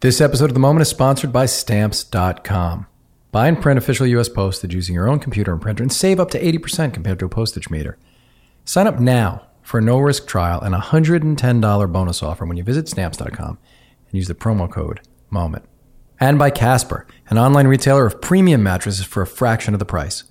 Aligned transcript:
This 0.00 0.20
episode 0.20 0.50
of 0.50 0.54
The 0.54 0.60
Moment 0.60 0.82
is 0.82 0.90
sponsored 0.90 1.32
by 1.32 1.46
Stamps.com. 1.46 2.86
Buy 3.32 3.48
and 3.48 3.58
print 3.58 3.78
official 3.78 4.06
U.S. 4.08 4.28
postage 4.28 4.74
using 4.74 4.94
your 4.94 5.08
own 5.08 5.18
computer 5.18 5.54
and 5.54 5.62
printer 5.62 5.82
and 5.82 5.90
save 5.90 6.20
up 6.20 6.30
to 6.32 6.38
80% 6.38 6.92
compared 6.92 7.18
to 7.18 7.24
a 7.24 7.30
postage 7.30 7.70
meter. 7.70 7.96
Sign 8.66 8.86
up 8.86 9.00
now 9.00 9.46
for 9.62 9.78
a 9.78 9.82
no 9.82 9.98
risk 9.98 10.26
trial 10.26 10.60
and 10.60 10.74
a 10.74 10.80
$110 10.80 11.92
bonus 11.92 12.22
offer 12.22 12.44
when 12.44 12.58
you 12.58 12.62
visit 12.62 12.90
Stamps.com 12.90 13.56
and 14.08 14.12
use 14.12 14.28
the 14.28 14.34
promo 14.34 14.70
code 14.70 15.00
MOMENT. 15.30 15.64
And 16.20 16.38
by 16.38 16.50
Casper, 16.50 17.06
an 17.30 17.38
online 17.38 17.66
retailer 17.66 18.04
of 18.04 18.20
premium 18.20 18.62
mattresses 18.62 19.06
for 19.06 19.22
a 19.22 19.26
fraction 19.26 19.72
of 19.72 19.78
the 19.78 19.86
price. 19.86 20.24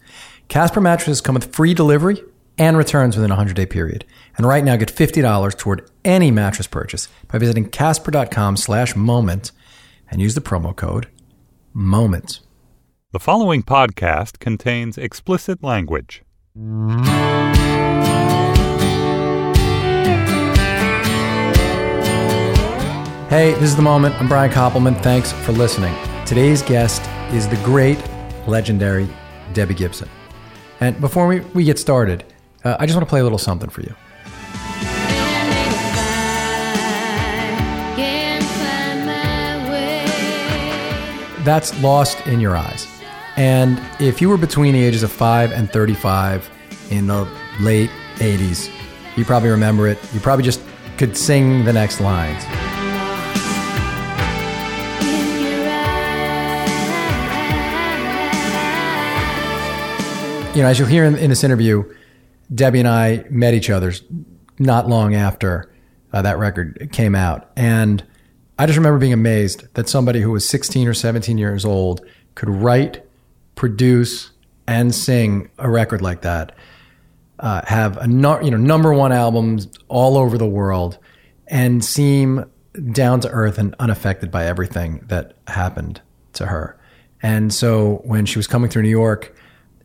Casper 0.48 0.80
mattresses 0.80 1.22
come 1.22 1.34
with 1.34 1.56
free 1.56 1.74
delivery 1.74 2.22
and 2.58 2.78
returns 2.78 3.16
within 3.16 3.32
a 3.32 3.36
100 3.36 3.56
day 3.56 3.66
period. 3.66 4.06
And 4.38 4.46
right 4.46 4.64
now, 4.64 4.76
get 4.76 4.94
$50 4.94 5.58
toward 5.58 5.90
any 6.04 6.30
mattress 6.30 6.68
purchase 6.68 7.08
by 7.28 7.38
visiting 7.38 7.70
casper.com 7.70 8.58
slash 8.58 8.96
moment 8.96 9.52
and 10.10 10.22
use 10.22 10.36
the 10.36 10.42
promo 10.42 10.76
code 10.76 11.08
MOMENTS. 11.74 12.42
The 13.12 13.20
following 13.20 13.64
podcast 13.64 14.40
contains 14.40 14.98
explicit 14.98 15.64
language. 15.64 16.24
Hey, 23.30 23.52
this 23.54 23.64
is 23.64 23.76
The 23.76 23.82
Moment. 23.82 24.16
I'm 24.16 24.28
Brian 24.28 24.52
Koppelman. 24.52 25.02
Thanks 25.02 25.32
for 25.32 25.52
listening. 25.52 25.94
Today's 26.26 26.62
guest 26.62 27.02
is 27.34 27.48
the 27.50 27.58
great, 27.58 28.02
legendary 28.48 29.10
Debbie 29.54 29.74
Gibson. 29.74 30.10
And 30.80 31.00
before 31.02 31.28
we, 31.28 31.40
we 31.40 31.64
get 31.64 31.80
started, 31.80 32.24
uh, 32.64 32.78
I 32.80 32.86
just 32.86 32.96
want 32.96 33.06
to 33.06 33.10
play 33.10 33.20
a 33.20 33.24
little 33.24 33.38
something 33.38 33.70
for 33.70 33.82
you. 33.82 33.94
That's 41.46 41.80
Lost 41.80 42.26
in 42.26 42.40
Your 42.40 42.58
Eyes. 42.58 42.88
And 43.38 43.80
if 44.00 44.20
you 44.20 44.30
were 44.30 44.38
between 44.38 44.74
the 44.74 44.84
ages 44.84 45.04
of 45.04 45.12
5 45.12 45.52
and 45.52 45.72
35 45.72 46.50
in 46.90 47.06
the 47.06 47.30
late 47.60 47.92
80s, 48.16 48.72
you 49.16 49.26
probably 49.26 49.50
remember 49.50 49.88
it. 49.88 50.00
You 50.12 50.20
probably 50.20 50.44
just 50.44 50.60
could 50.98 51.16
sing 51.16 51.64
the 51.64 51.72
next 51.72 52.02
lines. 52.02 52.44
You 60.56 60.64
know, 60.64 60.70
as 60.70 60.80
you'll 60.80 60.88
hear 60.88 61.04
in, 61.04 61.16
in 61.16 61.30
this 61.30 61.44
interview, 61.44 61.84
Debbie 62.56 62.80
and 62.80 62.88
I 62.88 63.24
met 63.30 63.54
each 63.54 63.70
other 63.70 63.94
not 64.58 64.90
long 64.90 65.14
after 65.14 65.72
uh, 66.12 66.24
that 66.24 66.40
record 66.40 66.90
came 66.92 67.14
out. 67.14 67.52
And 67.56 68.04
I 68.58 68.66
just 68.66 68.78
remember 68.78 69.00
being 69.00 69.14
amazed 69.14 69.74
that 69.74 69.90
somebody 69.90 70.22
who 70.22 70.32
was 70.32 70.48
16 70.48 70.88
or 70.88 70.94
17 70.94 71.38
years 71.38 71.66
old 71.66 72.06
could 72.36 72.50
write, 72.50 73.06
produce, 73.56 74.32
and 74.68 74.96
sing 74.96 75.50
a 75.58 75.70
record 75.70 76.02
like 76.02 76.22
that. 76.22 76.56
Uh, 77.38 77.62
have 77.66 77.98
a 77.98 78.08
no, 78.08 78.40
you 78.40 78.50
know 78.50 78.58
number 78.58 78.94
one 78.94 79.12
albums 79.12 79.68
all 79.90 80.18
over 80.18 80.38
the 80.38 80.48
world, 80.48 80.98
and 81.48 81.84
seem 81.84 82.46
down 82.92 83.20
to 83.22 83.30
earth 83.30 83.58
and 83.58 83.76
unaffected 83.80 84.32
by 84.32 84.46
everything 84.46 85.04
that 85.08 85.34
happened 85.48 86.02
to 86.34 86.46
her. 86.46 86.78
And 87.22 87.54
so 87.54 88.02
when 88.06 88.26
she 88.26 88.40
was 88.40 88.48
coming 88.48 88.70
through 88.70 88.84
New 88.84 88.90
York 88.90 89.36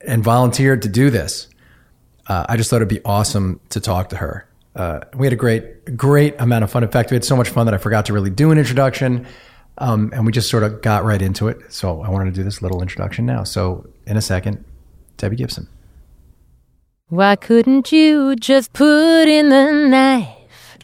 and 0.07 0.23
volunteered 0.23 0.83
to 0.83 0.89
do 0.89 1.11
this, 1.11 1.49
uh, 2.29 2.47
I 2.49 2.57
just 2.57 2.71
thought 2.71 2.77
it'd 2.77 2.89
be 2.89 3.03
awesome 3.05 3.61
to 3.71 3.81
talk 3.81 4.11
to 4.11 4.17
her. 4.17 4.47
Uh, 4.77 5.01
we 5.15 5.27
had 5.27 5.33
a 5.33 5.37
great, 5.37 5.97
great 5.97 6.41
amount 6.41 6.65
of 6.65 6.71
fun. 6.71 6.83
In 6.85 6.91
fact, 6.91 7.11
we 7.11 7.15
had 7.17 7.25
so 7.25 7.37
much 7.37 7.49
fun 7.49 7.67
that 7.67 7.75
I 7.75 7.79
forgot 7.79 8.07
to 8.07 8.13
really 8.13 8.31
do 8.31 8.51
an 8.51 8.59
introduction. 8.59 9.27
Um, 9.79 10.11
and 10.13 10.27
we 10.27 10.33
just 10.33 10.51
sort 10.51 10.63
of 10.63 10.83
got 10.83 11.05
right 11.05 11.23
into 11.23 11.49
it. 11.49 11.73
So 11.73 12.03
I 12.03 12.11
wanted 12.11 12.27
to 12.27 12.33
do 12.33 12.45
this 12.45 12.61
little 12.61 12.83
introduction 12.83 13.27
now. 13.27 13.45
So 13.45 13.89
in 14.07 14.17
a 14.17 14.23
second, 14.23 14.65
Debbie 15.17 15.37
Gibson. 15.37 15.69
Why 17.09 17.35
couldn't 17.35 17.91
you 17.91 18.37
just 18.37 18.73
put 18.73 19.25
in 19.27 19.49
the 19.49 19.73
knife, 19.73 20.79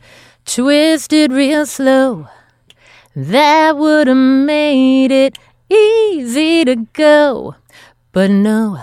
twist 0.44 1.12
it 1.12 1.30
real 1.30 1.66
slow? 1.66 2.26
That 3.14 3.76
would 3.76 4.08
have 4.08 4.16
made 4.16 5.12
it 5.12 5.38
easy 5.70 6.64
to 6.64 6.76
go. 6.92 7.54
But 8.12 8.30
no, 8.30 8.78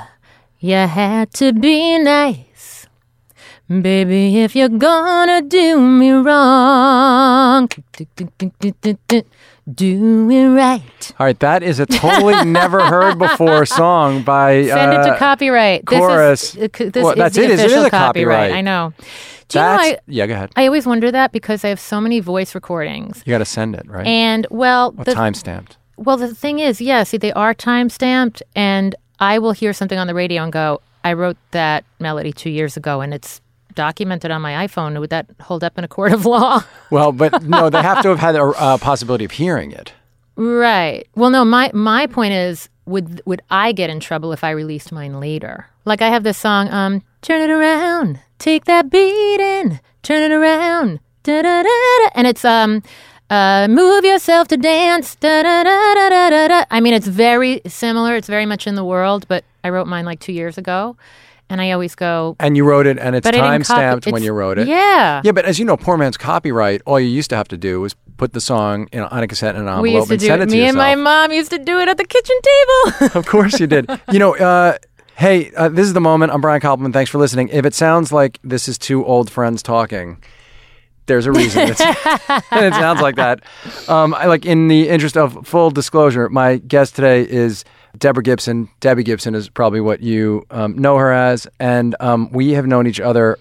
you 0.60 0.76
had 0.76 1.34
to 1.34 1.54
be 1.54 1.98
nice. 2.00 2.53
Baby, 3.82 4.40
if 4.42 4.56
you're 4.56 4.70
gonna 4.70 5.42
do 5.42 5.80
me 5.80 6.12
wrong, 6.12 7.68
do 9.74 10.30
it 10.30 10.48
right. 10.50 11.12
All 11.20 11.26
right, 11.26 11.40
that 11.40 11.64
is 11.64 11.80
a 11.80 11.86
totally 11.86 12.44
never 12.52 12.86
heard 12.86 13.18
before 13.18 13.66
song 13.66 14.22
by 14.22 14.66
Send 14.66 14.94
it 14.94 15.00
uh, 15.00 15.14
to 15.14 15.18
copyright. 15.18 15.86
chorus. 15.86 16.52
This 16.52 16.56
is, 16.56 16.88
uh, 16.88 16.90
this 16.92 17.04
Well, 17.04 17.12
is 17.14 17.18
that's 17.18 17.36
the 17.36 17.44
it. 17.46 17.52
It 17.52 17.60
is 17.72 17.84
a 17.84 17.90
copyright. 17.90 18.52
I 18.52 18.62
know. 18.62 18.94
Do 18.98 19.04
you 19.60 19.66
That's 19.66 19.84
know, 19.84 19.90
I, 19.96 19.98
yeah. 20.08 20.28
Go 20.28 20.34
ahead. 20.34 20.52
I 20.56 20.66
always 20.66 20.86
wonder 20.86 21.12
that 21.12 21.32
because 21.32 21.64
I 21.66 21.70
have 21.70 21.80
so 21.80 22.00
many 22.02 22.20
voice 22.20 22.54
recordings. 22.56 23.24
You 23.26 23.32
got 23.32 23.40
to 23.40 23.46
send 23.46 23.76
it 23.76 23.88
right. 23.88 24.06
And 24.06 24.46
well, 24.52 24.94
Or 24.98 25.04
the, 25.06 25.14
time 25.14 25.34
stamped. 25.34 25.78
well, 25.98 26.18
the 26.18 26.34
thing 26.36 26.60
is, 26.60 26.80
yeah, 26.82 27.04
see, 27.04 27.18
they 27.18 27.34
are 27.34 27.54
time 27.54 27.90
stamped, 27.90 28.44
and 28.56 28.96
I 29.20 29.40
will 29.40 29.52
hear 29.54 29.74
something 29.74 29.98
on 29.98 30.08
the 30.08 30.14
radio 30.14 30.44
and 30.44 30.52
go, 30.52 30.82
I 31.06 31.14
wrote 31.14 31.38
that 31.52 31.84
melody 32.00 32.32
two 32.34 32.50
years 32.50 32.78
ago, 32.78 33.02
and 33.02 33.14
it's 33.14 33.42
documented 33.76 34.32
on 34.32 34.42
my 34.42 34.66
iPhone. 34.68 35.00
Would 35.00 35.10
that 35.10 35.28
hold 35.42 35.64
up 35.64 35.78
in 35.78 35.84
a 35.84 35.88
court 35.88 36.14
of 36.14 36.26
law? 36.26 36.64
Well, 36.90 37.12
but 37.12 37.44
no, 37.44 37.70
they 37.72 37.82
have 37.82 38.02
to 38.04 38.10
have 38.10 38.20
had 38.20 38.36
a 38.36 38.44
uh, 38.44 38.78
possibility 38.78 39.26
of 39.26 39.32
hearing 39.32 39.72
it. 39.72 39.94
right. 40.36 41.08
Well, 41.16 41.30
no, 41.32 41.44
my 41.44 41.72
my 41.74 42.06
point 42.08 42.34
is, 42.34 42.70
would 42.86 43.22
would 43.26 43.42
I 43.50 43.72
get 43.72 43.90
in 43.90 44.00
trouble 44.00 44.32
if 44.32 44.44
I 44.44 44.52
released 44.52 44.92
mine 44.92 45.20
later? 45.20 45.68
Like 45.86 46.02
I 46.02 46.10
have 46.10 46.24
this 46.24 46.38
song, 46.38 46.70
um, 46.72 47.02
turn 47.22 47.42
it 47.42 47.50
around, 47.52 48.20
take 48.40 48.66
that 48.66 48.90
beat 48.92 49.40
in, 49.40 49.80
turn 50.04 50.22
it 50.22 50.32
around, 50.36 51.00
da 51.24 51.42
da 51.42 51.64
da 51.64 51.70
da, 51.70 52.10
and 52.16 52.28
it's 52.28 52.46
um. 52.46 52.84
Uh, 53.30 53.68
move 53.68 54.06
yourself 54.06 54.48
to 54.50 54.58
dance. 54.58 55.16
Da, 55.16 55.42
da, 55.42 55.64
da, 55.64 55.94
da, 55.96 56.10
da, 56.10 56.30
da, 56.30 56.48
da. 56.50 56.66
I 56.70 56.80
mean, 56.82 56.94
it's 56.94 57.08
very 57.08 57.62
similar. 57.66 58.16
It's 58.16 58.28
very 58.28 58.46
much 58.46 58.68
in 58.68 58.76
the 58.76 58.84
world, 58.86 59.26
but 59.28 59.44
I 59.64 59.70
wrote 59.70 59.88
mine 59.88 60.06
like 60.06 60.20
two 60.20 60.34
years 60.34 60.56
ago, 60.60 60.96
and 61.50 61.62
I 61.62 61.72
always 61.72 61.96
go. 61.96 62.36
And 62.40 62.56
you 62.58 62.64
wrote 62.66 62.88
it, 62.88 62.98
and 63.00 63.16
it's 63.16 63.26
time 63.26 63.34
didn't 63.34 63.48
copy- 63.48 63.64
stamped 63.64 64.06
when 64.08 64.16
it's- 64.16 64.26
you 64.26 64.34
wrote 64.34 64.58
it. 64.58 64.68
Yeah. 64.68 65.22
Yeah, 65.24 65.32
but 65.32 65.46
as 65.46 65.60
you 65.60 65.66
know, 65.66 65.78
poor 65.78 65.98
man's 65.98 66.18
copyright. 66.18 66.82
All 66.86 67.00
you 67.00 67.08
used 67.08 67.30
to 67.32 67.36
have 67.36 67.48
to 67.50 67.58
do 67.58 67.82
was 67.82 67.96
put 68.18 68.34
the 68.34 68.42
song 68.42 68.88
in, 68.92 69.02
on 69.02 69.24
a 69.24 69.28
cassette 69.28 69.56
and 69.56 69.68
an 69.68 69.82
we 69.82 69.90
envelope 69.96 69.96
used 69.96 70.08
to 70.10 70.14
and 70.14 70.20
do 70.22 70.26
send 70.28 70.42
it. 70.42 70.46
it 70.46 70.50
to 70.52 70.56
Me 70.56 70.68
and 70.68 70.78
my 70.78 70.96
mom 70.96 71.32
used 71.32 71.50
to 71.52 71.58
do 71.60 71.80
it 71.80 71.88
at 71.88 71.98
the 71.98 72.06
kitchen 72.06 72.38
table. 72.42 73.10
Of 73.20 73.26
course 73.26 73.60
you 73.60 73.68
did. 73.68 73.90
You 74.12 74.20
know, 74.20 74.36
uh, 74.36 74.78
hey, 75.16 75.52
uh, 75.56 75.70
this 75.70 75.86
is 75.86 75.94
the 75.94 76.02
moment. 76.02 76.32
I'm 76.32 76.40
Brian 76.42 76.62
Koppelman. 76.62 76.94
Thanks 76.94 77.10
for 77.12 77.18
listening. 77.18 77.50
If 77.50 77.66
it 77.66 77.74
sounds 77.74 78.12
like 78.12 78.40
this 78.44 78.68
is 78.68 78.78
two 78.78 79.04
old 79.06 79.30
friends 79.32 79.62
talking, 79.64 80.24
there's 81.08 81.26
a 81.26 81.32
reason. 81.32 81.70
It 82.52 82.74
sounds 82.74 83.02
like 83.02 83.16
that. 83.18 83.42
Um, 83.90 84.14
I, 84.14 84.26
like 84.28 84.46
in 84.46 84.68
the 84.70 84.88
interest 84.90 85.18
of 85.18 85.46
full 85.46 85.70
disclosure, 85.72 86.30
my 86.30 86.58
guest 86.58 86.96
today 86.96 87.24
is 87.28 87.66
Deborah 87.98 88.24
Gibson. 88.24 88.70
Debbie 88.80 89.04
Gibson 89.04 89.36
is 89.36 89.50
probably 89.50 89.82
what 89.82 90.02
you 90.02 90.46
um, 90.52 90.76
know 90.78 90.98
her 90.98 91.12
as, 91.12 91.48
and 91.60 91.96
um, 92.00 92.32
we 92.32 92.52
have 92.52 92.66
known 92.66 92.88
each 92.88 93.00
other. 93.00 93.38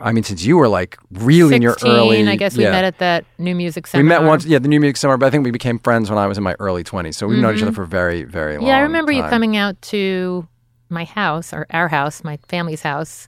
I 0.00 0.12
mean, 0.12 0.22
since 0.22 0.44
you 0.44 0.56
were 0.56 0.68
like 0.68 0.96
really 1.10 1.56
in 1.56 1.62
your 1.62 1.76
early, 1.84 2.26
I 2.28 2.36
guess 2.36 2.56
we 2.56 2.64
yeah. 2.64 2.70
met 2.70 2.84
at 2.84 2.98
that 2.98 3.24
new 3.38 3.54
music 3.54 3.86
Seminar. 3.86 4.18
We 4.18 4.22
met 4.22 4.28
once, 4.28 4.44
yeah, 4.44 4.60
the 4.60 4.68
New 4.68 4.78
Music 4.78 4.96
Seminar, 4.96 5.18
but 5.18 5.26
I 5.26 5.30
think 5.30 5.44
we 5.44 5.50
became 5.50 5.78
friends 5.80 6.08
when 6.08 6.18
I 6.18 6.26
was 6.26 6.38
in 6.38 6.44
my 6.44 6.54
early 6.60 6.84
20s. 6.84 7.14
So 7.16 7.26
we've 7.26 7.38
known 7.38 7.56
each 7.56 7.62
other 7.62 7.72
for 7.72 7.84
very, 7.84 8.22
very 8.22 8.54
long. 8.54 8.60
Mm-hmm. 8.60 8.68
Yeah, 8.68 8.76
I 8.76 8.80
remember 8.80 9.10
you 9.10 9.22
coming 9.22 9.56
out 9.56 9.80
to 9.82 10.46
my 10.88 11.04
house 11.04 11.52
or 11.52 11.66
our 11.70 11.88
house, 11.88 12.22
my 12.22 12.38
family's 12.48 12.82
house. 12.82 13.26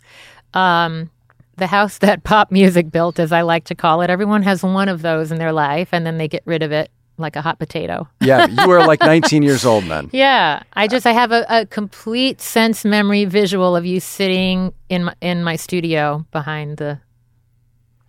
Um, 0.54 1.10
the 1.56 1.66
house 1.66 1.98
that 1.98 2.22
pop 2.22 2.52
music 2.52 2.90
built, 2.90 3.18
as 3.18 3.32
I 3.32 3.42
like 3.42 3.64
to 3.64 3.74
call 3.74 4.00
it. 4.02 4.10
Everyone 4.10 4.42
has 4.42 4.62
one 4.62 4.88
of 4.88 5.02
those 5.02 5.32
in 5.32 5.38
their 5.38 5.52
life, 5.52 5.88
and 5.92 6.06
then 6.06 6.18
they 6.18 6.28
get 6.28 6.42
rid 6.46 6.62
of 6.62 6.70
it 6.70 6.90
like 7.20 7.36
a 7.36 7.42
hot 7.42 7.58
potato. 7.58 8.08
Yeah, 8.20 8.46
you 8.46 8.68
were 8.68 8.86
like 8.86 9.00
19 9.00 9.42
years 9.42 9.64
old 9.64 9.84
then. 9.84 10.10
Yeah, 10.12 10.62
I 10.74 10.86
just 10.86 11.06
I 11.06 11.12
have 11.12 11.32
a, 11.32 11.44
a 11.48 11.66
complete 11.66 12.40
sense 12.40 12.84
memory 12.84 13.24
visual 13.24 13.74
of 13.74 13.84
you 13.86 13.98
sitting 13.98 14.72
in 14.88 15.04
my, 15.04 15.14
in 15.20 15.42
my 15.42 15.56
studio 15.56 16.24
behind 16.30 16.76
the 16.76 17.00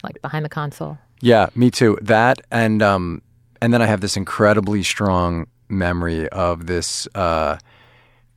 like 0.04 0.22
behind 0.22 0.46
the 0.46 0.50
console. 0.50 0.98
Yeah, 1.22 1.50
me 1.56 1.72
too. 1.72 1.98
That 2.02 2.42
and 2.52 2.82
um 2.82 3.22
and 3.62 3.74
then 3.74 3.82
I 3.82 3.86
have 3.86 4.02
this 4.02 4.18
incredibly 4.18 4.84
strong 4.84 5.48
memory 5.70 6.28
of 6.30 6.68
this 6.68 7.08
uh 7.16 7.58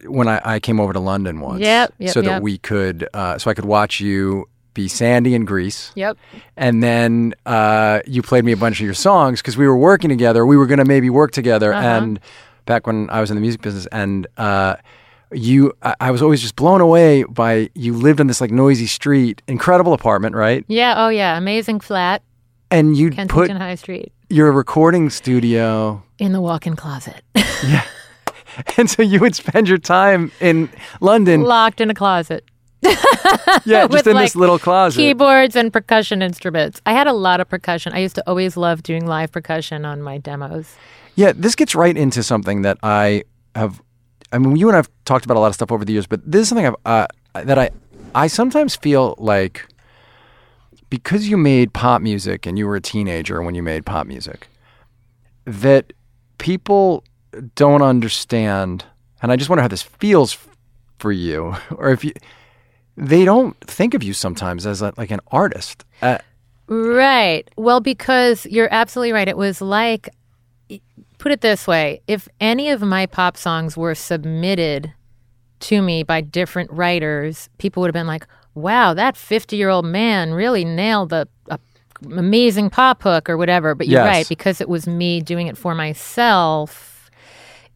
when 0.07 0.29
I, 0.29 0.41
I 0.45 0.61
came 0.61 0.81
over 0.81 0.93
to 0.93 1.01
London 1.01 1.41
once. 1.41 1.61
Yep, 1.61 1.95
yep, 1.99 2.13
so 2.13 2.23
that 2.23 2.31
yep. 2.31 2.43
we 2.43 2.59
could 2.59 3.09
uh 3.15 3.39
so 3.39 3.51
I 3.51 3.55
could 3.55 3.65
watch 3.65 4.01
you 4.01 4.47
be 4.75 4.89
Sandy 4.89 5.35
in 5.35 5.45
Grease. 5.45 5.93
Yep. 5.95 6.19
And 6.57 6.83
then 6.83 7.35
uh, 7.47 8.01
you 8.07 8.23
played 8.23 8.45
me 8.45 8.53
a 8.53 8.57
bunch 8.57 8.81
of 8.81 8.85
your 8.85 8.95
songs 8.95 9.41
because 9.41 9.57
we 9.57 9.67
were 9.67 9.77
working 9.77 10.11
together. 10.11 10.45
We 10.45 10.57
were 10.57 10.67
going 10.67 10.79
to 10.79 10.85
maybe 10.85 11.11
work 11.11 11.31
together. 11.31 11.73
Uh-huh. 11.73 11.87
And 11.87 12.21
back 12.67 12.87
when 12.87 13.09
I 13.11 13.21
was 13.21 13.31
in 13.31 13.37
the 13.37 13.41
music 13.41 13.63
business, 13.63 13.87
and 13.93 14.27
uh, 14.37 14.77
you, 15.33 15.73
I, 15.83 15.95
I 16.01 16.11
was 16.11 16.21
always 16.21 16.43
just 16.43 16.57
blown 16.57 16.81
away 16.81 17.23
by 17.25 17.71
you 17.75 17.95
lived 17.95 18.21
on 18.21 18.27
this 18.27 18.41
like 18.41 18.51
noisy 18.51 18.87
street, 18.87 19.43
incredible 19.49 19.93
apartment, 19.93 20.35
right? 20.35 20.65
Yeah. 20.69 20.95
Oh, 20.97 21.09
yeah. 21.09 21.39
Amazing 21.39 21.81
flat. 21.81 22.23
and 22.71 22.97
you'd 22.97 23.17
put 23.29 23.51
High 23.51 23.77
Street 23.77 24.13
your 24.35 24.51
recording 24.53 25.11
studio, 25.11 26.03
in 26.19 26.33
the 26.33 26.41
walk-in 26.41 26.77
closet, 26.77 27.23
yeah. 27.35 27.85
and 28.77 28.89
so 28.89 29.03
you 29.03 29.21
would 29.21 29.35
spend 29.35 29.69
your 29.69 29.79
time 29.79 30.33
in 30.41 30.69
London, 31.01 31.43
locked 31.43 31.81
in 31.81 31.91
a 31.91 31.95
closet. 31.95 32.45
yeah, 33.65 33.87
just 33.87 34.07
in 34.07 34.15
like, 34.15 34.27
this 34.27 34.37
little 34.37 34.59
closet. 34.59 34.99
Keyboards 34.99 35.57
and 35.57 35.73
percussion 35.73 36.23
instruments. 36.23 36.81
I 36.87 36.93
had 36.93 37.07
a 37.07 37.13
lot 37.13 37.41
of 37.41 37.49
percussion. 37.49 37.93
I 37.93 37.99
used 37.99 38.15
to 38.17 38.29
always 38.29 38.57
love 38.57 38.83
doing 38.83 39.07
live 39.07 39.33
percussion 39.33 39.85
on 39.85 40.03
my 40.03 40.19
demos. 40.19 40.77
Yeah, 41.17 41.33
this 41.35 41.55
gets 41.55 41.75
right 41.75 41.97
into 41.97 42.23
something 42.23 42.63
that 42.63 42.79
I 42.83 43.25
have. 43.55 43.81
I 44.33 44.39
mean, 44.39 44.57
you 44.57 44.69
and 44.69 44.77
I've 44.77 44.89
talked 45.05 45.25
about 45.25 45.37
a 45.37 45.41
lot 45.41 45.49
of 45.49 45.55
stuff 45.55 45.73
over 45.73 45.85
the 45.85 45.93
years, 45.93 46.07
but 46.07 46.21
this 46.31 46.43
is 46.43 46.49
something 46.49 46.67
I've, 46.67 46.77
uh, 46.85 47.07
that 47.35 47.59
I 47.59 47.71
I 48.15 48.27
sometimes 48.27 48.77
feel 48.77 49.15
like 49.19 49.67
because 50.91 51.29
you 51.29 51.37
made 51.37 51.73
pop 51.73 52.03
music 52.03 52.47
and 52.47 52.59
you 52.59 52.67
were 52.67 52.77
a 52.77 52.81
teenager 52.81 53.43
when 53.43 53.55
you 53.55 53.63
made 53.63 53.85
pop 53.85 54.07
music, 54.07 54.49
that 55.45 55.93
people 56.39 57.05
don't 57.55 57.83
understand, 57.83 58.85
and 59.23 59.33
I 59.33 59.37
just 59.37 59.51
wonder 59.51 59.63
how 59.63 59.69
this 59.69 59.83
feels 59.83 60.39
for 60.99 61.11
you, 61.11 61.57
or 61.77 61.91
if 61.91 62.05
you 62.05 62.13
they 62.97 63.25
don't 63.25 63.59
think 63.61 63.95
of 63.95 64.03
you 64.03 64.13
sometimes 64.13 64.67
as 64.67 64.83
a, 64.83 64.93
like 64.97 65.11
an 65.11 65.21
artist. 65.29 65.85
Uh, 66.03 66.19
Right. 66.67 67.47
Well, 67.57 67.81
because 67.81 68.47
you're 68.47 68.73
absolutely 68.73 69.13
right. 69.13 69.29
It 69.29 69.37
was 69.37 69.61
like, 69.61 70.09
put 71.19 71.31
it 71.31 71.43
this 71.43 71.67
way 71.67 72.01
if 72.07 72.27
any 72.41 72.71
of 72.71 72.81
my 72.81 73.05
pop 73.07 73.37
songs 73.37 73.77
were 73.77 73.95
submitted 73.95 74.93
to 75.61 75.83
me 75.83 76.03
by 76.03 76.21
different 76.23 76.71
writers, 76.73 77.51
people 77.59 77.81
would 77.83 77.89
have 77.89 77.95
been 77.95 78.07
like, 78.07 78.27
wow, 78.55 78.95
that 78.95 79.17
50 79.17 79.57
year 79.57 79.69
old 79.69 79.85
man 79.85 80.33
really 80.33 80.65
nailed 80.65 81.11
the 81.11 81.29
amazing 82.17 82.71
pop 82.71 83.03
hook 83.03 83.29
or 83.29 83.37
whatever. 83.37 83.75
But 83.75 83.89
you're 83.89 84.01
Yes. 84.03 84.09
right. 84.17 84.29
Because 84.29 84.61
it 84.63 84.69
was 84.69 84.87
me 84.87 85.21
doing 85.21 85.47
it 85.49 85.59
for 85.59 85.75
myself, 85.75 86.94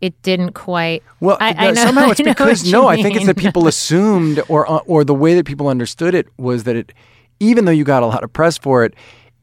it 0.01 0.21
didn't 0.23 0.53
quite. 0.53 1.03
Well, 1.21 1.37
I, 1.41 1.51
I 1.51 1.71
know, 1.73 1.75
somehow 1.75 2.11
it's 2.11 2.21
because 2.21 2.71
no, 2.71 2.87
I 2.87 3.03
think 3.03 3.17
it's 3.17 3.27
that 3.27 3.37
people 3.37 3.67
assumed, 3.75 4.43
or 4.49 4.71
uh, 4.71 4.79
or 4.87 5.05
the 5.05 5.15
way 5.15 5.35
that 5.35 5.47
people 5.47 5.69
understood 5.69 6.15
it 6.15 6.27
was 6.39 6.65
that 6.65 6.77
it, 6.77 6.93
even 7.41 7.65
though 7.65 7.73
you 7.73 7.85
got 7.85 8.03
a 8.03 8.07
lot 8.07 8.23
of 8.25 8.33
press 8.33 8.59
for 8.59 8.85
it, 8.85 8.95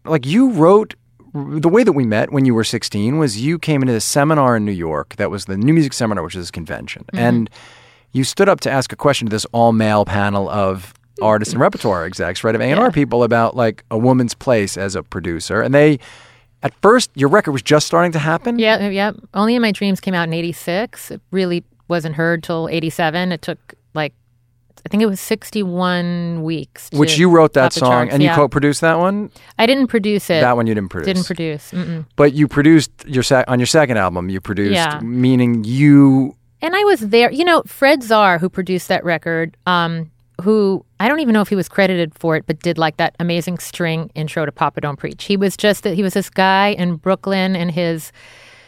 like 0.06 0.26
you 0.26 0.52
wrote. 0.52 0.96
The 1.38 1.68
way 1.68 1.84
that 1.84 1.92
we 1.92 2.06
met 2.06 2.32
when 2.32 2.46
you 2.46 2.56
were 2.56 2.64
16 2.64 3.18
was 3.18 3.42
you 3.42 3.60
came 3.60 3.82
into 3.82 3.92
this 3.92 4.06
seminar 4.06 4.56
in 4.56 4.64
New 4.64 4.72
York 4.72 5.18
that 5.18 5.30
was 5.30 5.44
the 5.46 5.58
New 5.58 5.74
Music 5.74 5.92
Seminar, 5.92 6.24
which 6.24 6.34
is 6.34 6.44
this 6.44 6.52
convention. 6.52 7.04
Mm-hmm. 7.12 7.18
And 7.18 7.50
you 8.14 8.24
stood 8.24 8.48
up 8.48 8.62
to 8.62 8.72
ask 8.72 8.94
a 8.94 8.96
question 8.96 9.28
to 9.28 9.32
this 9.32 9.46
all 9.52 9.74
male 9.74 10.06
panel 10.06 10.48
of 10.48 10.94
artists 11.22 11.54
and 11.54 11.60
repertoire 11.60 12.06
execs, 12.06 12.42
right, 12.46 12.56
of 12.56 12.62
A&R 12.62 12.86
Yeah. 12.86 12.90
people 12.90 13.22
about 13.22 13.54
like 13.54 13.84
a 13.92 13.98
woman's 13.98 14.34
place 14.34 14.78
as 14.78 14.96
a 14.96 15.04
producer. 15.04 15.62
And 15.62 15.74
they, 15.74 16.00
at 16.66 16.74
first, 16.82 17.12
your 17.16 17.30
record 17.30 17.52
was 17.52 17.62
just 17.62 17.86
starting 17.88 18.12
to 18.14 18.20
happen. 18.20 18.60
Yeah, 18.60 18.90
yeah. 18.90 19.12
Only 19.34 19.56
in 19.56 19.62
My 19.62 19.72
Dreams 19.72 20.00
came 20.00 20.14
out 20.14 20.28
in 20.28 20.34
86. 20.34 21.12
It 21.12 21.22
really 21.32 21.64
wasn't 21.88 22.16
heard 22.16 22.44
till 22.44 22.68
87. 22.70 23.32
It 23.32 23.42
took 23.42 23.76
like, 23.94 24.14
I 24.86 24.90
think 24.90 25.02
it 25.04 25.06
was 25.06 25.20
61 25.20 26.44
weeks. 26.44 26.90
to 26.90 26.98
Which 26.98 27.18
you 27.18 27.30
wrote 27.30 27.54
that 27.54 27.74
song 27.74 27.90
charts, 27.90 28.14
and 28.14 28.22
you 28.24 28.30
co-produced 28.32 28.82
that 28.82 28.98
one. 28.98 29.30
I 29.60 29.66
didn't 29.66 29.88
produce 29.88 30.30
it. 30.30 30.42
That 30.42 30.56
one 30.56 30.68
you 30.68 30.74
didn't 30.76 30.90
produce. 30.90 31.08
Didn't 31.14 31.26
produce. 31.28 31.72
Mm-mm. 31.72 32.06
But 32.16 32.34
you 32.34 32.48
produced 32.48 32.92
your 33.08 33.24
sec- 33.24 33.46
on 33.48 33.60
your 33.60 33.68
second 33.68 33.98
album. 33.98 34.30
You 34.30 34.42
produced, 34.42 34.74
Yeah. 34.74 35.00
meaning 35.02 35.64
you. 35.64 36.36
And 36.62 36.76
I 36.76 36.84
was 36.84 37.00
there. 37.02 37.32
You 37.32 37.46
know, 37.46 37.62
Fred 37.68 38.02
Zarr, 38.02 38.40
who 38.40 38.50
produced 38.50 38.88
that 38.88 39.04
record, 39.04 39.56
um, 39.68 40.10
who 40.42 40.86
I 41.00 41.08
don't 41.08 41.20
even 41.20 41.34
know 41.34 41.42
if 41.42 41.50
he 41.50 41.56
was 41.56 41.70
credited 41.70 42.14
for 42.18 42.36
it, 42.36 42.46
but 42.48 42.60
did 42.60 42.78
like 42.78 42.98
that 42.98 43.16
amazing 43.20 43.58
string 43.60 44.12
intro 44.16 44.46
to 44.46 44.52
Papa 44.52 44.82
Don't 44.82 44.98
Preach. 44.98 45.26
He 45.26 45.38
was 45.38 45.56
just 45.58 45.84
that 45.84 45.96
he 45.96 46.04
was 46.04 46.14
this 46.14 46.30
guy 46.30 46.70
in 46.70 46.96
Brooklyn 46.98 47.56
in 47.56 47.70
his 47.70 48.12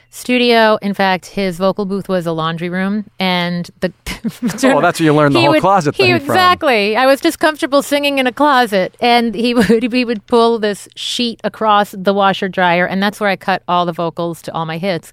studio. 0.09 0.77
In 0.81 0.93
fact, 0.93 1.25
his 1.27 1.57
vocal 1.57 1.85
booth 1.85 2.07
was 2.09 2.25
a 2.25 2.31
laundry 2.31 2.69
room, 2.69 3.05
and 3.19 3.69
the 3.81 3.91
Oh, 4.63 4.81
that's 4.81 4.99
where 4.99 5.05
you 5.05 5.13
learned 5.13 5.35
the 5.35 5.41
whole 5.41 5.49
would- 5.49 5.61
closet 5.61 5.95
he, 5.95 6.03
thing 6.03 6.19
from. 6.19 6.25
Exactly. 6.25 6.95
I 6.95 7.05
was 7.05 7.21
just 7.21 7.39
comfortable 7.39 7.81
singing 7.81 8.17
in 8.17 8.27
a 8.27 8.31
closet, 8.31 8.95
and 8.99 9.35
he 9.35 9.53
would 9.53 9.91
he 9.93 10.05
would 10.05 10.25
pull 10.27 10.59
this 10.59 10.87
sheet 10.95 11.39
across 11.43 11.91
the 11.91 12.13
washer 12.13 12.49
dryer, 12.49 12.85
and 12.85 13.01
that's 13.01 13.19
where 13.19 13.29
I 13.29 13.35
cut 13.35 13.63
all 13.67 13.85
the 13.85 13.93
vocals 13.93 14.41
to 14.43 14.53
all 14.53 14.65
my 14.65 14.77
hits. 14.77 15.11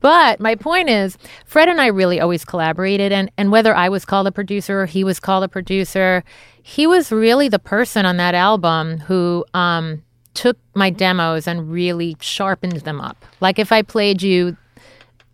But 0.00 0.40
my 0.40 0.54
point 0.54 0.88
is, 0.88 1.16
Fred 1.46 1.68
and 1.68 1.80
I 1.80 1.86
really 1.86 2.20
always 2.20 2.44
collaborated, 2.44 3.12
and, 3.12 3.30
and 3.36 3.50
whether 3.50 3.74
I 3.74 3.88
was 3.88 4.04
called 4.04 4.26
a 4.26 4.32
producer 4.32 4.82
or 4.82 4.86
he 4.86 5.04
was 5.04 5.18
called 5.18 5.42
a 5.42 5.48
producer, 5.48 6.22
he 6.62 6.86
was 6.86 7.10
really 7.10 7.48
the 7.48 7.58
person 7.58 8.06
on 8.06 8.16
that 8.18 8.34
album 8.34 8.98
who 8.98 9.44
um, 9.54 10.02
took 10.34 10.58
my 10.74 10.90
demos 10.90 11.46
and 11.46 11.70
really 11.70 12.16
sharpened 12.20 12.80
them 12.82 13.00
up. 13.00 13.24
Like 13.40 13.58
if 13.58 13.72
I 13.72 13.82
played 13.82 14.22
you 14.22 14.56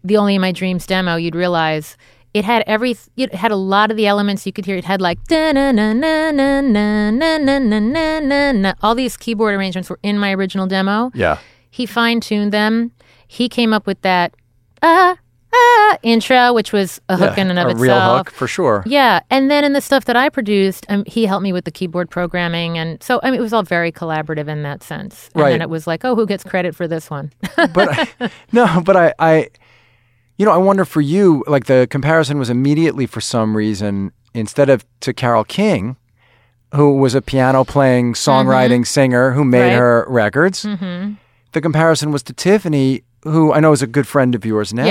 the 0.04 0.16
Only 0.16 0.36
in 0.36 0.40
My 0.40 0.52
Dreams 0.52 0.86
demo, 0.86 1.16
you'd 1.16 1.34
realize 1.34 1.96
it 2.34 2.44
had 2.44 2.64
every 2.66 2.96
it 3.16 3.34
had 3.34 3.50
a 3.50 3.56
lot 3.56 3.90
of 3.90 3.96
the 3.96 4.06
elements 4.06 4.46
you 4.46 4.52
could 4.52 4.64
hear. 4.64 4.76
It 4.76 4.84
had 4.84 5.00
like 5.00 5.18
na 5.30 5.52
na 5.52 5.70
na 5.70 5.92
na 5.92 6.30
na 6.30 6.60
na 6.60 7.10
na 7.10 7.58
na 7.58 8.20
na 8.20 8.52
na. 8.52 8.74
All 8.82 8.94
these 8.94 9.16
keyboard 9.16 9.54
arrangements 9.54 9.90
were 9.90 9.98
in 10.02 10.18
my 10.18 10.32
original 10.32 10.66
demo. 10.66 11.10
Yeah. 11.14 11.38
He 11.70 11.86
fine 11.86 12.20
tuned 12.20 12.52
them. 12.52 12.92
He 13.26 13.48
came 13.48 13.72
up 13.72 13.86
with 13.86 14.00
that 14.02 14.34
ah 14.82 15.16
ah 15.54 15.98
intro, 16.02 16.52
which 16.52 16.72
was 16.72 17.00
a 17.08 17.16
hook 17.16 17.36
in 17.38 17.50
and 17.50 17.58
of 17.58 17.66
a 17.66 17.70
itself. 17.70 17.80
real 17.82 18.16
hook 18.18 18.30
for 18.30 18.46
sure. 18.46 18.82
Yeah, 18.86 19.20
and 19.30 19.50
then 19.50 19.64
in 19.64 19.72
the 19.74 19.80
stuff 19.80 20.06
that 20.06 20.16
I 20.16 20.28
produced, 20.28 20.86
um, 20.88 21.04
he 21.06 21.26
helped 21.26 21.42
me 21.42 21.52
with 21.52 21.64
the 21.64 21.70
keyboard 21.70 22.10
programming, 22.10 22.78
and 22.78 23.02
so 23.02 23.20
I 23.22 23.30
mean, 23.30 23.38
it 23.38 23.42
was 23.42 23.52
all 23.52 23.62
very 23.62 23.92
collaborative 23.92 24.48
in 24.48 24.62
that 24.62 24.82
sense. 24.82 25.28
And 25.34 25.42
Right. 25.42 25.50
then 25.52 25.62
it 25.62 25.68
was 25.70 25.86
like, 25.86 26.04
oh, 26.04 26.14
who 26.16 26.26
gets 26.26 26.42
credit 26.44 26.74
for 26.74 26.88
this 26.88 27.10
one? 27.10 27.32
But 27.74 27.88
I, 28.20 28.30
no, 28.52 28.82
but 28.84 28.96
I, 28.96 29.14
I, 29.18 29.48
you 30.38 30.46
know, 30.46 30.52
I 30.52 30.56
wonder 30.58 30.84
for 30.84 31.00
you, 31.00 31.44
like 31.46 31.66
the 31.66 31.86
comparison 31.90 32.38
was 32.38 32.48
immediately 32.50 33.06
for 33.06 33.20
some 33.20 33.56
reason 33.56 34.12
instead 34.34 34.70
of 34.70 34.84
to 35.00 35.12
Carole 35.12 35.44
King, 35.44 35.96
who 36.74 36.96
was 36.96 37.14
a 37.14 37.20
piano 37.20 37.64
playing, 37.64 38.14
songwriting 38.14 38.86
singer 38.86 39.32
who 39.32 39.44
made 39.44 39.68
Right. 39.68 39.72
her 39.76 40.06
records. 40.08 40.62
The 40.62 41.60
comparison 41.60 42.10
was 42.12 42.22
to 42.22 42.32
Tiffany, 42.32 43.02
who 43.24 43.52
I 43.52 43.60
know 43.60 43.72
is 43.72 43.82
a 43.82 43.86
good 43.86 44.06
friend 44.06 44.34
of 44.34 44.44
yours 44.44 44.72
now, 44.74 44.84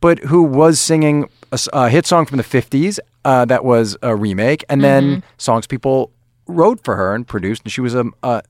but 0.00 0.18
who 0.20 0.42
was 0.42 0.80
singing 0.80 1.28
a 1.72 1.88
hit 1.88 2.06
song 2.06 2.26
from 2.26 2.38
the 2.38 2.44
50s 2.44 2.98
uh, 3.24 3.44
that 3.44 3.64
was 3.64 3.96
a 4.02 4.16
remake, 4.16 4.64
and 4.68 4.82
then 4.82 5.22
songs 5.38 5.66
people 5.66 6.10
wrote 6.46 6.82
for 6.84 6.96
her 6.96 7.14
and 7.14 7.26
produced, 7.26 7.62
and 7.64 7.72
she 7.72 7.80
was 7.80 7.94
a, 7.94 8.04
a 8.22 8.42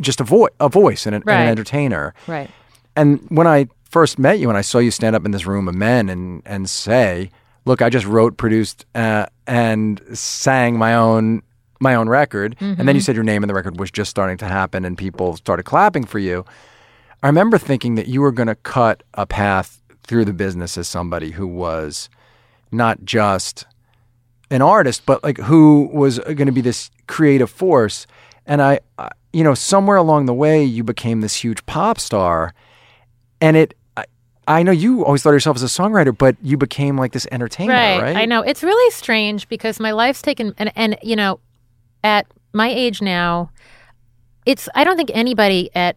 just 0.00 0.20
a, 0.20 0.24
vo- 0.24 0.48
a 0.60 0.68
voice 0.68 1.06
and 1.06 1.14
an, 1.14 1.22
and 1.22 1.28
an 1.44 1.48
entertainer. 1.50 2.14
right. 2.26 2.50
And 2.96 3.24
when 3.28 3.46
I 3.46 3.68
first 3.90 4.18
met 4.18 4.38
you 4.38 4.48
and 4.48 4.56
I 4.58 4.62
saw 4.62 4.78
you 4.78 4.90
stand 4.90 5.14
up 5.16 5.24
in 5.24 5.30
this 5.32 5.46
room 5.46 5.68
of 5.68 5.74
men 5.74 6.08
and 6.08 6.42
and 6.46 6.68
say, 6.70 7.30
"Look, 7.64 7.82
I 7.82 7.88
just 7.90 8.06
wrote, 8.06 8.36
produced, 8.36 8.84
uh, 8.94 9.26
and 9.46 10.00
sang 10.12 10.78
my 10.78 10.94
own 10.94 11.42
my 11.80 11.94
own 11.96 12.08
record," 12.08 12.56
and 12.60 12.86
then 12.88 12.94
you 12.94 13.00
said 13.00 13.14
your 13.16 13.24
name 13.24 13.42
in 13.42 13.48
the 13.48 13.54
record 13.54 13.78
was 13.80 13.90
just 13.90 14.10
starting 14.10 14.36
to 14.38 14.46
happen, 14.46 14.84
and 14.84 14.96
people 14.98 15.36
started 15.36 15.64
clapping 15.64 16.04
for 16.04 16.18
you. 16.20 16.44
I 17.24 17.28
remember 17.28 17.56
thinking 17.56 17.94
that 17.94 18.06
you 18.06 18.20
were 18.20 18.32
going 18.32 18.48
to 18.48 18.54
cut 18.54 19.02
a 19.14 19.24
path 19.24 19.80
through 20.02 20.26
the 20.26 20.34
business 20.34 20.76
as 20.76 20.88
somebody 20.88 21.30
who 21.30 21.46
was 21.46 22.10
not 22.70 23.02
just 23.02 23.64
an 24.50 24.60
artist, 24.60 25.06
but 25.06 25.24
like 25.24 25.38
who 25.38 25.88
was 25.90 26.18
uh, 26.18 26.34
going 26.34 26.48
to 26.48 26.52
be 26.52 26.60
this 26.60 26.90
creative 27.06 27.48
force. 27.48 28.06
And 28.44 28.60
I, 28.60 28.80
I, 28.98 29.08
you 29.32 29.42
know, 29.42 29.54
somewhere 29.54 29.96
along 29.96 30.26
the 30.26 30.34
way, 30.34 30.62
you 30.62 30.84
became 30.84 31.22
this 31.22 31.36
huge 31.36 31.64
pop 31.64 31.98
star, 31.98 32.52
and 33.40 33.56
it. 33.56 33.72
I, 33.96 34.04
I 34.46 34.62
know 34.62 34.72
you 34.72 35.02
always 35.02 35.22
thought 35.22 35.30
of 35.30 35.36
yourself 35.36 35.56
as 35.56 35.62
a 35.62 35.66
songwriter, 35.66 36.16
but 36.16 36.36
you 36.42 36.58
became 36.58 36.98
like 36.98 37.12
this 37.12 37.26
entertainer, 37.32 37.72
right? 37.72 38.02
right, 38.02 38.16
I 38.16 38.26
know 38.26 38.42
it's 38.42 38.62
really 38.62 38.90
strange 38.90 39.48
because 39.48 39.80
my 39.80 39.92
life's 39.92 40.20
taken 40.20 40.52
and 40.58 40.70
and 40.76 40.98
you 41.02 41.16
know, 41.16 41.40
at 42.02 42.26
my 42.52 42.68
age 42.68 43.00
now, 43.00 43.50
it's 44.44 44.68
I 44.74 44.84
don't 44.84 44.98
think 44.98 45.10
anybody 45.14 45.70
at 45.74 45.96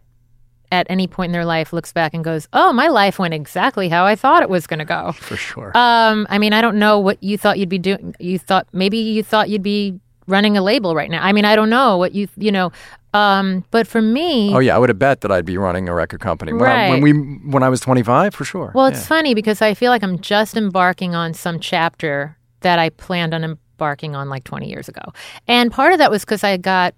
at 0.72 0.86
any 0.90 1.08
point 1.08 1.30
in 1.30 1.34
their 1.34 1.46
life 1.46 1.72
looks 1.74 1.94
back 1.94 2.14
and 2.14 2.24
goes, 2.24 2.48
"Oh, 2.54 2.74
my 2.74 2.88
life 2.88 3.20
went 3.20 3.34
exactly 3.34 3.90
how 3.90 4.06
I 4.06 4.16
thought 4.16 4.42
it 4.44 4.50
was 4.50 4.68
going 4.68 4.80
to 4.80 4.86
go." 4.86 5.12
For 5.14 5.38
sure. 5.38 5.72
Um, 5.76 6.28
I 6.30 6.38
mean, 6.38 6.54
I 6.54 6.62
don't 6.62 6.78
know 6.78 7.00
what 7.00 7.22
you 7.24 7.38
thought 7.38 7.58
you'd 7.60 7.70
be 7.70 7.80
doing. 7.80 8.16
You 8.20 8.38
thought 8.40 8.68
maybe 8.74 8.98
you 8.98 9.24
thought 9.24 9.50
you'd 9.50 9.64
be 9.64 10.00
running 10.28 10.58
a 10.58 10.62
label 10.62 10.94
right 10.96 11.10
now. 11.10 11.24
I 11.24 11.32
mean, 11.32 11.46
I 11.46 11.56
don't 11.56 11.70
know 11.70 11.98
what 11.98 12.14
you 12.14 12.28
you 12.38 12.52
know. 12.52 12.72
Um, 13.14 13.64
but 13.72 13.88
for 13.88 14.02
me, 14.02 14.54
oh 14.54 14.60
yeah, 14.60 14.76
I 14.76 14.78
would 14.78 14.90
have 14.90 15.00
bet 15.00 15.22
that 15.22 15.32
I'd 15.32 15.46
be 15.46 15.58
running 15.58 15.88
a 15.90 15.94
record 15.94 16.20
company 16.20 16.54
when, 16.54 16.70
I, 16.70 16.90
when 16.90 17.02
we 17.02 17.12
when 17.14 17.64
I 17.64 17.70
was 17.70 17.80
twenty 17.80 18.04
five, 18.04 18.36
for 18.36 18.44
sure. 18.46 18.72
Well, 18.76 18.86
it's 18.88 19.00
Yeah. 19.00 19.06
funny 19.08 19.34
because 19.34 19.62
I 19.62 19.74
feel 19.74 19.90
like 19.92 20.04
I'm 20.04 20.20
just 20.20 20.56
embarking 20.58 21.16
on 21.16 21.34
some 21.34 21.60
chapter 21.60 22.38
that 22.62 22.78
I 22.80 22.90
planned 22.90 23.34
on 23.34 23.44
embarking 23.44 24.16
on 24.16 24.30
like 24.30 24.44
20 24.44 24.68
years 24.68 24.90
ago. 24.90 25.02
And 25.48 25.72
part 25.72 25.94
of 25.94 26.00
that 26.00 26.10
was 26.10 26.26
because 26.26 26.44
I 26.44 26.58
got, 26.58 26.96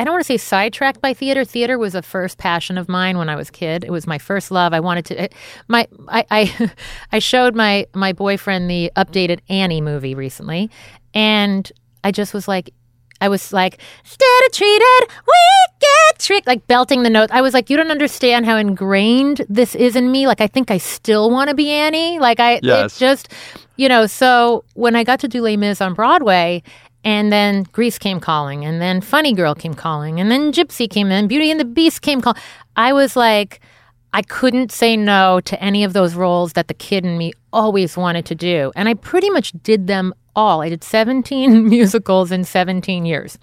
I 0.00 0.04
don't 0.04 0.14
want 0.14 0.22
to 0.24 0.26
say 0.32 0.38
sidetracked 0.38 1.02
by 1.02 1.12
theater. 1.12 1.44
Theater 1.44 1.76
was 1.78 1.94
a 1.94 2.00
first 2.00 2.38
passion 2.38 2.78
of 2.78 2.88
mine 2.88 3.18
when 3.18 3.28
I 3.28 3.36
was 3.36 3.50
a 3.50 3.52
kid. 3.52 3.84
It 3.84 3.90
was 3.90 4.06
my 4.06 4.16
first 4.16 4.50
love. 4.50 4.72
I 4.72 4.80
wanted 4.80 5.04
to, 5.06 5.24
it- 5.24 5.34
my, 5.68 5.86
I, 6.08 6.24
I, 6.30 6.70
I 7.12 7.18
showed 7.18 7.54
my, 7.54 7.86
my 7.94 8.14
boyfriend 8.14 8.70
the 8.70 8.90
updated 8.96 9.40
Annie 9.50 9.82
movie 9.82 10.14
recently. 10.14 10.70
And 11.12 11.70
I 12.02 12.12
just 12.12 12.32
was 12.32 12.48
like, 12.48 12.72
I 13.20 13.28
was 13.28 13.52
like, 13.52 13.78
instead 14.02 14.46
of 14.46 14.52
treated, 14.52 15.08
we 15.26 15.34
get 15.80 16.18
trick, 16.18 16.46
like 16.46 16.66
belting 16.66 17.02
the 17.02 17.10
notes. 17.10 17.30
I 17.34 17.42
was 17.42 17.52
like, 17.52 17.68
you 17.68 17.76
don't 17.76 17.90
understand 17.90 18.46
how 18.46 18.56
ingrained 18.56 19.44
this 19.50 19.74
is 19.74 19.96
in 19.96 20.10
me. 20.10 20.26
Like, 20.26 20.40
I 20.40 20.46
think 20.46 20.70
I 20.70 20.78
still 20.78 21.30
want 21.30 21.50
to 21.50 21.54
be 21.54 21.68
Annie. 21.70 22.18
Like, 22.18 22.40
I, 22.40 22.60
Yes. 22.62 22.98
just, 22.98 23.28
you 23.76 23.90
know, 23.90 24.06
so 24.06 24.64
when 24.72 24.96
I 24.96 25.04
got 25.04 25.20
to 25.20 25.28
do 25.28 25.42
Les 25.42 25.58
Mis 25.58 25.82
on 25.82 25.92
Broadway, 25.92 26.62
and 27.04 27.32
then 27.32 27.64
Grease 27.72 27.98
came 27.98 28.20
calling, 28.20 28.64
and 28.64 28.80
then 28.80 29.00
Funny 29.00 29.32
Girl 29.32 29.54
came 29.54 29.74
calling, 29.74 30.20
and 30.20 30.30
then 30.30 30.52
Gypsy 30.52 30.88
came 30.88 31.10
in, 31.10 31.28
Beauty 31.28 31.50
and 31.50 31.58
the 31.58 31.64
Beast 31.64 32.02
came 32.02 32.20
calling. 32.20 32.40
I 32.76 32.92
was 32.92 33.16
like, 33.16 33.60
I 34.12 34.22
couldn't 34.22 34.72
say 34.72 34.96
no 34.96 35.40
to 35.40 35.62
any 35.62 35.84
of 35.84 35.92
those 35.92 36.14
roles 36.14 36.54
that 36.54 36.68
the 36.68 36.74
kid 36.74 37.04
in 37.06 37.16
me 37.16 37.32
always 37.52 37.96
wanted 37.96 38.26
to 38.26 38.34
do. 38.34 38.72
And 38.74 38.88
I 38.88 38.94
pretty 38.94 39.30
much 39.30 39.52
did 39.62 39.86
them 39.86 40.12
all. 40.34 40.62
I 40.62 40.68
did 40.68 40.82
17 40.82 41.68
musicals 41.68 42.32
in 42.32 42.44
17 42.44 43.06
years. 43.06 43.38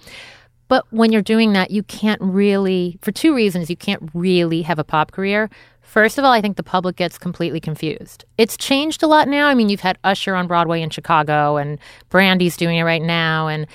But 0.68 0.86
when 0.92 1.14
you're 1.14 1.22
doing 1.22 1.54
that, 1.54 1.72
you 1.72 1.84
can't 1.84 2.22
really, 2.22 3.00
for 3.02 3.14
two 3.14 3.34
reasons, 3.34 3.70
you 3.70 3.78
can't 3.78 4.10
really 4.14 4.64
have 4.64 4.80
a 4.80 4.84
pop 4.84 5.12
career. 5.12 5.50
First 5.88 6.18
of 6.18 6.26
all, 6.26 6.34
I 6.34 6.42
think 6.42 6.58
the 6.58 6.64
public 6.64 6.98
gets 6.98 7.18
completely 7.18 7.62
confused. 7.62 8.26
It's 8.38 8.58
changed 8.58 9.02
a 9.04 9.08
lot 9.08 9.30
now. 9.30 9.48
I 9.48 9.54
mean, 9.54 9.70
you've 9.70 9.80
had 9.80 9.98
Usher 10.04 10.36
on 10.36 10.46
Broadway 10.46 10.82
in 10.82 10.90
Chicago, 10.90 11.56
and 11.56 11.80
Brandy's 12.10 12.58
doing 12.58 12.78
it 12.78 12.84
right 12.84 13.02
now. 13.02 13.48
And 13.48 13.68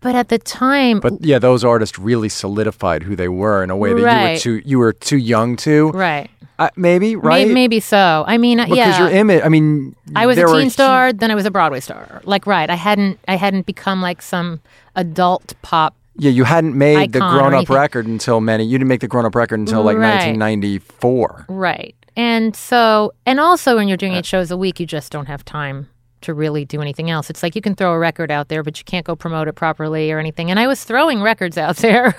but 0.00 0.14
at 0.14 0.28
the 0.28 0.38
time, 0.38 1.00
But 1.00 1.24
yeah, 1.24 1.38
those 1.38 1.64
artists 1.64 1.98
really 1.98 2.28
solidified 2.28 3.02
who 3.02 3.16
they 3.16 3.28
were 3.28 3.64
in 3.64 3.70
a 3.70 3.76
way 3.76 3.94
that 3.94 3.98
you 3.98 4.04
were 4.04 4.38
too 4.38 4.68
you 4.68 4.78
were 4.78 4.92
too 4.92 5.16
young 5.16 5.56
to. 5.56 5.90
right? 5.92 6.30
Uh, 6.58 6.68
maybe 6.76 7.16
right. 7.16 7.46
Maybe, 7.46 7.54
maybe 7.54 7.80
so. 7.80 8.24
I 8.26 8.38
mean, 8.38 8.58
because 8.58 8.76
yeah. 8.76 8.98
your 8.98 9.10
image. 9.10 9.42
I 9.42 9.48
mean, 9.48 9.96
I 10.14 10.26
was 10.26 10.38
a 10.38 10.46
teen 10.46 10.70
star, 10.70 11.12
then 11.12 11.30
I 11.30 11.34
was 11.34 11.46
a 11.46 11.50
Broadway 11.50 11.80
star. 11.80 12.20
Like, 12.24 12.46
right? 12.46 12.70
I 12.70 12.76
hadn't, 12.76 13.18
I 13.26 13.36
hadn't 13.36 13.66
become 13.66 14.02
like 14.02 14.22
some 14.22 14.60
adult 14.94 15.54
pop. 15.62 15.96
Yeah, 16.16 16.30
you 16.30 16.44
hadn't 16.44 16.76
made 16.76 17.12
the 17.12 17.18
grown 17.18 17.54
up 17.54 17.68
record 17.68 18.06
until 18.06 18.40
many. 18.40 18.64
You 18.64 18.78
didn't 18.78 18.88
make 18.88 19.00
the 19.00 19.08
grown 19.08 19.24
up 19.24 19.34
record 19.34 19.58
until 19.58 19.82
like 19.82 19.96
Right. 19.96 20.14
1994. 20.14 21.46
Right. 21.48 21.94
And 22.16 22.54
so, 22.54 23.12
and 23.26 23.40
also 23.40 23.76
when 23.76 23.88
you're 23.88 23.96
doing 23.96 24.12
eight 24.14 24.24
shows 24.26 24.50
a 24.50 24.56
week, 24.56 24.78
you 24.78 24.86
just 24.86 25.10
don't 25.10 25.26
have 25.26 25.44
time 25.44 25.88
to 26.20 26.32
really 26.32 26.64
do 26.64 26.80
anything 26.80 27.10
else. 27.10 27.28
It's 27.28 27.42
like 27.42 27.54
you 27.56 27.60
can 27.60 27.74
throw 27.74 27.92
a 27.92 27.98
record 27.98 28.30
out 28.30 28.48
there, 28.48 28.62
but 28.62 28.78
you 28.78 28.84
can't 28.84 29.04
go 29.04 29.16
promote 29.16 29.48
it 29.48 29.54
properly 29.54 30.10
or 30.12 30.18
anything. 30.18 30.50
And 30.50 30.58
I 30.60 30.66
was 30.66 30.82
throwing 30.84 31.20
records 31.20 31.58
out 31.58 31.76
there, 31.78 32.14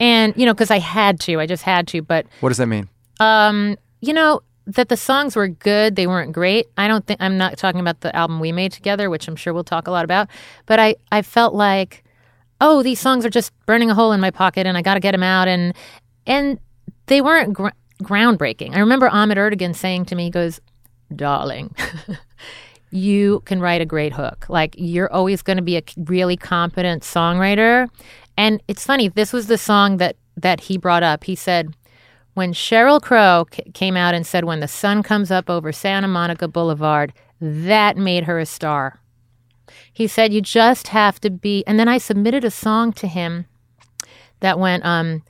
and 0.00 0.34
you 0.36 0.44
know, 0.44 0.52
because 0.52 0.70
I 0.70 0.78
had 0.78 1.20
to, 1.20 1.40
I 1.40 1.46
just 1.46 1.62
had 1.62 1.86
to. 1.88 2.02
But 2.02 2.26
What 2.40 2.48
does 2.50 2.58
that 2.58 2.66
mean? 2.66 2.88
um, 3.20 3.76
you 4.00 4.12
know 4.12 4.42
that 4.66 4.88
the 4.88 4.96
songs 4.96 5.36
were 5.36 5.48
good, 5.48 5.94
they 5.96 6.06
weren't 6.06 6.32
great. 6.32 6.66
I 6.76 6.88
don't 6.88 7.06
think 7.06 7.20
I'm 7.22 7.38
not 7.38 7.56
talking 7.58 7.80
about 7.80 8.00
the 8.00 8.14
album 8.16 8.40
we 8.40 8.50
made 8.52 8.72
together, 8.72 9.08
which 9.10 9.28
I'm 9.28 9.36
sure 9.36 9.52
we'll 9.54 9.64
talk 9.64 9.86
a 9.86 9.90
lot 9.90 10.04
about. 10.04 10.28
But 10.66 10.80
I, 10.80 10.96
I 11.12 11.22
felt 11.22 11.54
like, 11.54 12.03
oh, 12.64 12.82
these 12.82 12.98
songs 12.98 13.26
are 13.26 13.30
just 13.30 13.52
burning 13.66 13.90
a 13.90 13.94
hole 13.94 14.12
in 14.12 14.20
my 14.20 14.30
pocket, 14.30 14.66
and 14.66 14.76
I 14.76 14.82
got 14.82 14.94
to 14.94 15.00
get 15.00 15.12
them 15.12 15.22
out, 15.22 15.48
and 15.48 15.74
and 16.26 16.58
they 17.06 17.20
weren't 17.20 17.52
gr- 17.52 17.68
groundbreaking. 18.02 18.74
I 18.74 18.80
remember 18.80 19.08
Ahmet 19.08 19.36
Ertegun 19.36 19.76
saying 19.76 20.06
to 20.06 20.14
me, 20.14 20.24
he 20.24 20.30
goes, 20.30 20.60
"Darling." 21.14 21.74
You 22.90 23.42
can 23.44 23.58
write 23.58 23.80
a 23.80 23.84
great 23.84 24.12
hook. 24.12 24.46
Like, 24.48 24.76
you're 24.78 25.12
always 25.12 25.42
going 25.42 25.56
to 25.56 25.64
be 25.64 25.76
a 25.76 25.82
really 25.96 26.36
competent 26.36 27.02
songwriter. 27.02 27.88
And 28.36 28.62
it's 28.68 28.86
funny, 28.86 29.08
this 29.08 29.32
was 29.32 29.48
the 29.48 29.58
song 29.58 29.96
that, 29.96 30.14
that 30.36 30.60
he 30.60 30.78
brought 30.78 31.02
up. 31.02 31.24
He 31.24 31.34
said, 31.34 31.74
when 32.34 32.52
Sheryl 32.52 33.02
Crow 33.02 33.46
c- 33.52 33.64
came 33.72 33.96
out 33.96 34.14
and 34.14 34.24
said, 34.24 34.44
When 34.44 34.60
the 34.60 34.68
sun 34.68 35.02
comes 35.02 35.32
up 35.32 35.50
over 35.50 35.72
Santa 35.72 36.06
Monica 36.06 36.46
Boulevard, 36.46 37.12
that 37.40 37.96
made 37.96 38.24
her 38.24 38.38
a 38.38 38.46
star. 38.46 39.00
He 39.92 40.06
said, 40.06 40.32
You 40.32 40.40
just 40.40 40.88
have 40.88 41.20
to 41.20 41.30
be. 41.30 41.64
And 41.66 41.78
then 41.78 41.88
I 41.88 41.98
submitted 41.98 42.44
a 42.44 42.50
song 42.50 42.92
to 42.94 43.06
him 43.06 43.46
that 44.40 44.58
went, 44.58 44.84
um, 44.84 45.22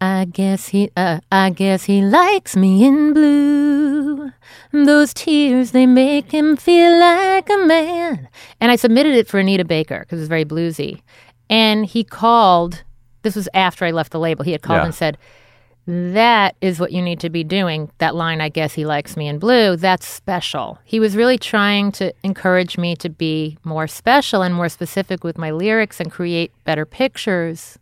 I 0.00 0.24
guess 0.24 0.68
he, 0.68 0.90
uh, 0.96 1.20
I 1.30 1.50
guess 1.50 1.84
he 1.84 2.00
likes 2.02 2.56
me 2.56 2.84
in 2.86 3.12
blue. 3.12 4.32
Those 4.72 5.12
tears, 5.12 5.72
they 5.72 5.86
make 5.86 6.30
him 6.32 6.56
feel 6.56 6.98
like 6.98 7.48
a 7.50 7.58
man. 7.66 8.28
And 8.60 8.70
I 8.70 8.76
submitted 8.76 9.14
it 9.14 9.28
for 9.28 9.38
Anita 9.38 9.64
Baker 9.64 10.00
because 10.00 10.18
it 10.18 10.22
was 10.22 10.28
very 10.28 10.44
bluesy. 10.44 11.02
And 11.50 11.84
he 11.84 12.04
called, 12.04 12.82
this 13.22 13.36
was 13.36 13.48
after 13.52 13.84
I 13.84 13.90
left 13.90 14.12
the 14.12 14.20
label, 14.20 14.44
he 14.44 14.52
had 14.52 14.62
called 14.62 14.78
Yeah. 14.78 14.84
and 14.86 14.94
said, 14.94 15.18
that 15.86 16.56
is 16.60 16.78
what 16.78 16.92
you 16.92 17.02
need 17.02 17.20
to 17.20 17.30
be 17.30 17.42
doing. 17.42 17.90
That 17.98 18.14
line, 18.14 18.40
I 18.40 18.48
guess 18.48 18.74
he 18.74 18.84
likes 18.86 19.16
me 19.16 19.26
in 19.28 19.38
blue, 19.38 19.76
that's 19.76 20.06
special. 20.06 20.78
He 20.84 21.00
was 21.00 21.16
really 21.16 21.38
trying 21.38 21.90
to 21.92 22.12
encourage 22.22 22.78
me 22.78 22.94
to 22.96 23.08
be 23.08 23.58
more 23.64 23.86
special 23.86 24.42
and 24.42 24.54
more 24.54 24.68
specific 24.68 25.24
with 25.24 25.36
my 25.38 25.50
lyrics 25.50 26.00
and 26.00 26.10
create 26.10 26.52
better 26.64 26.84
pictures. 26.86 27.78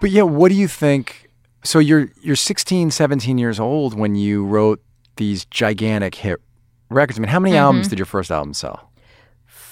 But 0.00 0.10
yeah, 0.10 0.22
what 0.22 0.48
do 0.50 0.54
you 0.54 0.68
think? 0.68 1.28
So 1.62 1.78
you're 1.78 2.08
you're 2.22 2.36
16, 2.36 2.90
17 2.90 3.36
years 3.36 3.60
old 3.60 3.98
when 3.98 4.14
you 4.14 4.44
wrote 4.46 4.80
these 5.16 5.44
gigantic 5.44 6.14
hit 6.14 6.40
records. 6.88 7.18
I 7.18 7.20
mean, 7.20 7.28
how 7.28 7.40
many 7.40 7.54
Mm-hmm. 7.54 7.62
albums 7.64 7.88
did 7.88 7.98
your 7.98 8.06
first 8.06 8.30
album 8.30 8.54
sell? 8.54 8.89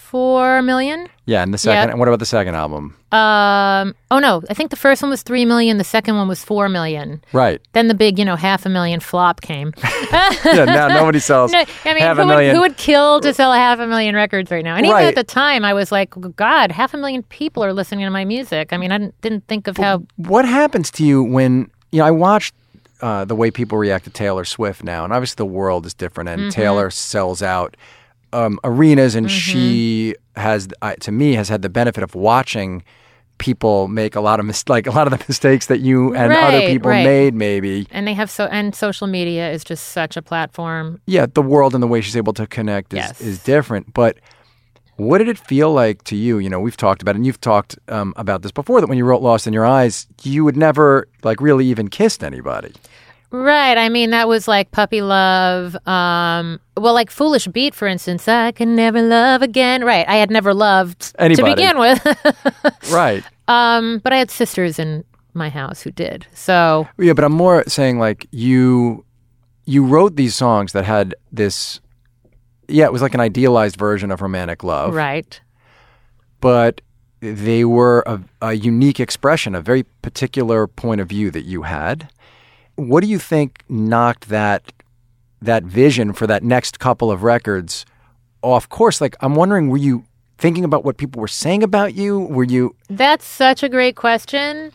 Four 0.08 0.62
million? 0.62 1.06
Yeah, 1.26 1.42
and 1.42 1.52
the 1.52 1.58
second. 1.58 1.88
Yeah. 1.88 1.90
And 1.90 1.98
what 1.98 2.08
about 2.08 2.18
the 2.18 2.24
second 2.24 2.54
album? 2.54 2.96
Um, 3.12 3.94
oh 4.10 4.18
no, 4.18 4.42
I 4.48 4.54
think 4.54 4.70
the 4.70 4.76
first 4.76 5.02
one 5.02 5.10
was 5.10 5.22
three 5.22 5.44
million, 5.44 5.76
the 5.76 5.84
second 5.84 6.16
one 6.16 6.28
was 6.28 6.42
four 6.42 6.68
million. 6.70 7.22
Right. 7.34 7.60
Then 7.74 7.88
the 7.88 7.94
big, 7.94 8.18
you 8.18 8.24
know, 8.24 8.34
half 8.36 8.64
a 8.64 8.70
million 8.70 9.00
flop 9.00 9.42
came. 9.42 9.74
Yeah. 10.10 10.64
Now 10.64 10.88
nobody 10.88 11.18
sells 11.18 11.52
No, 11.52 11.58
I 11.84 11.92
mean, 11.92 11.98
half 12.02 12.16
who 12.16 12.22
a 12.22 12.26
would, 12.36 12.54
who 12.54 12.60
would 12.60 12.76
kill 12.78 13.20
to 13.20 13.34
sell 13.34 13.52
a 13.52 13.58
half 13.58 13.78
a 13.80 13.86
million 13.86 14.14
records 14.14 14.50
right 14.50 14.64
now? 14.64 14.76
And 14.76 14.86
even 14.86 14.96
Right. 14.96 15.06
at 15.08 15.14
the 15.14 15.24
time, 15.24 15.62
I 15.64 15.74
was 15.74 15.92
like, 15.92 16.14
God, 16.36 16.72
half 16.72 16.94
a 16.94 16.96
million 16.96 17.22
people 17.24 17.62
are 17.62 17.74
listening 17.74 18.06
to 18.06 18.10
my 18.10 18.24
music. 18.24 18.72
I 18.72 18.78
mean, 18.78 18.90
I 18.92 19.10
didn't, 19.20 19.46
think 19.48 19.66
of 19.66 19.76
how. 19.76 20.04
what 20.16 20.46
happens 20.46 20.90
to 20.92 21.04
you 21.04 21.22
when 21.22 21.70
you 21.92 21.98
know? 21.98 22.06
I 22.06 22.10
watched 22.10 22.54
uh, 23.02 23.26
the 23.26 23.34
way 23.36 23.50
people 23.50 23.76
react 23.76 24.04
to 24.04 24.10
Taylor 24.10 24.44
Swift 24.46 24.82
now, 24.82 25.04
and 25.04 25.12
obviously 25.12 25.36
the 25.36 25.46
world 25.46 25.84
is 25.84 25.92
different, 25.92 26.30
and 26.30 26.40
Mm-hmm. 26.42 26.50
Taylor 26.50 26.90
sells 26.90 27.42
out 27.42 27.76
um, 28.32 28.58
arenas, 28.64 29.14
and 29.14 29.30
she 29.30 30.14
has, 30.36 30.68
uh, 30.82 30.94
to 31.00 31.12
me, 31.12 31.34
has 31.34 31.48
had 31.48 31.62
the 31.62 31.68
benefit 31.68 32.02
of 32.02 32.14
watching 32.14 32.82
people 33.38 33.86
make 33.86 34.16
a 34.16 34.20
lot 34.20 34.40
of 34.40 34.46
mis- 34.46 34.68
like 34.68 34.86
a 34.86 34.90
lot 34.90 35.10
of 35.10 35.16
the 35.16 35.24
mistakes 35.28 35.66
that 35.66 35.78
you 35.80 36.14
and 36.14 36.32
other 36.32 36.60
people 36.66 36.90
right. 36.90 37.04
made, 37.04 37.34
maybe. 37.34 37.86
And 37.90 38.06
they 38.06 38.14
have 38.14 38.30
so, 38.30 38.46
and 38.46 38.74
social 38.74 39.06
media 39.06 39.50
is 39.50 39.62
just 39.64 39.90
such 39.90 40.16
a 40.16 40.22
platform. 40.22 41.00
yeah, 41.06 41.26
the 41.32 41.42
world 41.42 41.72
and 41.74 41.82
the 41.82 41.86
way 41.86 42.00
she's 42.00 42.16
able 42.16 42.32
to 42.34 42.46
connect 42.46 42.92
is, 42.92 42.98
Yes. 42.98 43.20
is 43.20 43.42
different. 43.44 43.94
But 43.94 44.18
what 44.96 45.18
did 45.18 45.28
it 45.28 45.38
feel 45.38 45.72
like 45.72 46.02
to 46.04 46.16
you? 46.16 46.38
You 46.38 46.50
know, 46.50 46.58
we've 46.58 46.76
talked 46.76 47.00
about 47.02 47.12
it, 47.14 47.18
and 47.18 47.26
you've 47.26 47.40
talked 47.40 47.78
um, 47.88 48.12
about 48.16 48.42
this 48.42 48.50
before. 48.50 48.80
That 48.80 48.88
when 48.88 48.98
you 48.98 49.04
wrote 49.04 49.22
"Lost 49.22 49.46
in 49.46 49.52
Your 49.52 49.64
Eyes," 49.64 50.08
you 50.24 50.44
would 50.44 50.56
never 50.56 51.06
like 51.22 51.40
really 51.40 51.66
even 51.66 51.86
kissed 51.88 52.24
anybody. 52.24 52.72
Right. 53.30 53.76
I 53.76 53.88
mean, 53.90 54.10
that 54.10 54.26
was 54.28 54.48
like 54.48 54.70
puppy 54.70 55.02
love. 55.02 55.76
Um, 55.86 56.60
well, 56.76 56.94
like 56.94 57.10
Foolish 57.10 57.46
Beat, 57.48 57.74
for 57.74 57.86
instance. 57.86 58.26
I 58.28 58.52
can 58.52 58.74
never 58.74 59.02
love 59.02 59.42
again. 59.42 59.84
Right. 59.84 60.08
I 60.08 60.16
had 60.16 60.30
never 60.30 60.54
loved 60.54 61.12
Anybody. 61.18 61.50
to 61.50 61.56
begin 61.56 61.78
with. 61.78 62.90
Right. 62.90 63.22
um, 63.48 63.98
but 63.98 64.12
I 64.12 64.16
had 64.18 64.30
sisters 64.30 64.78
in 64.78 65.04
my 65.34 65.50
house 65.50 65.82
who 65.82 65.90
did. 65.90 66.26
So, 66.32 66.88
Yeah, 66.98 67.12
but 67.12 67.24
I'm 67.24 67.32
more 67.34 67.64
saying 67.68 67.98
like 67.98 68.26
you 68.30 69.04
you 69.66 69.84
wrote 69.84 70.16
these 70.16 70.34
songs 70.34 70.72
that 70.72 70.84
had 70.86 71.14
this. 71.30 71.80
Yeah, 72.66 72.86
it 72.86 72.92
was 72.92 73.02
like 73.02 73.12
an 73.14 73.20
idealized 73.20 73.76
version 73.76 74.10
of 74.10 74.22
romantic 74.22 74.64
love. 74.64 74.94
right. 74.94 75.38
but 76.40 76.80
they 77.20 77.64
were 77.64 78.04
a, 78.06 78.20
a 78.40 78.52
unique 78.54 79.00
expression, 79.00 79.54
a 79.56 79.60
very 79.60 79.82
particular 80.02 80.66
point 80.68 81.00
of 81.00 81.08
view 81.08 81.30
that 81.32 81.42
you 81.44 81.62
had. 81.62 82.08
What 82.78 83.02
do 83.02 83.10
you 83.10 83.18
think 83.18 83.64
knocked 83.68 84.28
that 84.28 84.72
that 85.42 85.64
vision 85.64 86.12
for 86.12 86.28
that 86.28 86.44
next 86.44 86.78
couple 86.78 87.10
of 87.10 87.24
records 87.24 87.84
off 88.40 88.68
course? 88.68 89.00
Like, 89.00 89.16
I'm 89.20 89.34
wondering, 89.34 89.68
were 89.68 89.78
you 89.78 90.04
thinking 90.38 90.62
about 90.62 90.84
what 90.84 90.96
people 90.96 91.20
were 91.20 91.26
saying 91.26 91.64
about 91.64 91.94
you? 91.94 92.20
Were 92.20 92.44
you? 92.44 92.76
That's 92.88 93.24
such 93.24 93.64
a 93.64 93.68
great 93.68 93.96
question. 93.96 94.72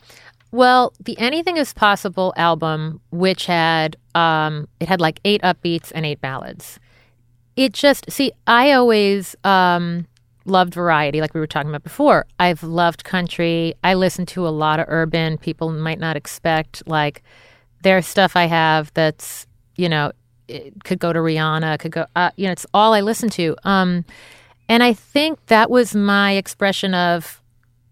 Well, 0.52 0.92
the 1.00 1.18
Anything 1.18 1.56
Is 1.56 1.72
Possible 1.72 2.34
album, 2.36 3.00
which 3.10 3.46
had 3.46 3.96
um, 4.14 4.68
it 4.80 4.88
had 4.88 5.00
like 5.00 5.18
eight 5.24 5.40
upbeats 5.40 5.90
and 5.94 6.04
eight 6.04 6.20
ballads. 6.20 6.78
It 7.56 7.72
just 7.72 8.10
see, 8.10 8.32
I 8.46 8.72
always 8.72 9.34
um, 9.44 10.06
loved 10.44 10.74
variety, 10.74 11.22
like 11.22 11.32
we 11.32 11.40
were 11.40 11.46
talking 11.46 11.70
about 11.70 11.84
before. 11.84 12.26
I've 12.38 12.62
loved 12.62 13.02
country. 13.04 13.74
I 13.82 13.94
listen 13.94 14.26
to 14.26 14.46
a 14.46 14.50
lot 14.50 14.78
of 14.78 14.86
urban. 14.88 15.38
People 15.38 15.72
might 15.72 15.98
not 15.98 16.16
expect 16.16 16.86
like 16.86 17.22
there's 17.84 18.06
stuff 18.06 18.34
I 18.36 18.46
have 18.46 18.92
that's 18.94 19.46
you 19.76 19.88
know 19.88 20.10
it 20.48 20.84
could 20.84 20.98
go 20.98 21.12
to 21.12 21.20
Rihanna, 21.20 21.78
could 21.78 21.92
go 21.92 22.06
uh, 22.16 22.30
you 22.36 22.46
know 22.46 22.52
it's 22.52 22.66
all 22.74 22.92
I 22.92 23.00
listen 23.00 23.30
to. 23.30 23.56
Um, 23.64 24.04
and 24.68 24.82
I 24.82 24.92
think 24.92 25.38
that 25.46 25.70
was 25.70 25.94
my 25.94 26.32
expression 26.32 26.94
of 26.94 27.40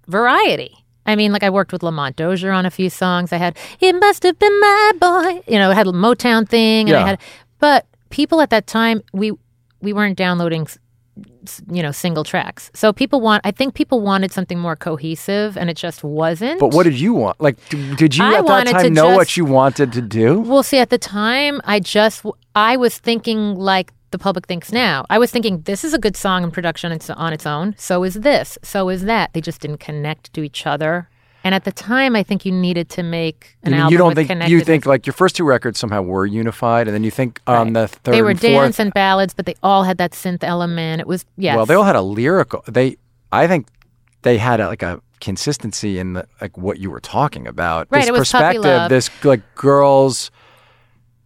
variety. 0.08 0.76
I 1.04 1.16
mean, 1.16 1.32
like 1.32 1.42
I 1.42 1.50
worked 1.50 1.72
with 1.72 1.82
Lamont 1.82 2.16
Dozier 2.16 2.52
on 2.52 2.64
a 2.66 2.70
few 2.70 2.88
songs. 2.90 3.32
I 3.32 3.36
had 3.36 3.56
"It 3.80 3.94
Must 3.94 4.22
Have 4.22 4.38
Been 4.38 4.60
My 4.60 4.92
Boy," 5.00 5.42
you 5.46 5.58
know, 5.58 5.70
I 5.70 5.74
had 5.74 5.86
a 5.86 5.92
Motown 5.92 6.48
thing, 6.48 6.88
and 6.88 6.90
Yeah. 6.90 7.04
I 7.04 7.06
had. 7.08 7.20
But 7.58 7.86
people 8.10 8.40
at 8.40 8.50
that 8.50 8.66
time, 8.66 9.02
we 9.12 9.32
we 9.80 9.92
weren't 9.92 10.16
downloading 10.16 10.66
you 11.70 11.82
know, 11.82 11.92
single 11.92 12.24
tracks. 12.24 12.70
So 12.74 12.92
people 12.92 13.20
want, 13.20 13.42
I 13.44 13.50
think 13.50 13.74
people 13.74 14.00
wanted 14.00 14.32
something 14.32 14.58
more 14.58 14.76
cohesive, 14.76 15.56
and 15.56 15.68
it 15.68 15.76
just 15.76 16.02
wasn't. 16.02 16.60
But 16.60 16.72
what 16.72 16.84
did 16.84 16.98
you 16.98 17.12
want? 17.14 17.40
Like, 17.40 17.56
did 17.68 18.16
you 18.16 18.24
I 18.24 18.38
at 18.38 18.46
that 18.46 18.66
time 18.68 18.94
know 18.94 19.14
what 19.14 19.36
you 19.36 19.44
wanted 19.44 19.92
to 19.92 20.02
do? 20.02 20.40
Well, 20.40 20.62
see, 20.62 20.78
at 20.78 20.90
the 20.90 20.98
time, 20.98 21.60
I 21.64 21.80
just 21.80 22.24
I 22.54 22.76
was 22.76 22.98
thinking 22.98 23.56
like 23.56 23.92
the 24.10 24.18
public 24.18 24.46
thinks 24.46 24.72
now. 24.72 25.04
I 25.10 25.18
was 25.18 25.30
thinking 25.30 25.62
this 25.62 25.84
is 25.84 25.94
a 25.94 25.98
good 25.98 26.16
song 26.16 26.44
and 26.44 26.52
production 26.52 26.92
it's 26.92 27.10
on 27.10 27.32
its 27.32 27.46
own. 27.46 27.74
So 27.78 28.04
is 28.04 28.14
this. 28.14 28.58
So 28.62 28.88
is 28.88 29.04
that. 29.04 29.32
They 29.32 29.40
just 29.40 29.60
didn't 29.60 29.78
connect 29.78 30.32
to 30.34 30.42
each 30.42 30.66
other. 30.66 31.08
And 31.44 31.54
at 31.54 31.64
the 31.64 31.72
time, 31.72 32.14
I 32.14 32.22
think 32.22 32.44
you 32.46 32.52
needed 32.52 32.88
to 32.90 33.02
make 33.02 33.56
an 33.64 33.72
You, 33.72 33.78
album. 33.78 33.92
you 33.92 33.98
don't 33.98 34.14
think 34.14 34.48
you 34.48 34.60
think 34.60 34.86
like 34.86 35.06
your 35.06 35.12
first 35.14 35.34
two 35.36 35.44
records 35.44 35.78
somehow 35.78 36.02
were 36.02 36.24
unified, 36.24 36.86
and 36.86 36.94
then 36.94 37.02
you 37.04 37.10
think 37.10 37.40
on 37.46 37.72
the 37.72 37.88
third 37.88 38.14
they 38.14 38.22
were 38.22 38.30
and 38.30 38.40
dance 38.40 38.78
and 38.78 38.94
ballads, 38.94 39.34
but 39.34 39.46
they 39.46 39.54
all 39.62 39.82
had 39.82 39.98
that 39.98 40.12
synth 40.12 40.44
element. 40.44 41.00
It 41.00 41.06
was 41.06 41.24
yes. 41.36 41.56
well, 41.56 41.66
they 41.66 41.74
all 41.74 41.82
had 41.84 41.96
a 41.96 42.02
lyrical. 42.02 42.62
They, 42.68 42.96
I 43.32 43.46
think, 43.48 43.66
they 44.22 44.38
had 44.38 44.60
a, 44.60 44.68
like 44.68 44.82
a 44.82 45.00
consistency 45.20 45.98
in 45.98 46.12
the 46.14 46.26
like 46.40 46.56
what 46.56 46.78
you 46.78 46.90
were 46.90 47.00
talking 47.00 47.46
about. 47.48 47.88
Right, 47.90 48.00
This 48.00 48.08
it 48.08 48.12
was 48.12 48.30
puppy 48.30 48.58
perspective, 48.58 48.64
love. 48.64 48.88
this 48.90 49.10
like 49.24 49.54
girls' 49.56 50.30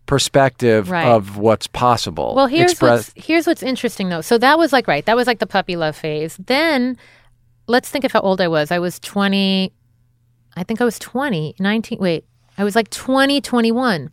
perspective 0.07 0.91
Right. 0.91 1.07
of 1.07 1.37
what's 1.37 1.67
possible. 1.67 2.35
Well, 2.35 2.47
here's 2.47 2.73
Express- 2.73 3.13
what's 3.15 3.27
here's 3.27 3.47
what's 3.47 3.63
interesting 3.63 4.09
though. 4.09 4.21
So 4.21 4.39
that 4.39 4.59
was 4.59 4.73
like 4.73 4.87
right. 4.89 5.05
That 5.07 5.17
was 5.17 5.27
like 5.27 5.41
the 5.41 5.47
puppy 5.47 5.77
love 5.77 5.97
phase. 5.97 6.37
Then 6.47 6.97
let's 7.67 7.91
think 7.91 8.05
of 8.05 8.13
how 8.13 8.21
old 8.21 8.41
I 8.41 8.49
was. 8.49 8.71
I 8.71 8.79
was 8.79 8.99
20 9.01 9.73
I 10.57 10.65
think 10.65 10.81
I 10.81 10.85
was 10.85 10.99
20, 10.99 11.57
19 11.59 11.99
wait. 11.99 12.25
I 12.59 12.65
was 12.65 12.75
like 12.75 12.91
20, 12.91 13.41
21. 13.41 14.11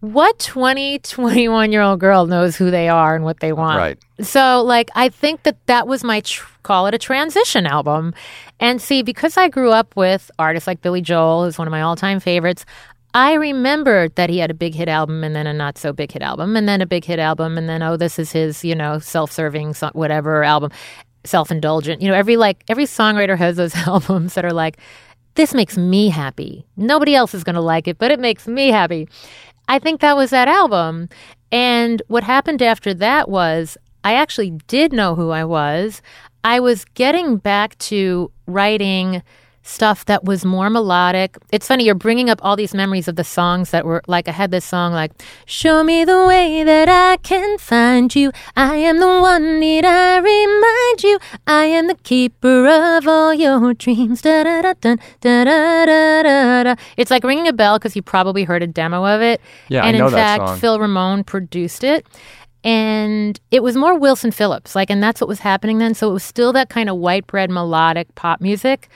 What 0.00 0.38
20, 0.40 0.98
21 0.98 1.70
year 1.70 1.80
old 1.80 2.00
girl 2.00 2.26
knows 2.26 2.56
who 2.56 2.70
they 2.70 2.88
are 2.88 3.14
and 3.14 3.24
what 3.24 3.40
they 3.40 3.52
want? 3.52 3.78
Right. 3.78 3.98
So, 4.20 4.62
like, 4.62 4.90
I 4.96 5.08
think 5.08 5.44
that 5.44 5.64
that 5.66 5.86
was 5.86 6.02
my 6.02 6.20
tr- 6.20 6.44
call 6.62 6.86
it 6.86 6.94
a 6.94 6.98
transition 6.98 7.66
album. 7.66 8.14
And 8.58 8.80
see, 8.82 9.02
because 9.02 9.36
I 9.36 9.48
grew 9.48 9.70
up 9.70 9.94
with 9.94 10.30
artists 10.38 10.66
like 10.66 10.80
Billy 10.80 11.02
Joel, 11.02 11.44
who's 11.44 11.58
one 11.58 11.68
of 11.68 11.72
my 11.72 11.82
all 11.82 11.94
time 11.94 12.18
favorites, 12.18 12.64
I 13.14 13.34
remembered 13.34 14.14
that 14.16 14.30
he 14.30 14.38
had 14.38 14.50
a 14.50 14.54
big 14.54 14.74
hit 14.74 14.88
album 14.88 15.22
and 15.22 15.36
then 15.36 15.46
a 15.46 15.52
not 15.52 15.76
so 15.76 15.92
big 15.92 16.10
hit 16.12 16.22
album 16.22 16.56
and 16.56 16.66
then 16.68 16.80
a 16.80 16.86
big 16.86 17.04
hit 17.04 17.18
album 17.18 17.58
and 17.58 17.68
then, 17.68 17.82
oh, 17.82 17.96
this 17.96 18.18
is 18.18 18.32
his, 18.32 18.64
you 18.64 18.74
know, 18.74 18.98
self 18.98 19.30
serving, 19.30 19.74
whatever 19.92 20.42
album, 20.42 20.70
self 21.24 21.50
indulgent. 21.50 22.00
You 22.00 22.08
know, 22.08 22.14
every 22.14 22.36
like, 22.36 22.64
every 22.68 22.84
songwriter 22.86 23.36
has 23.36 23.56
those 23.56 23.74
albums 23.86 24.34
that 24.34 24.44
are 24.44 24.52
like, 24.52 24.78
this 25.34 25.54
makes 25.54 25.76
me 25.76 26.08
happy. 26.08 26.66
Nobody 26.76 27.14
else 27.14 27.34
is 27.34 27.44
going 27.44 27.54
to 27.54 27.60
like 27.60 27.88
it, 27.88 27.98
but 27.98 28.10
it 28.10 28.20
makes 28.20 28.46
me 28.46 28.68
happy. 28.68 29.08
I 29.68 29.78
think 29.78 30.00
that 30.00 30.16
was 30.16 30.30
that 30.30 30.48
album. 30.48 31.08
And 31.50 32.02
what 32.08 32.24
happened 32.24 32.62
after 32.62 32.94
that 32.94 33.28
was 33.28 33.76
I 34.04 34.14
actually 34.14 34.50
did 34.66 34.92
know 34.92 35.14
who 35.14 35.30
I 35.30 35.44
was. 35.44 36.02
I 36.44 36.60
was 36.60 36.84
getting 36.84 37.36
back 37.36 37.78
to 37.78 38.30
writing 38.46 39.22
stuff 39.62 40.04
that 40.06 40.24
was 40.24 40.44
more 40.44 40.68
melodic. 40.70 41.36
It's 41.50 41.68
funny, 41.68 41.84
you're 41.84 41.94
bringing 41.94 42.28
up 42.30 42.40
all 42.42 42.56
these 42.56 42.74
memories 42.74 43.08
of 43.08 43.16
the 43.16 43.24
songs 43.24 43.70
that 43.70 43.84
were 43.84 44.02
like, 44.06 44.28
I 44.28 44.32
had 44.32 44.50
this 44.50 44.64
song 44.64 44.92
like, 44.92 45.12
Show 45.46 45.84
me 45.84 46.04
the 46.04 46.24
way 46.26 46.64
that 46.64 46.88
I 46.88 47.16
can 47.18 47.58
find 47.58 48.14
you. 48.14 48.32
I 48.56 48.76
am 48.76 48.98
the 48.98 49.06
one, 49.06 49.60
need 49.60 49.84
I 49.84 50.18
remind 50.18 51.02
you? 51.02 51.18
I 51.46 51.64
am 51.64 51.86
the 51.86 51.94
keeper 51.94 52.66
of 52.66 53.06
all 53.06 53.34
your 53.34 53.74
dreams. 53.74 54.22
Da 54.22 54.42
da 54.44 54.62
da 54.62 54.74
da 54.80 54.96
da 55.20 55.44
da 55.44 56.22
da 56.22 56.62
da. 56.64 56.74
It's 56.96 57.10
like 57.10 57.24
ringing 57.24 57.48
a 57.48 57.52
bell 57.52 57.78
because 57.78 57.96
you 57.96 58.02
probably 58.02 58.44
heard 58.44 58.62
a 58.62 58.66
demo 58.66 59.04
of 59.04 59.20
it. 59.22 59.40
Yeah, 59.68 59.84
I 59.84 59.88
and 59.88 59.98
know 59.98 60.06
in 60.08 60.12
that 60.12 60.38
fact, 60.38 60.48
song. 60.48 60.58
Phil 60.58 60.80
Ramone 60.80 61.24
produced 61.24 61.84
it. 61.84 62.06
And 62.64 63.40
it 63.50 63.62
was 63.62 63.76
more 63.76 63.98
Wilson 63.98 64.30
Phillips, 64.30 64.76
like, 64.76 64.88
and 64.88 65.02
that's 65.02 65.20
what 65.20 65.26
was 65.26 65.40
happening 65.40 65.78
then. 65.78 65.94
So 65.94 66.08
it 66.10 66.12
was 66.12 66.22
still 66.22 66.52
that 66.52 66.68
kind 66.68 66.88
of 66.88 66.96
white 66.96 67.26
bread 67.26 67.50
melodic 67.50 68.14
pop 68.14 68.40
music, 68.40 68.88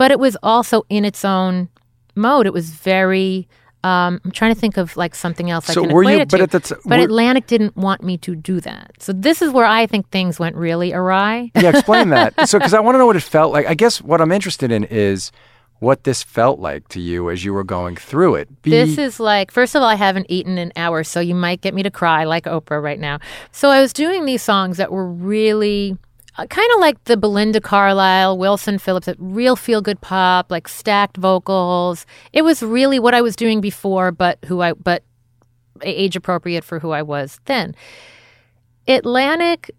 but 0.00 0.10
it 0.10 0.18
was 0.18 0.34
also 0.42 0.76
in 0.88 1.04
its 1.04 1.24
own 1.24 1.68
mode. 2.16 2.46
It 2.46 2.54
was 2.54 2.70
very. 2.70 3.46
Um, 3.82 4.20
I'm 4.24 4.30
trying 4.30 4.54
to 4.54 4.60
think 4.60 4.76
of 4.76 4.94
like 4.96 5.14
something 5.14 5.48
else. 5.50 5.66
So 5.66 5.82
I 5.82 5.86
can 5.86 5.94
were 5.94 6.02
you- 6.04 6.18
it 6.20 6.28
but 6.30 6.36
to. 6.38 6.42
at 6.42 6.50
the 6.50 6.60
t- 6.60 6.74
but 6.84 6.98
were- 6.98 7.04
Atlantic 7.04 7.46
didn't 7.46 7.76
want 7.76 8.02
me 8.02 8.18
to 8.18 8.34
do 8.36 8.60
that. 8.60 8.92
So 8.98 9.12
this 9.12 9.40
is 9.40 9.52
where 9.52 9.64
I 9.64 9.86
think 9.86 10.10
things 10.10 10.38
went 10.38 10.54
really 10.56 10.92
awry. 10.92 11.50
yeah, 11.54 11.70
explain 11.70 12.08
that. 12.16 12.48
So, 12.48 12.58
because 12.58 12.74
I 12.74 12.80
want 12.80 12.94
to 12.94 12.98
know 12.98 13.06
what 13.06 13.16
it 13.16 13.22
felt 13.22 13.52
like. 13.52 13.66
I 13.66 13.74
guess 13.74 14.02
what 14.02 14.20
I'm 14.20 14.32
interested 14.32 14.70
in 14.72 14.84
is 14.84 15.32
what 15.78 16.04
this 16.04 16.22
felt 16.22 16.58
like 16.60 16.88
to 16.88 17.00
you 17.00 17.30
as 17.30 17.42
you 17.42 17.54
were 17.54 17.64
going 17.64 17.96
through 17.96 18.34
it. 18.34 18.46
Be- 18.60 18.70
This 18.70 18.98
is 18.98 19.18
like, 19.18 19.50
first 19.50 19.74
of 19.74 19.80
all, 19.82 19.88
I 19.88 19.94
haven't 19.94 20.26
eaten 20.28 20.58
in 20.58 20.72
hours, 20.76 21.08
so 21.08 21.20
you 21.20 21.34
might 21.34 21.62
get 21.62 21.72
me 21.72 21.82
to 21.82 21.90
cry 21.90 22.24
like 22.24 22.44
Oprah 22.44 22.82
right 22.82 23.00
now. 23.00 23.18
So 23.50 23.70
I 23.70 23.80
was 23.80 23.94
doing 23.94 24.26
these 24.26 24.42
songs 24.42 24.76
that 24.76 24.92
were 24.92 25.06
really 25.06 25.96
kind 26.46 26.68
of 26.74 26.80
like 26.80 27.02
the 27.04 27.16
Belinda 27.16 27.60
Carlisle, 27.60 28.38
Wilson 28.38 28.78
Phillips, 28.78 29.06
that 29.06 29.16
real 29.18 29.56
feel 29.56 29.80
good 29.82 30.00
pop, 30.00 30.50
like 30.50 30.68
stacked 30.68 31.16
vocals. 31.16 32.06
It 32.32 32.42
was 32.42 32.62
really 32.62 32.98
what 32.98 33.14
I 33.14 33.20
was 33.20 33.36
doing 33.36 33.60
before, 33.60 34.12
but 34.12 34.38
who 34.46 34.60
I, 34.62 34.72
but 34.74 35.02
age 35.82 36.14
appropriate 36.16 36.62
for 36.64 36.78
who 36.78 36.90
I 36.90 37.02
was 37.02 37.40
then. 37.46 37.74
Atlantic. 38.88 39.70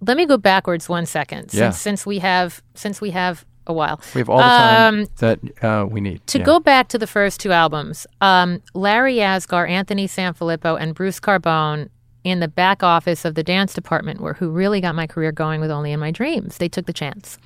Let 0.00 0.16
me 0.16 0.26
go 0.26 0.36
backwards 0.36 0.88
one 0.88 1.06
second, 1.06 1.50
since 1.50 1.54
Yeah. 1.60 1.70
since 1.70 2.04
we 2.06 2.18
have 2.18 2.62
since 2.74 3.00
we 3.00 3.10
have 3.12 3.44
a 3.66 3.72
while. 3.72 4.00
we 4.14 4.20
have 4.20 4.28
all 4.28 4.36
the 4.38 4.42
time 4.44 5.00
Um, 5.00 5.06
that 5.18 5.38
uh, 5.64 5.86
we 5.86 6.00
need. 6.00 6.24
To 6.28 6.38
Yeah. 6.38 6.44
go 6.44 6.60
back 6.60 6.88
to 6.88 6.98
the 6.98 7.06
first 7.06 7.40
two 7.40 7.50
albums, 7.50 8.06
um, 8.20 8.62
Larry 8.74 9.16
Yasgar, 9.16 9.68
Anthony 9.68 10.06
Sanfilippo, 10.06 10.80
and 10.80 10.94
Bruce 10.94 11.18
Carbone 11.18 11.88
in 12.26 12.40
the 12.40 12.48
back 12.48 12.82
office 12.82 13.24
of 13.24 13.34
the 13.34 13.42
dance 13.42 13.72
department 13.72 14.20
were 14.20 14.34
who 14.34 14.50
really 14.50 14.80
got 14.80 14.94
my 14.94 15.06
career 15.06 15.32
going 15.32 15.60
with 15.60 15.70
Only 15.70 15.92
in 15.92 16.00
My 16.00 16.10
Dreams. 16.10 16.58
They 16.58 16.68
took 16.68 16.86
the 16.86 16.92
chance. 16.92 17.38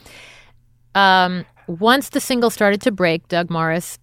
Um, 0.94 1.44
once 1.66 2.08
the 2.08 2.20
single 2.20 2.50
started 2.50 2.80
to 2.82 2.90
break, 2.90 3.28
Doug 3.28 3.50
Morris 3.50 3.98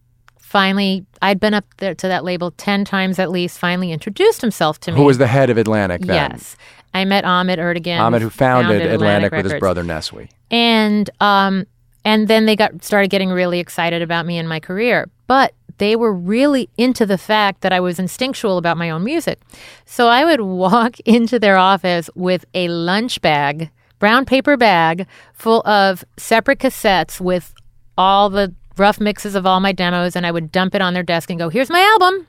finally, 0.47 1.05
I'd 1.21 1.41
been 1.41 1.53
up 1.53 1.65
there 1.77 1.93
to 1.95 2.07
that 2.07 2.23
label 2.23 2.51
10 2.51 2.85
times 2.85 3.19
at 3.19 3.29
least, 3.29 3.59
finally 3.59 3.91
introduced 3.91 4.39
himself 4.39 4.79
to 4.81 4.91
me. 4.91 4.97
Who 4.97 5.03
was 5.03 5.17
the 5.17 5.27
head 5.27 5.49
of 5.49 5.57
Atlantic 5.57 6.01
then? 6.03 6.31
Yes. 6.31 6.55
I 6.93 7.03
met 7.03 7.25
Ahmet 7.25 7.59
Ertegun. 7.59 7.99
Ahmet, 7.99 8.21
who 8.21 8.29
founded, 8.29 8.81
Atlantic, 8.81 9.33
with 9.33 9.43
his 9.51 9.59
brother 9.59 9.83
Nesuhi. 9.83 10.29
and 10.49 11.09
um 11.19 11.65
and 12.05 12.29
then 12.29 12.45
they 12.45 12.55
got 12.55 12.81
started 12.83 13.09
getting 13.09 13.29
really 13.29 13.59
excited 13.59 14.01
about 14.01 14.25
me 14.25 14.37
and 14.37 14.47
my 14.47 14.61
career 14.61 15.09
but 15.27 15.53
they 15.77 15.95
were 15.95 16.13
really 16.13 16.69
into 16.77 17.05
the 17.05 17.17
fact 17.17 17.61
that 17.61 17.71
I 17.71 17.79
was 17.79 17.99
instinctual 17.99 18.57
about 18.57 18.77
my 18.77 18.89
own 18.89 19.03
music. 19.03 19.39
So 19.85 20.07
I 20.07 20.25
would 20.25 20.41
walk 20.65 20.99
into 21.01 21.39
their 21.39 21.57
office 21.57 22.09
with 22.15 22.45
a 22.53 22.67
lunch 22.69 23.21
bag, 23.21 23.69
brown 23.99 24.25
paper 24.25 24.57
bag 24.57 25.07
full 25.33 25.61
of 25.67 26.03
separate 26.17 26.59
cassettes 26.59 27.19
with 27.21 27.53
all 27.97 28.29
the 28.29 28.53
rough 28.77 28.99
mixes 28.99 29.33
of 29.35 29.45
all 29.45 29.59
my 29.59 29.71
demos 29.71 30.15
and 30.15 30.25
I 30.25 30.31
would 30.31 30.51
dump 30.51 30.75
it 30.75 30.81
on 30.81 30.93
their 30.93 31.03
desk 31.03 31.29
and 31.31 31.39
go, 31.39 31.49
"Here's 31.49 31.69
my 31.69 31.79
album." 31.81 32.27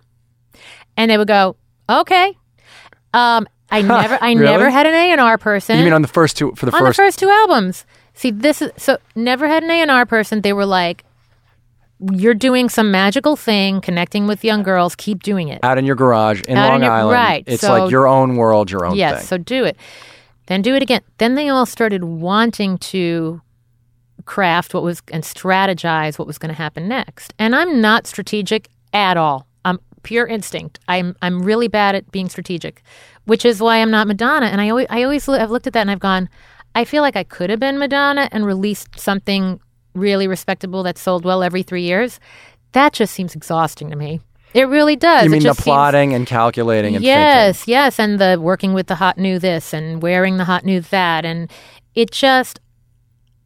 And 0.97 1.11
they 1.11 1.19
would 1.19 1.29
go, 1.29 1.57
"Okay." 1.91 2.35
Um 3.15 3.47
I 3.71 3.83
never 3.83 4.19
I 4.21 4.33
Really? 4.33 4.45
never 4.45 4.71
had 4.71 4.87
an 4.87 4.95
A&R 5.19 5.37
person 5.39 5.79
You 5.79 5.85
mean 5.85 5.93
on 5.93 6.03
the 6.03 6.09
first 6.09 6.37
two 6.37 6.53
for 6.57 6.67
the 6.67 6.73
on 6.73 6.79
first? 6.81 6.97
the 6.97 7.03
first 7.03 7.19
two 7.19 7.29
albums. 7.29 7.85
See, 8.15 8.31
this 8.31 8.63
is 8.63 8.71
so 8.77 8.99
never 9.15 9.47
had 9.47 9.63
an 9.63 9.71
A 9.71 9.81
and 9.83 9.91
R 9.91 10.07
person. 10.07 10.41
They 10.41 10.53
were 10.55 10.67
like, 10.67 11.05
"You're 12.13 12.35
doing 12.35 12.69
some 12.69 12.91
magical 12.91 13.37
thing, 13.37 13.81
connecting 13.81 14.27
with 14.27 14.45
young 14.45 14.63
girls. 14.63 14.95
Keep 14.97 15.23
doing 15.23 15.49
it." 15.49 15.61
out 15.63 15.79
in 15.79 15.85
your 15.85 15.97
garage 15.97 16.43
in 16.49 16.57
Out 16.57 16.67
in 16.67 16.71
Long 16.73 16.83
your- 16.83 16.93
Island. 16.93 17.13
right, 17.15 17.45
It's 17.47 17.63
so- 17.63 17.73
like 17.79 17.91
your 17.91 18.07
own 18.07 18.37
world, 18.37 18.71
your 18.71 18.85
own 18.87 18.95
yes, 18.97 19.19
thing. 19.19 19.27
so 19.27 19.39
do 19.39 19.65
it. 19.65 19.77
Then 20.47 20.63
do 20.63 20.75
it 20.75 20.83
again. 20.83 21.03
Then 21.19 21.35
they 21.35 21.49
all 21.49 21.67
started 21.67 22.05
wanting 22.05 22.79
to 22.79 23.41
craft 24.25 24.75
what 24.75 24.83
was 24.83 25.03
and 25.13 25.23
strategize 25.25 26.19
what 26.19 26.27
was 26.27 26.39
going 26.39 26.49
to 26.55 26.57
happen 26.57 26.89
next. 26.89 27.35
And 27.39 27.55
I'm 27.55 27.81
not 27.81 28.07
strategic 28.07 28.69
at 28.93 29.17
all. 29.17 29.47
I'm 29.65 29.79
pure 30.03 30.27
instinct. 30.27 30.79
I'm 30.89 31.15
I'm 31.23 31.43
really 31.43 31.69
bad 31.69 31.95
at 31.95 32.11
being 32.11 32.29
strategic, 32.29 32.83
which 33.27 33.45
is 33.45 33.61
why 33.61 33.79
I'm 33.79 33.91
not 33.91 34.07
Madonna. 34.07 34.47
And 34.47 34.61
I 34.61 34.71
always 34.71 34.87
I 34.91 35.03
always 35.03 35.27
have 35.27 35.51
looked 35.51 35.67
at 35.67 35.73
that 35.75 35.81
and 35.83 35.91
I've 35.91 36.01
gone, 36.01 36.29
I 36.75 36.85
feel 36.85 37.03
like 37.03 37.17
I 37.17 37.25
could 37.25 37.51
have 37.51 37.61
been 37.61 37.79
Madonna 37.79 38.29
and 38.33 38.47
released 38.47 38.99
something 38.99 39.61
really 39.99 40.29
respectable 40.29 40.83
that 40.85 40.97
sold 40.99 41.25
well 41.25 41.43
every 41.43 41.63
three 41.63 41.83
years. 41.83 42.21
That 42.73 42.93
just 42.93 43.15
seems 43.15 43.35
exhausting 43.35 43.91
to 43.91 43.97
me. 43.97 44.21
It 44.55 44.69
really 44.69 44.97
does. 44.97 45.25
you 45.25 45.29
It 45.29 45.33
mean 45.33 45.41
the 45.43 45.49
just 45.51 45.59
seems- 45.59 45.65
plotting 45.65 46.15
and 46.15 46.27
calculating 46.27 46.97
and 46.97 47.05
yes, 47.05 47.69
yes, 47.69 47.99
and 48.01 48.19
the 48.19 48.39
working 48.41 48.73
with 48.73 48.87
the 48.87 48.95
hot 48.95 49.19
new 49.19 49.39
this 49.39 49.75
and 49.75 50.03
wearing 50.03 50.39
the 50.39 50.45
hot 50.45 50.65
new 50.65 50.81
that, 50.81 51.25
and 51.25 51.51
it 51.95 52.11
just 52.11 52.59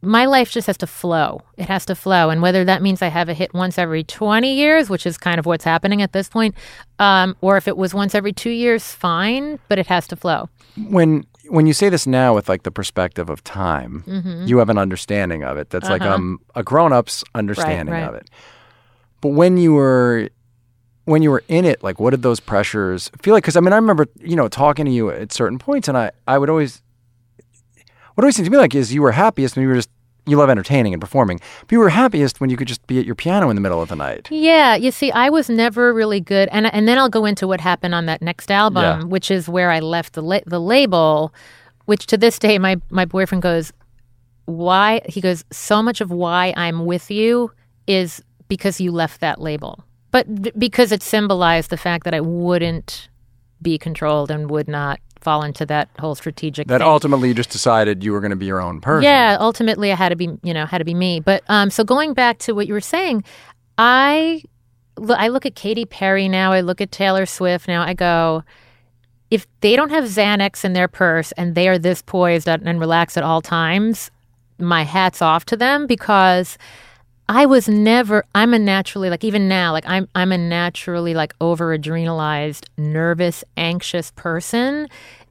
my 0.04 0.26
life 0.26 0.50
just 0.50 0.66
has 0.66 0.76
to 0.78 0.86
flow. 0.86 1.42
It 1.56 1.66
has 1.68 1.84
to 1.86 1.94
flow, 1.94 2.30
and 2.30 2.42
whether 2.42 2.64
that 2.64 2.82
means 2.82 3.02
I 3.02 3.06
have 3.08 3.28
a 3.28 3.34
hit 3.34 3.54
once 3.54 3.78
every 3.78 4.02
twenty 4.04 4.54
years, 4.54 4.90
which 4.90 5.06
is 5.06 5.16
kind 5.16 5.38
of 5.38 5.46
what's 5.46 5.64
happening 5.64 6.02
at 6.02 6.12
this 6.12 6.28
point, 6.28 6.54
um, 6.98 7.36
or 7.40 7.56
if 7.56 7.68
it 7.68 7.76
was 7.76 7.94
once 7.94 8.14
every 8.14 8.32
two 8.32 8.50
years, 8.50 8.84
fine, 8.92 9.58
but 9.68 9.78
it 9.78 9.86
has 9.86 10.06
to 10.08 10.16
flow. 10.16 10.48
When 10.88 11.24
when 11.52 11.66
you 11.66 11.72
say 11.74 11.88
this 11.90 12.06
now 12.06 12.34
with 12.34 12.48
like 12.48 12.62
the 12.62 12.70
perspective 12.70 13.28
of 13.30 13.44
time, 13.44 14.02
Mm-hmm. 14.06 14.46
you 14.48 14.58
have 14.58 14.70
an 14.70 14.78
understanding 14.78 15.44
of 15.44 15.56
it. 15.60 15.68
That's 15.70 15.88
like 15.90 16.02
um 16.02 16.40
a 16.54 16.62
grown 16.62 16.92
up's 16.92 17.22
understanding 17.34 17.94
Uh-huh. 17.94 18.02
right. 18.06 18.08
of 18.08 18.14
it. 18.20 18.30
But 19.20 19.28
when 19.40 19.56
you 19.58 19.74
were 19.74 20.28
when 21.04 21.20
you 21.22 21.30
were 21.30 21.42
in 21.48 21.64
it, 21.64 21.82
like 21.82 22.00
what 22.00 22.10
did 22.10 22.22
those 22.22 22.40
pressures 22.40 23.10
feel 23.22 23.34
like? 23.34 23.42
Because 23.44 23.56
I 23.56 23.60
mean, 23.60 23.72
I 23.72 23.76
remember 23.76 24.06
you 24.20 24.36
know 24.36 24.48
talking 24.48 24.86
to 24.86 24.90
you 24.92 25.10
at 25.10 25.32
certain 25.32 25.58
points, 25.58 25.88
and 25.88 25.96
I 25.98 26.10
I 26.26 26.38
would 26.38 26.48
always 26.50 26.80
what 28.14 28.24
always 28.24 28.36
seemed 28.36 28.46
to 28.46 28.50
me 28.52 28.58
like 28.58 28.74
is 28.74 28.92
you 28.94 29.02
were 29.02 29.12
happiest 29.12 29.56
when 29.56 29.62
you 29.64 29.68
were 29.68 29.74
just 29.82 29.90
you 30.26 30.36
love 30.36 30.50
entertaining 30.50 30.92
and 30.94 31.00
performing, 31.00 31.40
but 31.60 31.72
you 31.72 31.78
were 31.80 31.88
happiest 31.88 32.40
when 32.40 32.48
you 32.50 32.56
could 32.56 32.68
just 32.68 32.86
be 32.86 32.98
at 32.98 33.04
your 33.06 33.14
piano 33.16 33.50
in 33.50 33.56
the 33.56 33.60
middle 33.62 33.82
of 33.82 33.88
the 33.88 33.96
night. 33.96 34.28
Yeah, 34.30 34.76
you 34.76 34.90
see, 34.92 35.10
I 35.10 35.30
was 35.30 35.50
never 35.50 35.92
really 35.92 36.20
good, 36.20 36.48
and 36.52 36.72
and 36.72 36.86
then 36.86 36.98
I'll 36.98 37.08
go 37.08 37.24
into 37.24 37.46
what 37.48 37.60
happened 37.60 37.94
on 37.94 38.06
that 38.06 38.22
next 38.22 38.50
album, 38.50 38.82
Yeah. 38.82 39.02
which 39.04 39.30
is 39.30 39.48
where 39.48 39.70
I 39.70 39.80
left 39.80 40.12
the 40.12 40.22
la- 40.22 40.46
the 40.46 40.60
label, 40.60 41.32
which 41.86 42.06
to 42.06 42.16
this 42.16 42.38
day 42.38 42.58
my 42.58 42.80
my 42.90 43.04
boyfriend 43.04 43.42
goes, 43.42 43.72
why? 44.46 45.00
He 45.08 45.20
goes, 45.20 45.44
so 45.50 45.82
much 45.82 46.00
of 46.00 46.10
why 46.10 46.52
I'm 46.56 46.84
with 46.84 47.10
you 47.10 47.50
is 47.86 48.22
because 48.48 48.80
you 48.80 48.92
left 48.92 49.20
that 49.20 49.40
label, 49.40 49.84
but 50.10 50.26
because 50.58 50.92
it 50.92 51.02
symbolized 51.02 51.70
the 51.70 51.76
fact 51.76 52.04
that 52.04 52.14
I 52.14 52.20
wouldn't 52.20 53.08
be 53.60 53.78
controlled 53.78 54.30
and 54.30 54.50
would 54.50 54.68
not 54.68 55.00
fall 55.22 55.42
into 55.42 55.64
that 55.66 55.88
whole 55.98 56.14
strategic 56.14 56.68
That 56.68 56.78
thing. 56.78 56.86
ultimately 56.86 57.28
you 57.28 57.34
just 57.34 57.50
decided 57.50 58.02
you 58.04 58.12
were 58.12 58.20
going 58.20 58.30
to 58.30 58.36
be 58.36 58.46
your 58.46 58.60
own 58.60 58.80
person. 58.80 59.04
Yeah, 59.04 59.36
ultimately 59.40 59.92
I 59.92 59.94
had 59.96 60.10
to 60.10 60.16
be, 60.16 60.30
you 60.42 60.52
know, 60.52 60.66
had 60.66 60.78
to 60.78 60.84
be 60.84 60.94
me. 60.94 61.20
But 61.20 61.42
um, 61.48 61.70
so 61.70 61.84
going 61.84 62.14
back 62.14 62.38
to 62.40 62.52
what 62.54 62.66
you 62.66 62.74
were 62.74 62.80
saying, 62.80 63.24
I 63.78 64.42
I 65.16 65.28
look 65.28 65.46
at 65.46 65.54
Katy 65.54 65.84
Perry 65.86 66.28
now. 66.28 66.52
I 66.52 66.60
look 66.60 66.80
at 66.80 66.92
Taylor 66.92 67.24
Swift 67.24 67.66
now. 67.66 67.82
I 67.82 67.94
go, 67.94 68.42
if 69.30 69.46
they 69.60 69.74
don't 69.76 69.90
have 69.90 70.04
Xanax 70.04 70.64
in 70.64 70.74
their 70.74 70.88
purse 70.88 71.32
and 71.32 71.54
they 71.54 71.68
are 71.68 71.78
this 71.78 72.02
poised 72.02 72.48
and 72.48 72.66
and 72.68 72.78
relaxed 72.80 73.16
at 73.16 73.24
all 73.24 73.40
times, 73.40 74.10
my 74.58 74.82
hats 74.82 75.22
off 75.22 75.44
to 75.46 75.56
them 75.56 75.86
because 75.86 76.58
I 77.28 77.46
was 77.46 77.68
never 77.68 78.24
I'm 78.34 78.52
a 78.52 78.58
naturally 78.58 79.08
like 79.08 79.24
even 79.24 79.48
now 79.48 79.72
like 79.72 79.86
I'm 79.86 80.08
I'm 80.14 80.32
a 80.32 80.38
naturally 80.38 81.14
like 81.14 81.34
over 81.40 81.76
adrenalized, 81.76 82.66
nervous, 82.76 83.44
anxious 83.56 84.10
person 84.12 84.88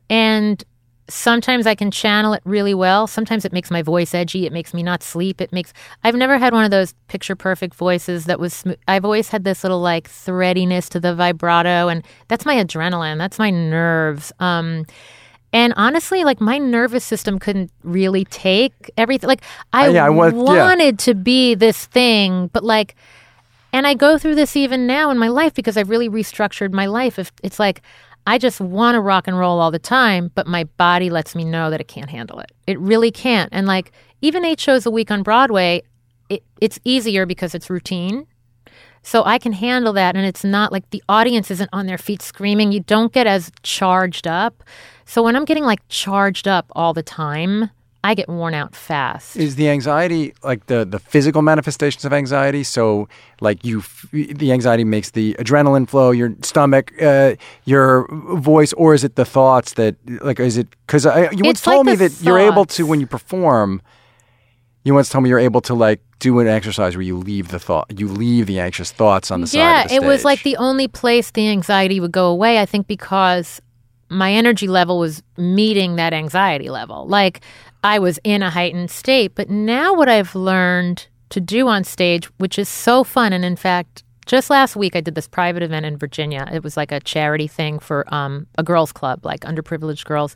and 0.09 0.63
sometimes 1.09 1.67
I 1.67 1.75
can 1.75 1.91
channel 1.91 2.33
it 2.33 2.41
really 2.45 2.73
well. 2.73 3.05
Sometimes 3.05 3.43
it 3.43 3.51
makes 3.51 3.69
my 3.69 3.81
voice 3.81 4.13
edgy. 4.13 4.45
It 4.45 4.53
makes 4.53 4.73
me 4.73 4.81
not 4.81 5.03
sleep. 5.03 5.41
It 5.41 5.51
makes 5.51 5.73
I've 6.03 6.15
never 6.15 6.37
had 6.37 6.53
one 6.53 6.63
of 6.63 6.71
those 6.71 6.93
picture 7.07 7.35
perfect 7.35 7.75
voices 7.75 8.25
that 8.25 8.39
was. 8.39 8.63
I've 8.87 9.05
always 9.05 9.29
had 9.29 9.43
this 9.43 9.63
little 9.63 9.81
like 9.81 10.09
threadiness 10.09 10.89
to 10.89 10.99
the 10.99 11.13
vibrato 11.13 11.87
and 11.89 12.05
that's 12.29 12.45
my 12.45 12.55
adrenaline. 12.55 13.17
That's 13.17 13.37
my 13.37 13.49
nerves. 13.49 14.31
Um 14.39 14.85
and 15.53 15.73
honestly, 15.75 16.23
like 16.23 16.39
my 16.39 16.57
nervous 16.57 17.03
system 17.03 17.39
couldn't 17.39 17.71
really 17.83 18.25
take 18.25 18.91
everything. 18.97 19.27
Like 19.27 19.43
I, 19.73 19.89
yeah, 19.89 20.05
I 20.05 20.09
yeah. 20.09 20.31
wanted 20.31 20.99
to 20.99 21.13
be 21.13 21.55
this 21.55 21.85
thing, 21.87 22.47
but 22.47 22.63
like, 22.63 22.95
and 23.73 23.85
I 23.85 23.93
go 23.93 24.17
through 24.17 24.35
this 24.35 24.55
even 24.55 24.87
now 24.87 25.11
in 25.11 25.17
my 25.17 25.27
life 25.27 25.53
because 25.53 25.77
I've 25.77 25.89
really 25.89 26.09
restructured 26.09 26.71
my 26.71 26.85
life. 26.85 27.19
If 27.19 27.31
it's 27.43 27.59
like 27.59 27.81
I 28.27 28.37
just 28.37 28.61
want 28.61 28.95
to 28.95 29.01
rock 29.01 29.27
and 29.27 29.37
roll 29.37 29.59
all 29.59 29.71
the 29.71 29.79
time, 29.79 30.31
but 30.35 30.47
my 30.47 30.65
body 30.65 31.09
lets 31.09 31.35
me 31.35 31.43
know 31.43 31.69
that 31.69 31.81
it 31.81 31.87
can't 31.87 32.09
handle 32.09 32.39
it. 32.39 32.51
It 32.67 32.79
really 32.79 33.11
can't. 33.11 33.49
And 33.51 33.67
like 33.67 33.91
even 34.21 34.45
eight 34.45 34.59
shows 34.59 34.85
a 34.85 34.91
week 34.91 35.11
on 35.11 35.23
Broadway, 35.23 35.83
it, 36.29 36.43
it's 36.59 36.79
easier 36.85 37.25
because 37.25 37.55
it's 37.55 37.69
routine. 37.69 38.27
So 39.03 39.23
I 39.25 39.39
can 39.39 39.53
handle 39.53 39.93
that. 39.93 40.15
And 40.15 40.25
it's 40.25 40.43
not 40.43 40.71
like 40.71 40.89
the 40.91 41.03
audience 41.09 41.49
isn't 41.51 41.69
on 41.73 41.87
their 41.87 41.97
feet 41.97 42.21
screaming. 42.21 42.71
You 42.71 42.81
don't 42.81 43.11
get 43.11 43.27
as 43.27 43.51
charged 43.63 44.27
up. 44.27 44.63
So 45.05 45.23
when 45.23 45.35
I'm 45.35 45.45
getting 45.45 45.63
like 45.63 45.79
charged 45.89 46.47
up 46.47 46.67
all 46.75 46.93
the 46.93 47.03
time, 47.03 47.71
I 48.03 48.15
get 48.15 48.27
worn 48.29 48.53
out 48.55 48.75
fast. 48.75 49.37
Is 49.37 49.57
the 49.57 49.69
anxiety 49.69 50.33
like 50.43 50.65
the 50.65 50.85
the 50.85 50.97
physical 50.97 51.43
manifestations 51.43 52.03
of 52.03 52.13
anxiety? 52.13 52.63
So 52.63 53.07
like 53.41 53.63
you, 53.63 53.79
f- 53.79 54.07
the 54.11 54.51
anxiety 54.51 54.83
makes 54.83 55.11
the 55.11 55.35
adrenaline 55.35 55.87
flow, 55.87 56.09
your 56.09 56.33
stomach, 56.41 56.91
uh, 56.99 57.35
your 57.65 58.07
voice, 58.37 58.73
or 58.73 58.95
is 58.95 59.03
it 59.03 59.15
the 59.17 59.25
thoughts 59.25 59.73
that 59.73 59.97
like 60.23 60.39
is 60.39 60.57
it? 60.57 60.67
Because 60.87 61.05
you 61.05 61.11
once 61.11 61.59
It's 61.59 61.67
like 61.67 61.75
told 61.75 61.85
me 61.85 61.95
that 61.95 62.21
you're 62.23 62.39
able 62.39 62.65
to 62.65 62.85
when 62.87 62.99
you 62.99 63.07
perform. 63.07 63.81
You 64.83 64.95
once 64.95 65.09
told 65.09 65.23
me 65.23 65.29
you're 65.29 65.37
able 65.37 65.61
to 65.61 65.75
like 65.75 66.01
do 66.21 66.39
an 66.39 66.47
exercise 66.47 66.95
where 66.95 67.03
you 67.03 67.17
leave 67.17 67.49
the 67.49 67.59
thought, 67.59 67.87
you 67.99 68.07
leave 68.07 68.45
the 68.45 68.59
anxious 68.59 68.91
thoughts 68.91 69.31
on 69.31 69.41
the 69.41 69.47
side. 69.47 69.57
yeah, 69.57 69.87
it 69.91 70.03
was 70.03 70.23
like 70.23 70.43
the 70.43 70.55
only 70.55 70.87
place 70.87 71.31
the 71.31 71.49
anxiety 71.49 71.99
would 71.99 72.11
go 72.11 72.27
away. 72.27 72.59
I 72.59 72.65
think 72.65 72.87
because 72.87 73.59
my 74.07 74.31
energy 74.31 74.67
level 74.67 74.99
was 74.99 75.23
meeting 75.37 75.95
that 75.95 76.13
anxiety 76.13 76.69
level. 76.69 77.07
Like 77.07 77.41
I 77.83 77.99
was 77.99 78.19
in 78.23 78.43
a 78.43 78.49
heightened 78.49 78.91
state. 78.91 79.33
But 79.35 79.49
now 79.49 79.93
what 79.93 80.09
I've 80.09 80.35
learned 80.35 81.07
to 81.29 81.41
do 81.41 81.67
on 81.67 81.83
stage, 81.83 82.25
which 82.37 82.59
is 82.59 82.69
so 82.69 83.03
fun, 83.03 83.33
and 83.33 83.43
in 83.43 83.55
fact, 83.55 84.03
just 84.25 84.49
last 84.49 84.75
week 84.75 84.95
I 84.95 85.01
did 85.01 85.15
this 85.15 85.27
private 85.27 85.63
event 85.63 85.85
in 85.85 85.97
Virginia. 85.97 86.47
It 86.51 86.63
was 86.63 86.77
like 86.77 86.91
a 86.91 86.99
charity 86.99 87.47
thing 87.47 87.79
for 87.79 88.05
um, 88.13 88.47
a 88.57 88.63
girls' 88.63 88.91
club, 88.91 89.25
like 89.25 89.41
underprivileged 89.41 90.05
girls. 90.05 90.35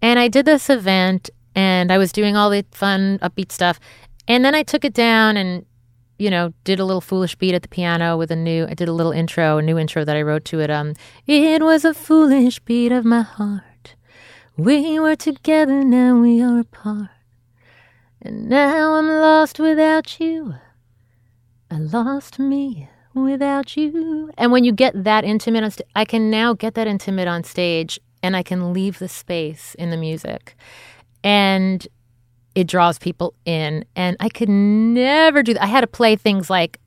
And 0.00 0.18
I 0.18 0.28
did 0.28 0.46
this 0.46 0.70
event 0.70 1.28
and 1.54 1.92
I 1.92 1.98
was 1.98 2.12
doing 2.12 2.36
all 2.36 2.48
the 2.48 2.64
fun, 2.70 3.18
upbeat 3.18 3.52
stuff. 3.52 3.78
And 4.30 4.44
then 4.44 4.54
I 4.54 4.62
took 4.62 4.84
it 4.84 4.94
down 4.94 5.36
and, 5.36 5.66
you 6.16 6.30
know, 6.30 6.54
did 6.62 6.78
a 6.78 6.84
little 6.84 7.00
foolish 7.00 7.34
beat 7.34 7.52
at 7.52 7.62
the 7.62 7.68
piano 7.68 8.16
with 8.16 8.30
a 8.30 8.36
new, 8.36 8.64
I 8.64 8.74
did 8.74 8.86
a 8.86 8.92
little 8.92 9.10
intro, 9.10 9.58
a 9.58 9.62
new 9.62 9.76
intro 9.76 10.04
that 10.04 10.16
I 10.16 10.22
wrote 10.22 10.44
to 10.46 10.60
it. 10.60 10.70
Um, 10.70 10.94
it 11.26 11.60
was 11.64 11.84
a 11.84 11.92
foolish 11.92 12.60
beat 12.60 12.92
of 12.92 13.04
my 13.04 13.22
heart. 13.22 13.96
We 14.56 15.00
were 15.00 15.16
together, 15.16 15.82
now 15.82 16.20
we 16.20 16.40
are 16.40 16.60
apart. 16.60 17.08
And 18.22 18.48
now 18.48 18.94
I'm 18.94 19.08
lost 19.08 19.58
without 19.58 20.20
you. 20.20 20.54
I 21.68 21.78
lost 21.78 22.38
me 22.38 22.88
without 23.12 23.76
you. 23.76 24.30
And 24.38 24.52
when 24.52 24.62
you 24.62 24.70
get 24.70 25.02
that 25.02 25.24
intimate 25.24 25.64
on 25.64 25.72
st- 25.72 25.88
I 25.96 26.04
can 26.04 26.30
now 26.30 26.52
get 26.52 26.74
that 26.74 26.86
intimate 26.86 27.26
on 27.26 27.42
stage 27.42 27.98
and 28.22 28.36
I 28.36 28.44
can 28.44 28.72
leave 28.72 29.00
the 29.00 29.08
space 29.08 29.74
in 29.74 29.90
the 29.90 29.96
music. 29.96 30.54
And 31.24 31.88
it 32.54 32.66
draws 32.66 32.98
people 32.98 33.34
in. 33.44 33.84
And 33.96 34.16
I 34.20 34.28
could 34.28 34.48
never 34.48 35.42
do 35.42 35.54
that. 35.54 35.62
I 35.62 35.66
had 35.66 35.82
to 35.82 35.86
play 35.86 36.16
things 36.16 36.50
like 36.50 36.78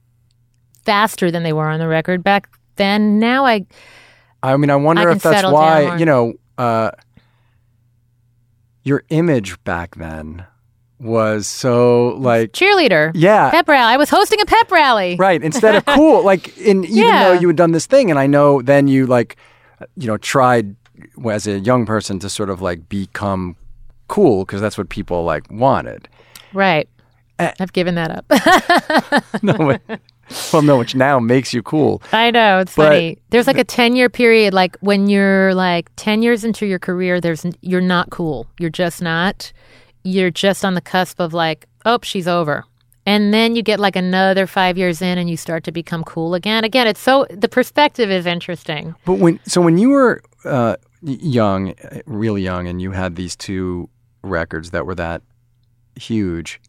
faster 0.86 1.32
than 1.32 1.44
they 1.44 1.54
were 1.54 1.68
on 1.70 1.80
the 1.80 1.88
record 1.88 2.24
back 2.24 2.50
then. 2.76 3.20
Now 3.20 3.46
I 3.46 3.66
I 4.42 4.58
mean, 4.58 4.70
I 4.70 4.76
wonder 4.76 5.10
I 5.10 5.14
if 5.14 5.22
that's 5.24 5.48
why, 5.48 5.96
you 5.98 6.06
know, 6.06 6.34
uh, 6.58 6.92
your 8.84 9.04
image 9.10 9.62
back 9.64 9.96
then 9.96 10.46
was 11.00 11.48
so 11.48 12.10
like, 12.20 12.52
cheerleader. 12.52 13.12
yeah, 13.14 13.50
Pep 13.52 13.68
rally. 13.68 13.94
I 13.94 13.98
was 13.98 14.10
hosting 14.10 14.42
a 14.42 14.46
pep 14.46 14.72
rally. 14.72 15.16
right. 15.18 15.42
Instead 15.50 15.76
of 15.76 15.86
cool, 15.86 16.24
like, 16.24 16.58
in, 16.58 16.84
even 16.86 16.98
Yeah. 17.06 17.24
though 17.24 17.34
you 17.40 17.48
had 17.48 17.56
done 17.58 17.72
this 17.72 17.86
thing, 17.86 18.10
and 18.10 18.20
I 18.20 18.28
know 18.28 18.62
then 18.62 18.88
you 18.88 19.06
like, 19.06 19.38
you 19.96 20.08
know, 20.08 20.18
tried 20.18 20.76
as 21.30 21.48
a 21.48 21.60
young 21.60 21.86
person 21.86 22.20
to 22.20 22.30
sort 22.30 22.50
of 22.50 22.62
like 22.62 22.88
become 22.90 23.56
cool 24.08 24.46
because 24.46 24.62
that's 24.62 24.78
what 24.78 24.90
people 24.90 25.24
like 25.24 25.50
wanted. 25.52 26.08
Right. 26.54 26.88
Eh. 27.40 27.52
I've 27.60 27.74
given 27.74 27.96
that 27.96 28.12
up. 28.12 29.44
no, 29.44 29.78
well, 30.52 30.62
no, 30.62 30.78
which 30.78 30.96
now 30.96 31.20
makes 31.20 31.54
you 31.54 31.62
cool. 31.62 32.02
I 32.12 32.32
know 32.32 32.60
it's 32.60 32.76
But 32.76 32.90
funny. 32.90 33.18
There's 33.30 33.48
like 33.48 33.58
a 33.58 33.64
ten 33.64 33.96
year 33.96 34.10
period, 34.10 34.54
like 34.54 34.78
when 34.82 35.08
you're 35.08 35.54
like 35.54 35.90
ten 35.96 36.22
years 36.22 36.44
into 36.44 36.66
your 36.66 36.80
career. 36.80 37.20
There's 37.20 37.46
you're 37.62 37.82
not 37.82 38.10
cool. 38.10 38.48
You're 38.60 38.70
just 38.70 39.02
not. 39.02 39.52
You're 40.04 40.32
just 40.32 40.66
on 40.66 40.74
the 40.74 40.82
cusp 40.82 41.20
of 41.20 41.34
like, 41.34 41.66
oh, 41.86 42.00
she's 42.04 42.28
over, 42.28 42.66
and 43.06 43.34
then 43.34 43.56
you 43.56 43.64
get 43.64 43.80
like 43.80 43.96
another 43.96 44.48
five 44.48 44.78
years 44.78 45.02
in, 45.02 45.18
and 45.18 45.30
you 45.30 45.38
start 45.38 45.64
to 45.66 45.72
become 45.72 46.04
cool 46.04 46.36
again. 46.36 46.64
Again, 46.64 46.88
it's 46.88 47.00
so 47.00 47.26
the 47.30 47.50
perspective 47.50 48.12
is 48.12 48.26
interesting. 48.26 48.96
But 49.06 49.16
when 49.16 49.40
so 49.46 49.62
when 49.62 49.78
you 49.78 49.90
were 49.90 50.22
uh, 50.46 50.76
young, 51.04 51.74
really 52.06 52.42
young, 52.42 52.68
and 52.68 52.82
you 52.82 52.92
had 52.92 53.16
these 53.16 53.36
two 53.36 53.90
records 54.24 54.72
that 54.72 54.86
were 54.86 54.96
that 54.96 55.22
huge, 55.96 56.62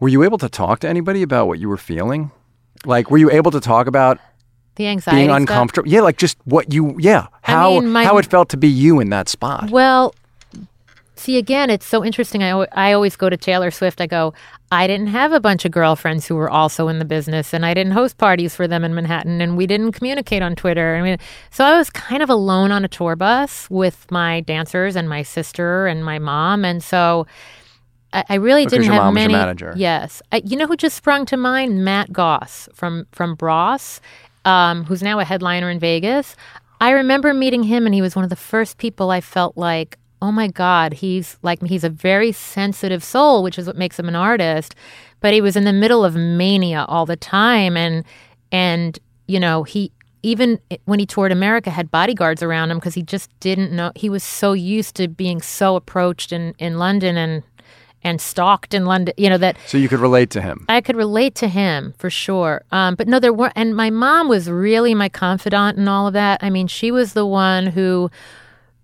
were 0.00 0.08
you 0.08 0.22
able 0.22 0.38
to 0.38 0.48
talk 0.48 0.80
to 0.80 0.88
anybody 0.88 1.22
about 1.22 1.46
what 1.48 1.58
you 1.58 1.68
were 1.68 1.76
feeling? 1.76 2.30
Like, 2.84 3.10
were 3.10 3.18
you 3.18 3.30
able 3.30 3.50
to 3.52 3.60
talk 3.60 3.86
about 3.86 4.18
The 4.76 4.86
anxiety. 4.88 5.18
being 5.18 5.28
stuff. 5.28 5.40
uncomfortable? 5.40 5.88
Yeah, 5.88 6.00
like 6.00 6.16
just 6.18 6.38
what 6.44 6.72
you, 6.72 6.96
yeah, 6.98 7.26
how 7.42 7.80
mean, 7.80 7.90
my- 7.92 8.04
how 8.04 8.18
it 8.18 8.26
felt 8.26 8.48
to 8.50 8.56
be 8.56 8.68
you 8.68 9.00
in 9.00 9.10
that 9.10 9.28
spot. 9.28 9.70
Well, 9.70 10.14
see, 11.14 11.38
again, 11.38 11.70
it's 11.70 11.86
so 11.86 12.04
interesting. 12.04 12.42
I, 12.42 12.66
I 12.72 12.92
always 12.92 13.16
go 13.16 13.28
to 13.30 13.36
Taylor 13.36 13.70
Swift. 13.70 14.00
I 14.00 14.06
go, 14.06 14.32
I 14.70 14.86
didn't 14.86 15.08
have 15.08 15.32
a 15.32 15.40
bunch 15.40 15.64
of 15.64 15.70
girlfriends 15.70 16.26
who 16.26 16.34
were 16.34 16.50
also 16.50 16.88
in 16.88 16.98
the 16.98 17.04
business, 17.04 17.52
and 17.52 17.64
I 17.66 17.74
didn't 17.74 17.92
host 17.92 18.18
parties 18.18 18.54
for 18.54 18.66
them 18.66 18.82
in 18.84 18.94
Manhattan, 18.94 19.40
and 19.40 19.56
we 19.56 19.66
didn't 19.66 19.92
communicate 19.92 20.42
on 20.42 20.56
Twitter. 20.56 20.96
I 20.96 21.02
mean, 21.02 21.18
so 21.50 21.64
I 21.64 21.76
was 21.76 21.90
kind 21.90 22.22
of 22.22 22.30
alone 22.30 22.72
on 22.72 22.84
a 22.84 22.88
tour 22.88 23.14
bus 23.16 23.68
with 23.70 24.10
my 24.10 24.40
dancers 24.40 24.96
and 24.96 25.08
my 25.08 25.22
sister 25.22 25.86
and 25.86 26.04
my 26.04 26.18
mom, 26.18 26.64
and 26.64 26.82
so. 26.82 27.26
I 28.12 28.24
I 28.28 28.34
really 28.34 28.64
Because 28.64 28.72
didn't 28.72 28.84
your 28.86 28.94
have 28.94 29.02
mom 29.04 29.14
was 29.14 29.22
your 29.22 29.28
many. 29.30 29.38
manager. 29.40 29.72
Yes, 29.74 30.20
I, 30.32 30.42
you 30.44 30.56
know 30.56 30.66
who 30.66 30.76
just 30.76 30.96
sprung 30.96 31.24
to 31.26 31.36
mind? 31.38 31.82
Matt 31.82 32.12
Goss 32.12 32.68
from 32.74 33.06
from 33.12 33.34
Bros, 33.36 34.02
um, 34.44 34.84
who's 34.84 35.02
now 35.02 35.18
a 35.18 35.24
headliner 35.24 35.70
in 35.70 35.78
Vegas. 35.78 36.36
I 36.78 36.90
remember 36.90 37.32
meeting 37.32 37.62
him, 37.62 37.86
and 37.86 37.94
he 37.94 38.02
was 38.02 38.14
one 38.14 38.22
of 38.24 38.28
the 38.28 38.36
first 38.36 38.76
people 38.76 39.10
I 39.10 39.22
felt 39.22 39.56
like, 39.56 39.98
oh 40.22 40.32
my 40.32 40.46
god, 40.46 40.94
he's 40.94 41.36
like 41.42 41.60
he's 41.64 41.84
a 41.84 41.90
very 41.90 42.32
sensitive 42.32 43.02
soul, 43.04 43.42
which 43.42 43.58
is 43.58 43.66
what 43.66 43.76
makes 43.76 43.98
him 43.98 44.08
an 44.08 44.14
artist. 44.14 44.74
But 45.20 45.34
he 45.34 45.40
was 45.40 45.56
in 45.56 45.64
the 45.64 45.72
middle 45.72 46.04
of 46.04 46.14
mania 46.14 46.86
all 46.88 47.04
the 47.04 47.16
time, 47.16 47.76
and 47.76 48.04
and 48.50 48.98
you 49.26 49.40
know 49.40 49.64
he 49.64 49.92
even 50.22 50.60
when 50.84 51.00
he 51.00 51.06
toured 51.06 51.32
America, 51.32 51.70
had 51.70 51.90
bodyguards 51.90 52.42
around 52.42 52.70
him 52.70 52.78
because 52.78 52.94
he 52.94 53.02
just 53.02 53.28
didn't 53.40 53.72
know. 53.72 53.90
He 53.96 54.08
was 54.08 54.22
so 54.22 54.52
used 54.52 54.94
to 54.96 55.08
being 55.08 55.42
so 55.42 55.74
approached 55.74 56.32
in, 56.32 56.54
in 56.58 56.78
London 56.78 57.16
and 57.16 57.42
and 58.04 58.20
stalked 58.20 58.74
in 58.74 58.84
London. 58.84 59.14
You 59.16 59.28
know 59.28 59.38
that 59.38 59.56
So 59.66 59.76
you 59.76 59.88
could 59.88 60.00
relate 60.00 60.30
to 60.30 60.40
him. 60.40 60.64
I 60.68 60.80
could 60.80 60.96
relate 60.96 61.34
to 61.36 61.48
him 61.48 61.94
for 61.98 62.10
sure. 62.10 62.62
Um, 62.70 62.94
but 62.94 63.08
no, 63.08 63.18
there 63.18 63.32
were, 63.32 63.52
and 63.56 63.76
my 63.76 63.90
mom 63.90 64.28
was 64.28 64.48
really 64.48 64.94
my 64.94 65.08
confidant 65.08 65.78
in 65.78 65.88
all 65.88 66.06
of 66.06 66.12
that. 66.12 66.42
I 66.42 66.50
mean, 66.50 66.68
she 66.68 66.92
was 66.92 67.12
the 67.12 67.26
one 67.26 67.66
who. 67.66 68.10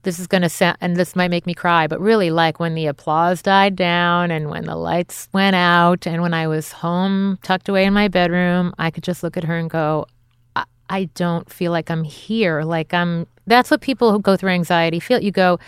This 0.02 0.18
is 0.18 0.26
going 0.26 0.42
to 0.42 0.48
sound, 0.48 0.76
and 0.80 0.96
this 0.96 1.16
might 1.16 1.30
make 1.30 1.44
me 1.44 1.54
cry, 1.54 1.86
but 1.86 2.00
really, 2.00 2.30
like 2.30 2.60
when 2.60 2.74
the 2.74 2.86
applause 2.86 3.42
died 3.42 3.74
down 3.74 4.30
and 4.30 4.48
when 4.48 4.64
the 4.64 4.76
lights 4.76 5.28
went 5.32 5.56
out, 5.56 6.06
and 6.06 6.22
when 6.22 6.32
I 6.32 6.46
was 6.46 6.72
home, 6.72 7.38
tucked 7.42 7.68
away 7.68 7.84
in 7.84 7.92
my 7.92 8.08
bedroom, 8.08 8.72
I 8.78 8.90
could 8.90 9.02
just 9.02 9.22
look 9.22 9.36
at 9.36 9.44
her 9.44 9.56
and 9.56 9.68
go, 9.68 10.06
I, 10.54 10.64
I 10.88 11.04
don't 11.14 11.50
feel 11.50 11.72
like 11.72 11.90
I'm 11.90 12.04
here. 12.04 12.62
Like 12.62 12.94
I'm, 12.94 13.26
that's 13.46 13.70
what 13.70 13.80
people 13.80 14.12
who 14.12 14.20
go 14.20 14.36
through 14.36 14.50
anxiety 14.50 15.00
feel. 15.00 15.20
You 15.20 15.32
go, 15.32 15.58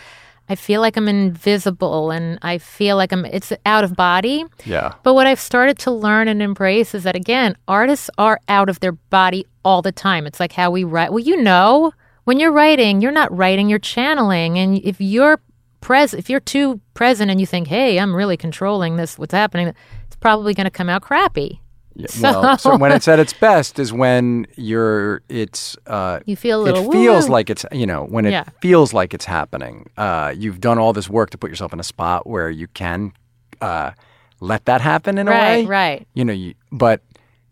I 0.49 0.55
feel 0.55 0.81
like 0.81 0.97
I'm 0.97 1.07
invisible 1.07 2.11
and 2.11 2.37
I 2.41 2.57
feel 2.57 2.97
like 2.97 3.13
I'm, 3.13 3.25
it's 3.25 3.53
out 3.65 3.83
of 3.83 3.95
body. 3.95 4.43
Yeah. 4.65 4.93
But 5.03 5.13
what 5.13 5.27
I've 5.27 5.39
started 5.39 5.77
to 5.79 5.91
learn 5.91 6.27
and 6.27 6.41
embrace 6.41 6.93
is 6.93 7.03
that 7.03 7.15
again, 7.15 7.55
artists 7.67 8.09
are 8.17 8.39
out 8.49 8.69
of 8.69 8.79
their 8.81 8.91
body 8.91 9.45
all 9.63 9.81
the 9.81 9.91
time. 9.91 10.25
It's 10.25 10.39
like 10.39 10.51
how 10.51 10.69
we 10.71 10.83
write. 10.83 11.11
Well, 11.11 11.19
you 11.19 11.41
know, 11.41 11.93
when 12.31 12.39
you're 12.39 12.53
writing, 12.53 13.01
you're 13.01 13.11
not 13.11 13.29
writing, 13.35 13.67
you're 13.67 13.77
channeling. 13.77 14.57
And 14.57 14.77
if 14.85 15.01
you're 15.01 15.41
pres 15.81 16.13
if 16.13 16.29
you're 16.29 16.39
too 16.39 16.79
present 16.93 17.29
and 17.29 17.41
you 17.41 17.45
think, 17.45 17.67
"Hey, 17.67 17.99
I'm 17.99 18.15
really 18.15 18.37
controlling 18.37 18.95
this 18.95 19.19
what's 19.19 19.33
happening," 19.33 19.67
it's 20.07 20.15
probably 20.21 20.53
going 20.53 20.63
to 20.63 20.71
come 20.71 20.87
out 20.87 21.01
crappy. 21.01 21.59
Yeah, 21.93 22.07
So- 22.09 22.41
well, 22.41 22.57
so 22.57 22.77
when 22.77 22.93
it's 22.93 23.09
at 23.09 23.19
its 23.19 23.33
best 23.33 23.77
is 23.79 23.91
when 23.91 24.47
you're 24.55 25.23
it's 25.27 25.75
uh 25.87 26.21
You 26.25 26.37
feel 26.37 26.61
a 26.61 26.63
little 26.63 26.85
it 26.89 26.91
feels 26.93 27.25
woo. 27.27 27.33
like 27.33 27.49
it's 27.49 27.65
you 27.73 27.85
know 27.85 28.05
when 28.05 28.25
it 28.25 28.31
Yeah. 28.31 28.45
feels 28.61 28.93
like 28.93 29.13
it's 29.13 29.25
happening 29.25 29.89
uh 29.97 30.33
you've 30.37 30.61
done 30.61 30.79
all 30.79 30.93
this 30.93 31.09
work 31.09 31.31
to 31.31 31.37
put 31.37 31.49
yourself 31.49 31.73
in 31.73 31.81
a 31.81 31.83
spot 31.83 32.25
where 32.25 32.49
you 32.49 32.67
can 32.67 33.11
uh 33.59 33.91
let 34.39 34.63
that 34.65 34.79
happen 34.79 35.17
in 35.17 35.27
a 35.27 35.31
way 35.31 35.65
Right, 35.65 35.67
right. 35.67 36.07
you 36.13 36.23
know 36.23 36.31
you 36.33 36.53
but 36.71 37.01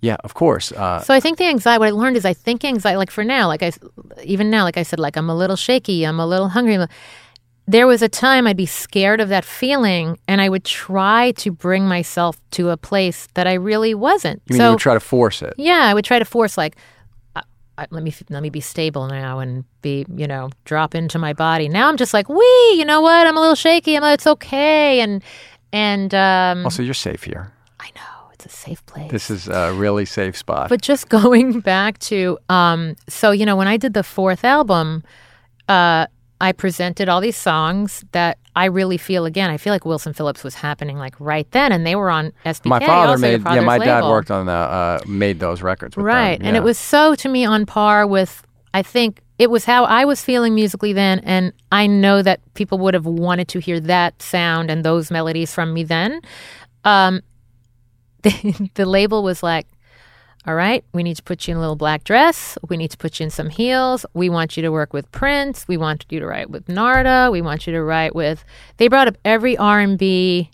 yeah 0.01 0.17
of 0.23 0.33
course 0.33 0.71
uh 0.71 0.99
So 1.01 1.13
I 1.13 1.19
think 1.19 1.37
the 1.37 1.45
anxiety. 1.45 1.79
What 1.79 1.87
I 1.87 1.91
learned 1.91 2.17
is 2.17 2.25
I 2.25 2.33
think 2.33 2.63
anxiety. 2.63 2.97
Like 2.97 3.11
for 3.11 3.23
now, 3.23 3.47
like 3.47 3.63
I, 3.63 3.71
even 4.23 4.49
now, 4.49 4.63
like 4.63 4.77
I 4.77 4.83
said, 4.83 4.99
like 4.99 5.17
I'm 5.17 5.29
a 5.29 5.35
little 5.35 5.55
shaky. 5.55 6.05
I'm 6.05 6.19
a 6.19 6.25
little 6.25 6.49
hungry. 6.49 6.77
There 7.67 7.85
was 7.85 8.01
a 8.01 8.09
time 8.09 8.47
I'd 8.47 8.57
be 8.57 8.65
scared 8.65 9.21
of 9.21 9.29
that 9.29 9.45
feeling, 9.45 10.17
and 10.27 10.41
I 10.41 10.49
would 10.49 10.63
try 10.63 11.33
to 11.33 11.51
bring 11.51 11.87
myself 11.87 12.37
to 12.51 12.69
a 12.69 12.77
place 12.77 13.27
that 13.35 13.45
I 13.45 13.53
really 13.53 13.93
wasn't. 13.93 14.41
you 14.47 14.53
mean 14.53 14.59
so 14.59 14.65
you 14.65 14.71
would 14.71 14.79
try 14.79 14.95
to 14.95 14.99
force 14.99 15.43
it 15.43 15.53
yeah, 15.57 15.83
I 15.83 15.93
would 15.93 16.05
try 16.05 16.19
to 16.19 16.25
force 16.25 16.57
like. 16.57 16.75
Let 17.91 18.03
me 18.03 18.13
let 18.29 18.43
me 18.43 18.49
be 18.49 18.59
stable 18.59 19.07
now 19.07 19.39
and 19.39 19.63
be 19.81 20.05
you 20.13 20.27
know 20.27 20.49
drop 20.65 20.93
into 20.95 21.17
my 21.17 21.31
body. 21.31 21.69
Now 21.69 21.87
I'm 21.87 21.95
just 21.95 22.13
like 22.13 22.27
wee. 22.27 22.75
You 22.77 22.83
know 22.83 22.99
what? 22.99 23.25
I'm 23.25 23.37
a 23.37 23.39
little 23.39 23.55
shaky. 23.55 23.95
I'm. 23.95 24.01
like, 24.01 24.15
It's 24.15 24.27
okay. 24.27 24.99
And 24.99 25.23
and 25.71 26.13
um, 26.13 26.65
also 26.65 26.83
you're 26.83 26.93
safe 26.93 27.23
here 27.23 27.53
I 27.79 27.89
know 27.95 28.18
it's 28.39 28.53
a 28.53 28.57
safe 28.57 28.85
place. 28.85 29.11
this 29.11 29.29
is 29.29 29.47
a 29.47 29.73
really 29.73 30.05
safe 30.05 30.37
spot 30.37 30.69
But 30.69 30.81
just 30.81 31.09
going 31.19 31.59
back 31.59 31.99
to, 31.99 32.37
um, 32.49 32.95
so 33.07 33.31
you 33.31 33.45
know, 33.45 33.55
when 33.55 33.67
I 33.67 33.77
did 33.77 33.93
the 33.93 34.03
fourth 34.03 34.43
album, 34.43 35.03
uh, 35.67 36.07
I 36.41 36.53
presented 36.53 37.09
all 37.09 37.19
these 37.19 37.35
songs 37.35 38.05
that 38.13 38.37
I 38.55 38.65
really 38.65 38.97
feel 38.97 39.25
again. 39.25 39.49
I 39.49 39.57
feel 39.57 39.73
like 39.73 39.83
Wilson 39.83 40.13
Phillips 40.13 40.41
was 40.43 40.55
happening 40.55 40.97
like 40.97 41.15
right 41.19 41.49
then, 41.51 41.73
and 41.73 41.85
they 41.85 41.95
were 41.95 42.09
on 42.09 42.31
SBK. 42.45 42.65
my 42.65 42.79
father 42.79 43.17
made 43.17 43.41
yeah 43.43 43.59
my 43.59 43.77
dad 43.77 43.97
label. 43.97 44.09
worked 44.09 44.31
on 44.31 44.45
the 44.45 44.51
uh 44.51 44.99
made 45.05 45.39
those 45.39 45.61
records 45.61 45.97
with 45.97 46.05
them, 46.05 46.15
right, 46.15 46.39
and 46.41 46.55
it 46.55 46.63
was 46.63 46.77
so 46.77 47.15
to 47.15 47.29
me 47.29 47.45
on 47.45 47.65
par 47.65 48.07
with. 48.07 48.43
I 48.71 48.83
think 48.83 49.21
it 49.39 49.49
was 49.49 49.65
how 49.65 49.85
I 49.85 50.05
was 50.05 50.21
feeling 50.23 50.53
musically 50.53 50.93
then, 50.93 51.19
and 51.19 51.51
I 51.71 51.87
know 51.87 52.21
that 52.21 52.39
people 52.53 52.77
would 52.79 52.93
have 52.93 53.05
wanted 53.05 53.47
to 53.49 53.59
hear 53.59 53.79
that 53.81 54.21
sound 54.21 54.69
and 54.69 54.85
those 54.85 55.09
melodies 55.09 55.53
from 55.53 55.73
me 55.73 55.83
then. 55.83 56.21
Um, 56.85 57.21
the, 58.21 58.69
the 58.75 58.85
label 58.85 59.23
was 59.23 59.41
like, 59.43 59.67
all 60.47 60.55
right, 60.55 60.83
we 60.93 61.03
need 61.03 61.17
to 61.17 61.23
put 61.23 61.47
you 61.47 61.51
in 61.51 61.57
a 61.57 61.59
little 61.59 61.75
black 61.75 62.03
dress. 62.05 62.57
We 62.69 62.77
need 62.77 62.91
to 62.91 62.97
put 62.97 63.19
you 63.19 63.25
in 63.25 63.29
some 63.29 63.49
heels. 63.49 64.05
We 64.13 64.29
want 64.29 64.55
you 64.55 64.63
to 64.63 64.71
work 64.71 64.93
with 64.93 65.11
Prince. 65.11 65.67
We 65.67 65.75
want 65.75 66.05
you 66.09 66.19
to 66.21 66.25
write 66.25 66.49
with 66.49 66.69
Narada. 66.69 67.29
We 67.31 67.41
want 67.41 67.67
you 67.67 67.73
to 67.73 67.83
write 67.83 68.15
with. 68.15 68.43
They 68.77 68.87
brought 68.87 69.07
up 69.07 69.17
every 69.25 69.57
R 69.57 69.79
and 69.81 69.97
B 69.97 70.49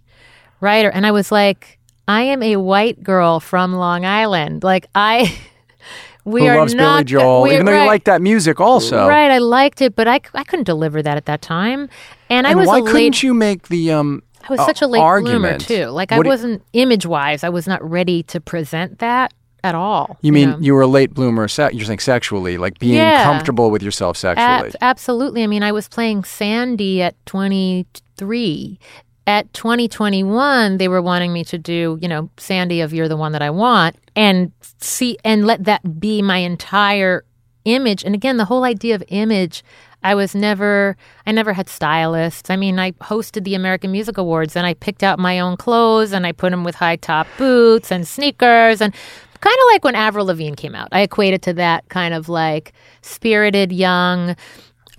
writer, 0.59 0.89
and 0.89 1.05
I 1.05 1.11
was 1.11 1.31
like, 1.31 1.77
I 2.07 2.23
am 2.23 2.41
a 2.41 2.55
white 2.57 3.03
girl 3.03 3.39
from 3.39 3.73
Long 3.73 4.05
Island. 4.05 4.63
Like 4.63 4.87
I, 4.95 5.37
we 6.25 6.41
who 6.41 6.47
are 6.47 6.57
loves 6.57 6.73
Billy 6.73 6.83
not. 6.83 7.05
Joel 7.05 7.43
we- 7.43 7.53
even 7.53 7.67
though 7.67 7.71
right, 7.71 7.81
you 7.83 7.87
like 7.87 8.05
that 8.05 8.21
music 8.21 8.59
also 8.59 9.07
right, 9.07 9.29
I 9.31 9.37
liked 9.37 9.81
it, 9.81 9.95
but 9.95 10.07
I, 10.07 10.19
I 10.33 10.43
couldn't 10.43 10.65
deliver 10.65 11.03
that 11.03 11.15
at 11.15 11.25
that 11.25 11.41
time, 11.43 11.89
and, 12.29 12.47
I 12.47 12.51
and 12.51 12.59
was 12.59 12.67
why 12.67 12.81
couldn't 12.81 12.93
late. 12.93 13.23
you 13.23 13.33
make 13.35 13.67
the 13.67 13.91
um 13.91 14.23
I 14.47 14.51
was 14.53 14.65
such 14.65 14.81
a 14.81 14.87
late 14.87 14.99
bloomer 15.23 15.57
too. 15.57 15.87
Like 15.87 16.11
I 16.11 16.17
What 16.17 16.27
wasn't 16.27 16.63
image 16.73 17.05
wise. 17.05 17.43
I 17.43 17.49
was 17.49 17.67
not 17.67 17.87
ready 17.87 18.23
to 18.23 18.39
present 18.39 18.99
that 18.99 19.33
at 19.63 19.73
all. 19.75 20.17
You 20.21 20.31
mean 20.31 20.49
know? 20.51 20.57
you 20.59 20.73
were 20.75 20.81
a 20.81 20.87
late 20.87 21.13
bloomer? 21.13 21.47
Se- 21.47 21.71
you're 21.73 21.85
saying 21.85 21.99
sexually, 21.99 22.57
like 22.57 22.77
being 22.77 22.95
Yeah. 22.95 23.23
comfortable 23.23 23.71
with 23.71 23.81
yourself 23.81 24.15
sexually. 24.17 24.69
Ab- 24.69 24.75
absolutely. 24.81 25.41
I 25.43 25.47
mean, 25.47 25.63
I 25.63 25.71
was 25.71 25.87
playing 25.87 26.23
Sandy 26.23 27.01
at 27.01 27.15
23. 27.25 28.79
At 29.27 29.51
2021, 29.53 30.77
they 30.77 30.87
were 30.87 31.01
wanting 31.01 31.33
me 31.33 31.43
to 31.45 31.57
do, 31.57 31.97
you 31.99 32.07
know, 32.07 32.29
Sandy 32.37 32.81
of 32.81 32.93
You're 32.93 33.07
the 33.07 33.17
One 33.17 33.31
That 33.31 33.41
I 33.41 33.49
Want 33.49 33.95
and 34.15 34.51
see 34.79 35.17
and 35.25 35.47
let 35.47 35.63
that 35.63 35.99
be 35.99 36.21
my 36.21 36.37
entire 36.37 37.25
image. 37.65 38.03
And 38.03 38.13
again, 38.13 38.37
the 38.37 38.45
whole 38.45 38.63
idea 38.63 38.93
of 38.93 39.03
image, 39.07 39.63
I 40.05 40.13
was 40.13 40.35
never, 40.35 40.95
I 41.25 41.31
never 41.31 41.51
had 41.51 41.67
stylists. 41.67 42.51
I 42.51 42.55
mean, 42.55 42.77
I 42.77 42.91
hosted 42.91 43.43
the 43.43 43.55
American 43.55 43.91
Music 43.91 44.19
Awards 44.19 44.55
and 44.55 44.65
I 44.67 44.75
picked 44.75 45.01
out 45.01 45.17
my 45.17 45.39
own 45.39 45.57
clothes 45.57 46.13
and 46.13 46.27
I 46.27 46.31
put 46.31 46.51
them 46.51 46.63
with 46.63 46.75
high 46.75 46.95
top 46.95 47.25
boots 47.39 47.91
and 47.91 48.07
sneakers 48.07 48.81
and 48.81 48.93
kind 49.41 49.55
of 49.55 49.73
like 49.73 49.83
when 49.83 49.95
Avril 49.95 50.27
Lavigne 50.27 50.55
came 50.55 50.75
out. 50.75 50.89
I 50.91 51.01
equated 51.01 51.41
to 51.41 51.53
that 51.53 51.89
kind 51.89 52.13
of 52.13 52.29
like 52.29 52.73
spirited, 53.01 53.71
young, 53.71 54.35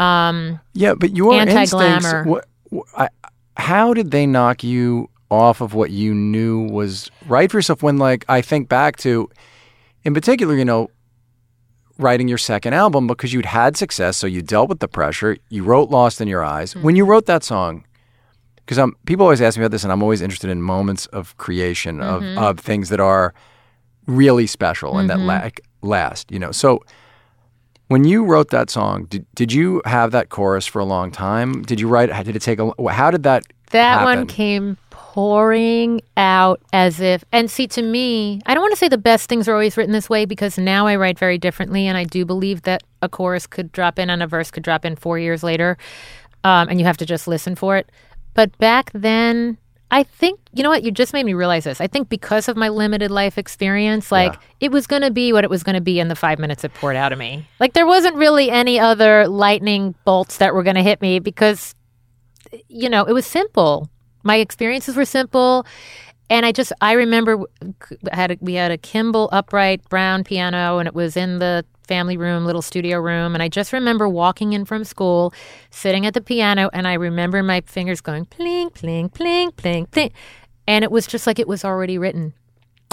um, 0.01 0.59
yeah, 0.75 0.95
but 0.95 1.17
your 1.17 1.35
instincts. 1.35 1.73
Anti-glamour. 1.73 2.43
Wh- 2.75 3.01
I, 3.01 3.09
how 3.57 3.95
did 3.95 4.11
they 4.11 4.27
knock 4.27 4.65
you 4.65 5.09
off 5.31 5.61
of 5.61 5.73
what 5.73 5.91
you 5.91 6.15
knew 6.15 6.69
was 6.69 7.11
right 7.27 7.51
for 7.51 7.59
yourself? 7.59 7.83
When, 7.83 7.97
like, 7.97 8.25
I 8.29 8.43
think 8.43 8.69
back 8.69 8.97
to, 8.99 9.31
in 10.03 10.15
particular, 10.15 10.57
you 10.57 10.65
know, 10.65 10.91
writing 11.99 12.29
your 12.29 12.39
second 12.39 12.75
album 12.75 13.07
because 13.07 13.33
you'd 13.33 13.47
had 13.47 13.77
success, 13.77 14.17
so 14.17 14.27
you 14.27 14.43
dealt 14.43 14.69
with 14.69 14.81
the 14.81 14.89
pressure. 14.89 15.37
You 15.49 15.65
wrote 15.65 15.91
"Lost 15.91 16.21
in 16.21 16.29
Your 16.29 16.45
Eyes." 16.45 16.71
Mm-hmm. 16.75 16.83
When 16.83 16.97
you 16.97 17.05
wrote 17.05 17.27
that 17.27 17.43
song, 17.45 17.85
because 18.57 18.79
I'm 18.79 18.95
people 19.07 19.25
always 19.25 19.41
ask 19.41 19.57
me 19.57 19.65
about 19.65 19.71
this, 19.73 19.85
and 19.85 19.93
I'm 19.93 20.03
always 20.03 20.21
interested 20.21 20.51
in 20.51 20.63
moments 20.63 21.07
of 21.07 21.37
creation 21.37 22.01
of 22.01 22.23
Mm-hmm. 22.23 22.39
of 22.39 22.59
things 22.61 22.89
that 22.89 23.01
are 23.01 23.33
really 24.07 24.47
special 24.47 24.99
and 24.99 25.09
that 25.11 25.19
la- 25.21 25.49
last. 25.83 26.31
You 26.31 26.39
know, 26.39 26.53
so 26.53 26.83
when 27.89 28.05
you 28.05 28.25
wrote 28.25 28.51
that 28.51 28.69
song, 28.71 29.05
did, 29.05 29.25
did 29.35 29.53
you 29.53 29.81
have 29.85 30.11
that 30.11 30.29
chorus 30.29 30.67
for 30.67 30.81
a 30.81 30.85
long 30.85 31.11
time? 31.13 31.63
Did 31.63 31.81
you 31.81 31.89
write? 31.89 32.09
Did 32.25 32.37
it 32.37 32.43
take 32.43 32.59
a? 32.59 32.73
How 32.91 33.11
did 33.11 33.23
that? 33.23 33.45
That 33.71 33.99
happen? 34.01 34.05
one 34.21 34.27
came 34.27 34.77
pouring 35.17 36.03
out 36.19 36.61
as 36.75 37.01
if, 37.01 37.25
and 37.33 37.51
see, 37.51 37.67
to 37.67 37.81
me, 37.81 38.39
I 38.45 38.53
don't 38.53 38.61
want 38.63 38.73
to 38.73 38.77
say 38.77 38.87
the 38.87 38.99
best 38.99 39.31
things 39.31 39.49
are 39.49 39.55
always 39.55 39.75
written 39.79 39.95
this 39.95 40.11
way 40.11 40.27
because 40.27 40.59
now 40.59 40.87
I 40.87 40.95
write 40.97 41.19
very 41.19 41.39
differently, 41.39 41.87
and 41.87 41.97
I 41.97 42.05
do 42.05 42.27
believe 42.27 42.61
that 42.63 42.83
a 43.01 43.09
chorus 43.09 43.47
could 43.47 43.73
drop 43.73 43.99
in 43.99 44.11
and 44.11 44.23
a 44.23 44.27
verse 44.27 44.51
could 44.51 44.63
drop 44.63 44.85
in 44.85 44.95
four 44.95 45.19
years 45.19 45.43
later, 45.43 45.79
um, 46.45 46.69
and 46.69 46.79
you 46.79 46.85
have 46.85 46.99
to 46.99 47.07
just 47.07 47.27
listen 47.27 47.55
for 47.57 47.79
it. 47.79 47.91
But 48.35 48.59
back 48.59 48.91
then, 48.93 49.57
I 49.91 50.03
think 50.03 50.39
you 50.53 50.63
know 50.63 50.69
what 50.69 50.83
you 50.83 50.91
just 50.91 51.15
made 51.15 51.25
me 51.25 51.33
realize 51.33 51.65
this. 51.65 51.81
I 51.81 51.87
think 51.87 52.11
because 52.11 52.47
of 52.47 52.55
my 52.59 52.69
limited 52.69 53.11
life 53.11 53.39
experience, 53.39 54.13
like 54.13 54.35
Yeah. 54.35 54.39
it 54.61 54.71
was 54.71 54.87
going 54.87 55.01
to 55.01 55.11
be 55.11 55.33
what 55.33 55.45
it 55.45 55.49
was 55.51 55.63
going 55.63 55.77
to 55.77 55.81
be 55.81 55.99
in 55.99 56.09
the 56.09 56.15
five 56.17 56.39
minutes 56.39 56.63
it 56.63 56.75
poured 56.75 56.97
out 56.97 57.15
of 57.15 57.19
me. 57.19 57.49
Like 57.59 57.73
there 57.73 57.87
wasn't 57.87 58.17
really 58.17 58.51
any 58.51 58.79
other 58.79 59.27
lightning 59.29 59.95
bolts 60.05 60.37
that 60.37 60.53
were 60.53 60.63
going 60.63 60.77
to 60.77 60.83
hit 60.83 61.01
me 61.01 61.21
because 61.21 61.75
you 62.69 62.91
know, 62.91 63.05
it 63.05 63.13
was 63.15 63.25
simple. 63.25 63.89
My 64.27 64.37
experiences 64.37 64.97
were 64.97 65.05
simple. 65.05 65.65
And 66.29 66.45
I 66.45 66.51
just, 66.51 66.73
I 66.81 66.93
remember 66.93 67.45
I 68.13 68.17
had 68.17 68.33
a, 68.33 68.39
we 68.41 68.55
had 68.55 68.73
a 68.73 68.77
Kimball 68.77 69.29
upright 69.31 69.89
brown 69.89 70.25
piano 70.25 70.79
and 70.79 70.89
it 70.89 70.95
was 70.95 71.17
in 71.17 71.39
the 71.39 71.65
family 71.87 72.17
room, 72.17 72.45
little 72.45 72.63
studio 72.63 72.99
room. 72.99 73.35
And 73.35 73.43
I 73.43 73.49
just 73.49 73.73
remember 73.73 74.09
walking 74.09 74.53
in 74.53 74.65
from 74.65 74.83
school, 74.83 75.33
sitting 75.71 76.05
at 76.05 76.15
the 76.15 76.21
piano, 76.21 76.69
and 76.73 76.89
I 76.89 76.95
remember 76.95 77.45
my 77.45 77.61
fingers 77.67 78.01
going 78.01 78.25
pling, 78.25 78.71
pling, 78.71 79.09
pling, 79.09 79.53
pling, 79.53 79.87
pling. 79.87 80.11
And 80.67 80.83
it 80.83 80.91
was 80.91 81.07
just 81.07 81.29
like 81.29 81.39
it 81.39 81.47
was 81.47 81.65
already 81.65 81.97
written. 81.97 82.35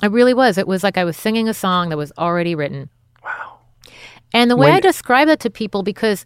It 0.04 0.12
really 0.12 0.36
was. 0.36 0.60
It 0.60 0.68
was 0.68 0.84
like 0.84 1.00
I 1.00 1.04
was 1.04 1.18
singing 1.18 1.50
a 1.50 1.56
song 1.56 1.90
that 1.90 1.98
was 1.98 2.12
already 2.20 2.54
written. 2.54 2.92
Wow. 3.24 3.58
And 4.32 4.52
the 4.52 4.56
way 4.56 4.68
When- 4.68 4.76
I 4.76 4.80
describe 4.80 5.28
that 5.28 5.40
to 5.40 5.50
people, 5.50 5.82
because 5.82 6.26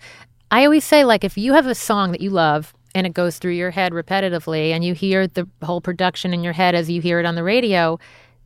I 0.52 0.66
always 0.66 0.84
say, 0.84 1.06
like, 1.06 1.24
if 1.24 1.38
you 1.38 1.54
have 1.54 1.68
a 1.68 1.76
song 1.76 2.12
that 2.12 2.20
you 2.20 2.30
love 2.32 2.74
and 2.98 3.06
it 3.06 3.14
goes 3.14 3.38
through 3.38 3.52
your 3.52 3.70
head 3.70 3.94
repetitively 3.94 4.72
and 4.72 4.84
you 4.84 4.96
hear 4.96 5.28
the 5.28 5.48
whole 5.62 5.82
production 5.82 6.34
in 6.34 6.44
your 6.44 6.54
head 6.54 6.74
as 6.74 6.90
you 6.90 7.00
hear 7.00 7.20
it 7.20 7.28
on 7.28 7.36
the 7.36 7.44
radio, 7.44 8.00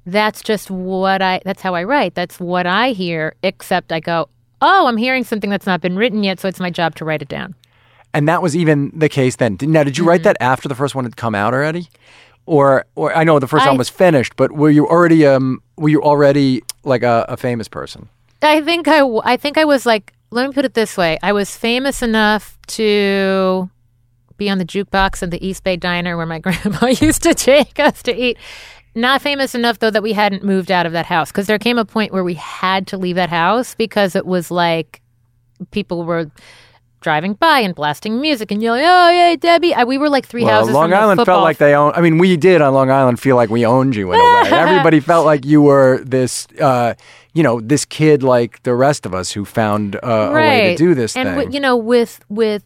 that's 0.06 0.44
just 0.44 0.70
what 0.70 1.22
I, 1.22 1.40
that's 1.46 1.62
how 1.62 1.74
I 1.74 1.86
write. 1.86 2.16
That's 2.16 2.38
what 2.38 2.68
I 2.68 2.92
hear, 2.92 3.34
except 3.44 3.94
I 3.94 4.02
go, 4.02 4.28
oh, 4.62 4.88
I'm 4.88 4.98
hearing 4.98 5.24
something 5.24 5.50
that's 5.50 5.66
not 5.66 5.80
been 5.80 5.96
written 5.96 6.22
yet, 6.22 6.42
so 6.42 6.50
it's 6.50 6.60
my 6.60 6.70
job 6.70 6.96
to 6.96 7.06
write 7.06 7.22
it 7.22 7.30
down. 7.30 7.56
And 8.14 8.28
that 8.28 8.42
was 8.42 8.54
even 8.58 8.92
the 8.94 9.08
case 9.08 9.38
then. 9.38 9.58
Now, 9.62 9.84
did 9.86 9.98
you 9.98 10.04
write 10.04 10.24
that 10.24 10.36
after 10.42 10.68
the 10.68 10.76
first 10.76 10.96
one 10.96 11.06
had 11.06 11.16
come 11.16 11.34
out 11.34 11.54
already? 11.54 11.88
Or, 12.46 12.86
or 12.96 13.16
I 13.16 13.24
know 13.24 13.40
the 13.40 13.48
first 13.48 13.66
I- 13.66 13.70
one 13.70 13.78
was 13.78 13.88
finished, 13.90 14.36
but 14.36 14.52
were 14.52 14.70
you 14.70 14.86
already 14.86 15.26
um 15.26 15.62
were 15.78 15.90
you 15.90 16.04
already 16.04 16.62
like 16.84 17.04
a, 17.04 17.26
a 17.30 17.38
famous 17.38 17.70
person? 17.70 18.10
I 18.42 18.60
think 18.62 18.88
i 18.88 19.02
i 19.24 19.38
think 19.38 19.58
I 19.58 19.64
was 19.64 19.86
like, 19.86 20.14
let 20.32 20.48
me 20.48 20.54
put 20.54 20.66
it 20.66 20.74
this 20.74 20.98
way: 20.98 21.20
I 21.24 21.32
was 21.32 21.56
famous 21.56 22.02
enough 22.02 22.58
to 22.68 23.70
be 24.42 24.50
on 24.50 24.58
the 24.58 24.66
jukebox 24.66 25.22
in 25.22 25.30
the 25.30 25.46
East 25.46 25.64
Bay 25.64 25.78
Diner 25.78 26.18
where 26.18 26.26
my 26.26 26.40
grandma 26.46 26.88
used 26.88 27.22
to 27.24 27.36
take 27.36 27.80
us 27.80 28.02
to 28.04 28.16
eat. 28.16 28.38
Not 28.96 29.22
famous 29.22 29.54
enough 29.54 29.78
though 29.80 29.92
that 29.92 30.02
we 30.02 30.14
hadn't 30.14 30.44
moved 30.44 30.72
out 30.72 30.86
of 30.88 30.94
that 30.94 31.06
house 31.06 31.32
because 31.32 31.46
there 31.46 31.60
came 31.60 31.78
a 31.78 31.86
point 31.86 32.12
where 32.12 32.24
we 32.24 32.34
had 32.34 32.88
to 32.88 32.98
leave 32.98 33.16
that 33.18 33.30
house 33.30 33.76
because 33.76 34.16
it 34.16 34.26
was 34.26 34.50
like 34.50 35.00
people 35.70 36.04
were 36.04 36.32
driving 37.02 37.34
by 37.34 37.60
and 37.60 37.74
blasting 37.76 38.20
music 38.20 38.52
and 38.52 38.62
yelling, 38.62 38.84
"Oh, 38.84 39.10
yeah, 39.10 39.36
Debbie!" 39.36 39.74
I, 39.74 39.84
we 39.84 39.98
were 39.98 40.10
like 40.10 40.26
three 40.26 40.44
Well, 40.44 40.60
houses. 40.60 40.74
Long 40.74 40.94
Island 40.94 41.24
felt 41.26 41.42
like 41.42 41.58
they 41.58 41.74
own. 41.74 41.94
I 41.96 42.02
mean, 42.02 42.18
we 42.18 42.36
did 42.38 42.62
on 42.62 42.74
Long 42.74 42.90
Island 42.90 43.20
feel 43.20 43.36
like 43.36 43.50
we 43.50 43.66
owned 43.66 43.96
you 43.96 44.12
in 44.12 44.20
a 44.20 44.24
way. 44.24 44.50
Everybody 44.52 45.00
felt 45.00 45.26
like 45.26 45.46
you 45.46 45.62
were 45.62 46.04
this, 46.04 46.48
uh, 46.60 46.94
you 47.34 47.44
know, 47.44 47.60
this 47.62 47.86
kid 47.86 48.24
like 48.24 48.62
the 48.64 48.76
rest 48.76 49.06
of 49.06 49.14
us 49.14 49.32
who 49.32 49.46
found 49.46 49.96
uh, 49.98 50.00
a 50.04 50.34
way 50.34 50.72
to 50.72 50.76
do 50.78 50.94
this 50.96 51.16
and 51.16 51.28
thing. 51.28 51.36
wi- 51.36 51.54
you 51.54 51.60
know, 51.60 51.76
with 51.76 52.24
with 52.30 52.64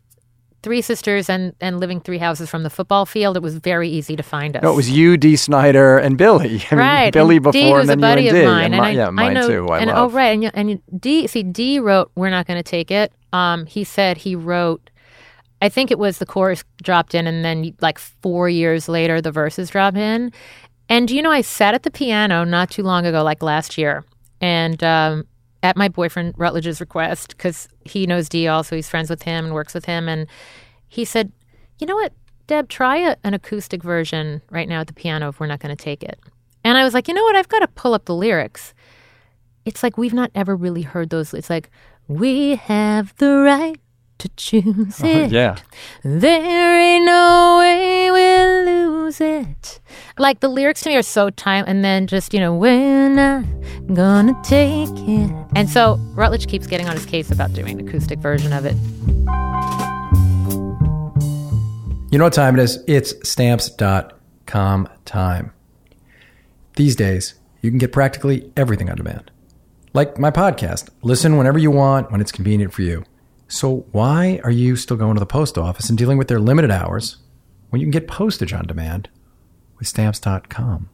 three 0.65 0.81
sisters 0.81 1.29
and 1.29 1.53
and 1.61 1.79
living 1.79 2.01
three 2.01 2.17
houses 2.17 2.49
from 2.49 2.63
the 2.63 2.71
football 2.71 3.05
field, 3.05 3.37
it 3.37 3.43
was 3.43 3.55
very 3.59 3.87
easy 3.87 4.15
to 4.15 4.23
find 4.23 4.57
us. 4.57 4.63
no, 4.63 4.73
it 4.73 4.75
was 4.75 4.89
you, 4.89 5.15
Dee 5.15 5.35
Snider, 5.35 5.99
and 5.99 6.17
Billy. 6.17 6.63
I 6.71 6.75
mean, 6.75 6.79
right. 6.79 7.13
Billy 7.13 7.35
and 7.35 7.43
before, 7.43 7.51
D 7.51 7.71
and 7.71 7.87
then 7.87 7.99
a 7.99 8.01
buddy 8.01 8.23
you 8.23 8.29
and 8.29 8.37
D. 8.37 8.45
mine, 8.45 8.65
and 8.65 8.73
and 8.73 8.83
I, 8.83 8.89
yeah, 8.89 9.09
mine 9.11 9.37
I 9.37 9.41
know, 9.41 9.47
too. 9.47 9.67
I 9.69 9.79
and 9.79 9.91
love. 9.91 10.11
oh 10.11 10.15
right, 10.15 10.33
and 10.33 10.51
and 10.55 10.81
D 10.99 11.27
see 11.27 11.43
Dee 11.43 11.79
wrote, 11.79 12.11
"We're 12.15 12.31
not 12.31 12.47
going 12.47 12.57
to 12.57 12.63
take 12.63 12.89
it." 12.89 13.13
Um, 13.31 13.67
he 13.67 13.83
said 13.83 14.17
he 14.17 14.35
wrote. 14.35 14.89
I 15.61 15.69
think 15.69 15.89
it 15.91 15.99
was 15.99 16.17
the 16.17 16.25
chorus 16.25 16.63
dropped 16.81 17.13
in, 17.13 17.27
and 17.27 17.45
then 17.45 17.75
like 17.79 17.99
four 17.99 18.49
years 18.49 18.89
later, 18.89 19.21
the 19.21 19.31
verses 19.31 19.69
drop 19.69 19.95
in. 19.95 20.31
And 20.89 21.11
you 21.11 21.21
know, 21.21 21.31
I 21.31 21.41
sat 21.41 21.75
at 21.75 21.83
the 21.83 21.91
piano 21.91 22.43
not 22.43 22.71
too 22.71 22.83
long 22.83 23.05
ago, 23.05 23.23
like 23.23 23.43
last 23.43 23.77
year, 23.77 24.03
and 24.41 24.83
um, 24.83 25.25
at 25.65 25.75
my 25.75 25.87
boyfriend 25.87 26.35
Rutledge's 26.37 26.79
request, 26.79 27.29
because 27.29 27.67
he 27.83 28.05
knows 28.05 28.29
Dee 28.29 28.47
also, 28.47 28.75
he's 28.75 28.87
friends 28.87 29.09
with 29.09 29.23
him 29.23 29.45
and 29.45 29.53
works 29.55 29.73
with 29.73 29.85
him, 29.85 30.07
and 30.07 30.27
he 30.87 31.03
said, 31.03 31.31
"You 31.79 31.87
know 31.87 31.95
what, 31.95 32.13
Deb, 32.45 32.69
try 32.69 32.97
a, 32.97 33.15
an 33.23 33.33
acoustic 33.33 33.81
version 33.81 34.43
right 34.51 34.69
now 34.69 34.81
at 34.81 34.87
the 34.87 34.93
piano 34.93 35.29
if 35.29 35.39
we're 35.39 35.47
not 35.47 35.59
going 35.59 35.75
to 35.75 35.83
take 35.83 36.03
it." 36.03 36.19
And 36.63 36.77
I 36.77 36.83
was 36.83 36.93
like, 36.93 37.07
"You 37.07 37.15
know 37.15 37.23
what? 37.23 37.35
I've 37.35 37.49
got 37.49 37.59
to 37.59 37.67
pull 37.67 37.95
up 37.95 38.05
the 38.05 38.13
lyrics." 38.13 38.75
It's 39.65 39.81
like 39.81 39.97
we've 39.97 40.13
not 40.13 40.29
ever 40.35 40.55
really 40.55 40.83
heard 40.83 41.09
those. 41.09 41.33
It's 41.33 41.49
like 41.49 41.71
we 42.07 42.55
have 42.55 43.15
the 43.17 43.37
right 43.37 43.79
to 44.19 44.29
choose 44.29 45.01
uh-huh, 45.01 45.07
it. 45.07 45.31
yeah. 45.31 45.57
There 46.03 46.79
ain't 46.79 47.05
no 47.05 47.57
way 47.59 48.11
we'll 48.11 48.65
lose 48.65 49.21
it. 49.21 49.79
Like 50.17 50.39
the 50.39 50.47
lyrics 50.47 50.81
to 50.81 50.89
me 50.89 50.95
are 50.95 51.01
so 51.01 51.29
time, 51.29 51.65
and 51.67 51.83
then 51.83 52.07
just 52.07 52.33
you 52.33 52.39
know 52.39 52.55
we're 52.55 53.09
not 53.09 53.45
gonna 53.93 54.39
take 54.43 54.89
it. 54.91 55.31
And 55.55 55.69
so 55.69 55.95
Rutledge 56.13 56.47
keeps 56.47 56.67
getting 56.67 56.87
on 56.87 56.95
his 56.95 57.05
case 57.05 57.31
about 57.31 57.53
doing 57.53 57.79
an 57.79 57.87
acoustic 57.87 58.19
version 58.19 58.53
of 58.53 58.65
it. 58.65 58.75
You 62.11 62.19
know 62.19 62.25
what 62.25 62.33
time 62.33 62.57
it 62.57 62.63
is? 62.63 62.81
It's 62.87 63.13
stamps.com 63.29 64.89
time. 65.03 65.51
These 66.77 66.95
days, 66.95 67.35
you 67.61 67.69
can 67.69 67.77
get 67.77 67.91
practically 67.91 68.51
everything 68.55 68.89
on 68.89 68.95
demand. 68.95 69.31
Like 69.93 70.17
my 70.19 70.31
podcast. 70.31 70.89
Listen 71.01 71.37
whenever 71.37 71.57
you 71.57 71.71
want, 71.71 72.11
when 72.11 72.21
it's 72.21 72.31
convenient 72.31 72.73
for 72.73 72.83
you. 72.83 73.03
So 73.47 73.85
why 73.91 74.39
are 74.43 74.51
you 74.51 74.75
still 74.75 74.97
going 74.97 75.15
to 75.15 75.19
the 75.19 75.25
post 75.25 75.57
office 75.57 75.89
and 75.89 75.97
dealing 75.97 76.17
with 76.17 76.27
their 76.27 76.39
limited 76.39 76.71
hours 76.71 77.17
when 77.69 77.79
you 77.79 77.85
can 77.85 77.91
get 77.91 78.07
postage 78.07 78.53
on 78.53 78.65
demand 78.65 79.09
with 79.77 79.87
stamps.com? 79.87 80.89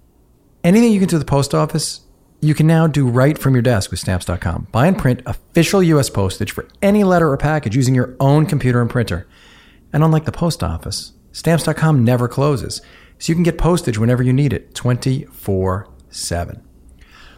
Anything 0.63 0.91
you 0.91 0.99
can 0.99 1.07
do 1.07 1.15
at 1.15 1.19
the 1.19 1.25
post 1.25 1.55
office, 1.55 2.01
you 2.41 2.53
can 2.53 2.67
now 2.67 2.87
do 2.87 3.07
right 3.07 3.37
from 3.37 3.53
your 3.53 3.61
desk 3.61 3.91
with 3.91 3.99
stamps.com. 3.99 4.67
Buy 4.71 4.87
and 4.87 4.97
print 4.97 5.21
official 5.25 5.81
US 5.81 6.09
postage 6.09 6.51
for 6.51 6.67
any 6.81 7.03
letter 7.03 7.29
or 7.29 7.37
package 7.37 7.75
using 7.75 7.95
your 7.95 8.15
own 8.19 8.45
computer 8.45 8.81
and 8.81 8.89
printer. 8.89 9.27
And 9.93 10.03
unlike 10.03 10.25
the 10.25 10.31
post 10.31 10.63
office, 10.63 11.13
stamps.com 11.31 12.03
never 12.03 12.27
closes, 12.27 12.81
so 13.17 13.31
you 13.31 13.35
can 13.35 13.43
get 13.43 13.57
postage 13.57 13.97
whenever 13.97 14.23
you 14.23 14.33
need 14.33 14.53
it 14.53 14.73
24 14.75 15.87
7. 16.09 16.61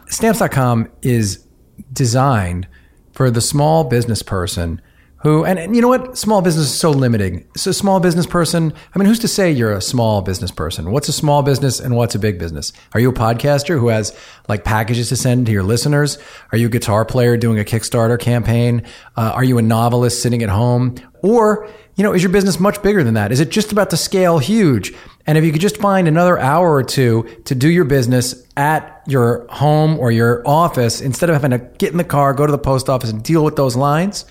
Stamps.com 0.07 0.89
is 1.01 1.45
designed 1.91 2.67
for 3.11 3.29
the 3.29 3.41
small 3.41 3.83
business 3.83 4.23
person 4.23 4.81
who, 5.23 5.45
and, 5.45 5.57
and 5.57 5.73
you 5.73 5.81
know 5.81 5.87
what? 5.87 6.17
Small 6.17 6.41
business 6.41 6.65
is 6.65 6.77
so 6.77 6.91
limiting. 6.91 7.45
So, 7.55 7.71
small 7.71 8.01
business 8.01 8.27
person, 8.27 8.73
I 8.93 8.99
mean, 8.99 9.07
who's 9.07 9.19
to 9.19 9.27
say 9.29 9.51
you're 9.51 9.71
a 9.71 9.81
small 9.81 10.21
business 10.21 10.51
person? 10.51 10.91
What's 10.91 11.07
a 11.07 11.13
small 11.13 11.43
business 11.43 11.79
and 11.79 11.95
what's 11.95 12.13
a 12.13 12.19
big 12.19 12.37
business? 12.37 12.73
Are 12.93 12.99
you 12.99 13.09
a 13.09 13.13
podcaster 13.13 13.79
who 13.79 13.87
has 13.87 14.15
like 14.49 14.65
packages 14.65 15.09
to 15.09 15.15
send 15.15 15.45
to 15.45 15.53
your 15.53 15.63
listeners? 15.63 16.17
Are 16.51 16.57
you 16.57 16.67
a 16.67 16.69
guitar 16.69 17.05
player 17.05 17.37
doing 17.37 17.57
a 17.57 17.63
Kickstarter 17.63 18.19
campaign? 18.19 18.83
Uh, 19.15 19.31
are 19.33 19.45
you 19.45 19.57
a 19.57 19.61
novelist 19.61 20.21
sitting 20.21 20.43
at 20.43 20.49
home? 20.49 20.95
Or, 21.21 21.69
you 21.95 22.03
know, 22.03 22.13
is 22.13 22.21
your 22.21 22.31
business 22.31 22.59
much 22.59 22.83
bigger 22.83 23.01
than 23.01 23.13
that? 23.13 23.31
Is 23.31 23.39
it 23.39 23.49
just 23.49 23.71
about 23.71 23.91
to 23.91 23.97
scale 23.97 24.39
huge? 24.39 24.93
And 25.25 25.37
if 25.37 25.45
you 25.45 25.53
could 25.53 25.61
just 25.61 25.77
find 25.77 26.09
another 26.09 26.37
hour 26.37 26.73
or 26.73 26.83
two 26.83 27.41
to 27.45 27.55
do 27.55 27.69
your 27.69 27.85
business 27.85 28.45
at 28.57 29.01
your 29.07 29.47
home 29.49 29.97
or 29.99 30.11
your 30.11 30.45
office 30.45 30.99
instead 30.99 31.29
of 31.29 31.41
having 31.41 31.51
to 31.51 31.59
get 31.77 31.91
in 31.91 31.97
the 31.97 32.03
car, 32.03 32.33
go 32.33 32.45
to 32.45 32.51
the 32.51 32.57
post 32.57 32.89
office 32.89 33.09
and 33.09 33.23
deal 33.23 33.41
with 33.41 33.55
those 33.55 33.77
lines, 33.77 34.25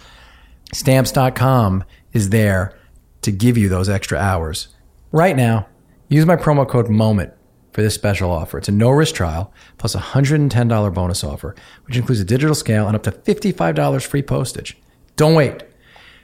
stamps.com 0.72 1.85
is 2.12 2.30
there 2.30 2.76
to 3.22 3.30
give 3.30 3.56
you 3.56 3.68
those 3.68 3.88
extra 3.88 4.18
hours. 4.18 4.68
Right 5.12 5.37
now, 5.37 5.66
use 6.08 6.26
my 6.26 6.37
promo 6.37 6.68
code 6.68 6.88
MOMENT 6.88 7.32
for 7.72 7.82
this 7.82 7.94
special 7.94 8.30
offer. 8.30 8.58
It's 8.58 8.68
a 8.68 8.72
no 8.72 8.90
risk 8.90 9.14
trial 9.14 9.52
plus 9.78 9.94
a 9.94 10.00
$110 10.00 10.94
bonus 10.94 11.24
offer, 11.24 11.54
which 11.87 11.96
includes 11.96 12.20
a 12.20 12.24
digital 12.24 12.54
scale 12.54 12.87
and 12.87 12.96
up 12.96 13.02
to 13.04 13.12
$55 13.12 14.04
free 14.06 14.22
postage. 14.22 14.76
Don't 15.16 15.35
wait. 15.35 15.62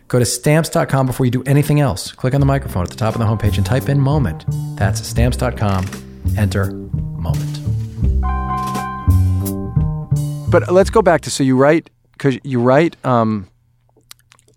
Go 0.08 0.18
to 0.18 0.24
stamps.com 0.24 1.06
before 1.06 1.26
you 1.26 1.30
do 1.30 1.42
anything 1.44 1.80
else. 1.80 2.12
Click 2.12 2.32
on 2.34 2.40
the 2.40 2.46
microphone 2.46 2.82
at 2.82 2.90
the 2.90 2.96
top 2.96 3.14
of 3.14 3.20
the 3.20 3.26
homepage 3.26 3.58
and 3.58 3.66
type 3.66 3.88
in 3.88 4.00
moment. 4.00 4.44
That's 4.76 5.06
stamps.com. 5.06 5.87
Enter 6.37 6.72
moment. 6.72 7.58
But 10.50 10.72
let's 10.72 10.88
go 10.88 11.02
back 11.02 11.20
to 11.22 11.30
so 11.30 11.44
you 11.44 11.56
write 11.56 11.90
because 12.12 12.38
you 12.42 12.61
write 12.61 12.96
um, 13.04 13.48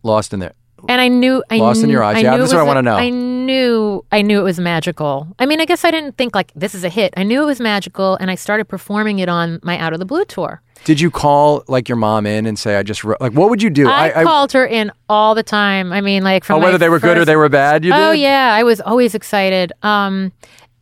Lost 0.04 0.34
in 0.34 0.40
there. 0.40 0.54
And 0.88 1.00
I 1.00 1.08
knew 1.10 1.44
I 1.50 1.58
Lost 1.58 1.84
in 1.84 1.90
Your 1.90 2.04
Eyes. 2.04 2.18
I 2.18 2.20
Yeah, 2.22 2.32
knew 2.32 2.38
it 2.38 2.40
this 2.40 2.50
is 2.50 2.54
what 2.56 2.62
I 2.62 2.66
wanna 2.66 2.82
know. 2.82 2.96
I 2.96 3.10
knew 3.10 4.04
I 4.12 4.22
knew 4.22 4.40
it 4.40 4.44
was 4.44 4.60
magical. 4.60 5.28
I 5.38 5.46
mean, 5.46 5.62
I 5.62 5.66
guess 5.66 5.86
I 5.86 5.92
didn't 5.92 6.18
think 6.18 6.34
like 6.36 6.52
this 6.56 6.74
is 6.74 6.84
a 6.84 6.90
hit. 6.90 7.14
I 7.16 7.24
knew 7.24 7.44
it 7.44 7.46
was 7.46 7.60
magical, 7.60 8.16
and 8.16 8.32
I 8.32 8.36
started 8.36 8.66
performing 8.66 9.20
it 9.20 9.30
on 9.30 9.60
my 9.64 9.78
Out 9.78 9.94
of 9.94 10.00
the 10.00 10.06
Blue 10.06 10.26
tour. 10.26 10.62
Did 10.84 11.00
you 11.00 11.12
call 11.12 11.64
like 11.68 11.88
your 11.88 11.98
mom 11.98 12.26
in 12.26 12.48
and 12.48 12.58
say 12.58 12.78
I 12.78 12.84
just 12.84 13.04
wrote 13.04 13.22
like 13.22 13.34
what 13.34 13.50
would 13.52 13.62
you 13.62 13.70
do? 13.70 13.88
I, 13.88 14.24
called 14.24 14.52
her 14.54 14.66
in 14.66 14.92
all 15.08 15.36
the 15.36 15.44
time. 15.44 15.94
I 15.94 16.02
mean, 16.02 16.24
like 16.24 16.44
from 16.44 16.60
oh, 16.60 16.64
whether 16.66 16.80
they 16.80 16.90
were 16.90 17.00
good 17.00 17.18
or 17.18 17.26
they 17.26 17.36
were 17.36 17.50
bad. 17.50 17.86
You 17.86 17.94
Oh 17.94 18.12
did. 18.14 18.22
yeah, 18.22 18.56
I 18.56 18.64
was 18.64 18.82
always 18.82 19.14
excited. 19.14 19.72
Um, 19.84 20.32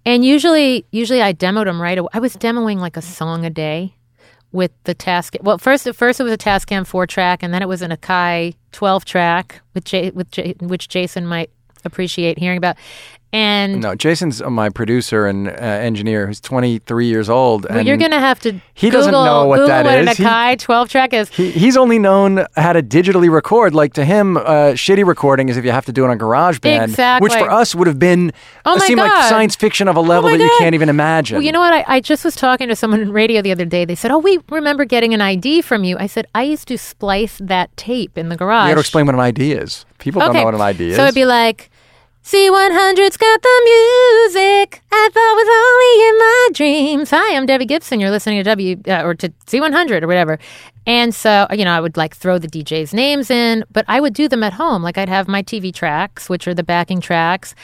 and 0.05 0.23
usually, 0.23 0.85
usually 0.91 1.21
I 1.21 1.33
demoed 1.33 1.65
them 1.65 1.81
right 1.81 1.97
away. 1.97 2.09
I 2.13 2.19
was 2.19 2.37
demoing 2.37 2.77
like 2.77 2.95
a 2.95 3.01
song 3.01 3.43
a 3.43 3.49
day 3.49 3.95
with 4.51 4.71
the 4.83 4.93
task. 4.93 5.35
Well, 5.41 5.57
first 5.57 5.85
at 5.87 5.95
first 5.95 6.19
it 6.19 6.23
was 6.23 6.33
a 6.33 6.37
Tascam 6.37 6.85
four 6.85 7.05
track, 7.05 7.43
and 7.43 7.53
then 7.53 7.61
it 7.61 7.67
was 7.67 7.81
an 7.81 7.91
Akai 7.91 8.55
twelve 8.71 9.05
track 9.05 9.61
with 9.73 9.85
J, 9.85 10.11
with 10.11 10.31
J, 10.31 10.55
which 10.59 10.87
Jason 10.87 11.27
might 11.27 11.49
appreciate 11.85 12.37
hearing 12.37 12.57
about. 12.57 12.75
And 13.31 13.81
No, 13.81 13.93
Jason's 13.93 14.41
my 14.41 14.69
producer 14.69 15.27
and 15.27 15.47
uh, 15.47 15.51
engineer 15.51 16.25
who's 16.25 16.41
23 16.41 17.05
years 17.05 17.29
old. 17.29 17.67
well, 17.69 17.85
you're 17.85 17.95
gonna 17.97 18.19
have 18.19 18.39
to. 18.39 18.53
he 18.73 18.87
Google, 18.87 18.99
doesn't 18.99 19.11
know 19.11 19.45
what 19.45 19.57
Google 19.57 19.67
that 19.67 19.85
what 19.85 19.99
is. 19.99 20.19
An 20.19 20.25
Akai 20.25 20.57
twelve 20.57 20.89
track 20.89 21.13
is. 21.13 21.29
He, 21.29 21.51
he's 21.51 21.77
only 21.77 21.99
known 21.99 22.47
how 22.55 22.73
to 22.73 22.81
digitally 22.81 23.29
record. 23.31 23.75
Like 23.75 23.93
to 23.93 24.03
him, 24.05 24.37
uh, 24.37 24.73
shitty 24.73 25.05
recording 25.05 25.49
is 25.49 25.57
if 25.57 25.65
you 25.65 25.69
have 25.71 25.85
to 25.85 25.91
do 25.91 26.05
it 26.05 26.09
on 26.09 26.17
GarageBand, 26.17 26.85
Exactly. 26.85 27.23
which 27.25 27.33
for 27.33 27.51
us 27.51 27.75
would 27.75 27.85
have 27.85 27.99
been 27.99 28.31
Oh 28.65 28.77
my 28.77 28.85
seemed 28.87 28.99
like 28.99 29.29
science 29.29 29.55
fiction 29.55 29.87
of 29.87 29.95
a 29.95 30.01
level 30.01 30.31
my 30.31 30.37
that 30.37 30.43
you 30.43 30.55
can't 30.57 30.73
even 30.73 30.89
imagine. 30.89 31.35
Well, 31.35 31.43
you 31.43 31.51
know 31.51 31.59
what? 31.59 31.73
I, 31.73 31.85
I 31.87 31.99
just 31.99 32.25
was 32.25 32.35
talking 32.35 32.67
to 32.69 32.75
someone 32.75 32.99
in 32.99 33.11
radio 33.11 33.43
the 33.43 33.51
other 33.51 33.65
day. 33.65 33.85
They 33.85 33.95
said, 33.95 34.09
"Oh, 34.09 34.17
we 34.17 34.39
remember 34.49 34.85
getting 34.85 35.13
an 35.13 35.21
ID 35.21 35.61
from 35.61 35.83
you." 35.83 35.97
I 35.99 36.07
said, 36.07 36.25
"I 36.33 36.41
used 36.43 36.67
to 36.69 36.79
splice 36.79 37.37
that 37.43 37.75
tape 37.77 38.17
in 38.17 38.29
the 38.29 38.35
garage." 38.37 38.69
You 38.69 38.71
got 38.71 38.75
to 38.75 38.79
explain 38.81 39.05
what 39.05 39.13
an 39.13 39.21
ID 39.21 39.51
is. 39.51 39.85
People 39.99 40.19
don't 40.21 40.33
know 40.33 40.45
what 40.45 40.55
an 40.55 40.61
ID 40.61 40.89
is. 40.89 40.95
So 40.95 41.03
it'd 41.03 41.13
be 41.13 41.25
like, 41.25 41.69
Z100's 42.23 43.17
got 43.17 43.41
the 43.41 43.61
music 43.63 44.81
I 44.91 45.09
thought 45.11 45.35
was 45.35 45.47
only 45.49 46.09
in 46.09 46.17
my 46.17 46.49
dreams. 46.53 47.09
Hi, 47.11 47.35
I'm 47.35 47.45
Debbie 47.45 47.65
Gibson. 47.65 47.99
You're 47.99 48.11
listening 48.11 48.39
to 48.39 48.43
W 48.43 48.79
uh, 48.87 49.03
or 49.03 49.15
to 49.15 49.29
Z100 49.47 50.03
or 50.03 50.07
whatever. 50.07 50.37
And 50.85 51.15
so, 51.15 51.47
you 51.51 51.65
know, 51.65 51.71
I 51.71 51.79
would 51.79 51.97
like 51.97 52.15
throw 52.15 52.37
the 52.37 52.47
DJ's 52.47 52.93
names 52.93 53.31
in, 53.31 53.63
but 53.71 53.85
I 53.87 53.99
would 53.99 54.13
do 54.13 54.27
them 54.27 54.43
at 54.43 54.53
home. 54.53 54.83
Like 54.83 54.97
I'd 54.97 55.09
have 55.09 55.27
my 55.27 55.41
TV 55.41 55.73
tracks, 55.73 56.29
which 56.29 56.47
are 56.47 56.53
the 56.53 56.63
backing 56.63 56.99
tracks, 56.99 57.55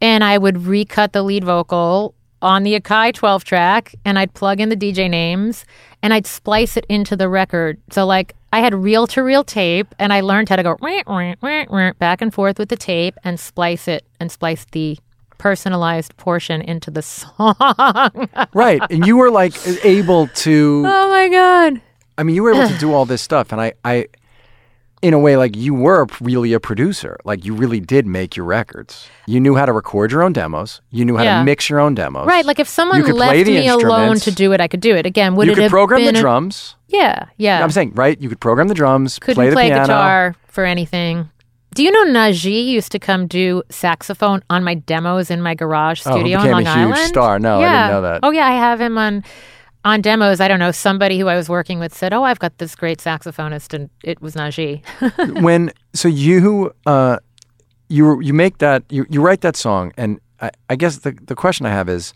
and 0.00 0.22
I 0.22 0.38
would 0.38 0.66
recut 0.66 1.12
the 1.14 1.22
lead 1.22 1.42
vocal 1.42 2.14
on 2.42 2.64
the 2.64 2.78
Akai 2.78 3.14
12 3.14 3.44
track 3.44 3.94
and 4.04 4.18
I'd 4.18 4.34
plug 4.34 4.60
in 4.60 4.68
the 4.68 4.76
DJ 4.76 5.08
names 5.08 5.64
and 6.02 6.12
I'd 6.12 6.26
splice 6.26 6.76
it 6.76 6.84
into 6.88 7.16
the 7.16 7.28
record. 7.28 7.80
So 7.90 8.04
like 8.04 8.34
I 8.52 8.60
had 8.60 8.74
reel 8.74 9.06
to 9.08 9.22
reel 9.22 9.44
tape 9.44 9.94
and 9.98 10.12
I 10.12 10.20
learned 10.20 10.48
how 10.48 10.56
to 10.56 10.62
go 10.62 10.76
"Wah, 10.80 11.02
wah, 11.06 11.34
wah, 11.40 11.64
wah," 11.70 11.92
back 11.94 12.20
and 12.20 12.34
forth 12.34 12.58
with 12.58 12.68
the 12.68 12.76
tape 12.76 13.16
and 13.24 13.40
splice 13.40 13.88
it 13.88 14.04
and 14.20 14.30
splice 14.30 14.66
the 14.72 14.98
personalized 15.38 16.16
portion 16.18 16.60
into 16.60 16.90
the 16.90 17.02
song. 17.16 18.28
Right. 18.52 18.82
And 18.90 19.06
you 19.06 19.16
were 19.16 19.30
like 19.30 19.54
able 19.84 20.26
to 20.26 20.84
oh 20.86 21.10
my 21.10 21.28
god. 21.28 21.80
I 22.18 22.24
mean, 22.24 22.36
you 22.36 22.42
were 22.42 22.52
able 22.52 22.68
to 22.68 22.78
do 22.78 22.92
all 22.92 23.06
this 23.06 23.22
stuff, 23.22 23.52
and 23.52 23.60
I, 23.60 23.72
I, 23.84 24.06
in 25.02 25.12
a 25.14 25.18
way, 25.18 25.36
like 25.36 25.56
you 25.56 25.74
were 25.74 26.06
really 26.20 26.52
a 26.52 26.60
producer. 26.60 27.18
Like 27.24 27.44
you 27.44 27.54
really 27.54 27.80
did 27.80 28.06
make 28.06 28.36
your 28.36 28.46
records. 28.46 29.08
You 29.26 29.40
knew 29.40 29.56
how 29.56 29.66
to 29.66 29.72
record 29.72 30.12
your 30.12 30.22
own 30.22 30.32
demos. 30.32 30.80
You 30.90 31.04
knew 31.04 31.16
how 31.16 31.24
Yeah. 31.24 31.38
to 31.40 31.44
mix 31.44 31.68
your 31.68 31.80
own 31.80 31.94
demos. 31.94 32.26
Right, 32.26 32.44
like 32.46 32.58
if 32.60 32.68
someone 32.68 33.02
left 33.02 33.46
me 33.46 33.66
alone 33.68 34.16
to 34.20 34.30
do 34.30 34.52
it, 34.52 34.60
I 34.60 34.68
could 34.68 34.80
do 34.80 34.94
it. 34.94 35.04
Again, 35.04 35.34
would 35.34 35.46
you 35.46 35.52
it 35.52 35.56
could 35.56 35.70
program 35.70 36.04
the 36.04 36.10
a- 36.10 36.20
drums. 36.20 36.76
Yeah, 36.88 37.24
yeah. 37.36 37.62
I'm 37.62 37.70
saying, 37.70 37.92
right? 37.94 38.20
You 38.20 38.28
could 38.28 38.40
program 38.40 38.68
the 38.68 38.74
drums, 38.74 39.18
couldn't 39.18 39.34
play 39.36 39.48
the 39.48 39.54
play 39.56 39.68
piano. 39.68 39.82
guitar 39.86 40.36
for 40.46 40.64
anything. 40.64 41.28
Do 41.74 41.82
you 41.82 41.90
know 41.90 42.04
Najee 42.04 42.66
used 42.66 42.92
to 42.92 42.98
come 42.98 43.26
do 43.26 43.62
saxophone 43.70 44.42
on 44.50 44.62
my 44.62 44.74
demos 44.74 45.30
in 45.30 45.40
my 45.40 45.54
garage 45.54 46.02
oh, 46.06 46.10
studio 46.12 46.36
Oh, 46.38 46.40
studio 46.42 46.58
became 46.58 46.60
in 46.60 46.66
a 46.66 46.74
huge 46.86 46.94
Island? 46.96 47.08
star. 47.08 47.38
No, 47.38 47.60
I 47.60 47.62
didn't 47.62 47.90
know 47.90 48.02
that. 48.02 48.20
Oh 48.22 48.30
yeah, 48.30 48.46
I 48.46 48.52
have 48.52 48.78
him 48.80 48.98
on 48.98 49.24
on 49.84 50.00
demos. 50.00 50.40
I 50.40 50.48
don't 50.48 50.58
know. 50.58 50.70
Somebody 50.72 51.18
who 51.18 51.28
I 51.28 51.36
was 51.36 51.48
working 51.48 51.78
with 51.80 51.94
said, 51.94 52.12
"Oh, 52.12 52.22
I've 52.24 52.38
got 52.38 52.58
this 52.58 52.74
great 52.76 52.98
saxophonist," 52.98 53.74
and 53.74 53.90
it 54.04 54.20
was 54.22 54.34
Najee. 54.34 54.82
when 55.42 55.72
so 55.94 56.08
you 56.08 56.72
uh 56.86 57.18
you 57.88 58.20
you 58.20 58.32
make 58.34 58.58
that 58.58 58.82
you, 58.90 59.04
you 59.10 59.20
write 59.20 59.40
that 59.42 59.56
song 59.56 59.92
and 59.96 60.18
I, 60.40 60.50
I 60.70 60.76
guess 60.76 60.98
the 60.98 61.12
the 61.26 61.34
question 61.34 61.66
I 61.66 61.70
have 61.70 61.88
is 61.90 62.14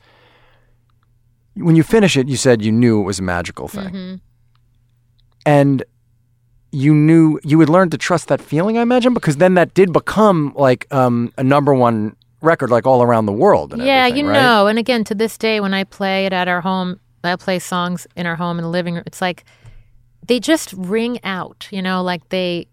when 1.55 1.77
you 1.77 1.83
finish 1.83 2.17
it 2.17 2.29
you 2.29 2.37
said 2.37 2.63
you 2.63 2.73
knew 2.73 3.01
it 3.01 3.05
was 3.05 3.19
a 3.19 3.23
magical 3.23 3.69
thing 3.69 3.85
Mm-hmm. 3.93 4.15
and 5.45 5.83
you 6.73 6.95
knew 6.95 7.39
you 7.45 7.59
would 7.59 7.69
learn 7.69 7.91
to 7.91 7.99
trust 7.99 8.29
that 8.29 8.41
feeling 8.41 8.79
I 8.79 8.83
imagine 8.83 9.15
because 9.15 9.37
then 9.37 9.55
that 9.55 9.75
did 9.75 9.93
become 9.93 10.53
like 10.57 10.87
um 10.93 11.33
a 11.39 11.45
number 11.45 11.75
one 11.75 12.17
record 12.43 12.71
like 12.71 12.87
all 12.87 13.03
around 13.03 13.27
the 13.27 13.33
world 13.33 13.73
and 13.73 13.83
yeah, 13.83 14.07
you 14.07 14.27
right? 14.27 14.33
know. 14.35 14.67
And 14.67 14.79
again, 14.79 15.05
to 15.05 15.15
this 15.15 15.37
day, 15.39 15.61
when 15.61 15.75
I 15.75 15.85
play 15.85 16.27
it 16.27 16.33
at 16.33 16.49
our 16.49 16.61
home, 16.61 17.01
I 17.27 17.37
play 17.37 17.59
songs 17.59 18.07
in 18.17 18.27
our 18.27 18.37
home 18.37 18.59
in 18.59 18.63
the 18.63 18.71
living 18.71 18.95
room. 18.95 19.03
It's 19.07 19.21
like 19.21 19.45
they 20.27 20.41
just 20.41 20.73
ring 20.73 21.19
out. 21.25 21.69
You 21.71 21.83
know, 21.83 22.03
like 22.03 22.29
they. 22.31 22.69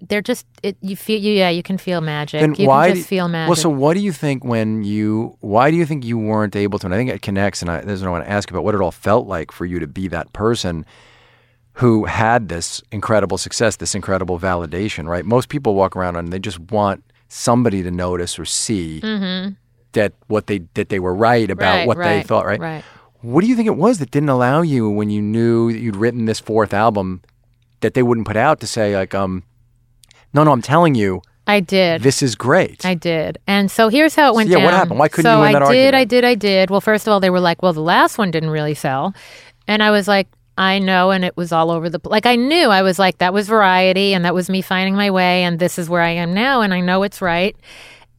They're 0.00 0.22
just 0.22 0.46
it. 0.62 0.76
You 0.80 0.94
feel 0.94 1.20
you. 1.20 1.32
Yeah, 1.32 1.50
you 1.50 1.62
can 1.64 1.76
feel 1.76 2.00
magic. 2.00 2.40
Then 2.40 2.54
you 2.54 2.68
why 2.68 2.88
can 2.88 2.96
just 2.98 3.08
do- 3.08 3.16
feel 3.16 3.28
magic. 3.28 3.48
Well, 3.48 3.56
so 3.56 3.68
what 3.68 3.94
do 3.94 4.00
you 4.00 4.12
think 4.12 4.44
when 4.44 4.84
you? 4.84 5.36
Why 5.40 5.72
do 5.72 5.76
you 5.76 5.84
think 5.84 6.04
you 6.04 6.16
weren't 6.16 6.54
able 6.54 6.78
to? 6.78 6.86
And 6.86 6.94
I 6.94 6.96
think 6.96 7.10
it 7.10 7.20
connects. 7.20 7.62
And 7.62 7.70
I, 7.70 7.80
this 7.80 7.94
is 7.94 8.02
what 8.02 8.08
I 8.08 8.12
want 8.12 8.24
to 8.24 8.30
ask 8.30 8.48
about 8.48 8.62
what 8.62 8.76
it 8.76 8.80
all 8.80 8.92
felt 8.92 9.26
like 9.26 9.50
for 9.50 9.66
you 9.66 9.80
to 9.80 9.88
be 9.88 10.06
that 10.08 10.32
person 10.32 10.86
who 11.74 12.04
had 12.04 12.48
this 12.48 12.80
incredible 12.92 13.38
success, 13.38 13.76
this 13.76 13.94
incredible 13.96 14.38
validation. 14.38 15.08
Right? 15.08 15.24
Most 15.24 15.48
people 15.48 15.74
walk 15.74 15.96
around 15.96 16.14
and 16.14 16.32
they 16.32 16.38
just 16.38 16.60
want 16.60 17.02
somebody 17.26 17.82
to 17.82 17.90
notice 17.90 18.38
or 18.38 18.44
see 18.44 19.00
that 19.92 20.12
what 20.28 20.46
they 20.46 20.60
that 20.74 20.90
they 20.90 21.00
were 21.00 21.14
right 21.14 21.50
about 21.50 21.80
Mm-hmm. 21.80 21.88
Right, 21.88 21.88
what 21.88 21.98
they 21.98 22.22
thought. 22.22 22.46
Right? 22.46 22.60
Right. 22.60 22.84
What 23.20 23.40
do 23.42 23.48
you 23.48 23.56
think 23.56 23.66
it 23.66 23.76
was 23.76 23.98
that 23.98 24.10
didn't 24.10 24.28
allow 24.28 24.62
you 24.62 24.88
when 24.88 25.10
you 25.10 25.20
knew 25.20 25.72
that 25.72 25.78
you'd 25.78 25.96
written 25.96 26.26
this 26.26 26.38
fourth 26.38 26.72
album 26.72 27.22
that 27.80 27.94
they 27.94 28.02
wouldn't 28.02 28.26
put 28.26 28.36
out 28.36 28.60
to 28.60 28.66
say 28.66 28.96
like, 28.96 29.14
um, 29.14 29.42
no, 30.32 30.44
no, 30.44 30.52
I'm 30.52 30.62
telling 30.62 30.94
you, 30.94 31.22
I 31.46 31.60
did. 31.60 32.02
this 32.02 32.22
is 32.22 32.34
great. 32.34 32.84
I 32.84 32.94
did. 32.94 33.38
And 33.46 33.70
so 33.70 33.88
here's 33.88 34.14
how 34.14 34.28
it 34.28 34.34
went 34.34 34.50
yeah, 34.50 34.62
what 34.62 34.74
happened? 34.74 34.98
Why 34.98 35.08
couldn't 35.08 35.30
so 35.30 35.36
you 35.36 35.42
win 35.42 35.52
that 35.52 35.62
I 35.62 35.72
did. 35.72 35.94
I 35.94 36.04
did, 36.04 36.24
I 36.24 36.34
did. 36.34 36.70
Well, 36.70 36.80
first 36.80 37.06
of 37.06 37.12
all, 37.12 37.20
they 37.20 37.30
were 37.30 37.40
like, 37.40 37.62
well, 37.62 37.72
the 37.72 37.80
last 37.80 38.18
one 38.18 38.30
didn't 38.30 38.50
really 38.50 38.74
sell. 38.74 39.14
And 39.66 39.82
I 39.82 39.90
was 39.90 40.06
like, 40.06 40.28
I 40.58 40.78
know. 40.78 41.10
And 41.10 41.24
it 41.24 41.36
was 41.36 41.50
all 41.50 41.70
over 41.70 41.88
the, 41.88 42.00
like, 42.04 42.26
I 42.26 42.36
knew 42.36 42.68
I 42.68 42.82
was 42.82 42.98
like, 42.98 43.18
that 43.18 43.32
was 43.32 43.48
variety 43.48 44.12
and 44.12 44.24
that 44.24 44.34
was 44.34 44.50
me 44.50 44.60
finding 44.60 44.94
my 44.94 45.10
way. 45.10 45.44
And 45.44 45.58
this 45.58 45.78
is 45.78 45.88
where 45.88 46.02
I 46.02 46.10
am 46.10 46.34
now. 46.34 46.60
And 46.60 46.74
I 46.74 46.80
know 46.80 47.02
it's 47.02 47.22
right. 47.22 47.56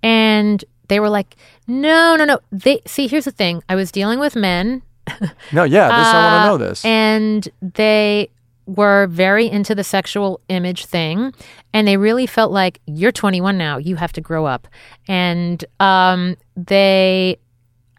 And 0.01 0.63
they 0.87 0.99
were 0.99 1.09
like, 1.09 1.35
no, 1.67 2.15
no, 2.15 2.25
no. 2.25 2.39
They, 2.51 2.81
see, 2.87 3.07
here's 3.07 3.25
the 3.25 3.31
thing. 3.31 3.61
I 3.69 3.75
was 3.75 3.91
dealing 3.91 4.19
with 4.19 4.35
men 4.35 4.81
No, 5.51 5.63
yeah, 5.63 5.87
this 5.87 6.07
I 6.07 6.13
want 6.13 6.25
uh, 6.25 6.43
to 6.43 6.47
know 6.47 6.57
this. 6.57 6.85
and 6.85 7.49
they 7.61 8.29
were 8.69 9.07
very 9.07 9.49
into 9.49 9.73
the 9.73 9.83
sexual 9.83 10.39
image 10.47 10.85
thing. 10.85 11.33
And 11.73 11.87
they 11.87 11.97
really 11.97 12.27
felt 12.27 12.51
like, 12.51 12.79
you're 12.85 13.11
21 13.11 13.57
now, 13.57 13.77
you 13.77 13.95
have 13.95 14.13
to 14.13 14.21
grow 14.21 14.45
up. 14.45 14.67
And 15.07 15.63
um, 15.79 16.37
they, 16.55 17.37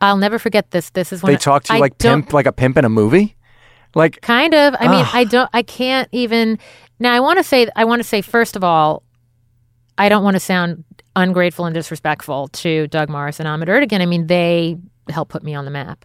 I'll 0.00 0.16
never 0.16 0.38
forget 0.38 0.70
this. 0.70 0.90
This 0.90 1.12
is 1.12 1.22
when 1.22 1.32
they 1.32 1.38
talk 1.38 1.64
to 1.64 1.72
you 1.72 1.78
I 1.78 1.80
like 1.80 1.98
pimp, 1.98 2.32
like 2.32 2.46
a 2.46 2.52
pimp 2.52 2.76
in 2.76 2.84
a 2.84 2.88
movie. 2.88 3.36
Like, 3.94 4.20
Kind 4.20 4.54
of. 4.54 4.74
I 4.78 4.86
mean, 4.86 5.04
I 5.12 5.24
don't. 5.24 5.50
I 5.52 5.62
can't 5.62 6.08
even. 6.12 6.58
Now, 7.00 7.12
I 7.12 7.18
want 7.18 7.38
to 7.38 7.42
say. 7.42 7.68
I 7.74 7.84
want 7.84 7.98
to 8.00 8.06
say 8.06 8.22
first 8.22 8.54
of 8.54 8.62
all, 8.62 9.02
I 9.98 10.08
don't 10.08 10.22
want 10.22 10.36
to 10.36 10.40
sound 10.40 10.84
ungrateful 11.16 11.64
and 11.64 11.74
disrespectful 11.74 12.48
to 12.48 12.86
Doug 12.86 13.08
Morris 13.08 13.40
and 13.40 13.48
Ahmet 13.48 13.68
Ertegun. 13.68 14.00
I 14.00 14.06
mean, 14.06 14.28
they 14.28 14.78
helped 15.08 15.32
put 15.32 15.42
me 15.42 15.54
on 15.56 15.64
the 15.64 15.72
map. 15.72 16.04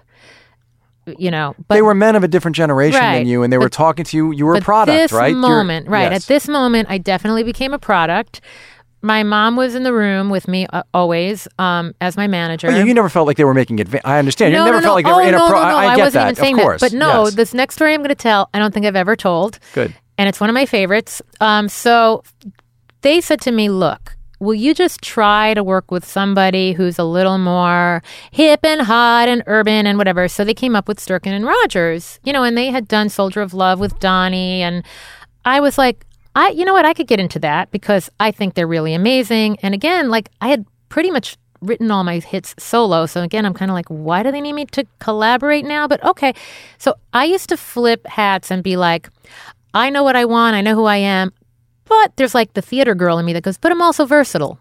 You 1.05 1.29
know, 1.29 1.55
but 1.67 1.75
they 1.75 1.81
were 1.83 1.93
men 1.93 2.15
of 2.15 2.23
a 2.23 2.27
different 2.27 2.55
generation 2.57 2.99
than 2.99 3.27
you, 3.27 3.43
and 3.43 3.53
they 3.53 3.59
were 3.59 3.69
talking 3.69 4.05
to 4.05 4.17
you. 4.17 4.31
You 4.31 4.45
were 4.45 4.55
a 4.55 4.61
product, 4.61 4.95
this 4.95 5.11
right? 5.11 5.29
You're- 5.29 5.39
moment, 5.41 5.87
right? 5.87 6.11
yes. 6.11 6.23
At 6.23 6.27
this 6.27 6.47
moment, 6.47 6.89
I 6.89 6.97
definitely 6.97 7.43
became 7.43 7.73
a 7.73 7.79
product. 7.79 8.41
My 9.01 9.21
mom 9.21 9.55
was 9.55 9.75
in 9.75 9.83
the 9.83 9.93
room 9.93 10.31
with 10.31 10.47
me 10.47 10.65
uh, 10.73 10.81
always 10.91 11.47
um, 11.59 11.93
as 12.01 12.17
my 12.17 12.25
manager. 12.25 12.69
Oh, 12.69 12.75
you, 12.75 12.85
you 12.85 12.93
never 12.95 13.09
felt 13.09 13.27
like 13.27 13.37
they 13.37 13.43
were 13.43 13.53
making 13.53 13.77
adva- 13.77 14.01
I 14.03 14.17
understand. 14.17 14.53
no, 14.53 14.61
you 14.61 14.65
never 14.65 14.77
no, 14.77 14.81
felt 14.81 14.91
no. 14.91 14.95
like 14.95 15.05
they 15.05 15.11
oh, 15.11 15.15
were 15.17 15.27
in 15.27 15.33
a 15.35 15.47
pro. 15.47 15.59
I, 15.59 15.85
I 15.91 15.95
get 15.95 16.05
wasn't 16.05 16.13
that, 16.13 16.31
even 16.31 16.35
saying 16.35 16.55
of 16.57 16.61
course. 16.63 16.81
that. 16.81 16.91
But 16.91 16.97
no, 16.97 17.25
yes. 17.25 17.35
this 17.35 17.53
next 17.53 17.75
story 17.75 17.93
I'm 17.93 17.99
going 17.99 18.09
to 18.09 18.15
tell, 18.15 18.49
I 18.51 18.57
don't 18.57 18.73
think 18.73 18.87
I've 18.87 18.95
ever 18.95 19.15
told. 19.15 19.59
good. 19.73 19.93
and 20.17 20.27
it's 20.27 20.39
one 20.39 20.49
of 20.49 20.55
my 20.55 20.65
favorites. 20.65 21.21
Um, 21.39 21.69
so 21.69 22.23
they 23.01 23.21
said 23.21 23.41
to 23.41 23.51
me, 23.51 23.69
"Look, 23.69 24.14
will 24.39 24.53
you 24.53 24.73
just 24.73 25.01
try 25.01 25.53
to 25.53 25.63
work 25.63 25.91
with 25.91 26.05
somebody 26.05 26.73
who's 26.73 26.99
a 26.99 27.03
little 27.03 27.37
more 27.37 28.03
hip 28.31 28.59
and 28.63 28.81
hot 28.81 29.27
and 29.29 29.43
urban 29.47 29.87
and 29.87 29.97
whatever?" 29.97 30.27
So 30.27 30.43
they 30.43 30.53
came 30.53 30.75
up 30.75 30.87
with 30.87 30.99
Sturken 30.99 31.31
and 31.31 31.45
Rogers, 31.45 32.19
you 32.23 32.33
know, 32.33 32.43
and 32.43 32.57
they 32.57 32.71
had 32.71 32.87
done 32.87 33.09
Soldier 33.09 33.41
of 33.41 33.53
Love 33.53 33.79
with 33.79 33.99
Donny, 33.99 34.61
and 34.61 34.83
I 35.45 35.59
was 35.59 35.77
like, 35.77 36.05
I, 36.35 36.49
you 36.49 36.65
know 36.65 36.73
what, 36.73 36.85
I 36.85 36.93
could 36.93 37.07
get 37.07 37.19
into 37.19 37.39
that 37.39 37.71
because 37.71 38.09
I 38.19 38.31
think 38.31 38.55
they're 38.55 38.67
really 38.67 38.93
amazing. 38.93 39.57
And 39.61 39.73
again, 39.73 40.09
like 40.09 40.29
I 40.41 40.49
had 40.49 40.65
pretty 40.89 41.09
much 41.09 41.37
written 41.61 41.89
all 41.91 42.03
my 42.03 42.19
hits 42.19 42.53
solo. 42.59 43.05
So 43.05 43.21
again, 43.21 43.45
I'm 43.45 43.53
kind 43.53 43.71
of 43.71 43.75
like, 43.75 43.87
why 43.87 44.21
do 44.21 44.31
they 44.31 44.41
need 44.41 44.53
me 44.53 44.65
to 44.65 44.85
collaborate 44.99 45.65
now? 45.65 45.87
But 45.87 46.03
okay. 46.03 46.33
So 46.77 46.95
I 47.13 47.25
used 47.25 47.49
to 47.49 47.57
flip 47.57 48.05
hats 48.05 48.51
and 48.51 48.63
be 48.63 48.75
like, 48.75 49.09
I 49.73 49.89
know 49.89 50.03
what 50.03 50.15
I 50.15 50.25
want, 50.25 50.55
I 50.55 50.61
know 50.61 50.75
who 50.75 50.85
I 50.85 50.97
am. 50.97 51.31
But 51.85 52.15
there's 52.17 52.35
like 52.35 52.53
the 52.53 52.61
theater 52.61 52.95
girl 52.95 53.17
in 53.19 53.25
me 53.25 53.33
that 53.33 53.43
goes, 53.43 53.57
but 53.57 53.71
I'm 53.71 53.81
also 53.81 54.05
versatile. 54.05 54.59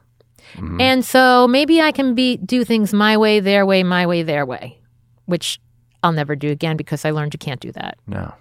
Mm-hmm. 0.54 0.80
And 0.80 1.04
so 1.04 1.48
maybe 1.48 1.80
I 1.80 1.90
can 1.90 2.14
be 2.14 2.36
do 2.36 2.64
things 2.64 2.92
my 2.92 3.16
way, 3.16 3.40
their 3.40 3.66
way, 3.66 3.82
my 3.82 4.06
way, 4.06 4.22
their 4.22 4.46
way, 4.46 4.78
which 5.26 5.58
I'll 6.02 6.12
never 6.12 6.36
do 6.36 6.50
again 6.50 6.76
because 6.76 7.04
I 7.04 7.10
learned 7.10 7.34
you 7.34 7.38
can't 7.38 7.60
do 7.60 7.72
that 7.72 7.96
No. 8.06 8.34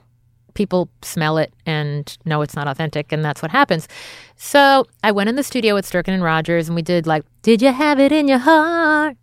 people 0.54 0.90
smell 1.02 1.38
it 1.38 1.54
and 1.66 2.16
know 2.26 2.42
it's 2.42 2.56
not 2.56 2.68
authentic, 2.68 3.12
and 3.12 3.24
that's 3.26 3.42
what 3.42 3.52
happens. 3.52 3.88
So 4.36 4.86
I 5.04 5.12
went 5.12 5.30
in 5.30 5.36
the 5.38 5.44
studio 5.44 5.74
with 5.74 5.90
Sturken 5.90 6.14
and 6.14 6.22
Rogers, 6.24 6.68
and 6.68 6.76
we 6.76 6.82
did 6.84 7.08
like, 7.08 7.24
"Did 7.42 7.62
you 7.62 7.72
have 7.72 8.00
it 8.00 8.12
in 8.12 8.28
your 8.28 8.40
heart 8.40 9.16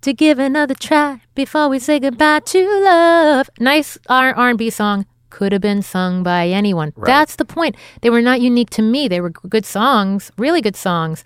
to 0.00 0.12
give 0.14 0.38
another 0.38 0.74
try 0.74 1.20
before 1.34 1.68
we 1.68 1.78
say 1.78 2.00
goodbye 2.00 2.40
to 2.40 2.80
love?" 2.82 3.50
Nice 3.60 3.98
R 4.08 4.34
and 4.36 4.58
B 4.58 4.70
song. 4.70 5.04
Could 5.32 5.52
have 5.52 5.62
been 5.62 5.80
sung 5.80 6.22
by 6.22 6.48
anyone. 6.48 6.92
That's 6.94 7.36
the 7.36 7.46
point. 7.46 7.74
They 8.02 8.10
were 8.10 8.20
not 8.20 8.42
unique 8.42 8.68
to 8.70 8.82
me. 8.82 9.08
They 9.08 9.22
were 9.22 9.30
good 9.30 9.64
songs, 9.64 10.30
really 10.36 10.60
good 10.60 10.76
songs. 10.76 11.24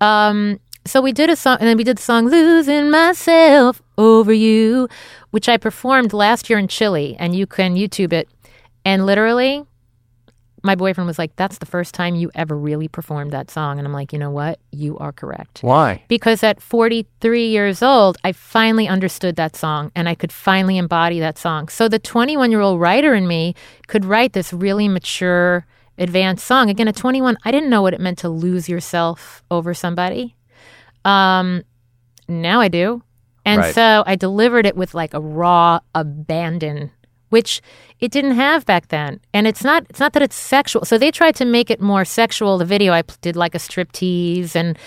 Um, 0.00 0.58
so 0.86 1.02
we 1.02 1.12
did 1.12 1.28
a 1.28 1.36
song, 1.36 1.58
and 1.60 1.68
then 1.68 1.76
we 1.76 1.84
did 1.84 1.98
the 1.98 2.02
song 2.02 2.28
"Losing 2.28 2.90
Myself 2.90 3.82
Over 3.98 4.32
You," 4.32 4.88
which 5.32 5.50
I 5.50 5.58
performed 5.58 6.14
last 6.14 6.48
year 6.48 6.58
in 6.58 6.66
Chile, 6.66 7.14
and 7.18 7.36
you 7.36 7.46
can 7.46 7.76
YouTube 7.76 8.14
it. 8.14 8.26
And 8.86 9.04
literally, 9.04 9.66
my 10.62 10.74
boyfriend 10.74 11.06
was 11.06 11.18
like, 11.18 11.34
"That's 11.36 11.58
the 11.58 11.66
first 11.66 11.94
time 11.94 12.14
you 12.14 12.30
ever 12.34 12.56
really 12.56 12.88
performed 12.88 13.32
that 13.32 13.50
song," 13.50 13.78
and 13.78 13.86
I'm 13.86 13.92
like, 13.92 14.12
"You 14.12 14.18
know 14.18 14.30
what? 14.30 14.60
You 14.70 14.96
are 14.98 15.12
correct." 15.12 15.60
Why? 15.62 16.02
Because 16.08 16.42
at 16.42 16.60
43 16.62 17.48
years 17.48 17.82
old, 17.82 18.16
I 18.24 18.32
finally 18.32 18.88
understood 18.88 19.36
that 19.36 19.56
song 19.56 19.90
and 19.94 20.08
I 20.08 20.14
could 20.14 20.32
finally 20.32 20.78
embody 20.78 21.18
that 21.20 21.38
song. 21.38 21.68
So 21.68 21.88
the 21.88 21.98
21 21.98 22.50
year 22.50 22.60
old 22.60 22.80
writer 22.80 23.14
in 23.14 23.26
me 23.26 23.54
could 23.88 24.04
write 24.04 24.32
this 24.32 24.52
really 24.52 24.88
mature, 24.88 25.66
advanced 25.98 26.46
song. 26.46 26.70
Again, 26.70 26.88
at 26.88 26.96
21, 26.96 27.36
I 27.44 27.50
didn't 27.50 27.70
know 27.70 27.82
what 27.82 27.94
it 27.94 28.00
meant 28.00 28.18
to 28.18 28.28
lose 28.28 28.68
yourself 28.68 29.42
over 29.50 29.74
somebody. 29.74 30.36
Um, 31.04 31.62
now 32.28 32.60
I 32.60 32.68
do. 32.68 33.02
And 33.44 33.60
Right. 33.60 33.74
so 33.74 34.04
I 34.06 34.14
delivered 34.14 34.66
it 34.66 34.76
with 34.76 34.94
like 34.94 35.14
a 35.14 35.20
raw 35.20 35.80
abandon, 35.94 36.92
which 37.32 37.60
it 37.98 38.12
didn't 38.12 38.36
have 38.36 38.64
back 38.64 38.88
then. 38.88 39.20
And 39.34 39.46
it's 39.46 39.64
not 39.64 39.84
it's 39.90 40.00
not 40.00 40.12
that 40.12 40.22
it's 40.22 40.36
sexual. 40.36 40.84
So 40.84 40.98
they 40.98 41.10
tried 41.10 41.34
to 41.36 41.44
make 41.44 41.70
it 41.70 41.80
more 41.80 42.04
sexual. 42.04 42.58
The 42.58 42.64
video 42.64 42.92
I 42.92 43.02
did 43.20 43.36
like 43.36 43.54
a 43.54 43.58
strip 43.58 43.90
tease 43.92 44.54
and 44.54 44.78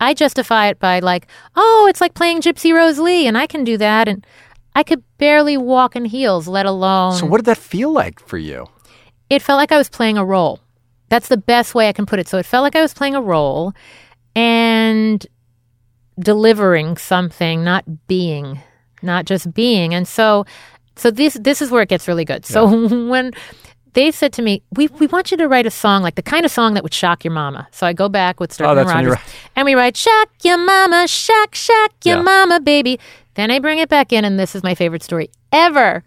I 0.00 0.14
justify 0.14 0.68
it 0.68 0.78
by 0.78 1.00
like, 1.00 1.26
oh, 1.56 1.86
it's 1.90 2.00
like 2.00 2.14
playing 2.14 2.40
Gypsy 2.40 2.74
Rose 2.74 2.98
Lee, 2.98 3.26
and 3.26 3.36
I 3.36 3.46
can 3.46 3.64
do 3.64 3.76
that, 3.76 4.08
and 4.08 4.26
I 4.74 4.82
could 4.82 5.02
barely 5.18 5.58
walk 5.58 5.94
in 5.94 6.06
heels, 6.06 6.48
let 6.48 6.64
alone. 6.64 7.16
So 7.16 7.26
what 7.26 7.36
did 7.36 7.44
that 7.44 7.58
feel 7.58 7.92
like 7.92 8.18
for 8.18 8.38
you? 8.38 8.66
it 9.30 9.40
felt 9.40 9.56
like 9.56 9.72
I 9.72 9.78
was 9.78 9.88
playing 9.88 10.18
a 10.18 10.24
role. 10.24 10.60
That's 11.08 11.28
the 11.28 11.36
best 11.36 11.74
way 11.74 11.88
I 11.88 11.92
can 11.92 12.04
put 12.04 12.18
it. 12.18 12.28
So 12.28 12.36
it 12.36 12.44
felt 12.44 12.64
like 12.64 12.76
I 12.76 12.82
was 12.82 12.92
playing 12.92 13.14
a 13.14 13.22
role 13.22 13.72
and 14.34 15.24
delivering 16.18 16.96
something, 16.96 17.64
not 17.64 18.06
being, 18.06 18.60
not 19.02 19.24
just 19.24 19.54
being. 19.54 19.94
And 19.94 20.06
so, 20.06 20.44
so 21.00 21.10
this 21.10 21.34
this 21.40 21.62
is 21.62 21.70
where 21.70 21.82
it 21.82 21.88
gets 21.88 22.06
really 22.06 22.24
good. 22.24 22.44
So 22.44 22.66
when 23.08 23.32
they 23.94 24.10
said 24.10 24.32
to 24.34 24.42
me, 24.42 24.62
"We 24.72 24.88
we 24.88 25.06
want 25.06 25.30
you 25.30 25.36
to 25.38 25.48
write 25.48 25.66
a 25.66 25.70
song 25.70 26.02
like 26.02 26.14
the 26.14 26.22
kind 26.22 26.44
of 26.44 26.50
song 26.50 26.74
that 26.74 26.82
would 26.82 26.94
shock 26.94 27.24
your 27.24 27.32
mama." 27.32 27.66
So 27.72 27.86
I 27.86 27.92
go 27.92 28.08
back 28.08 28.38
with 28.38 28.56
Sturken 28.56 28.84
Oh, 28.84 28.84
Rogers, 28.84 29.18
and 29.56 29.64
we 29.64 29.74
write 29.74 29.96
"Shock 29.96 30.28
Your 30.44 30.58
Mama, 30.58 31.08
Shock 31.08 31.54
Shock 31.54 31.92
Your 32.04 32.18
Yeah. 32.18 32.22
Mama, 32.22 32.60
Baby." 32.60 33.00
Then 33.34 33.50
I 33.50 33.58
bring 33.60 33.78
it 33.78 33.88
back 33.88 34.12
in, 34.12 34.24
and 34.24 34.38
this 34.38 34.54
is 34.54 34.62
my 34.62 34.74
favorite 34.74 35.02
story 35.02 35.30
ever. 35.52 36.04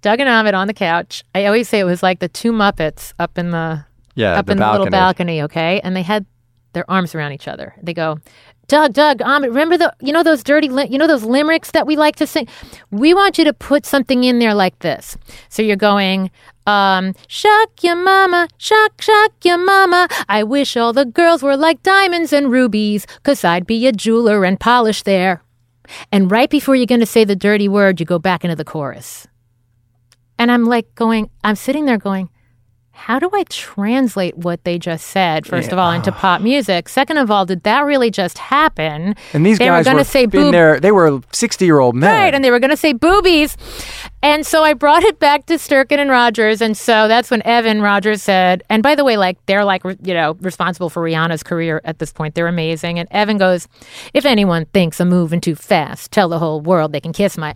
Doug 0.00 0.20
and 0.20 0.28
Ahmet 0.28 0.54
on 0.54 0.68
the 0.68 0.74
couch. 0.74 1.24
I 1.34 1.46
always 1.46 1.68
say 1.68 1.80
it 1.80 1.84
was 1.84 2.02
like 2.02 2.20
the 2.20 2.28
two 2.28 2.52
Muppets 2.52 3.12
up 3.18 3.36
in 3.36 3.50
the 3.50 3.84
Yeah, 4.14 4.38
up 4.38 4.46
the 4.46 4.52
in 4.52 4.58
the 4.58 4.70
little 4.70 4.86
balcony, 4.86 5.42
okay? 5.42 5.80
And 5.82 5.96
they 5.96 6.02
had 6.02 6.24
their 6.72 6.88
arms 6.88 7.14
around 7.14 7.32
each 7.32 7.48
other. 7.48 7.74
They 7.82 7.94
go, 7.94 8.18
Doug, 8.68 8.92
Doug, 8.92 9.22
Ahmet, 9.22 9.48
remember 9.48 9.78
the 9.78 9.94
you 10.00 10.12
know 10.12 10.22
those 10.22 10.42
dirty 10.42 10.68
li- 10.68 10.88
you 10.90 10.98
know 10.98 11.06
those 11.06 11.24
limericks 11.24 11.70
that 11.70 11.86
we 11.86 11.96
like 11.96 12.16
to 12.16 12.26
sing? 12.26 12.46
We 12.90 13.14
want 13.14 13.38
you 13.38 13.44
to 13.44 13.54
put 13.54 13.86
something 13.86 14.24
in 14.24 14.38
there 14.38 14.54
like 14.54 14.78
this. 14.80 15.16
So 15.48 15.62
you're 15.62 15.76
going, 15.76 16.30
um, 16.66 17.14
shock 17.28 17.82
your 17.82 17.96
mama, 17.96 18.46
shock, 18.58 19.00
shock 19.00 19.32
your 19.42 19.56
mama. 19.56 20.06
I 20.28 20.44
wish 20.44 20.76
all 20.76 20.92
the 20.92 21.06
girls 21.06 21.42
were 21.42 21.56
like 21.56 21.82
diamonds 21.82 22.30
and 22.30 22.52
rubies, 22.52 23.06
cause 23.22 23.42
I'd 23.42 23.66
be 23.66 23.86
a 23.86 23.92
jeweler 23.92 24.44
and 24.44 24.60
polish 24.60 25.02
there. 25.02 25.42
And 26.12 26.30
right 26.30 26.50
before 26.50 26.76
you're 26.76 26.84
going 26.84 27.00
to 27.00 27.06
say 27.06 27.24
the 27.24 27.34
dirty 27.34 27.68
word, 27.68 28.00
you 28.00 28.04
go 28.04 28.18
back 28.18 28.44
into 28.44 28.54
the 28.54 28.64
chorus. 28.64 29.26
And 30.38 30.52
I'm 30.52 30.66
like 30.66 30.94
going, 30.94 31.30
I'm 31.42 31.56
sitting 31.56 31.86
there 31.86 31.96
going, 31.96 32.28
how 32.98 33.18
do 33.18 33.30
I 33.32 33.44
translate 33.44 34.36
what 34.36 34.64
they 34.64 34.78
just 34.78 35.06
said, 35.06 35.46
first 35.46 35.72
of 35.72 35.78
all, 35.78 35.92
into 35.92 36.12
pop 36.12 36.42
music? 36.42 36.88
Second 36.88 37.16
of 37.18 37.30
all, 37.30 37.46
did 37.46 37.62
that 37.62 37.80
really 37.80 38.10
just 38.10 38.38
happen? 38.38 39.14
And 39.32 39.46
these 39.46 39.58
they 39.58 39.66
guys 39.66 39.86
were 39.86 39.92
going 39.92 40.04
to 40.04 40.10
say 40.10 40.26
boob. 40.26 40.52
there. 40.52 40.80
They 40.80 40.92
were 40.92 41.20
sixty-year-old 41.32 41.94
men. 41.94 42.10
Right, 42.10 42.34
and 42.34 42.44
they 42.44 42.50
were 42.50 42.58
going 42.58 42.70
to 42.70 42.76
say 42.76 42.92
boobies. 42.92 43.56
And 44.20 44.44
so 44.44 44.64
I 44.64 44.74
brought 44.74 45.04
it 45.04 45.20
back 45.20 45.46
to 45.46 45.54
Sturken 45.54 45.98
and 45.98 46.10
Rogers. 46.10 46.60
And 46.60 46.76
so 46.76 47.06
that's 47.06 47.30
when 47.30 47.40
Evan 47.46 47.80
Rogers 47.80 48.20
said, 48.20 48.64
and 48.68 48.82
by 48.82 48.96
the 48.96 49.04
way, 49.04 49.16
like 49.16 49.38
they're 49.46 49.64
like, 49.64 49.84
you 49.84 50.12
know, 50.12 50.36
responsible 50.40 50.90
for 50.90 51.02
Rihanna's 51.02 51.44
career 51.44 51.80
at 51.84 52.00
this 52.00 52.12
point. 52.12 52.34
They're 52.34 52.48
amazing. 52.48 52.98
And 52.98 53.08
Evan 53.12 53.38
goes, 53.38 53.68
if 54.12 54.26
anyone 54.26 54.66
thinks 54.66 55.00
I'm 55.00 55.08
moving 55.08 55.40
too 55.40 55.54
fast, 55.54 56.10
tell 56.10 56.28
the 56.28 56.40
whole 56.40 56.60
world 56.60 56.92
they 56.92 57.00
can 57.00 57.12
kiss 57.12 57.38
my 57.38 57.54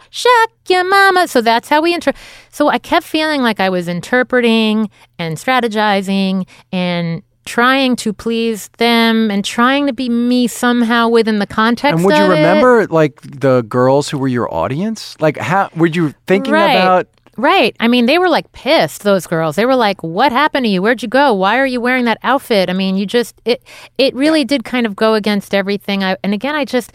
ah, 0.00 0.46
your 0.68 0.84
mama. 0.84 1.28
So 1.28 1.40
that's 1.40 1.68
how 1.68 1.80
we 1.82 1.94
inter. 1.94 2.12
So 2.50 2.68
I 2.68 2.78
kept 2.78 3.06
feeling 3.06 3.42
like 3.42 3.60
I 3.60 3.68
was 3.68 3.88
interpreting 3.88 4.90
and 5.18 5.36
strategizing 5.36 6.46
and 6.72 7.22
trying 7.46 7.94
to 7.96 8.12
please 8.12 8.68
them 8.78 9.30
and 9.30 9.44
trying 9.44 9.86
to 9.86 9.92
be 9.92 10.08
me 10.08 10.46
somehow 10.46 11.08
within 11.08 11.38
the 11.40 11.46
context 11.46 11.96
And 11.98 12.04
would 12.06 12.16
you 12.16 12.24
of 12.24 12.30
it. 12.30 12.34
remember 12.34 12.86
like 12.86 13.20
the 13.20 13.62
girls 13.68 14.08
who 14.08 14.16
were 14.18 14.28
your 14.28 14.52
audience? 14.52 15.14
Like 15.20 15.36
how 15.36 15.68
were 15.76 15.86
you 15.86 16.14
thinking 16.26 16.54
Right. 16.54 16.70
about? 16.70 17.08
Right. 17.36 17.76
I 17.80 17.88
mean, 17.88 18.06
they 18.06 18.16
were 18.18 18.28
like 18.28 18.50
pissed, 18.52 19.02
those 19.02 19.26
girls. 19.26 19.56
They 19.56 19.66
were 19.66 19.74
like, 19.74 20.00
"What 20.04 20.30
happened 20.30 20.66
to 20.66 20.70
you? 20.70 20.80
Where'd 20.80 21.02
you 21.02 21.08
go? 21.08 21.34
Why 21.34 21.58
are 21.58 21.66
you 21.66 21.80
wearing 21.80 22.04
that 22.04 22.18
outfit?" 22.22 22.70
I 22.70 22.72
mean, 22.72 22.96
you 22.96 23.06
just 23.06 23.34
it 23.44 23.60
it 23.98 24.14
really 24.14 24.44
did 24.44 24.62
kind 24.64 24.86
of 24.86 24.94
go 24.94 25.14
against 25.14 25.52
everything. 25.52 26.04
I 26.04 26.16
and 26.22 26.32
again, 26.32 26.54
I 26.54 26.64
just 26.64 26.92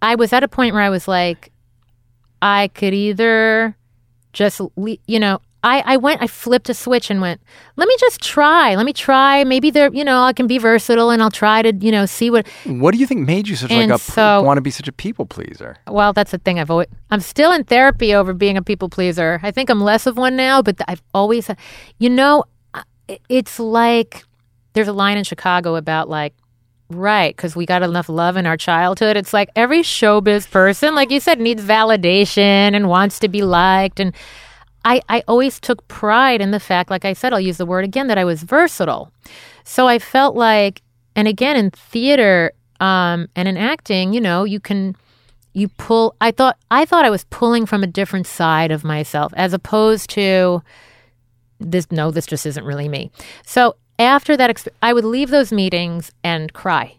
I 0.00 0.14
was 0.14 0.32
at 0.32 0.42
a 0.42 0.48
point 0.48 0.72
where 0.72 0.82
I 0.82 0.88
was 0.88 1.06
like 1.06 1.52
I 2.44 2.68
could 2.68 2.92
either 2.92 3.74
just 4.34 4.60
you 5.06 5.18
know, 5.18 5.40
I, 5.62 5.82
I 5.86 5.96
went, 5.96 6.20
I 6.20 6.26
flipped 6.26 6.68
a 6.68 6.74
switch 6.74 7.10
and 7.10 7.22
went, 7.22 7.40
let 7.76 7.88
me 7.88 7.96
just 7.98 8.20
try. 8.20 8.74
Let 8.74 8.84
me 8.84 8.92
try. 8.92 9.44
Maybe 9.44 9.70
there, 9.70 9.90
you 9.94 10.04
know, 10.04 10.22
I 10.22 10.34
can 10.34 10.46
be 10.46 10.58
versatile 10.58 11.08
and 11.08 11.22
I'll 11.22 11.30
try 11.30 11.62
to, 11.62 11.74
you 11.74 11.90
know, 11.90 12.04
see 12.04 12.28
what. 12.28 12.46
What 12.66 12.92
do 12.92 12.98
you 13.00 13.06
think 13.06 13.26
made 13.26 13.48
you 13.48 13.56
such 13.56 13.70
And 13.70 13.90
like 13.90 13.98
a 13.98 14.02
so- 14.02 14.42
want 14.42 14.58
to 14.58 14.60
be 14.60 14.70
such 14.70 14.88
a 14.88 14.92
people 14.92 15.24
pleaser? 15.24 15.78
Well, 15.88 16.12
that's 16.12 16.32
the 16.32 16.38
thing. 16.38 16.60
I've 16.60 16.70
always, 16.70 16.88
I'm 17.10 17.20
still 17.20 17.50
in 17.50 17.64
therapy 17.64 18.14
over 18.14 18.34
being 18.34 18.58
a 18.58 18.62
people 18.62 18.90
pleaser. 18.90 19.40
I 19.42 19.50
think 19.50 19.70
I'm 19.70 19.80
less 19.80 20.06
of 20.06 20.18
one 20.18 20.36
now, 20.36 20.60
but 20.60 20.78
I've 20.86 21.02
always, 21.14 21.48
you 21.98 22.10
know, 22.10 22.44
it's 23.30 23.58
like 23.58 24.22
there's 24.74 24.88
a 24.88 24.92
line 24.92 25.16
in 25.16 25.24
Chicago 25.24 25.76
about 25.76 26.10
like, 26.10 26.34
right, 26.94 27.36
because 27.36 27.54
we 27.54 27.66
got 27.66 27.82
enough 27.82 28.08
love 28.08 28.36
in 28.36 28.46
our 28.46 28.56
childhood. 28.56 29.16
It's 29.16 29.32
like 29.32 29.50
every 29.54 29.82
showbiz 29.82 30.50
person, 30.50 30.94
like 30.94 31.10
you 31.10 31.20
said, 31.20 31.40
needs 31.40 31.62
validation 31.62 32.74
and 32.74 32.88
wants 32.88 33.18
to 33.20 33.28
be 33.28 33.42
liked. 33.42 34.00
And 34.00 34.14
I, 34.84 35.00
I 35.08 35.22
always 35.28 35.60
took 35.60 35.86
pride 35.88 36.40
in 36.40 36.50
the 36.50 36.60
fact, 36.60 36.90
like 36.90 37.04
I 37.04 37.12
said, 37.12 37.32
I'll 37.32 37.40
use 37.40 37.58
the 37.58 37.66
word 37.66 37.84
again, 37.84 38.06
that 38.08 38.18
I 38.18 38.24
was 38.24 38.42
versatile. 38.42 39.10
So 39.64 39.86
I 39.86 39.98
felt 39.98 40.36
like, 40.36 40.82
and 41.16 41.26
again, 41.28 41.56
in 41.56 41.70
theater 41.70 42.52
um, 42.80 43.28
and 43.34 43.48
in 43.48 43.56
acting, 43.56 44.12
you 44.12 44.20
know, 44.20 44.44
you 44.44 44.60
can 44.60 44.96
you 45.54 45.68
pull 45.68 46.14
i 46.20 46.30
thought 46.30 46.58
i 46.70 46.84
thought 46.84 47.04
i 47.04 47.10
was 47.10 47.24
pulling 47.30 47.64
from 47.64 47.82
a 47.82 47.86
different 47.86 48.26
side 48.26 48.70
of 48.70 48.84
myself 48.84 49.32
as 49.36 49.52
opposed 49.52 50.10
to 50.10 50.60
this 51.60 51.90
no 51.90 52.10
this 52.10 52.26
just 52.26 52.44
isn't 52.44 52.64
really 52.64 52.88
me 52.88 53.10
so 53.46 53.76
after 53.98 54.36
that 54.36 54.50
exp- 54.50 54.68
i 54.82 54.92
would 54.92 55.04
leave 55.04 55.30
those 55.30 55.52
meetings 55.52 56.10
and 56.22 56.52
cry. 56.52 56.96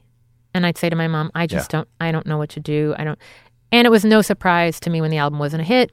And 0.54 0.66
i'd 0.66 0.78
say 0.78 0.90
to 0.90 0.96
my 0.96 1.08
mom 1.08 1.32
i 1.36 1.46
just 1.48 1.70
don't 1.70 1.88
i 2.00 2.12
don't 2.12 2.26
know 2.26 2.38
what 2.38 2.50
to 2.52 2.60
do. 2.60 2.96
I 2.98 3.04
don't 3.04 3.20
and 3.72 3.86
it 3.86 3.90
was 3.90 4.06
no 4.06 4.22
surprise 4.22 4.80
to 4.82 4.90
me 4.90 5.02
when 5.02 5.12
the 5.12 5.18
album 5.18 5.40
wasn't 5.40 5.62
a 5.62 5.66
hit. 5.66 5.92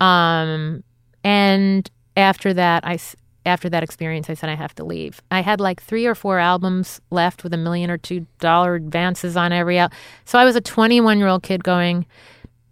Um 0.00 0.82
and 1.22 1.90
after 2.16 2.54
that, 2.54 2.86
I, 2.86 2.98
after 3.44 3.68
that 3.68 3.82
experience 3.82 4.28
i 4.28 4.34
said 4.34 4.48
i 4.50 4.54
have 4.54 4.74
to 4.76 4.84
leave. 4.84 5.20
I 5.30 5.40
had 5.40 5.60
like 5.60 5.80
three 5.80 6.06
or 6.06 6.14
four 6.14 6.38
albums 6.38 7.00
left 7.10 7.44
with 7.44 7.54
a 7.54 7.56
million 7.58 7.90
or 7.90 7.98
two 7.98 8.26
dollar 8.40 8.74
advances 8.74 9.36
on 9.36 9.52
every 9.52 9.78
al- 9.78 9.92
so 10.24 10.38
i 10.38 10.44
was 10.44 10.56
a 10.56 10.60
21 10.60 11.18
year 11.18 11.28
old 11.28 11.42
kid 11.44 11.62
going 11.62 12.06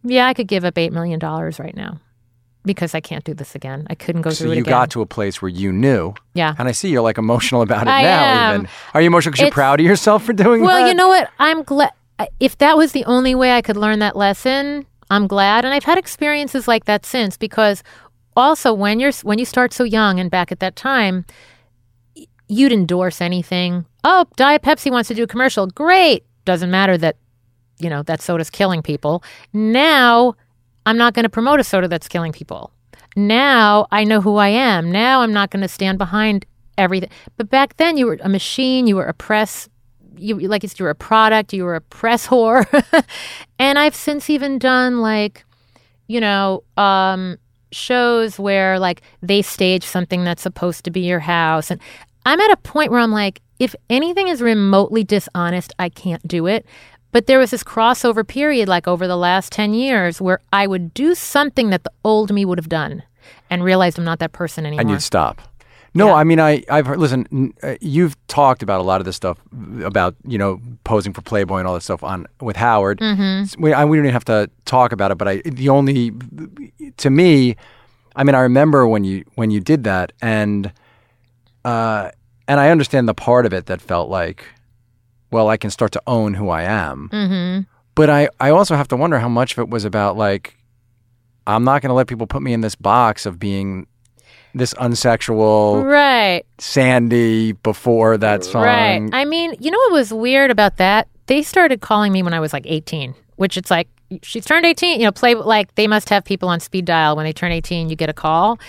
yeah 0.02 0.26
i 0.26 0.34
could 0.34 0.48
give 0.48 0.64
up 0.64 0.76
eight 0.76 0.92
million 0.92 1.18
dollars 1.20 1.58
right 1.60 1.76
now 1.76 2.00
because 2.64 2.94
i 2.94 3.00
can't 3.00 3.24
do 3.24 3.34
this 3.34 3.54
again 3.54 3.86
i 3.90 3.94
couldn't 3.94 4.22
go 4.22 4.30
So 4.30 4.44
through 4.44 4.52
it 4.52 4.54
So 4.54 4.58
you 4.58 4.64
got 4.64 4.90
to 4.90 5.00
a 5.02 5.06
place 5.06 5.40
where 5.42 5.48
you 5.48 5.72
knew. 5.72 6.14
yeah 6.34 6.54
And 6.58 6.68
I 6.68 6.72
see 6.72 6.88
you're 6.90 7.02
like 7.02 7.18
emotional 7.18 7.62
about 7.62 7.86
it 7.86 7.90
I 7.90 8.02
now. 8.02 8.22
am. 8.22 8.54
Even 8.60 8.68
are 8.94 9.00
you 9.02 9.06
emotional 9.08 9.32
because 9.32 9.42
you're 9.42 9.50
proud 9.50 9.80
of 9.80 9.86
yourself 9.86 10.24
for 10.24 10.32
doing 10.32 10.60
that? 10.62 10.66
Well, 10.66 10.88
you 10.88 10.94
know 10.94 11.08
what? 11.08 11.30
I'm 11.38 11.62
glad. 11.62 11.90
If 12.40 12.58
that 12.58 12.76
was 12.76 12.92
the 12.92 13.04
only 13.06 13.34
way 13.34 13.52
I 13.52 13.60
could 13.62 13.76
learn 13.76 13.98
that 13.98 14.16
lesson, 14.16 14.86
I'm 15.10 15.26
glad. 15.26 15.64
And 15.64 15.74
I've 15.74 15.84
had 15.84 15.98
experiences 15.98 16.66
like 16.68 16.84
that 16.86 17.04
since 17.04 17.36
because 17.36 17.82
also 18.36 18.72
when 18.72 19.00
you're 19.00 19.12
when 19.22 19.38
you 19.38 19.44
start 19.44 19.72
so 19.72 19.84
young 19.84 20.18
and 20.20 20.30
back 20.30 20.50
at 20.52 20.60
that 20.60 20.76
time, 20.76 21.24
you'd 22.48 22.72
endorse 22.72 23.20
anything. 23.20 23.84
Oh, 24.04 24.26
Diet 24.36 24.62
Pepsi 24.62 24.90
wants 24.90 25.08
to 25.08 25.14
do 25.14 25.22
a 25.24 25.26
commercial. 25.26 25.66
Great. 25.66 26.24
Doesn't 26.44 26.70
matter 26.70 26.96
that 26.98 27.16
you 27.78 27.90
know 27.90 28.02
that 28.04 28.20
soda's 28.22 28.50
killing 28.50 28.82
people. 28.82 29.22
Now, 29.52 30.34
I'm 30.86 30.96
not 30.96 31.14
going 31.14 31.24
to 31.24 31.30
promote 31.30 31.60
a 31.60 31.64
soda 31.64 31.88
that's 31.88 32.08
killing 32.08 32.32
people. 32.32 32.72
Now 33.16 33.86
I 33.90 34.04
know 34.04 34.20
who 34.20 34.36
I 34.36 34.48
am. 34.48 34.90
Now 34.90 35.20
I'm 35.20 35.32
not 35.32 35.50
going 35.50 35.62
to 35.62 35.68
stand 35.68 35.98
behind 35.98 36.46
everything. 36.76 37.10
But 37.36 37.50
back 37.50 37.76
then, 37.76 37.96
you 37.96 38.06
were 38.06 38.18
a 38.20 38.28
machine. 38.28 38.86
You 38.86 38.96
were 38.96 39.06
a 39.06 39.14
press. 39.14 39.68
You 40.16 40.38
like 40.48 40.62
you 40.62 40.84
were 40.84 40.90
a 40.90 40.94
product. 40.94 41.52
You 41.52 41.64
were 41.64 41.76
a 41.76 41.80
press 41.80 42.26
whore. 42.26 42.66
and 43.58 43.78
I've 43.78 43.94
since 43.94 44.30
even 44.30 44.58
done 44.58 45.00
like, 45.00 45.44
you 46.06 46.20
know, 46.20 46.64
um, 46.76 47.38
shows 47.72 48.38
where 48.38 48.78
like 48.78 49.02
they 49.22 49.42
stage 49.42 49.84
something 49.84 50.24
that's 50.24 50.42
supposed 50.42 50.84
to 50.84 50.90
be 50.90 51.00
your 51.00 51.20
house, 51.20 51.70
and 51.70 51.80
I'm 52.26 52.40
at 52.40 52.50
a 52.50 52.56
point 52.58 52.90
where 52.90 53.00
I'm 53.00 53.12
like, 53.12 53.40
if 53.58 53.74
anything 53.88 54.28
is 54.28 54.42
remotely 54.42 55.04
dishonest, 55.04 55.72
I 55.78 55.88
can't 55.88 56.26
do 56.26 56.46
it. 56.46 56.66
But 57.14 57.26
there 57.28 57.38
was 57.38 57.50
this 57.52 57.62
crossover 57.62 58.26
period, 58.26 58.68
like 58.68 58.88
over 58.88 59.06
the 59.06 59.16
last 59.16 59.52
10 59.52 59.72
years, 59.72 60.20
where 60.20 60.40
I 60.52 60.66
would 60.66 60.92
do 60.92 61.14
something 61.14 61.70
that 61.70 61.84
the 61.84 61.92
old 62.02 62.32
me 62.32 62.44
would 62.44 62.58
have 62.58 62.68
done 62.68 63.04
and 63.48 63.62
realized 63.62 63.98
I'm 63.98 64.04
not 64.04 64.18
that 64.18 64.32
person 64.32 64.66
anymore. 64.66 64.80
and 64.80 64.90
you'd 64.90 65.00
stop. 65.02 65.40
No, 65.96 66.12
I 66.12 66.24
mean 66.24 66.40
I 66.40 66.64
I've 66.68 66.86
heard, 66.86 66.98
listen. 66.98 67.54
uh, 67.62 67.76
You've 67.80 68.16
talked 68.26 68.64
about 68.64 68.80
a 68.80 68.82
lot 68.82 69.00
of 69.00 69.04
this 69.04 69.14
stuff 69.14 69.38
about 69.84 70.16
you 70.26 70.38
know 70.38 70.60
posing 70.82 71.12
for 71.12 71.22
Playboy 71.22 71.58
and 71.58 71.68
all 71.68 71.74
that 71.74 71.84
stuff 71.84 72.02
on 72.02 72.26
with 72.40 72.56
Howard. 72.56 72.98
Mm-hmm. 72.98 73.62
We, 73.62 73.72
I, 73.72 73.84
we 73.84 73.96
don't 73.96 74.06
even 74.06 74.12
have 74.12 74.24
to 74.24 74.50
talk 74.64 74.90
about 74.90 75.12
it, 75.12 75.18
but 75.18 75.28
I 75.28 75.36
the 75.44 75.68
only 75.68 76.10
to 76.96 77.10
me, 77.10 77.54
I 78.16 78.24
mean 78.24 78.34
I 78.34 78.40
remember 78.40 78.88
when 78.88 79.04
you 79.04 79.24
when 79.36 79.52
you 79.52 79.60
did 79.60 79.84
that 79.84 80.10
and 80.20 80.72
uh 81.64 82.10
and 82.48 82.58
I 82.58 82.70
understand 82.70 83.08
the 83.08 83.14
part 83.14 83.46
of 83.46 83.52
it 83.52 83.66
that 83.66 83.80
felt 83.80 84.10
like, 84.10 84.44
well, 85.34 85.48
I 85.48 85.56
can 85.56 85.70
start 85.70 85.90
to 85.92 86.02
own 86.06 86.32
who 86.34 86.48
I 86.48 86.62
am. 86.62 87.08
mm-hmm. 87.12 87.62
But 87.96 88.08
I, 88.08 88.28
I 88.38 88.50
also 88.50 88.76
have 88.76 88.86
to 88.88 88.96
wonder 88.96 89.18
how 89.18 89.28
much 89.28 89.52
of 89.52 89.58
it 89.58 89.68
was 89.68 89.84
about 89.84 90.16
like, 90.16 90.56
I'm 91.44 91.64
not 91.64 91.82
going 91.82 91.90
to 91.90 91.94
let 91.94 92.06
people 92.06 92.28
put 92.28 92.40
me 92.40 92.52
in 92.52 92.60
this 92.60 92.76
box 92.76 93.26
of 93.26 93.40
being 93.40 93.88
this 94.54 94.74
unsexual 94.74 95.84
Right. 95.84 96.44
Sandy 96.58 97.50
before 97.50 98.16
that 98.16 98.44
song. 98.44 98.62
Right. 98.62 99.10
I 99.12 99.24
mean, 99.24 99.56
you 99.58 99.72
know 99.72 99.78
what 99.78 99.92
was 99.92 100.12
weird 100.12 100.52
about 100.52 100.76
that? 100.76 101.08
They 101.26 101.42
started 101.42 101.80
calling 101.80 102.12
me 102.12 102.22
when 102.22 102.32
I 102.32 102.38
was 102.38 102.52
like 102.52 102.66
18, 102.66 103.12
which 103.34 103.56
it's 103.56 103.72
like 103.72 103.88
she's 104.22 104.44
turned 104.44 104.64
18. 104.64 105.00
You 105.00 105.06
know, 105.06 105.12
play 105.12 105.34
like 105.34 105.74
they 105.74 105.88
must 105.88 106.08
have 106.10 106.24
people 106.24 106.48
on 106.48 106.60
speed 106.60 106.84
dial 106.84 107.16
when 107.16 107.24
they 107.24 107.32
turn 107.32 107.50
18. 107.50 107.90
You 107.90 107.96
get 107.96 108.08
a 108.08 108.12
call, 108.12 108.60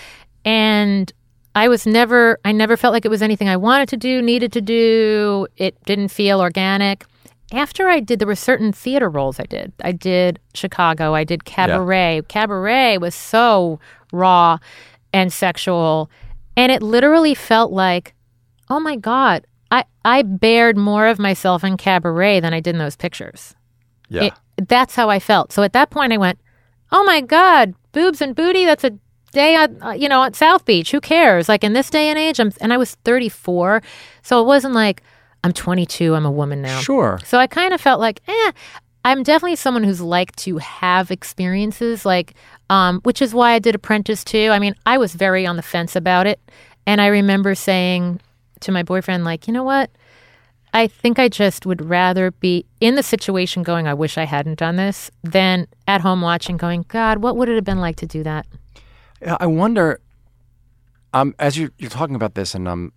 and 0.44 1.12
I 1.56 1.66
was 1.68 1.86
never. 1.86 2.38
I 2.44 2.52
never 2.52 2.76
felt 2.76 2.92
like 2.92 3.04
it 3.04 3.10
was 3.10 3.22
anything 3.22 3.48
I 3.48 3.56
wanted 3.56 3.88
to 3.88 3.96
do, 3.96 4.22
needed 4.22 4.52
to 4.52 4.60
do. 4.60 5.48
It 5.56 5.82
didn't 5.84 6.08
feel 6.08 6.40
organic. 6.40 7.04
After 7.52 7.88
I 7.88 8.00
did, 8.00 8.18
there 8.18 8.26
were 8.28 8.34
certain 8.36 8.72
theater 8.72 9.08
roles 9.08 9.40
I 9.40 9.44
did. 9.44 9.72
I 9.82 9.92
did 9.92 10.38
Chicago. 10.54 11.14
I 11.14 11.24
did 11.24 11.44
Cabaret. 11.44 12.22
Cabaret 12.28 12.98
was 12.98 13.14
so 13.14 13.80
raw 14.12 14.58
and 15.12 15.32
sexual, 15.32 16.10
and 16.56 16.70
it 16.70 16.82
literally 16.82 17.34
felt 17.34 17.72
like 17.72 18.14
oh 18.68 18.80
my 18.80 18.96
god 18.96 19.46
i 19.70 19.84
i 20.04 20.22
bared 20.22 20.76
more 20.76 21.06
of 21.06 21.20
myself 21.20 21.62
in 21.62 21.76
cabaret 21.76 22.40
than 22.40 22.52
i 22.52 22.58
did 22.58 22.74
in 22.74 22.78
those 22.78 22.96
pictures 22.96 23.54
Yeah. 24.08 24.24
It- 24.24 24.68
that's 24.68 24.96
how 24.96 25.08
i 25.08 25.20
felt 25.20 25.52
so 25.52 25.62
at 25.62 25.72
that 25.74 25.90
point 25.90 26.12
i 26.12 26.16
went 26.16 26.40
oh 26.90 27.04
my 27.04 27.20
god 27.20 27.74
boobs 27.92 28.20
and 28.20 28.34
booty 28.34 28.64
that's 28.64 28.82
a 28.82 28.90
day 29.32 29.56
on 29.56 29.82
uh, 29.82 29.90
you 29.90 30.08
know 30.08 30.22
at 30.22 30.34
south 30.36 30.64
beach 30.64 30.90
who 30.92 31.00
cares 31.00 31.48
like 31.48 31.62
in 31.64 31.72
this 31.72 31.90
day 31.90 32.08
and 32.08 32.18
age 32.18 32.38
i'm 32.40 32.50
and 32.60 32.72
i 32.72 32.76
was 32.76 32.94
34 33.04 33.82
so 34.22 34.40
it 34.40 34.46
wasn't 34.46 34.72
like 34.72 35.02
i'm 35.44 35.52
22 35.52 36.14
i'm 36.14 36.24
a 36.24 36.30
woman 36.30 36.62
now 36.62 36.78
Sure. 36.80 37.18
so 37.24 37.38
I 37.38 37.46
kind 37.46 37.74
of 37.74 37.80
felt 37.80 38.00
like, 38.00 38.20
eh, 38.28 38.52
I'm 39.04 39.22
definitely 39.22 39.54
someone 39.56 39.84
who's 39.84 40.00
like 40.00 40.34
to 40.36 40.58
have 40.58 41.12
experiences, 41.12 42.04
like, 42.04 42.34
um, 42.70 43.00
which 43.02 43.22
is 43.22 43.32
why 43.32 43.52
I 43.52 43.60
did 43.60 43.76
Apprentice 43.76 44.24
too. 44.24 44.48
I 44.50 44.58
mean, 44.58 44.74
I 44.84 44.98
was 44.98 45.14
very 45.14 45.46
on 45.46 45.54
the 45.54 45.62
fence 45.62 45.94
about 45.94 46.26
it, 46.26 46.40
and 46.88 47.00
I 47.00 47.06
remember 47.06 47.54
saying 47.54 48.20
to 48.62 48.72
my 48.72 48.82
boyfriend, 48.82 49.22
like, 49.24 49.46
you 49.46 49.52
know 49.52 49.62
what? 49.62 49.92
I 50.74 50.88
think 50.88 51.20
I 51.20 51.28
just 51.28 51.66
would 51.66 51.84
rather 51.88 52.32
be 52.32 52.66
in 52.80 52.96
the 52.96 53.02
situation 53.04 53.62
going, 53.62 53.86
I 53.86 53.94
wish 53.94 54.18
I 54.18 54.24
hadn't 54.24 54.58
done 54.58 54.74
this, 54.74 55.08
than 55.22 55.68
at 55.86 56.00
home 56.00 56.20
watching, 56.20 56.56
going, 56.56 56.84
God, 56.88 57.18
what 57.18 57.36
would 57.36 57.48
it 57.48 57.54
have 57.54 57.64
been 57.64 57.80
like 57.80 57.96
to 57.96 58.06
do 58.06 58.24
that? 58.24 58.44
I 59.24 59.46
wonder. 59.46 60.00
Um, 61.12 61.34
as 61.38 61.56
you, 61.56 61.70
you're 61.78 61.90
talking 61.90 62.14
about 62.16 62.34
this, 62.34 62.54
and 62.54 62.68
um, 62.68 62.92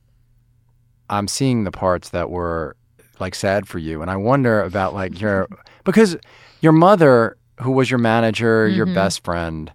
I'm 1.09 1.27
seeing 1.27 1.63
the 1.63 1.71
parts 1.71 2.09
that 2.09 2.29
were 2.29 2.75
like 3.19 3.35
sad 3.35 3.67
for 3.67 3.79
you, 3.79 4.01
and 4.01 4.11
I 4.11 4.17
wonder 4.17 4.61
about 4.61 4.93
like 4.93 5.19
your 5.19 5.47
because 5.83 6.17
your 6.61 6.73
mother, 6.73 7.37
who 7.61 7.71
was 7.71 7.89
your 7.89 7.99
manager, 7.99 8.67
your 8.67 8.85
best 8.85 9.23
friend, 9.23 9.71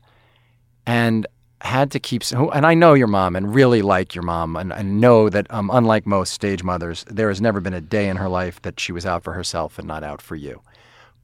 and 0.87 1.27
had 1.63 1.91
to 1.93 2.01
keep. 2.01 2.23
And 2.33 2.67
I 2.67 2.75
know 2.75 2.93
your 2.95 3.07
mom, 3.07 3.37
and 3.37 3.55
really 3.55 3.81
like 3.81 4.15
your 4.15 4.25
mom, 4.25 4.57
and, 4.57 4.73
and 4.73 5.01
know 5.01 5.31
that 5.31 5.47
um, 5.51 5.71
unlike 5.73 6.07
most 6.07 6.33
stage 6.33 6.63
mothers, 6.63 7.05
there 7.09 7.29
has 7.29 7.41
never 7.41 7.61
been 7.61 7.75
a 7.75 7.81
day 7.81 8.09
in 8.09 8.17
her 8.17 8.29
life 8.29 8.61
that 8.63 8.79
she 8.79 8.93
was 8.93 9.07
out 9.07 9.25
for 9.25 9.33
herself 9.33 9.79
and 9.79 9.89
not 9.89 10.05
out 10.05 10.21
for 10.21 10.37
you. 10.37 10.61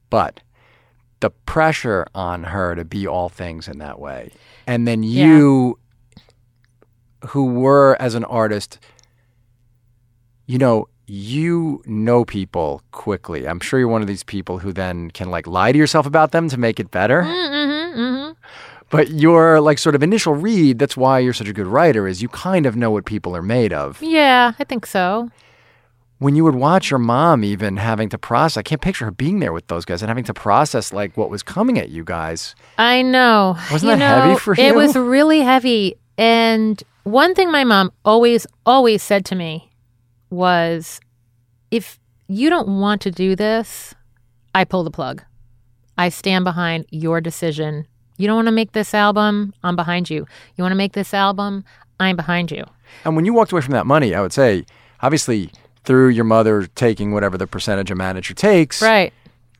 But 0.08 0.40
the 1.20 1.30
pressure 1.30 2.06
on 2.14 2.44
her 2.44 2.74
to 2.74 2.84
be 2.84 3.06
all 3.06 3.28
things 3.28 3.68
in 3.68 3.78
that 3.78 3.98
way. 4.00 4.32
And 4.66 4.86
then 4.86 5.02
you, 5.02 5.78
who 7.28 7.46
were 7.46 7.96
as 8.00 8.14
an 8.14 8.24
artist, 8.24 8.78
you 10.46 10.58
know, 10.58 10.88
you 11.06 11.82
know 11.86 12.24
people 12.24 12.82
quickly. 12.92 13.48
I'm 13.48 13.58
sure 13.58 13.80
you're 13.80 13.88
one 13.88 14.00
of 14.00 14.06
these 14.06 14.22
people 14.22 14.58
who 14.58 14.72
then 14.72 15.10
can 15.10 15.28
like 15.28 15.46
lie 15.46 15.72
to 15.72 15.78
yourself 15.78 16.06
about 16.06 16.30
them 16.30 16.48
to 16.48 16.56
make 16.56 16.78
it 16.78 16.90
better. 16.90 17.22
Mm-hmm, 17.22 18.00
mm-hmm. 18.00 18.32
But 18.90 19.10
your 19.10 19.60
like 19.60 19.78
sort 19.78 19.94
of 19.94 20.02
initial 20.02 20.34
read, 20.34 20.78
that's 20.78 20.96
why 20.96 21.18
you're 21.18 21.32
such 21.32 21.48
a 21.48 21.52
good 21.52 21.66
writer, 21.66 22.06
is 22.06 22.22
you 22.22 22.28
kind 22.28 22.64
of 22.64 22.76
know 22.76 22.90
what 22.90 23.06
people 23.06 23.34
are 23.36 23.42
made 23.42 23.72
of. 23.72 24.00
Yeah, 24.02 24.52
I 24.58 24.64
think 24.64 24.86
so. 24.86 25.30
When 26.20 26.36
you 26.36 26.44
would 26.44 26.54
watch 26.54 26.90
your 26.90 26.98
mom 26.98 27.44
even 27.44 27.78
having 27.78 28.10
to 28.10 28.18
process, 28.18 28.58
I 28.58 28.62
can't 28.62 28.82
picture 28.82 29.06
her 29.06 29.10
being 29.10 29.40
there 29.40 29.54
with 29.54 29.68
those 29.68 29.86
guys 29.86 30.02
and 30.02 30.10
having 30.10 30.24
to 30.24 30.34
process 30.34 30.92
like 30.92 31.16
what 31.16 31.30
was 31.30 31.42
coming 31.42 31.78
at 31.78 31.88
you 31.88 32.04
guys. 32.04 32.54
I 32.76 33.00
know. 33.00 33.56
Wasn't 33.72 33.90
You 33.90 33.96
that 33.96 34.18
heavy 34.18 34.32
know, 34.32 34.36
for 34.36 34.54
It 34.58 34.74
was 34.74 34.94
really 34.96 35.40
heavy. 35.40 35.94
And 36.18 36.82
one 37.04 37.34
thing 37.34 37.50
my 37.50 37.64
mom 37.64 37.90
always, 38.04 38.46
always 38.66 39.02
said 39.02 39.24
to 39.26 39.34
me 39.34 39.70
was 40.28 41.00
if 41.70 41.98
you 42.28 42.50
don't 42.50 42.80
want 42.80 43.00
to 43.00 43.10
do 43.10 43.34
this, 43.34 43.94
I 44.54 44.64
pull 44.64 44.84
the 44.84 44.90
plug. 44.90 45.22
I 45.96 46.10
stand 46.10 46.44
behind 46.44 46.84
your 46.90 47.22
decision. 47.22 47.86
You 48.18 48.26
don't 48.26 48.36
want 48.36 48.48
to 48.48 48.52
make 48.52 48.72
this 48.72 48.92
album, 48.92 49.54
I'm 49.62 49.74
behind 49.74 50.10
you. 50.10 50.26
You 50.54 50.64
want 50.64 50.72
to 50.72 50.76
make 50.76 50.92
this 50.92 51.14
album, 51.14 51.64
I'm 51.98 52.16
behind 52.16 52.50
you. 52.50 52.64
And 53.06 53.16
when 53.16 53.24
you 53.24 53.32
walked 53.32 53.52
away 53.52 53.62
from 53.62 53.72
that 53.72 53.86
money, 53.86 54.14
I 54.14 54.20
would 54.20 54.34
say, 54.34 54.66
obviously, 55.00 55.50
through 55.84 56.08
your 56.08 56.24
mother 56.24 56.66
taking 56.74 57.12
whatever 57.12 57.36
the 57.38 57.46
percentage 57.46 57.90
a 57.90 57.94
manager 57.94 58.34
takes, 58.34 58.82
Right. 58.82 59.12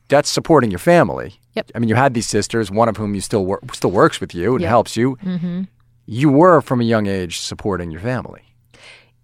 that's 0.07 0.29
supporting 0.29 0.69
your 0.71 0.79
family. 0.79 1.39
Yep. 1.55 1.71
I 1.75 1.79
mean, 1.79 1.89
you 1.89 1.95
had 1.95 2.13
these 2.13 2.27
sisters, 2.27 2.71
one 2.71 2.87
of 2.89 2.97
whom 2.97 3.13
you 3.15 3.21
still 3.21 3.45
work, 3.45 3.73
still 3.75 3.91
works 3.91 4.21
with 4.21 4.33
you 4.35 4.53
and 4.53 4.61
Yep. 4.61 4.69
helps 4.69 4.95
you. 4.97 5.17
Mm-hmm. 5.23 5.63
You 6.05 6.29
were 6.29 6.61
from 6.61 6.81
a 6.81 6.83
young 6.83 7.07
age 7.07 7.39
supporting 7.39 7.91
your 7.91 8.01
family. 8.01 8.41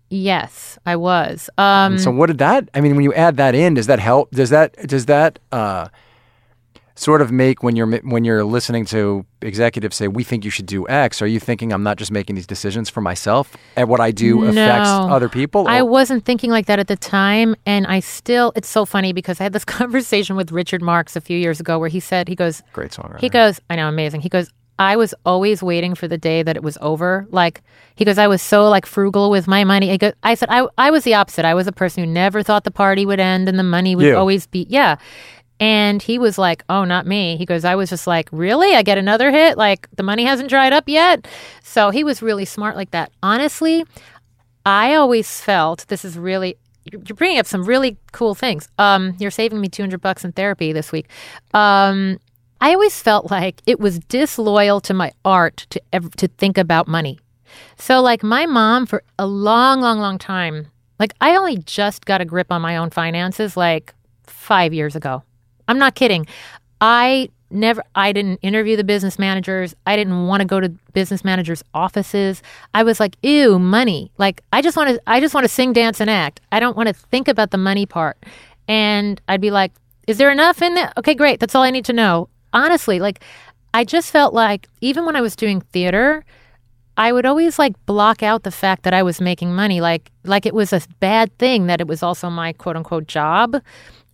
Yes, 0.10 0.78
I 0.86 0.96
was. 0.96 1.50
Um, 1.58 1.98
so, 1.98 2.12
what 2.12 2.28
did 2.28 2.38
that? 2.38 2.70
I 2.74 2.80
mean, 2.82 2.96
when 2.96 3.04
you 3.04 3.14
add 3.14 3.36
that 3.38 3.56
in, 3.56 3.74
does 3.74 3.88
that 3.88 4.00
help? 4.00 4.32
Does 4.32 4.50
that 4.52 4.74
does 4.88 5.06
that 5.08 5.40
uh, 5.52 5.90
sort 7.00 7.22
of 7.22 7.32
make 7.32 7.62
when 7.62 7.76
you're 7.76 7.88
when 8.00 8.24
you're 8.26 8.44
listening 8.44 8.84
to 8.86 9.24
executives 9.42 9.96
say 9.96 10.08
we 10.08 10.24
think 10.24 10.44
you 10.44 10.50
should 10.52 10.66
do 10.66 10.88
X? 10.90 11.22
Are 11.22 11.28
you 11.28 11.40
thinking 11.40 11.72
I'm 11.72 11.84
not 11.84 11.98
just 11.98 12.12
making 12.12 12.36
these 12.36 12.48
decisions 12.48 12.90
for 12.90 13.02
myself 13.02 13.56
and 13.76 13.88
what 13.88 14.00
I 14.00 14.10
do 14.12 14.44
affects 14.46 14.90
other 14.90 15.30
people? 15.30 15.68
I 15.68 15.80
Or- 15.82 15.86
wasn't 15.86 16.26
thinking 16.26 16.50
like 16.50 16.66
that 16.66 16.80
at 16.80 16.88
the 16.88 16.96
time. 16.98 17.56
And 17.68 17.86
I 17.86 18.00
still, 18.02 18.52
it's 18.56 18.68
so 18.68 18.84
funny 18.86 19.14
because 19.14 19.40
I 19.40 19.44
had 19.44 19.54
this 19.54 19.66
conversation 19.80 20.36
with 20.36 20.52
Richard 20.52 20.82
Marx 20.82 21.16
a 21.16 21.22
few 21.22 21.38
years 21.38 21.60
ago 21.60 21.78
where 21.80 21.90
he 21.90 22.00
said, 22.00 22.28
he 22.28 22.36
goes, 22.36 22.64
Great 22.74 22.92
songwriter. 22.92 23.20
he 23.20 23.30
goes, 23.30 23.62
I 23.70 23.76
know, 23.76 23.88
amazing. 23.88 24.22
He 24.22 24.30
goes, 24.30 24.50
I 24.80 24.96
was 24.96 25.14
always 25.26 25.64
waiting 25.64 25.96
for 25.96 26.08
the 26.08 26.20
day 26.20 26.44
that 26.44 26.56
it 26.56 26.62
was 26.62 26.78
over. 26.82 27.26
Like, 27.32 27.64
he 27.96 28.06
goes, 28.06 28.20
I 28.20 28.28
was 28.28 28.44
so 28.44 28.70
like 28.70 28.86
frugal 28.86 29.32
with 29.32 29.48
my 29.48 29.64
money. 29.64 29.90
I, 29.92 29.98
go, 29.98 30.12
I 30.22 30.36
said, 30.36 30.50
I, 30.52 30.68
I 30.78 30.92
was 30.92 31.04
the 31.04 31.16
opposite. 31.16 31.46
I 31.46 31.56
was 31.56 31.66
a 31.66 31.72
person 31.72 32.04
who 32.04 32.10
never 32.12 32.44
thought 32.44 32.64
the 32.64 32.70
party 32.70 33.04
would 33.04 33.20
end 33.20 33.50
and 33.50 33.58
the 33.58 33.64
money 33.64 33.96
would 33.96 34.06
You. 34.06 34.16
always 34.16 34.46
be, 34.46 34.68
yeah. 34.70 34.98
And 35.60 36.02
he 36.02 36.20
was 36.20 36.38
like, 36.38 36.64
Oh, 36.70 36.84
not 36.84 37.08
me. 37.08 37.38
He 37.38 37.46
goes, 37.46 37.66
I 37.66 37.76
was 37.76 37.90
just 37.90 38.08
like, 38.08 38.30
Really? 38.32 38.76
I 38.76 38.84
get 38.84 38.98
another 38.98 39.32
hit? 39.32 39.58
Like, 39.58 39.88
the 39.96 40.04
money 40.04 40.24
hasn't 40.24 40.50
dried 40.50 40.74
up 40.74 40.88
yet? 40.88 41.28
So 41.64 41.90
he 41.90 42.04
was 42.04 42.22
really 42.22 42.46
smart 42.46 42.76
like 42.76 42.92
that. 42.92 43.12
Honestly, 43.24 43.86
I 44.66 44.96
always 44.96 45.40
felt 45.42 45.88
this 45.88 46.04
is 46.04 46.18
really 46.18 46.58
you're 46.92 47.16
bringing 47.16 47.40
up 47.40 47.46
some 47.46 47.64
really 47.66 47.98
cool 48.14 48.36
things. 48.36 48.70
Um, 48.78 49.16
you're 49.20 49.32
saving 49.32 49.60
me 49.60 49.68
200 49.68 50.00
bucks 50.00 50.24
in 50.24 50.32
therapy 50.32 50.72
this 50.72 50.92
week. 50.92 51.10
Um, 51.54 52.18
I 52.62 52.74
always 52.74 53.02
felt 53.02 53.30
like 53.30 53.62
it 53.66 53.80
was 53.80 54.00
disloyal 54.00 54.82
to 54.82 54.94
my 54.94 55.12
art 55.24 55.68
to 55.70 55.82
ever, 55.94 56.10
to 56.18 56.28
think 56.28 56.58
about 56.58 56.88
money. 56.88 57.20
So 57.78 58.02
like 58.02 58.24
my 58.24 58.46
mom 58.46 58.86
for 58.86 59.04
a 59.20 59.28
long, 59.28 59.82
long, 59.82 60.00
long 60.00 60.18
time, 60.18 60.68
like 61.00 61.14
I 61.22 61.36
only 61.36 61.58
just 61.58 62.06
got 62.06 62.22
a 62.22 62.26
grip 62.26 62.52
on 62.52 62.62
my 62.62 62.78
own 62.78 62.90
finances 62.90 63.56
like 63.56 63.94
five 64.24 64.74
years 64.74 64.96
ago. 64.96 65.24
I'm 65.68 65.78
not 65.78 65.96
kidding. 65.96 66.26
I 66.82 67.30
never 67.50 67.84
I 67.96 68.12
didn't 68.12 68.38
interview 68.38 68.76
the 68.76 68.84
business 68.84 69.18
managers. 69.18 69.76
I 69.86 69.96
didn't 69.96 70.28
want 70.28 70.42
to 70.42 70.46
go 70.46 70.60
to 70.60 70.70
business 70.94 71.24
managers' 71.24 71.64
offices. 71.74 72.42
I 72.74 72.84
was 72.84 73.00
like, 73.00 73.18
ew, 73.24 73.60
money. 73.60 74.12
Like 74.18 74.42
I 74.54 74.62
just 74.62 74.78
want 74.78 74.90
to 74.90 75.02
I 75.08 75.20
just 75.20 75.34
want 75.34 75.46
to 75.46 75.50
sing, 75.50 75.74
dance, 75.74 76.00
and 76.00 76.10
act. 76.10 76.42
I 76.52 76.60
don't 76.60 76.78
want 76.78 76.88
to 76.88 76.94
think 76.94 77.28
about 77.28 77.52
the 77.52 77.58
money 77.58 77.86
part. 77.86 78.18
And 78.68 79.22
I'd 79.28 79.42
be 79.42 79.52
like, 79.52 79.72
is 80.08 80.18
there 80.18 80.32
enough 80.32 80.62
in 80.62 80.74
there? 80.74 80.92
Okay, 80.98 81.16
great. 81.16 81.40
That's 81.40 81.56
all 81.56 81.64
I 81.64 81.72
need 81.72 81.86
to 81.86 81.94
know. 81.94 82.30
Honestly, 82.54 83.00
like 83.00 83.22
I 83.74 83.84
just 83.84 84.12
felt 84.12 84.34
like 84.34 84.68
even 84.82 85.06
when 85.06 85.16
I 85.16 85.22
was 85.22 85.36
doing 85.36 85.62
theater, 85.62 86.26
I 86.98 87.12
would 87.12 87.26
always 87.26 87.60
like 87.60 87.74
block 87.86 88.24
out 88.24 88.44
the 88.44 88.52
fact 88.52 88.84
that 88.84 88.94
I 88.94 89.04
was 89.04 89.22
making 89.22 89.56
money, 89.56 89.82
like 89.82 90.12
like 90.24 90.46
it 90.46 90.54
was 90.54 90.74
a 90.74 90.82
bad 91.00 91.38
thing 91.38 91.68
that 91.68 91.80
it 91.80 91.88
was 91.88 92.04
also 92.04 92.30
my 92.30 92.54
quote 92.54 92.76
unquote 92.76 93.08
job. 93.08 93.62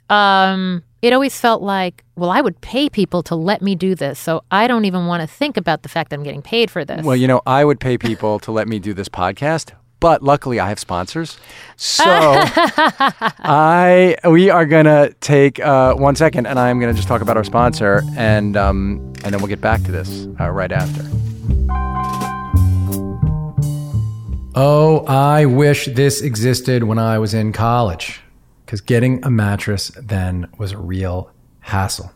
Um, 0.09 0.83
it 1.03 1.11
always 1.11 1.37
felt 1.37 1.61
like, 1.61 2.05
well, 2.15 2.31
I 2.31 2.39
would 2.39 2.61
pay 2.61 2.89
people 2.89 3.23
to 3.23 3.35
let 3.35 3.61
me 3.61 3.75
do 3.75 3.93
this, 3.93 4.17
so 4.17 4.45
I 4.49 4.67
don't 4.67 4.85
even 4.85 5.05
want 5.05 5.19
to 5.19 5.27
think 5.27 5.57
about 5.57 5.83
the 5.83 5.89
fact 5.89 6.09
that 6.09 6.15
I'm 6.15 6.23
getting 6.23 6.41
paid 6.41 6.71
for 6.71 6.85
this. 6.85 7.03
Well, 7.03 7.17
you 7.17 7.27
know, 7.27 7.41
I 7.45 7.65
would 7.65 7.81
pay 7.81 7.97
people 7.97 8.39
to 8.39 8.53
let 8.53 8.69
me 8.69 8.79
do 8.79 8.93
this 8.93 9.09
podcast, 9.09 9.73
but 9.99 10.23
luckily 10.23 10.61
I 10.61 10.69
have 10.69 10.79
sponsors. 10.79 11.37
So 11.75 12.05
I 12.07 14.15
we 14.23 14.49
are 14.49 14.65
gonna 14.65 15.11
take 15.19 15.59
uh, 15.59 15.93
one 15.95 16.15
second, 16.15 16.47
and 16.47 16.57
I'm 16.57 16.79
gonna 16.79 16.93
just 16.93 17.09
talk 17.09 17.21
about 17.21 17.35
our 17.35 17.43
sponsor, 17.43 18.01
and 18.15 18.55
um, 18.55 18.99
and 19.25 19.33
then 19.33 19.39
we'll 19.39 19.49
get 19.49 19.59
back 19.59 19.83
to 19.83 19.91
this 19.91 20.29
uh, 20.39 20.49
right 20.51 20.71
after. 20.71 21.03
Oh, 24.55 25.03
I 25.05 25.47
wish 25.47 25.87
this 25.87 26.21
existed 26.21 26.85
when 26.85 26.97
I 26.97 27.19
was 27.19 27.33
in 27.33 27.51
college 27.51 28.22
because 28.65 28.81
getting 28.81 29.23
a 29.23 29.29
mattress 29.29 29.89
then 30.01 30.47
was 30.57 30.71
a 30.71 30.77
real 30.77 31.31
hassle. 31.59 32.11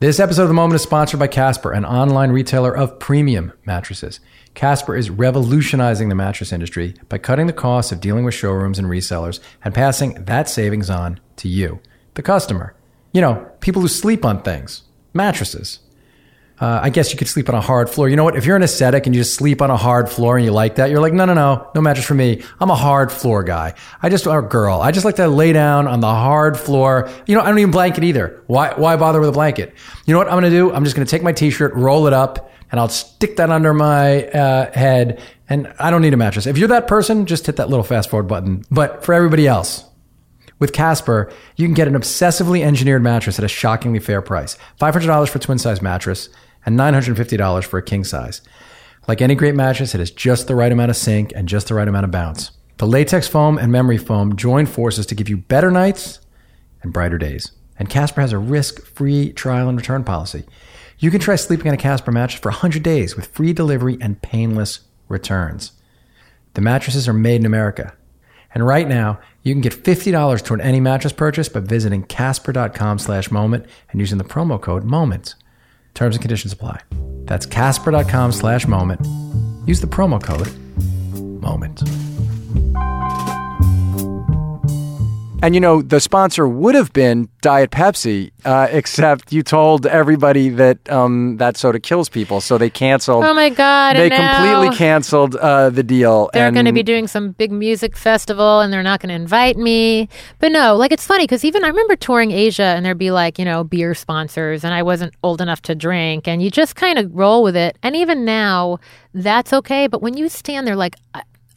This 0.00 0.18
episode 0.18 0.42
of 0.42 0.48
The 0.48 0.54
Moment 0.54 0.74
is 0.74 0.82
sponsored 0.82 1.20
by 1.20 1.28
Casper, 1.28 1.70
an 1.70 1.84
online 1.84 2.32
retailer 2.32 2.76
of 2.76 2.98
premium 2.98 3.52
mattresses. 3.64 4.18
Casper 4.54 4.96
is 4.96 5.10
revolutionizing 5.10 6.08
the 6.08 6.16
mattress 6.16 6.52
industry 6.52 6.96
by 7.08 7.18
cutting 7.18 7.46
the 7.46 7.52
costs 7.52 7.92
of 7.92 8.00
dealing 8.00 8.24
with 8.24 8.34
showrooms 8.34 8.80
and 8.80 8.88
resellers 8.88 9.38
and 9.64 9.72
passing 9.72 10.14
that 10.24 10.48
savings 10.48 10.90
on 10.90 11.20
to 11.36 11.48
you, 11.48 11.80
the 12.14 12.22
customer. 12.22 12.74
You 13.12 13.20
know, 13.20 13.48
people 13.60 13.80
who 13.80 13.86
sleep 13.86 14.24
on 14.24 14.42
things, 14.42 14.82
mattresses. 15.14 15.78
Uh, 16.60 16.80
I 16.82 16.90
guess 16.90 17.12
you 17.12 17.18
could 17.18 17.28
sleep 17.28 17.48
on 17.48 17.54
a 17.54 17.60
hard 17.60 17.90
floor. 17.90 18.08
You 18.08 18.14
know 18.14 18.24
what? 18.24 18.36
If 18.36 18.44
you're 18.44 18.56
an 18.56 18.62
ascetic 18.62 19.06
and 19.06 19.14
you 19.14 19.20
just 19.20 19.34
sleep 19.34 19.60
on 19.60 19.70
a 19.70 19.76
hard 19.76 20.08
floor 20.08 20.36
and 20.36 20.44
you 20.44 20.52
like 20.52 20.76
that, 20.76 20.90
you're 20.90 21.00
like, 21.00 21.12
no, 21.12 21.24
no, 21.24 21.34
no, 21.34 21.70
no 21.74 21.80
mattress 21.80 22.06
for 22.06 22.14
me. 22.14 22.42
I'm 22.60 22.70
a 22.70 22.76
hard 22.76 23.10
floor 23.10 23.42
guy. 23.42 23.74
I 24.00 24.08
just, 24.08 24.26
or 24.26 24.42
girl, 24.42 24.80
I 24.80 24.92
just 24.92 25.04
like 25.04 25.16
to 25.16 25.26
lay 25.26 25.52
down 25.52 25.88
on 25.88 26.00
the 26.00 26.06
hard 26.06 26.56
floor. 26.56 27.10
You 27.26 27.34
know, 27.34 27.40
I 27.40 27.48
don't 27.48 27.58
even 27.58 27.72
blanket 27.72 28.04
either. 28.04 28.42
Why, 28.46 28.74
why 28.74 28.96
bother 28.96 29.18
with 29.18 29.28
a 29.28 29.32
blanket? 29.32 29.74
You 30.06 30.12
know 30.12 30.18
what 30.18 30.28
I'm 30.28 30.34
going 30.34 30.44
to 30.44 30.50
do? 30.50 30.72
I'm 30.72 30.84
just 30.84 30.94
going 30.94 31.06
to 31.06 31.10
take 31.10 31.22
my 31.22 31.32
t-shirt, 31.32 31.74
roll 31.74 32.06
it 32.06 32.12
up, 32.12 32.52
and 32.70 32.78
I'll 32.78 32.88
stick 32.88 33.36
that 33.36 33.50
under 33.50 33.74
my 33.74 34.28
uh, 34.28 34.72
head. 34.72 35.20
And 35.48 35.72
I 35.78 35.90
don't 35.90 36.00
need 36.00 36.14
a 36.14 36.16
mattress. 36.16 36.46
If 36.46 36.58
you're 36.58 36.68
that 36.68 36.86
person, 36.86 37.26
just 37.26 37.46
hit 37.46 37.56
that 37.56 37.68
little 37.68 37.84
fast 37.84 38.08
forward 38.08 38.28
button. 38.28 38.64
But 38.70 39.04
for 39.04 39.14
everybody 39.14 39.46
else, 39.46 39.84
with 40.62 40.72
Casper, 40.72 41.30
you 41.56 41.66
can 41.66 41.74
get 41.74 41.88
an 41.88 41.94
obsessively 41.94 42.64
engineered 42.64 43.02
mattress 43.02 43.36
at 43.36 43.44
a 43.44 43.48
shockingly 43.48 43.98
fair 43.98 44.22
price. 44.22 44.56
$500 44.80 45.28
for 45.28 45.38
a 45.38 45.40
twin 45.40 45.58
size 45.58 45.82
mattress 45.82 46.28
and 46.64 46.78
$950 46.78 47.64
for 47.64 47.78
a 47.78 47.82
king 47.82 48.04
size. 48.04 48.42
Like 49.08 49.20
any 49.20 49.34
great 49.34 49.56
mattress, 49.56 49.92
it 49.92 49.98
has 49.98 50.12
just 50.12 50.46
the 50.46 50.54
right 50.54 50.70
amount 50.70 50.90
of 50.90 50.96
sink 50.96 51.32
and 51.34 51.48
just 51.48 51.66
the 51.66 51.74
right 51.74 51.88
amount 51.88 52.04
of 52.04 52.12
bounce. 52.12 52.52
The 52.78 52.86
latex 52.86 53.26
foam 53.26 53.58
and 53.58 53.72
memory 53.72 53.98
foam 53.98 54.36
join 54.36 54.66
forces 54.66 55.04
to 55.06 55.16
give 55.16 55.28
you 55.28 55.36
better 55.36 55.72
nights 55.72 56.20
and 56.80 56.92
brighter 56.92 57.18
days. 57.18 57.50
And 57.76 57.90
Casper 57.90 58.20
has 58.20 58.32
a 58.32 58.38
risk-free 58.38 59.32
trial 59.32 59.68
and 59.68 59.76
return 59.76 60.04
policy. 60.04 60.44
You 61.00 61.10
can 61.10 61.20
try 61.20 61.34
sleeping 61.34 61.66
on 61.66 61.74
a 61.74 61.76
Casper 61.76 62.12
mattress 62.12 62.40
for 62.40 62.50
100 62.50 62.84
days 62.84 63.16
with 63.16 63.26
free 63.26 63.52
delivery 63.52 63.98
and 64.00 64.22
painless 64.22 64.80
returns. 65.08 65.72
The 66.54 66.60
mattresses 66.60 67.08
are 67.08 67.12
made 67.12 67.40
in 67.40 67.46
America. 67.46 67.94
And 68.54 68.66
right 68.66 68.86
now, 68.86 69.18
you 69.42 69.54
can 69.54 69.60
get 69.60 69.72
$50 69.72 70.44
toward 70.44 70.60
any 70.60 70.80
mattress 70.80 71.12
purchase 71.12 71.48
by 71.48 71.60
visiting 71.60 72.02
casper.com 72.04 72.98
slash 72.98 73.30
moment 73.30 73.66
and 73.90 74.00
using 74.00 74.18
the 74.18 74.24
promo 74.24 74.60
code 74.60 74.84
MOMENT. 74.84 75.34
Terms 75.94 76.16
and 76.16 76.22
conditions 76.22 76.52
apply. 76.52 76.80
That's 77.24 77.46
casper.com 77.46 78.32
slash 78.32 78.66
moment. 78.66 79.06
Use 79.66 79.80
the 79.80 79.86
promo 79.86 80.22
code 80.22 80.52
MOMENT. 81.42 82.11
And 85.42 85.56
you 85.56 85.60
know, 85.60 85.82
the 85.82 85.98
sponsor 85.98 86.46
would 86.46 86.76
have 86.76 86.92
been 86.92 87.28
Diet 87.40 87.72
Pepsi, 87.72 88.30
uh, 88.44 88.68
except 88.70 89.32
you 89.32 89.42
told 89.42 89.86
everybody 89.86 90.48
that 90.50 90.88
um, 90.88 91.36
that 91.38 91.56
soda 91.56 91.80
kills 91.80 92.08
people, 92.08 92.40
so 92.40 92.58
they 92.58 92.70
canceled. 92.70 93.24
Oh 93.24 93.34
my 93.34 93.50
god! 93.50 93.96
They 93.96 94.08
completely 94.08 94.76
canceled 94.76 95.34
uh, 95.34 95.70
the 95.70 95.82
deal. 95.82 96.30
They're 96.32 96.46
and 96.46 96.54
going 96.54 96.66
to 96.66 96.72
be 96.72 96.84
doing 96.84 97.08
some 97.08 97.32
big 97.32 97.50
music 97.50 97.96
festival, 97.96 98.60
and 98.60 98.72
they're 98.72 98.84
not 98.84 99.00
going 99.00 99.08
to 99.08 99.16
invite 99.16 99.56
me. 99.56 100.08
But 100.38 100.52
no, 100.52 100.76
like 100.76 100.92
it's 100.92 101.04
funny 101.04 101.24
because 101.24 101.44
even 101.44 101.64
I 101.64 101.68
remember 101.68 101.96
touring 101.96 102.30
Asia, 102.30 102.62
and 102.62 102.86
there'd 102.86 102.96
be 102.96 103.10
like 103.10 103.36
you 103.36 103.44
know 103.44 103.64
beer 103.64 103.96
sponsors, 103.96 104.62
and 104.62 104.72
I 104.72 104.84
wasn't 104.84 105.12
old 105.24 105.40
enough 105.40 105.60
to 105.62 105.74
drink, 105.74 106.28
and 106.28 106.40
you 106.40 106.52
just 106.52 106.76
kind 106.76 107.00
of 107.00 107.12
roll 107.12 107.42
with 107.42 107.56
it. 107.56 107.76
And 107.82 107.96
even 107.96 108.24
now, 108.24 108.78
that's 109.12 109.52
okay. 109.52 109.88
But 109.88 110.02
when 110.02 110.16
you 110.16 110.28
stand 110.28 110.68
there, 110.68 110.76
like. 110.76 110.94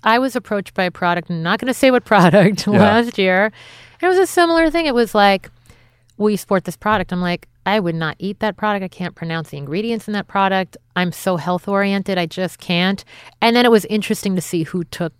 I, 0.05 0.19
was 0.19 0.35
approached 0.35 0.73
by 0.73 0.83
a 0.83 0.91
product, 0.91 1.29
I'm 1.29 1.43
not 1.43 1.59
going 1.59 1.67
to 1.67 1.73
say 1.73 1.91
what 1.91 2.05
product, 2.05 2.67
last 2.67 3.17
year. 3.17 3.51
It 4.01 4.07
was 4.07 4.17
a 4.17 4.27
similar 4.27 4.69
thing. 4.69 4.85
It 4.85 4.95
was 4.95 5.15
like, 5.15 5.49
will 6.17 6.29
you 6.29 6.37
support 6.37 6.65
this 6.65 6.77
product? 6.77 7.11
I'm 7.11 7.21
like, 7.21 7.47
I 7.65 7.79
would 7.79 7.95
not 7.95 8.15
eat 8.19 8.39
that 8.39 8.57
product. 8.57 8.83
I 8.83 8.87
can't 8.87 9.15
pronounce 9.15 9.49
the 9.49 9.57
ingredients 9.57 10.07
in 10.07 10.13
that 10.13 10.27
product. 10.27 10.77
I'm 10.95 11.11
so 11.11 11.37
health 11.37 11.67
oriented. 11.67 12.17
I 12.17 12.27
just 12.27 12.59
can't. 12.59 13.03
And 13.41 13.55
then 13.55 13.65
it 13.65 13.71
was 13.71 13.85
interesting 13.85 14.35
to 14.35 14.41
see 14.41 14.63
who 14.63 14.83
took 14.83 15.13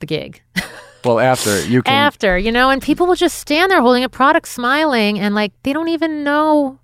the 0.00 0.06
gig 0.06 0.42
well, 1.04 1.20
after 1.20 1.64
you 1.66 1.82
can. 1.82 1.94
after, 1.94 2.36
you 2.36 2.50
know, 2.50 2.70
and 2.70 2.82
people 2.82 3.06
will 3.06 3.14
just 3.14 3.38
stand 3.38 3.70
there 3.70 3.80
holding 3.80 4.02
a 4.02 4.08
product, 4.08 4.48
smiling, 4.48 5.18
and 5.18 5.34
like 5.34 5.52
they 5.62 5.72
don't 5.72 5.88
even 5.88 6.24
know 6.24 6.78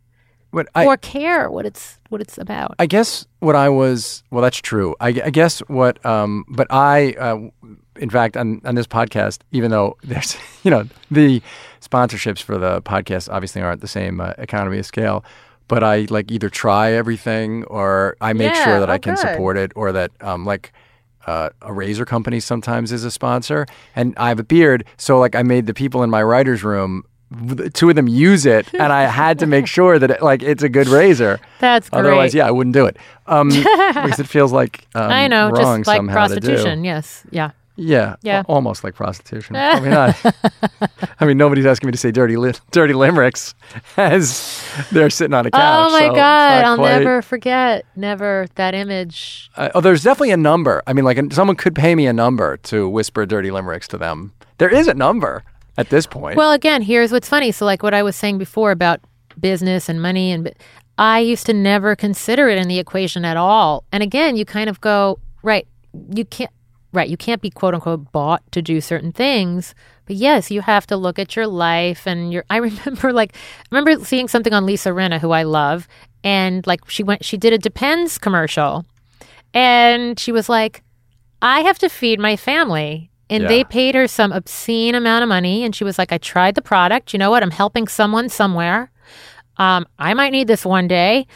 what 0.51 0.69
I, 0.75 0.87
or 0.87 0.97
care 0.97 1.51
what 1.51 1.67
it's 1.67 1.99
what 2.09 2.21
it's 2.21 2.39
about. 2.39 2.75
I 2.79 2.87
guess 2.87 3.27
what 3.41 3.57
I 3.57 3.69
was 3.69 4.23
well, 4.31 4.43
that's 4.43 4.59
true. 4.59 4.95
I, 5.01 5.09
I 5.09 5.31
guess 5.31 5.61
what, 5.69 6.05
um, 6.07 6.45
but 6.49 6.67
I, 6.71 7.13
uh, 7.15 7.39
in 7.97 8.11
fact, 8.11 8.37
on 8.37 8.61
on 8.65 8.75
this 8.75 8.87
podcast, 8.87 9.41
even 9.53 9.71
though 9.71 9.97
there's, 10.05 10.37
you 10.63 10.71
know, 10.71 10.85
the 11.11 11.43
sponsorships 11.81 12.41
for 12.43 12.59
the 12.59 12.83
podcast 12.83 13.29
obviously 13.33 13.63
aren't 13.63 13.81
the 13.81 13.89
same 13.89 14.21
uh, 14.21 14.33
economy 14.39 14.79
of 14.79 14.87
scale, 14.87 15.25
but 15.69 15.83
I 15.83 16.07
like 16.11 16.31
either 16.31 16.49
try 16.49 16.93
everything 16.93 17.65
or 17.65 18.17
I 18.21 18.33
make 18.33 18.55
Yeah, 18.55 18.65
sure 18.65 18.81
that 18.81 18.91
I 18.91 18.95
oh, 18.97 18.99
can 18.99 19.15
good. 19.15 19.21
support 19.21 19.57
it 19.57 19.73
or 19.77 19.93
that, 19.93 20.11
um, 20.21 20.45
like. 20.45 20.73
Uh, 21.27 21.51
a 21.63 21.73
razor 21.73 22.05
company 22.05 22.39
sometimes 22.39 22.93
is 22.93 23.03
a 23.03 23.11
sponsor, 23.11 23.67
and 23.97 24.15
I 24.17 24.29
have 24.29 24.39
a 24.39 24.45
beard, 24.45 24.85
so 24.97 25.19
like 25.19 25.35
I 25.35 25.43
made 25.43 25.67
the 25.67 25.75
people 25.75 26.05
in 26.05 26.09
my 26.09 26.23
writers' 26.23 26.63
room, 26.63 27.03
the 27.31 27.69
two 27.71 27.89
of 27.91 27.97
them 27.97 28.09
use 28.09 28.47
it, 28.47 28.73
and 28.75 28.93
I 28.93 29.03
had 29.07 29.39
to 29.41 29.47
make 29.47 29.67
sure 29.67 29.99
that 29.99 30.11
it, 30.11 30.23
like 30.23 30.43
it's 30.43 30.63
a 30.63 30.69
good 30.69 30.89
razor. 30.89 31.41
That's 31.61 31.89
great. 31.91 32.01
Otherwise, 32.01 32.35
yeah, 32.35 32.47
I 32.47 32.51
wouldn't 32.51 32.75
do 32.75 32.87
it. 32.87 32.97
Um, 33.27 33.49
because 33.49 34.21
it 34.21 34.29
feels 34.29 34.53
like 34.53 34.87
um, 34.95 35.11
I 35.11 35.27
know, 35.29 35.51
wrong 35.51 35.79
just 35.81 35.89
like 35.89 35.99
somehow 35.99 36.27
to 36.29 36.35
do. 36.37 36.41
prostitution. 36.41 36.85
Yes, 36.85 37.25
yeah. 37.31 37.51
Yeah, 37.79 38.17
Yeah. 38.23 38.39
al- 38.39 38.45
almost 38.55 38.85
like 38.85 38.95
prostitution. 38.95 39.55
Probably 39.55 39.91
not. 39.91 40.17
I 41.21 41.27
mean, 41.27 41.37
nobody's 41.37 41.67
asking 41.67 41.89
me 41.89 41.93
to 41.93 41.99
say 41.99 42.11
dirty, 42.11 42.39
li- 42.39 42.55
dirty 42.71 42.95
limericks 42.95 43.55
as 43.99 44.65
they're 44.93 45.11
sitting 45.11 45.35
on 45.35 45.45
a 45.45 45.51
couch. 45.51 45.61
oh 45.63 45.93
my 45.93 46.07
so 46.09 46.15
god, 46.15 46.65
I'll 46.65 46.77
quite- 46.79 46.99
never 47.01 47.21
forget. 47.21 47.85
Never 47.95 48.47
that 48.55 48.75
image. 48.75 49.51
Uh, 49.57 49.69
oh, 49.75 49.83
there's 49.83 50.03
definitely 50.03 50.31
a 50.31 50.39
number. 50.39 50.83
I 50.87 50.95
mean, 50.95 51.05
like 51.05 51.19
someone 51.35 51.57
could 51.57 51.75
pay 51.75 51.95
me 51.95 52.07
a 52.07 52.15
number 52.15 52.57
to 52.59 52.89
whisper 52.89 53.27
dirty 53.27 53.51
limericks 53.51 53.89
to 53.89 53.99
them. 53.99 54.33
There 54.57 54.71
is 54.71 54.89
a 54.89 54.95
number 54.95 55.45
at 55.79 55.91
this 55.91 56.07
point. 56.07 56.37
Well, 56.37 56.53
again, 56.53 56.83
here's 56.83 57.13
what's 57.13 57.29
funny. 57.29 57.53
So, 57.53 57.65
like 57.65 57.83
what 57.83 57.95
I 57.95 58.03
was 58.03 58.17
saying 58.17 58.39
before 58.39 58.71
about 58.71 59.01
business 59.39 59.89
and 59.89 60.01
money, 60.01 60.33
and 60.33 60.53
I 60.99 61.21
used 61.21 61.47
to 61.47 61.53
never 61.53 61.95
consider 61.95 62.49
it 62.49 62.59
in 62.59 62.69
the 62.69 62.79
equation 62.79 63.25
at 63.25 63.37
all. 63.37 63.85
And 63.93 64.03
again, 64.03 64.37
you 64.37 64.45
kind 64.45 64.71
of 64.71 64.81
go, 64.81 65.19
right, 65.43 65.67
you 66.15 66.25
can't, 66.25 66.51
right, 66.93 67.09
you 67.09 67.17
can't 67.17 67.43
be 67.43 67.51
quote 67.51 67.75
unquote 67.75 68.11
bought 68.13 68.43
to 68.53 68.63
do 68.63 68.81
certain 68.81 69.13
things. 69.13 69.75
But 70.07 70.17
yes, 70.17 70.51
you 70.51 70.63
have 70.63 70.87
to 70.87 70.97
look 70.97 71.19
at 71.19 71.37
your 71.37 71.47
life 71.47 72.07
and 72.07 72.33
your. 72.33 72.45
I 72.51 72.57
remember, 72.57 73.13
like, 73.13 73.35
I 73.37 73.75
remember 73.75 74.05
seeing 74.05 74.29
something 74.29 74.55
on 74.55 74.67
Lisa 74.67 74.91
Rinna, 74.91 75.21
who 75.21 75.33
I 75.33 75.43
love, 75.43 75.89
and 76.25 76.67
like 76.67 76.89
she 76.89 77.03
went, 77.03 77.25
she 77.25 77.37
did 77.37 77.53
a 77.53 77.59
Depends 77.59 78.19
commercial, 78.19 78.85
and 79.53 80.19
she 80.19 80.33
was 80.33 80.49
like, 80.49 80.83
I 81.43 81.61
have 81.61 81.79
to 81.81 81.89
feed 81.89 82.19
my 82.19 82.37
family. 82.37 83.11
And 83.29 83.43
Yeah. 83.43 83.49
they 83.49 83.65
paid 83.65 83.95
her 83.95 84.07
some 84.07 84.33
obscene 84.33 84.95
amount 84.95 85.23
of 85.23 85.29
money. 85.29 85.65
And 85.65 85.75
she 85.75 85.85
was 85.85 85.99
like, 85.99 86.13
I 86.13 86.19
tried 86.19 86.55
the 86.55 86.63
product. 86.63 87.13
You 87.13 87.19
know 87.19 87.31
what? 87.31 87.43
I'm 87.43 87.51
helping 87.51 87.89
someone 87.89 88.29
somewhere. 88.29 88.91
Um, 89.59 89.87
I 89.99 90.15
might 90.15 90.31
need 90.31 90.47
this 90.49 90.65
one 90.65 90.87
day. 90.87 91.27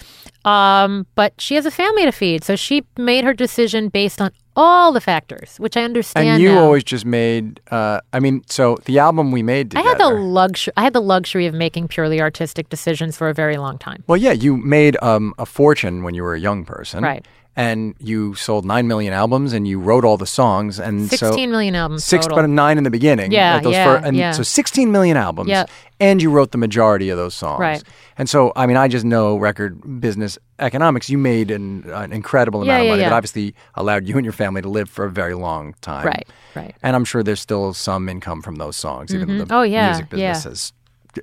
Um, 0.45 1.07
but 1.17 1.39
she 1.41 1.55
has 1.57 1.67
a 1.67 1.71
family 1.71 2.05
to 2.05 2.13
feed. 2.13 2.45
So 2.45 2.57
she 2.57 2.85
made 2.97 3.25
her 3.25 3.35
decision 3.35 3.89
based 3.89 4.21
on 4.23 4.31
all 4.57 4.93
the 4.93 5.01
factors, 5.01 5.57
which 5.59 5.77
I 5.77 5.83
understand. 5.83 6.29
and 6.29 6.43
you 6.43 6.53
now. 6.55 6.63
always 6.65 6.85
just 6.85 7.05
made. 7.05 7.61
Uh, 7.71 8.01
I 8.13 8.21
mean, 8.21 8.43
so 8.47 8.77
the 8.85 8.99
album 8.99 9.33
we 9.33 9.43
made 9.43 9.75
I 9.77 9.81
had 9.83 9.99
the 9.99 10.09
luxury. 10.11 10.73
I 10.77 10.83
had 10.83 10.93
the 10.93 11.01
luxury 11.03 11.47
of 11.47 11.55
making 11.55 11.89
purely 11.89 12.21
artistic 12.21 12.69
decisions 12.69 13.17
for 13.17 13.29
a 13.29 13.35
very 13.35 13.57
long 13.59 13.79
time. 13.79 14.03
Well, 14.07 14.17
yeah, 14.17 14.33
you 14.33 14.57
made 14.57 14.97
um, 15.03 15.35
a 15.39 15.47
fortune 15.47 16.03
when 16.03 16.15
you 16.15 16.23
were 16.23 16.35
a 16.35 16.41
young 16.41 16.65
person, 16.65 17.03
Right. 17.05 17.27
And 17.57 17.95
you 17.99 18.35
sold 18.37 18.65
nine 18.65 18.87
million 18.87 19.13
albums, 19.13 19.53
and 19.53 19.67
you 19.67 19.81
wrote 19.81 20.05
all 20.05 20.17
the 20.17 20.27
songs, 20.27 20.79
and 20.79 21.11
so 21.11 21.17
Sixteen 21.17 21.51
million 21.51 21.75
albums. 21.75 22.05
six, 22.05 22.25
total. 22.25 22.43
but 22.43 22.49
nine 22.49 22.79
in 22.79 22.85
the 22.85 22.91
beginning. 22.91 23.33
Yeah, 23.33 23.55
like 23.55 23.65
those 23.65 23.73
yeah, 23.75 24.01
and 24.05 24.17
yeah. 24.17 24.31
so 24.33 24.43
sixteen 24.45 24.93
million 24.93 25.17
albums, 25.17 25.49
Yep. 25.49 25.69
and 25.99 26.23
you 26.23 26.31
wrote 26.31 26.53
the 26.53 26.59
majority 26.59 27.11
of 27.11 27.19
those 27.19 27.35
songs, 27.35 27.61
Right. 27.61 27.83
And 28.17 28.29
so, 28.29 28.53
I 28.55 28.67
mean, 28.67 28.77
I 28.77 28.87
just 28.87 29.05
know 29.05 29.37
record 29.37 30.01
business 30.01 30.39
economics. 30.59 31.11
You 31.11 31.19
made 31.19 31.51
an, 31.51 31.85
an 31.91 32.13
incredible 32.13 32.65
Yeah, 32.65 32.73
amount 32.75 32.81
of 32.81 32.85
yeah, 32.87 32.93
money 32.93 33.03
that 33.05 33.13
obviously 33.13 33.55
allowed 33.75 34.07
you 34.07 34.17
and 34.17 34.25
your 34.25 34.33
family 34.33 34.63
to 34.63 34.69
live 34.69 34.89
for 34.89 35.05
a 35.07 35.11
very 35.11 35.35
long 35.35 35.75
time, 35.81 36.07
Right, 36.07 36.29
right. 36.55 36.75
And 36.83 36.95
I'm 36.95 37.05
sure 37.05 37.23
there's 37.23 37.41
still 37.41 37.75
some 37.75 38.09
income 38.09 38.43
from 38.43 38.57
those 38.57 38.77
songs, 38.77 39.13
even 39.15 39.39
though 39.39 39.45
the 39.45 39.55
Oh, 39.55 39.63
yeah, 39.63 39.89
music 39.89 40.09
business 40.11 40.45
has 40.45 40.73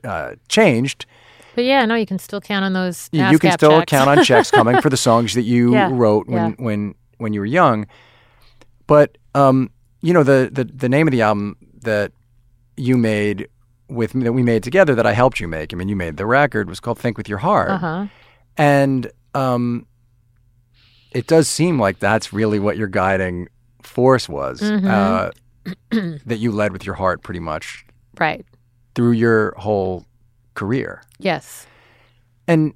uh, 0.04 0.32
changed. 0.50 1.06
But 1.58 1.66
yeah, 1.66 1.84
no, 1.86 1.96
you 1.96 2.06
can 2.06 2.20
still 2.20 2.40
count 2.40 2.64
on 2.66 2.74
those. 2.74 3.10
You, 3.12 3.26
you 3.30 3.40
can 3.40 3.52
still 3.52 3.80
checks. 3.80 3.90
count 3.90 4.10
on 4.12 4.24
checks 4.24 4.52
coming 4.52 4.80
for 4.80 4.92
the 4.92 4.98
songs 5.08 5.34
that 5.34 5.42
you 5.42 5.74
Yeah, 5.74 5.90
wrote 5.92 6.28
when, 6.28 6.50
yeah. 6.52 6.56
when 6.64 6.94
when 7.18 7.34
you 7.34 7.40
were 7.40 7.48
young. 7.48 7.88
But 8.86 9.18
um, 9.34 9.72
you 10.02 10.14
know 10.14 10.22
the, 10.22 10.50
the 10.52 10.66
the 10.66 10.88
name 10.88 11.08
of 11.08 11.12
the 11.12 11.24
album 11.24 11.58
that 11.82 12.12
you 12.76 12.96
made 12.96 13.48
with 13.90 14.14
me 14.14 14.24
that 14.24 14.34
we 14.34 14.44
made 14.44 14.62
together 14.62 14.94
that 14.94 15.08
I 15.08 15.14
helped 15.14 15.40
you 15.40 15.48
make. 15.48 15.74
I 15.74 15.76
mean, 15.78 15.90
you 15.90 15.96
made 15.96 16.18
the 16.18 16.28
record 16.28 16.70
was 16.70 16.80
called 16.80 17.00
"Think 17.00 17.18
with 17.18 17.28
Your 17.28 17.40
Heart," 17.40 17.72
Uh 17.72 17.78
huh. 17.80 18.06
and 18.56 19.12
um, 19.34 19.88
it 21.12 21.26
does 21.26 21.48
seem 21.48 21.80
like 21.80 21.98
that's 21.98 22.32
really 22.32 22.60
what 22.60 22.78
your 22.78 22.88
guiding 22.88 23.48
force 23.82 24.30
was. 24.30 24.62
Mm-hmm. 24.62 24.88
Uh, 24.88 25.32
that 26.28 26.38
you 26.38 26.52
led 26.52 26.72
with 26.72 26.86
your 26.86 26.96
heart 26.96 27.24
pretty 27.24 27.40
much 27.42 27.84
Right. 28.20 28.46
through 28.96 29.14
your 29.14 29.54
whole 29.58 30.06
career. 30.58 31.02
Yes. 31.20 31.66
And 32.48 32.74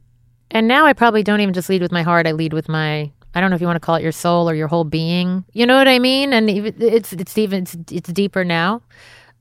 And 0.52 0.68
now 0.68 0.86
I 0.86 0.94
probably 0.94 1.24
don't 1.24 1.42
even 1.42 1.54
just 1.54 1.68
lead 1.68 1.82
with 1.82 1.92
my 1.92 2.04
heart. 2.04 2.28
I 2.28 2.32
lead 2.32 2.54
with 2.54 2.70
my 2.70 3.12
I 3.34 3.40
don't 3.40 3.50
know 3.50 3.56
if 3.56 3.62
you 3.62 3.68
want 3.68 3.78
to 3.78 3.86
call 3.86 3.96
it 3.96 4.04
your 4.04 4.12
soul 4.12 4.50
or 4.50 4.56
your 4.56 4.68
whole 4.68 4.84
being. 4.84 5.46
You 5.54 5.66
know 5.66 5.78
what 5.78 5.88
I 5.88 6.00
mean? 6.00 6.34
And 6.34 6.50
it's 6.50 7.12
it's 7.14 7.38
even 7.38 7.64
it's, 7.64 7.76
it's 7.92 8.12
deeper 8.12 8.44
now. 8.46 8.82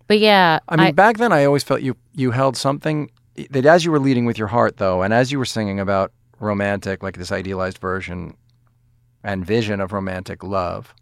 But 0.06 0.18
yeah, 0.18 0.58
I 0.68 0.76
mean, 0.76 0.94
back 0.94 1.18
then 1.18 1.32
I 1.32 1.44
always 1.44 1.62
felt 1.62 1.82
you 1.82 1.96
you 2.14 2.32
held 2.32 2.56
something 2.56 3.10
that 3.50 3.64
as 3.64 3.84
you 3.84 3.92
were 3.92 4.00
leading 4.00 4.26
with 4.26 4.38
your 4.38 4.48
heart, 4.48 4.76
though, 4.78 5.02
and 5.02 5.14
as 5.14 5.30
you 5.30 5.38
were 5.38 5.44
singing 5.44 5.78
about 5.78 6.12
romantic, 6.40 7.02
like 7.02 7.16
this 7.16 7.30
idealized 7.30 7.78
version 7.78 8.34
and 9.22 9.44
vision 9.44 9.80
of 9.80 9.92
romantic 9.92 10.42
love. 10.42 10.94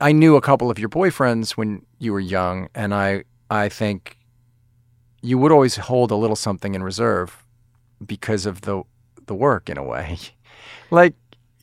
I 0.00 0.12
knew 0.12 0.36
a 0.36 0.40
couple 0.40 0.70
of 0.70 0.78
your 0.78 0.88
boyfriends 0.88 1.52
when 1.52 1.84
you 1.98 2.12
were 2.12 2.20
young, 2.20 2.68
and 2.74 2.94
I 2.94 3.24
I 3.50 3.68
think 3.68 4.16
you 5.24 5.38
would 5.38 5.50
always 5.50 5.76
hold 5.76 6.10
a 6.10 6.16
little 6.16 6.36
something 6.36 6.74
in 6.74 6.82
reserve 6.82 7.44
because 8.04 8.46
of 8.46 8.60
the 8.62 8.82
the 9.26 9.34
work 9.34 9.70
in 9.70 9.78
a 9.78 9.82
way. 9.82 10.18
like 10.90 11.14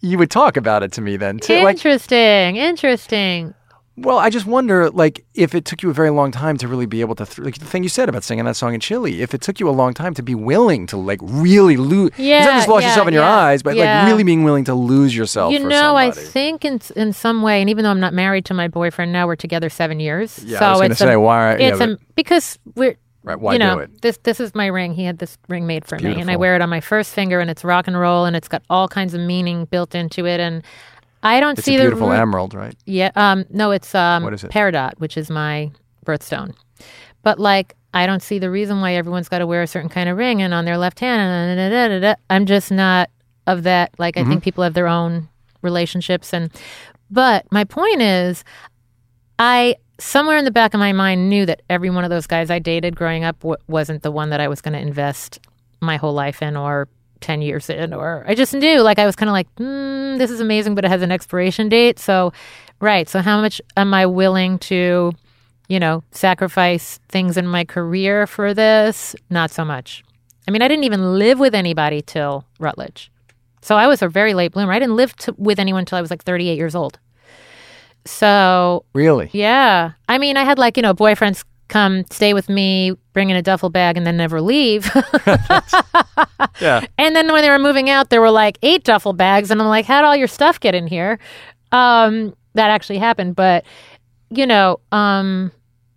you 0.02 0.18
would 0.18 0.32
talk 0.32 0.58
about 0.58 0.82
it 0.82 0.92
to 0.94 1.02
me 1.02 1.16
then 1.16 1.38
too. 1.38 1.64
Like, 1.64 1.76
interesting, 1.76 2.56
interesting. 2.56 3.54
well, 3.98 4.18
I 4.18 4.32
just 4.32 4.48
wonder, 4.48 4.90
like, 4.90 5.24
if 5.36 5.54
it 5.54 5.64
took 5.64 5.84
you 5.84 5.92
a 5.92 5.94
very 5.94 6.10
long 6.10 6.32
time 6.32 6.58
to 6.58 6.68
really 6.68 6.88
be 6.88 7.02
able 7.02 7.14
to, 7.16 7.26
th- 7.26 7.38
like 7.38 7.60
the 7.60 7.66
thing 7.66 7.84
you 7.84 7.90
said 7.90 8.10
about 8.10 8.24
singing 8.24 8.46
that 8.46 8.56
song 8.56 8.74
in 8.74 8.80
Chile, 8.80 9.22
if 9.22 9.36
it 9.36 9.42
took 9.42 9.60
you 9.60 9.70
a 9.70 9.72
long 9.72 9.94
time 9.94 10.16
to 10.16 10.24
be 10.24 10.34
willing 10.34 10.88
to, 10.88 10.98
like, 10.98 11.20
really 11.22 11.78
lose, 11.78 12.10
it's 12.18 12.48
not 12.48 12.56
just 12.56 12.68
lost 12.68 12.82
yeah, 12.82 12.90
yourself 12.90 13.08
in 13.10 13.14
your 13.14 13.22
yeah, 13.22 13.36
eyes, 13.36 13.62
but 13.62 13.76
yeah. 13.76 14.00
like 14.00 14.12
really 14.12 14.24
being 14.24 14.44
willing 14.44 14.64
to 14.64 14.74
lose 14.74 15.16
yourself. 15.16 15.54
You 15.54 15.60
know, 15.60 15.96
I 15.96 16.10
think 16.10 16.66
in 16.66 16.82
in 16.96 17.14
some 17.14 17.44
way, 17.44 17.62
and 17.62 17.70
even 17.70 17.84
though 17.84 17.92
I'm 17.92 18.00
not 18.00 18.14
married 18.16 18.46
to 18.46 18.56
my 18.56 18.68
boyfriend 18.68 19.12
now, 19.12 19.28
we're 19.28 19.36
together 19.36 19.70
seven 19.70 20.00
years. 20.00 20.44
Yeah, 20.44 20.58
so 20.58 20.66
I 20.66 20.72
was 20.72 20.80
gonna 20.82 20.92
it's 20.92 21.00
say, 21.00 21.14
a, 21.14 21.20
why- 21.20 21.58
yeah, 21.58 21.68
It's 21.70 21.80
a, 21.80 22.00
because 22.16 22.58
we're 22.74 22.98
Right, 23.24 23.40
why 23.40 23.54
you 23.54 23.60
know 23.60 23.76
do 23.76 23.82
it? 23.82 24.02
this 24.02 24.18
this 24.24 24.40
is 24.40 24.56
my 24.56 24.66
ring. 24.66 24.94
He 24.94 25.04
had 25.04 25.20
this 25.20 25.38
ring 25.48 25.68
made 25.68 25.86
for 25.86 26.00
me, 26.00 26.20
and 26.20 26.32
I 26.32 26.36
wear 26.38 26.56
it 26.56 26.62
on 26.62 26.70
my 26.70 26.82
first 26.82 27.14
finger, 27.14 27.40
and 27.40 27.50
it's 27.52 27.64
rock 27.64 27.88
and 27.88 28.00
roll, 28.00 28.26
and 28.26 28.36
it's 28.36 28.48
got 28.48 28.64
all 28.70 28.88
kinds 28.88 29.14
of 29.14 29.22
meaning 29.22 29.66
built 29.66 29.94
into 29.94 30.26
it, 30.26 30.40
and 30.40 30.64
I 31.22 31.40
don't 31.40 31.58
It's 31.60 31.66
see 31.66 31.78
beautiful 31.78 32.08
the 32.08 32.14
ru- 32.16 32.20
emerald, 32.20 32.54
right? 32.56 32.76
Yeah. 32.86 33.12
Um. 33.16 33.46
No, 33.52 33.70
it's 33.72 33.94
um. 33.94 34.24
What 34.24 34.34
is 34.34 34.44
it? 34.44 34.50
Peridot, 34.52 34.94
which 34.98 35.18
is 35.18 35.30
my 35.30 35.70
birthstone. 36.04 36.56
But 37.22 37.40
like, 37.40 37.76
I 37.94 38.08
don't 38.08 38.24
see 38.24 38.40
the 38.40 38.50
reason 38.50 38.82
why 38.82 38.96
everyone's 38.96 39.30
got 39.30 39.38
to 39.40 39.46
wear 39.46 39.62
a 39.62 39.68
certain 39.68 39.90
kind 39.90 40.10
of 40.10 40.18
ring 40.18 40.42
and 40.42 40.52
on 40.52 40.66
their 40.66 40.80
left 40.80 41.00
hand. 41.00 41.22
And 41.22 41.58
da, 41.60 41.70
da, 41.70 41.88
da, 41.90 42.00
da, 42.00 42.14
da. 42.14 42.20
I'm 42.32 42.48
just 42.48 42.72
not 42.72 43.12
of 43.46 43.62
that. 43.64 43.92
Like, 44.00 44.18
I 44.18 44.22
Mm-hmm. 44.22 44.30
think 44.32 44.44
people 44.44 44.64
have 44.64 44.74
their 44.74 44.88
own 44.88 45.30
relationships, 45.62 46.34
and 46.34 46.50
but 47.12 47.46
my 47.52 47.66
point 47.66 48.02
is, 48.02 48.44
I 49.38 49.76
somewhere 50.02 50.38
in 50.38 50.46
the 50.46 50.52
back 50.52 50.74
of 50.74 50.80
my 50.80 50.92
mind 50.92 51.30
knew 51.30 51.46
that 51.46 51.62
every 51.70 51.90
one 51.90 52.04
of 52.04 52.10
those 52.10 52.28
guys 52.28 52.50
I 52.50 52.60
dated 52.60 52.96
growing 52.96 53.24
up 53.24 53.40
w- 53.40 53.58
wasn't 53.68 54.02
the 54.04 54.12
one 54.12 54.32
that 54.32 54.40
I 54.42 54.48
was 54.48 54.62
going 54.62 54.74
to 54.74 54.80
invest 54.80 55.40
my 55.80 55.98
whole 55.98 56.14
life 56.14 56.42
in 56.42 56.58
or 56.58 56.88
10 57.22 57.44
years 57.44 57.70
in 57.70 57.94
or 57.94 58.26
I 58.28 58.34
just 58.34 58.54
knew 58.54 58.82
like 58.82 58.98
I 58.98 59.06
was 59.06 59.16
kind 59.16 59.30
of 59.30 59.34
like 59.34 59.54
mm, 59.56 60.18
this 60.18 60.32
is 60.32 60.40
amazing 60.40 60.74
but 60.74 60.84
it 60.84 60.88
has 60.88 61.04
an 61.04 61.12
expiration 61.12 61.70
date. 61.70 62.00
So 62.00 62.34
right 62.80 63.08
so 63.08 63.22
how 63.22 63.40
much 63.42 63.62
am 63.78 63.94
I 63.94 64.08
willing 64.08 64.58
to 64.60 65.14
you 65.68 65.80
know 65.80 66.04
sacrifice 66.12 67.00
things 67.10 67.38
in 67.38 67.46
my 67.48 67.64
career 67.64 68.26
for 68.26 68.56
this? 68.56 69.16
Not 69.30 69.52
so 69.52 69.64
much. 69.64 70.04
I 70.48 70.52
mean 70.52 70.64
I 70.64 70.68
didn't 70.68 70.86
even 70.86 71.20
live 71.20 71.40
with 71.40 71.54
anybody 71.54 72.02
till 72.02 72.44
Rutledge. 72.60 73.12
So 73.62 73.76
I 73.78 73.86
was 73.86 74.02
a 74.02 74.10
very 74.10 74.34
late 74.34 74.54
bloomer. 74.54 74.74
I 74.74 74.80
didn't 74.80 74.96
live 74.96 75.16
to, 75.18 75.36
with 75.38 75.60
anyone 75.60 75.82
until 75.82 76.00
I 76.00 76.02
was 76.02 76.10
like 76.10 76.24
38 76.24 76.58
years 76.58 76.74
old 76.74 76.98
so 78.06 78.86
Really? 78.94 79.30
yeah. 79.34 79.92
I 80.10 80.18
mean, 80.18 80.38
I 80.38 80.44
had 80.44 80.58
like, 80.60 80.78
you 80.78 80.84
know, 80.84 80.94
boyfriends 80.94 81.44
come 81.68 82.04
stay 82.12 82.34
with 82.34 82.50
me, 82.50 82.94
bring 83.14 83.30
in 83.30 83.36
a 83.38 83.42
duffel 83.42 83.70
bag, 83.70 83.96
and 83.98 84.06
then 84.06 84.18
never 84.18 84.42
leave. 84.42 84.90
Yeah. 86.60 86.86
and 86.98 87.16
then 87.16 87.32
when 87.32 87.42
they 87.42 87.50
were 87.50 87.58
moving 87.60 87.90
out, 87.90 88.10
there 88.10 88.22
were 88.22 88.30
like 88.32 88.58
eight 88.62 88.84
duffel 88.84 89.14
bags. 89.14 89.50
And 89.52 89.62
I'm 89.62 89.68
like, 89.68 89.86
how'd 89.86 90.04
all 90.06 90.16
your 90.16 90.28
stuff 90.28 90.60
get 90.60 90.76
in 90.76 90.86
here? 90.86 91.18
Um, 91.72 92.36
that 92.54 92.70
actually 92.70 93.00
happened. 93.00 93.36
But, 93.36 93.64
you 94.30 94.46
know, 94.46 94.80
um, 94.92 95.52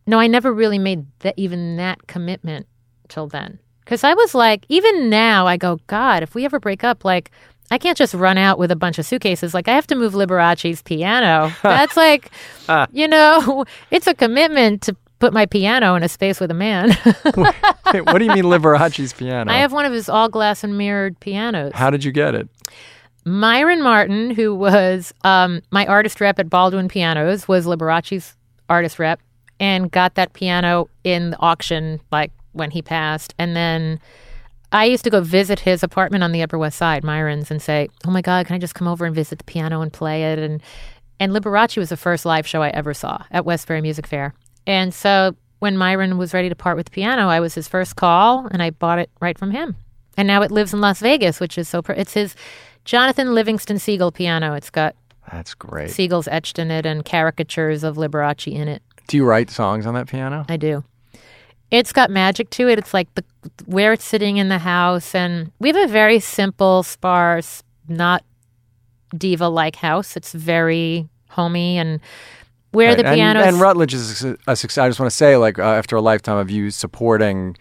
no, 0.06 0.18
I 0.18 0.26
never 0.26 0.52
really 0.52 0.78
made 0.78 1.04
that 1.20 1.34
even 1.36 1.76
that 1.76 2.06
commitment 2.06 2.66
till 3.08 3.26
then. 3.26 3.58
Because 3.80 4.04
I 4.04 4.14
was 4.14 4.34
like, 4.34 4.64
even 4.68 5.10
now, 5.10 5.46
I 5.46 5.56
go, 5.58 5.78
God, 5.86 6.22
if 6.22 6.34
we 6.34 6.44
ever 6.46 6.58
break 6.58 6.82
up, 6.84 7.04
like, 7.04 7.30
I 7.70 7.78
can't 7.78 7.96
just 7.96 8.14
run 8.14 8.38
out 8.38 8.58
with 8.58 8.70
a 8.70 8.76
bunch 8.76 8.98
of 8.98 9.06
suitcases. 9.06 9.54
Like, 9.54 9.68
I 9.68 9.74
have 9.74 9.86
to 9.88 9.94
move 9.94 10.14
Liberace's 10.14 10.82
piano. 10.82 11.52
That's 11.62 11.96
like, 11.96 12.30
you 12.92 13.08
know, 13.08 13.64
it's 13.90 14.06
a 14.06 14.14
commitment 14.14 14.82
to 14.82 14.96
put 15.18 15.32
my 15.32 15.46
piano 15.46 15.94
in 15.94 16.02
a 16.02 16.08
space 16.08 16.40
with 16.40 16.50
a 16.50 16.54
man. 16.54 16.90
Wait, 17.92 18.04
what 18.06 18.18
do 18.18 18.24
you 18.24 18.32
mean 18.32 18.44
Liberace's 18.44 19.12
piano? 19.12 19.50
I 19.50 19.58
have 19.58 19.72
one 19.72 19.86
of 19.86 19.92
his 19.92 20.08
all 20.08 20.28
glass 20.28 20.62
and 20.62 20.76
mirrored 20.76 21.18
pianos. 21.20 21.72
How 21.74 21.90
did 21.90 22.04
you 22.04 22.12
get 22.12 22.34
it? 22.34 22.48
Myron 23.24 23.82
Martin, 23.82 24.30
who 24.30 24.54
was 24.54 25.14
um, 25.24 25.62
my 25.70 25.86
artist 25.86 26.20
rep 26.20 26.38
at 26.38 26.50
Baldwin 26.50 26.88
Pianos, 26.88 27.48
was 27.48 27.66
Liberace's 27.66 28.36
artist 28.68 28.98
rep 28.98 29.20
and 29.58 29.90
got 29.90 30.14
that 30.16 30.34
piano 30.34 30.90
in 31.04 31.30
the 31.30 31.38
auction 31.38 32.00
like 32.12 32.32
when 32.52 32.70
he 32.70 32.82
passed. 32.82 33.34
And 33.38 33.56
then 33.56 34.00
I 34.74 34.86
used 34.86 35.04
to 35.04 35.10
go 35.10 35.20
visit 35.20 35.60
his 35.60 35.84
apartment 35.84 36.24
on 36.24 36.32
the 36.32 36.42
Upper 36.42 36.58
West 36.58 36.76
Side, 36.76 37.04
Myron's, 37.04 37.50
and 37.50 37.62
say, 37.62 37.88
"Oh 38.04 38.10
my 38.10 38.20
God, 38.20 38.46
can 38.46 38.56
I 38.56 38.58
just 38.58 38.74
come 38.74 38.88
over 38.88 39.06
and 39.06 39.14
visit 39.14 39.38
the 39.38 39.44
piano 39.44 39.80
and 39.80 39.92
play 39.92 40.32
it?" 40.32 40.38
And 40.40 40.60
and 41.20 41.32
Liberace 41.32 41.76
was 41.76 41.90
the 41.90 41.96
first 41.96 42.26
live 42.26 42.44
show 42.44 42.60
I 42.60 42.70
ever 42.70 42.92
saw 42.92 43.22
at 43.30 43.44
Westbury 43.44 43.80
Music 43.80 44.04
Fair. 44.04 44.34
And 44.66 44.92
so 44.92 45.36
when 45.60 45.76
Myron 45.76 46.18
was 46.18 46.34
ready 46.34 46.48
to 46.48 46.56
part 46.56 46.76
with 46.76 46.86
the 46.86 46.90
piano, 46.90 47.28
I 47.28 47.38
was 47.38 47.54
his 47.54 47.68
first 47.68 47.94
call, 47.94 48.48
and 48.50 48.60
I 48.60 48.70
bought 48.70 48.98
it 48.98 49.10
right 49.20 49.38
from 49.38 49.52
him. 49.52 49.76
And 50.16 50.26
now 50.26 50.42
it 50.42 50.50
lives 50.50 50.74
in 50.74 50.80
Las 50.80 50.98
Vegas, 50.98 51.38
which 51.38 51.56
is 51.56 51.68
so. 51.68 51.80
Pr- 51.80 51.92
it's 51.92 52.14
his 52.14 52.34
Jonathan 52.84 53.32
Livingston 53.32 53.78
Seagull 53.78 54.10
piano. 54.10 54.54
It's 54.54 54.70
got 54.70 54.96
That's 55.30 55.54
great. 55.54 55.90
Seagull's 55.92 56.26
etched 56.26 56.58
in 56.58 56.72
it 56.72 56.84
and 56.84 57.04
caricatures 57.04 57.84
of 57.84 57.96
Liberace 57.96 58.52
in 58.52 58.66
it. 58.66 58.82
Do 59.06 59.16
you 59.16 59.24
write 59.24 59.50
songs 59.50 59.86
on 59.86 59.94
that 59.94 60.08
piano? 60.08 60.44
I 60.48 60.56
do. 60.56 60.82
It's 61.74 61.92
got 61.92 62.10
magic 62.10 62.50
to 62.50 62.68
it. 62.68 62.78
It's 62.78 62.94
like 62.94 63.12
the 63.14 63.24
where 63.66 63.92
it's 63.92 64.04
sitting 64.04 64.36
in 64.36 64.48
the 64.48 64.58
house, 64.58 65.14
and 65.14 65.50
we 65.58 65.68
have 65.68 65.76
a 65.76 65.92
very 65.92 66.20
simple, 66.20 66.82
sparse, 66.82 67.62
not 67.88 68.22
diva-like 69.16 69.76
house. 69.76 70.16
It's 70.16 70.32
very 70.32 71.08
homey, 71.30 71.78
and 71.78 72.00
where 72.70 72.90
Right. 72.90 72.98
the 72.98 73.06
and, 73.06 73.16
piano 73.16 73.40
and 73.40 73.60
Rutledge 73.60 73.94
is 73.94 74.24
a, 74.24 74.36
a 74.46 74.56
success. 74.56 74.82
I 74.82 74.88
just 74.88 75.00
want 75.00 75.10
to 75.10 75.16
say, 75.16 75.36
like, 75.36 75.58
uh, 75.58 75.62
after 75.62 75.96
a 75.96 76.00
lifetime 76.00 76.38
of 76.38 76.50
you 76.50 76.70
supporting 76.70 77.56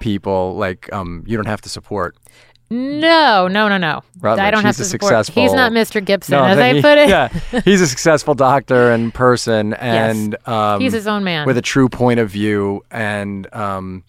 people, 0.00 0.56
like, 0.56 0.92
um, 0.92 1.22
you 1.26 1.36
don't 1.36 1.46
have 1.46 1.60
to 1.62 1.68
support. 1.68 2.16
No, 2.74 3.48
no, 3.48 3.68
no, 3.68 3.78
no. 3.78 4.02
Rutledge, 4.20 4.42
I 4.44 4.50
don't 4.50 4.64
have 4.64 4.76
to 4.76 4.84
support. 4.84 5.28
He's 5.28 5.52
not 5.52 5.72
Mr. 5.72 6.04
Gibson, 6.04 6.34
I'm 6.34 6.50
as 6.52 6.58
I 6.58 6.74
he- 6.74 6.82
put 6.82 6.98
it. 6.98 7.08
Yeah, 7.08 7.28
he's 7.64 7.80
a 7.80 7.86
successful 7.86 8.34
doctor 8.34 8.90
and 8.90 9.12
person, 9.14 9.74
and 9.74 10.36
um, 10.48 10.80
He's 10.80 10.92
his 10.92 11.06
own 11.06 11.24
man. 11.24 11.46
with 11.46 11.56
a 11.58 11.62
true 11.62 11.88
point 11.88 12.20
of 12.20 12.30
view, 12.30 12.82
and 12.90 13.52
um, 13.54 14.02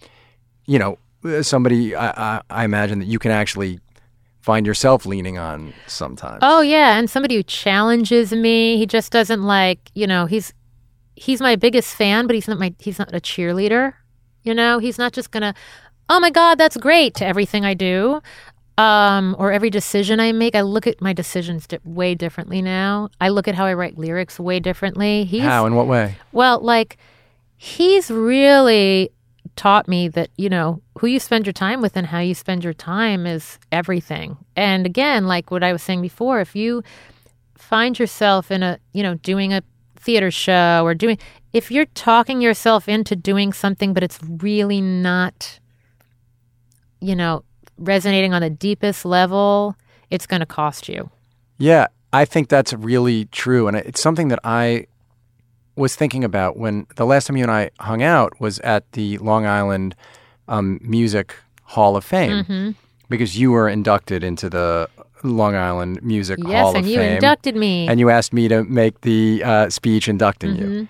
you 0.65 0.79
know, 0.79 0.97
somebody 1.41 1.95
I, 1.95 2.37
I, 2.37 2.41
I 2.49 2.65
imagine 2.65 2.99
that 2.99 3.05
you 3.07 3.19
can 3.19 3.31
actually 3.31 3.79
find 4.41 4.65
yourself 4.67 5.05
leaning 5.05 5.37
on 5.37 5.73
sometimes. 5.87 6.39
Oh 6.41 6.61
yeah, 6.61 6.97
and 6.97 7.09
somebody 7.09 7.35
who 7.35 7.43
challenges 7.43 8.31
me. 8.31 8.77
He 8.77 8.85
just 8.85 9.11
doesn't 9.11 9.43
like, 9.43 9.79
you 9.93 10.07
know, 10.07 10.25
he's 10.25 10.53
he's 11.15 11.41
my 11.41 11.55
biggest 11.55 11.95
fan, 11.95 12.27
but 12.27 12.35
he's 12.35 12.47
not 12.47 12.59
my 12.59 12.73
he's 12.79 12.99
not 12.99 13.13
a 13.13 13.19
cheerleader. 13.19 13.93
You 14.43 14.53
know, 14.53 14.77
he's 14.79 14.99
not 14.99 15.11
just 15.13 15.31
gonna, 15.31 15.55
oh 16.09 16.19
my 16.19 16.29
god, 16.29 16.59
that's 16.59 16.77
great 16.77 17.15
to 17.15 17.25
everything 17.25 17.65
I 17.65 17.73
do, 17.73 18.21
um, 18.77 19.35
or 19.39 19.51
every 19.51 19.69
decision 19.69 20.19
I 20.19 20.31
make. 20.31 20.55
I 20.55 20.61
look 20.61 20.87
at 20.87 21.01
my 21.01 21.13
decisions 21.13 21.67
di- 21.67 21.79
way 21.83 22.15
differently 22.15 22.61
now. 22.61 23.09
I 23.21 23.29
look 23.29 23.47
at 23.47 23.55
how 23.55 23.65
I 23.65 23.73
write 23.73 23.97
lyrics 23.97 24.39
way 24.39 24.59
differently. 24.59 25.25
He's 25.25 25.43
How? 25.43 25.65
In 25.65 25.75
what 25.75 25.87
way? 25.87 26.17
well, 26.31 26.59
like 26.59 26.97
he's 27.57 28.11
really 28.11 29.11
taught 29.55 29.87
me 29.87 30.09
that, 30.09 30.29
you 30.37 30.49
know, 30.49 30.81
who 30.97 31.07
you 31.07 31.19
spend 31.19 31.45
your 31.45 31.53
time 31.53 31.81
with 31.81 31.95
and 31.95 32.07
how 32.07 32.19
you 32.19 32.35
spend 32.35 32.63
your 32.63 32.73
time 32.73 33.25
is 33.25 33.57
everything. 33.71 34.37
And 34.55 34.85
again, 34.85 35.27
like 35.27 35.51
what 35.51 35.63
I 35.63 35.71
was 35.71 35.81
saying 35.81 36.01
before, 36.01 36.41
if 36.41 36.55
you 36.55 36.83
find 37.55 37.97
yourself 37.97 38.51
in 38.51 38.63
a, 38.63 38.79
you 38.91 39.01
know, 39.01 39.15
doing 39.15 39.53
a 39.53 39.63
theater 39.97 40.29
show 40.29 40.83
or 40.85 40.93
doing 40.93 41.17
if 41.51 41.71
you're 41.71 41.85
talking 41.85 42.39
yourself 42.39 42.87
into 42.87 43.15
doing 43.15 43.51
something 43.51 43.91
but 43.91 44.03
it's 44.03 44.19
really 44.21 44.79
not 44.79 45.59
you 47.05 47.15
know, 47.15 47.43
resonating 47.77 48.33
on 48.33 48.41
the 48.41 48.49
deepest 48.49 49.05
level, 49.05 49.75
it's 50.09 50.25
going 50.27 50.39
to 50.39 50.45
cost 50.45 50.87
you. 50.89 51.09
Yeah, 51.57 51.87
I 52.13 52.25
think 52.25 52.49
that's 52.49 52.73
really 52.73 53.25
true, 53.25 53.67
and 53.67 53.77
it's 53.77 54.01
something 54.01 54.27
that 54.29 54.39
I 54.43 54.87
was 55.75 55.95
thinking 55.95 56.23
about 56.23 56.57
when 56.57 56.87
the 56.95 57.05
last 57.05 57.27
time 57.27 57.35
you 57.37 57.43
and 57.43 57.51
I 57.51 57.69
hung 57.79 58.01
out 58.01 58.39
was 58.39 58.59
at 58.59 58.89
the 58.93 59.17
Long 59.17 59.45
Island 59.45 59.93
um, 60.47 60.79
Music 60.81 61.35
Hall 61.63 61.97
of 61.97 62.03
Fame 62.05 62.43
Mm-hmm. 62.45 62.71
because 63.09 63.37
you 63.37 63.51
were 63.51 63.67
inducted 63.67 64.23
into 64.23 64.49
the 64.49 64.89
Long 65.23 65.55
Island 65.55 66.01
Music 66.03 66.39
Yes, 66.41 66.47
Hall 66.51 66.69
of 66.69 66.75
Fame. 66.75 66.85
Yes, 66.85 66.95
and 66.97 67.07
you 67.09 67.15
inducted 67.15 67.55
me. 67.55 67.87
and 67.87 67.99
you 67.99 68.09
asked 68.09 68.31
me 68.31 68.47
to 68.47 68.63
make 68.63 69.01
the 69.01 69.41
uh, 69.43 69.69
speech 69.69 70.07
inducting 70.07 70.55
Mm-hmm. 70.55 70.71
you, 70.73 70.87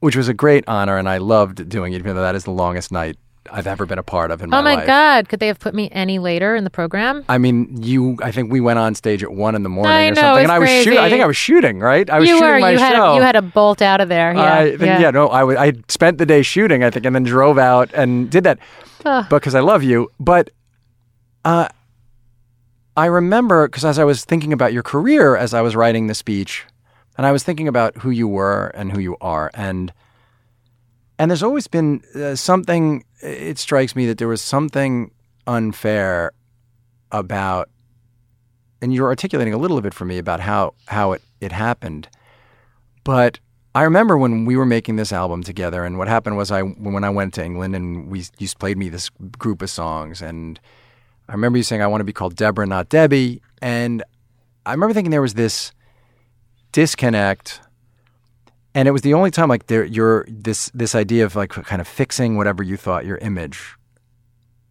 which 0.00 0.16
was 0.16 0.28
a 0.28 0.34
great 0.34 0.64
honor, 0.66 0.98
and 0.98 1.08
I 1.08 1.18
loved 1.18 1.68
doing 1.68 1.92
it, 1.92 1.98
even 2.00 2.14
though 2.16 2.22
that 2.22 2.34
is 2.34 2.44
the 2.44 2.50
longest 2.50 2.90
night 2.92 3.16
I've 3.50 3.66
ever 3.66 3.86
been 3.86 3.98
a 3.98 4.02
part 4.04 4.30
of 4.30 4.40
in 4.40 4.50
my 4.50 4.58
life. 4.58 4.62
Oh 4.62 4.64
my 4.64 4.74
life. 4.76 4.86
God! 4.86 5.28
Could 5.28 5.40
they 5.40 5.48
have 5.48 5.58
put 5.58 5.74
me 5.74 5.88
any 5.90 6.18
later 6.20 6.54
in 6.54 6.62
the 6.64 6.70
program? 6.70 7.24
I 7.28 7.38
mean, 7.38 7.82
you. 7.82 8.16
I 8.22 8.30
think 8.30 8.52
we 8.52 8.60
went 8.60 8.78
on 8.78 8.94
stage 8.94 9.22
at 9.24 9.32
one 9.32 9.54
in 9.56 9.64
the 9.64 9.68
morning 9.68 9.92
I 9.92 10.06
or 10.06 10.10
know, 10.10 10.20
something, 10.20 10.42
and 10.44 10.52
I 10.52 10.58
was 10.60 10.68
shooting. 10.70 10.98
I 10.98 11.10
think 11.10 11.22
I 11.22 11.26
was 11.26 11.36
shooting. 11.36 11.80
Right, 11.80 12.08
I 12.08 12.20
was 12.20 12.28
you 12.28 12.36
shooting 12.36 12.48
were. 12.54 12.60
my 12.60 12.70
You 12.70 12.78
had. 12.78 12.92
show. 12.94 13.12
A, 13.12 13.16
you 13.16 13.22
had 13.22 13.34
a 13.36 13.42
bolt 13.42 13.82
out 13.82 14.00
of 14.00 14.08
there. 14.08 14.32
Yeah. 14.32 14.54
I 14.58 14.70
think, 14.76 15.00
yeah. 15.00 15.10
no, 15.10 15.28
I, 15.28 15.40
w- 15.40 15.58
I 15.58 15.72
spent 15.88 16.18
the 16.18 16.26
day 16.26 16.42
shooting, 16.42 16.84
I 16.84 16.90
think, 16.90 17.04
and 17.04 17.14
then 17.16 17.24
drove 17.24 17.58
out 17.58 17.90
and 17.94 18.30
did 18.30 18.44
that 18.44 18.58
Ugh. 19.04 19.26
because 19.28 19.54
I 19.56 19.60
love 19.60 19.82
you. 19.82 20.10
But 20.20 20.50
uh, 21.44 21.66
I 22.96 23.06
remember 23.06 23.66
because 23.66 23.84
as 23.84 23.98
I 23.98 24.04
was 24.04 24.24
thinking 24.24 24.52
about 24.52 24.72
your 24.72 24.82
career 24.84 25.36
as 25.36 25.52
I 25.52 25.62
was 25.62 25.74
writing 25.74 26.06
the 26.06 26.14
speech, 26.14 26.64
and 27.18 27.26
I 27.26 27.32
was 27.32 27.42
thinking 27.42 27.66
about 27.66 27.96
who 27.98 28.10
you 28.10 28.28
were 28.28 28.68
and 28.74 28.92
who 28.92 29.00
you 29.00 29.16
are, 29.20 29.50
and 29.52 29.92
and 31.18 31.30
there's 31.30 31.42
always 31.42 31.66
been 31.66 32.02
uh, 32.14 32.34
something. 32.36 33.04
It 33.22 33.58
strikes 33.58 33.94
me 33.94 34.06
that 34.06 34.18
there 34.18 34.28
was 34.28 34.42
something 34.42 35.12
unfair 35.46 36.32
about, 37.10 37.70
and 38.80 38.92
you're 38.92 39.08
articulating 39.08 39.54
a 39.54 39.58
little 39.58 39.78
of 39.78 39.86
it 39.86 39.94
for 39.94 40.04
me 40.04 40.18
about 40.18 40.40
how 40.40 40.74
how 40.86 41.12
it 41.12 41.22
it 41.40 41.52
happened, 41.52 42.08
but 43.04 43.38
I 43.74 43.82
remember 43.84 44.18
when 44.18 44.44
we 44.44 44.56
were 44.56 44.66
making 44.66 44.96
this 44.96 45.12
album 45.12 45.42
together, 45.42 45.84
and 45.84 45.96
what 45.98 46.08
happened 46.08 46.36
was 46.36 46.50
I 46.50 46.62
when 46.62 47.04
I 47.04 47.10
went 47.10 47.32
to 47.34 47.44
England 47.44 47.74
and 47.74 48.10
we 48.10 48.24
you 48.38 48.48
played 48.58 48.76
me 48.76 48.88
this 48.88 49.08
group 49.38 49.62
of 49.62 49.70
songs, 49.70 50.20
and 50.20 50.60
I 51.28 51.32
remember 51.32 51.56
you 51.56 51.64
saying 51.64 51.80
I 51.80 51.86
want 51.86 52.00
to 52.00 52.04
be 52.04 52.12
called 52.12 52.36
Deborah, 52.36 52.66
not 52.66 52.88
Debbie, 52.88 53.40
and 53.62 54.02
I 54.66 54.72
remember 54.72 54.92
thinking 54.92 55.10
there 55.10 55.22
was 55.22 55.34
this 55.34 55.72
disconnect, 56.72 57.60
and 58.74 58.88
it 58.88 58.90
was 58.90 59.02
the 59.02 59.14
only 59.14 59.30
time 59.30 59.48
like 59.48 59.66
there 59.66 59.84
your 59.84 60.26
this 60.28 60.70
this 60.74 60.94
idea 60.94 61.24
of 61.24 61.36
like 61.36 61.50
kind 61.50 61.80
of 61.80 61.88
fixing 61.88 62.36
whatever 62.36 62.62
you 62.62 62.76
thought 62.76 63.04
your 63.04 63.18
image 63.18 63.76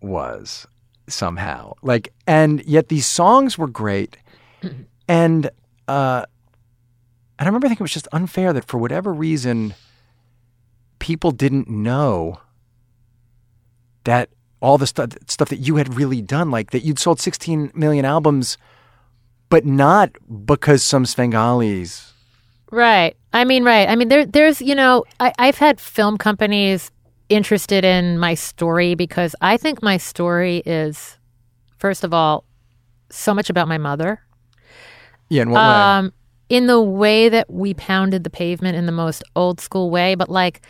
was 0.01 0.65
somehow 1.07 1.73
like, 1.81 2.13
and 2.25 2.63
yet 2.65 2.89
these 2.89 3.05
songs 3.05 3.57
were 3.57 3.67
great, 3.67 4.17
and 5.07 5.49
uh, 5.87 6.25
and 7.37 7.47
I 7.47 7.49
remember 7.49 7.67
thinking 7.67 7.83
it 7.83 7.85
was 7.85 7.93
just 7.93 8.07
unfair 8.11 8.53
that 8.53 8.65
for 8.65 8.77
whatever 8.77 9.13
reason, 9.13 9.73
people 10.99 11.31
didn't 11.31 11.69
know 11.69 12.39
that 14.03 14.29
all 14.61 14.77
the 14.77 14.87
stuff 14.87 15.09
stuff 15.27 15.49
that 15.49 15.57
you 15.57 15.75
had 15.75 15.95
really 15.95 16.21
done, 16.21 16.51
like 16.51 16.71
that 16.71 16.83
you'd 16.83 16.99
sold 16.99 17.19
16 17.19 17.71
million 17.73 18.05
albums, 18.05 18.57
but 19.49 19.65
not 19.65 20.11
because 20.45 20.83
some 20.83 21.05
Svengalis. 21.05 22.10
Right. 22.71 23.15
I 23.33 23.43
mean, 23.43 23.63
right. 23.63 23.87
I 23.87 23.95
mean, 23.95 24.07
there, 24.07 24.25
there's, 24.25 24.61
you 24.61 24.75
know, 24.75 25.03
I, 25.19 25.33
I've 25.37 25.57
had 25.57 25.79
film 25.79 26.17
companies 26.17 26.89
interested 27.29 27.85
in 27.85 28.17
my 28.17 28.33
story 28.33 28.95
because 28.95 29.35
I 29.41 29.57
think 29.57 29.81
my 29.81 29.97
story 29.97 30.63
is, 30.65 31.17
first 31.77 32.03
of 32.03 32.13
all, 32.13 32.45
so 33.09 33.33
much 33.33 33.49
about 33.49 33.67
my 33.67 33.77
mother. 33.77 34.21
Yeah, 35.29 35.43
in 35.43 35.51
what 35.51 35.59
way? 35.59 35.63
Um, 35.63 36.13
in 36.49 36.67
the 36.67 36.81
way 36.81 37.29
that 37.29 37.49
we 37.49 37.73
pounded 37.73 38.23
the 38.23 38.29
pavement 38.29 38.75
in 38.75 38.85
the 38.85 38.91
most 38.91 39.23
old 39.35 39.61
school 39.61 39.89
way, 39.89 40.15
but 40.15 40.29
like, 40.29 40.61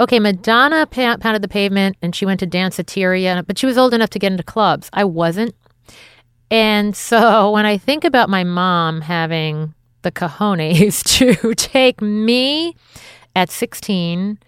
okay, 0.00 0.20
Madonna 0.20 0.86
pa- 0.86 1.16
pounded 1.18 1.42
the 1.42 1.48
pavement 1.48 1.96
and 2.02 2.14
she 2.14 2.24
went 2.24 2.40
to 2.40 2.46
Danceteria, 2.46 3.44
but 3.46 3.58
she 3.58 3.66
was 3.66 3.76
old 3.76 3.94
enough 3.94 4.10
to 4.10 4.18
get 4.18 4.32
into 4.32 4.44
clubs. 4.44 4.88
I 4.92 5.04
wasn't. 5.04 5.54
And 6.50 6.96
so 6.96 7.50
when 7.52 7.66
I 7.66 7.78
think 7.78 8.04
about 8.04 8.28
my 8.28 8.44
mom 8.44 9.00
having 9.00 9.74
the 10.08 10.20
cojones 10.20 11.02
to 11.18 11.54
take 11.54 12.00
me 12.00 12.74
at 13.36 13.50
16, 13.50 14.38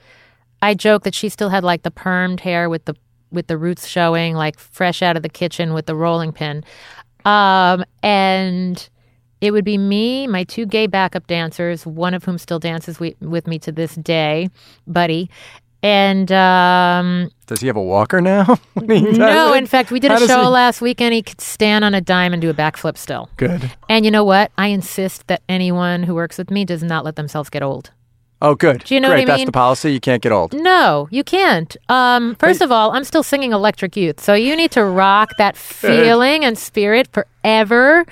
I 0.62 0.74
joke 0.74 1.04
that 1.04 1.14
she 1.14 1.28
still 1.28 1.50
had 1.50 1.64
like 1.64 1.82
the 1.82 1.90
permed 1.90 2.40
hair 2.40 2.68
with 2.68 2.84
the 2.86 2.94
with 3.32 3.46
the 3.46 3.56
roots 3.56 3.86
showing, 3.86 4.34
like 4.34 4.58
fresh 4.58 5.02
out 5.02 5.16
of 5.16 5.22
the 5.22 5.28
kitchen 5.28 5.72
with 5.72 5.86
the 5.86 5.94
rolling 5.94 6.32
pin. 6.32 6.64
Um, 7.24 7.84
and 8.02 8.88
it 9.40 9.52
would 9.52 9.64
be 9.64 9.78
me, 9.78 10.26
my 10.26 10.42
two 10.42 10.66
gay 10.66 10.88
backup 10.88 11.28
dancers, 11.28 11.86
one 11.86 12.12
of 12.12 12.24
whom 12.24 12.38
still 12.38 12.58
dances 12.58 12.96
wi- 12.96 13.14
with 13.20 13.46
me 13.46 13.60
to 13.60 13.70
this 13.70 13.94
day, 13.94 14.48
Buddy. 14.88 15.30
And 15.82 16.30
um, 16.30 17.30
Does 17.46 17.60
he 17.60 17.66
have 17.66 17.76
a 17.76 17.82
walker 17.82 18.20
now? 18.20 18.58
When 18.74 18.90
he 18.90 19.04
does 19.06 19.18
no, 19.18 19.54
in 19.54 19.66
fact, 19.66 19.90
we 19.90 20.00
did 20.00 20.10
How 20.10 20.22
a 20.22 20.26
show 20.26 20.42
he- 20.42 20.48
last 20.48 20.80
weekend. 20.80 21.14
He 21.14 21.22
could 21.22 21.40
stand 21.40 21.84
on 21.84 21.94
a 21.94 22.00
dime 22.00 22.32
and 22.32 22.42
do 22.42 22.50
a 22.50 22.54
backflip 22.54 22.98
still. 22.98 23.30
Good. 23.36 23.70
And 23.88 24.04
you 24.04 24.10
know 24.10 24.24
what? 24.24 24.52
I 24.58 24.68
insist 24.68 25.26
that 25.28 25.42
anyone 25.48 26.02
who 26.02 26.14
works 26.14 26.36
with 26.36 26.50
me 26.50 26.64
does 26.64 26.82
not 26.82 27.04
let 27.04 27.16
themselves 27.16 27.48
get 27.48 27.62
old. 27.62 27.90
Oh, 28.42 28.54
good. 28.54 28.84
Do 28.84 28.94
you 28.94 29.00
know 29.00 29.08
what 29.08 29.16
Great. 29.16 29.28
I 29.28 29.36
That's 29.36 29.44
the 29.44 29.52
policy. 29.52 29.92
You 29.92 30.00
can't 30.00 30.22
get 30.22 30.32
old. 30.32 30.54
No, 30.54 31.08
you 31.10 31.22
can't. 31.22 31.76
Um, 31.90 32.36
first 32.36 32.62
of 32.62 32.72
all, 32.72 32.92
I'm 32.92 33.04
still 33.04 33.22
singing 33.22 33.52
Electric 33.52 33.96
Youth, 33.96 34.18
so 34.18 34.32
you 34.32 34.56
need 34.56 34.70
to 34.72 34.84
rock 34.84 35.32
that 35.36 35.56
feeling 35.58 36.44
and 36.44 36.56
spirit 36.56 37.08
forever. 37.12 38.06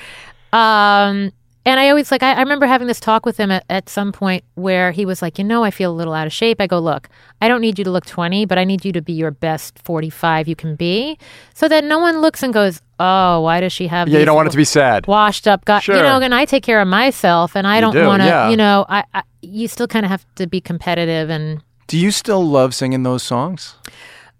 Um, 0.52 1.32
and 1.64 1.78
I 1.78 1.88
always 1.90 2.10
like, 2.10 2.22
I, 2.22 2.32
I 2.34 2.40
remember 2.40 2.66
having 2.66 2.86
this 2.86 3.00
talk 3.00 3.26
with 3.26 3.36
him 3.36 3.50
at, 3.50 3.64
at 3.68 3.88
some 3.88 4.10
point 4.12 4.44
where 4.54 4.90
he 4.90 5.04
was 5.04 5.20
like, 5.20 5.38
you 5.38 5.44
know, 5.44 5.64
I 5.64 5.70
feel 5.70 5.90
a 5.90 5.94
little 5.94 6.14
out 6.14 6.26
of 6.26 6.32
shape. 6.32 6.60
I 6.60 6.66
go, 6.66 6.78
look, 6.78 7.08
I 7.42 7.48
don't 7.48 7.60
need 7.60 7.78
you 7.78 7.84
to 7.84 7.90
look 7.90 8.06
20, 8.06 8.46
but 8.46 8.56
I 8.58 8.64
need 8.64 8.84
you 8.84 8.92
to 8.92 9.02
be 9.02 9.12
your 9.12 9.30
best 9.30 9.78
45 9.80 10.48
you 10.48 10.56
can 10.56 10.76
be 10.76 11.18
so 11.54 11.68
that 11.68 11.84
no 11.84 11.98
one 11.98 12.20
looks 12.20 12.42
and 12.42 12.54
goes, 12.54 12.80
oh, 12.98 13.40
why 13.42 13.60
does 13.60 13.72
she 13.72 13.86
have 13.88 14.08
Yeah, 14.08 14.20
you 14.20 14.24
don't 14.24 14.36
want 14.36 14.48
it 14.48 14.52
to 14.52 14.56
be 14.56 14.64
sad. 14.64 15.06
washed 15.06 15.46
up 15.46 15.64
got 15.64 15.82
Sure. 15.82 15.96
You 15.96 16.02
know, 16.02 16.20
and 16.20 16.34
I 16.34 16.44
take 16.46 16.62
care 16.62 16.80
of 16.80 16.88
myself, 16.88 17.54
and 17.54 17.66
I 17.66 17.76
You 17.76 17.80
don't 17.82 17.92
do, 17.94 18.06
want 18.06 18.22
to. 18.22 18.26
yeah. 18.26 18.48
You 18.50 18.56
know, 18.56 18.86
I, 18.88 19.04
I 19.12 19.22
you 19.42 19.68
still 19.68 19.86
kind 19.86 20.04
of 20.06 20.10
have 20.10 20.24
to 20.36 20.46
be 20.46 20.60
competitive 20.60 21.28
and. 21.30 21.62
Do 21.86 21.96
you 21.98 22.10
still 22.10 22.44
love 22.46 22.74
singing 22.74 23.02
those 23.02 23.22
songs? 23.22 23.74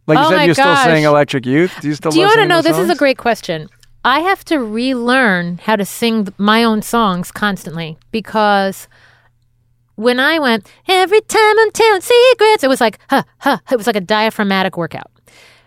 Like 0.07 0.19
you 0.19 0.25
Oh 0.25 0.29
said, 0.31 0.45
you're 0.47 0.55
still 0.55 0.65
gosh. 0.65 0.85
singing 0.85 1.05
Electric 1.05 1.45
Youth. 1.47 1.75
Do 1.83 1.89
you 1.89 1.95
still? 1.95 2.11
Do 2.11 2.19
you 2.19 2.27
want 2.27 2.41
to 2.41 2.47
know? 2.47 2.63
This 2.63 2.79
is 2.79 2.89
a 2.91 2.95
great 2.95 3.19
question. 3.19 3.69
I 4.05 4.21
have 4.21 4.45
to 4.47 4.59
relearn 4.59 5.59
how 5.59 5.77
to 5.77 5.85
sing 5.85 6.29
my 6.39 6.65
own 6.65 6.83
songs 6.83 7.31
constantly 7.33 7.99
because 8.11 8.89
when 9.97 10.21
I 10.21 10.39
went 10.39 10.71
every 10.87 11.21
time 11.21 11.59
I'm 11.59 11.71
telling 11.73 12.01
secrets, 12.01 12.63
it 12.65 12.69
was 12.69 12.81
like 12.81 12.99
huh 13.11 13.25
huh. 13.39 13.59
It 13.71 13.77
was 13.77 13.87
like 13.87 13.97
a 13.97 14.01
diaphragmatic 14.01 14.77
workout. 14.77 15.11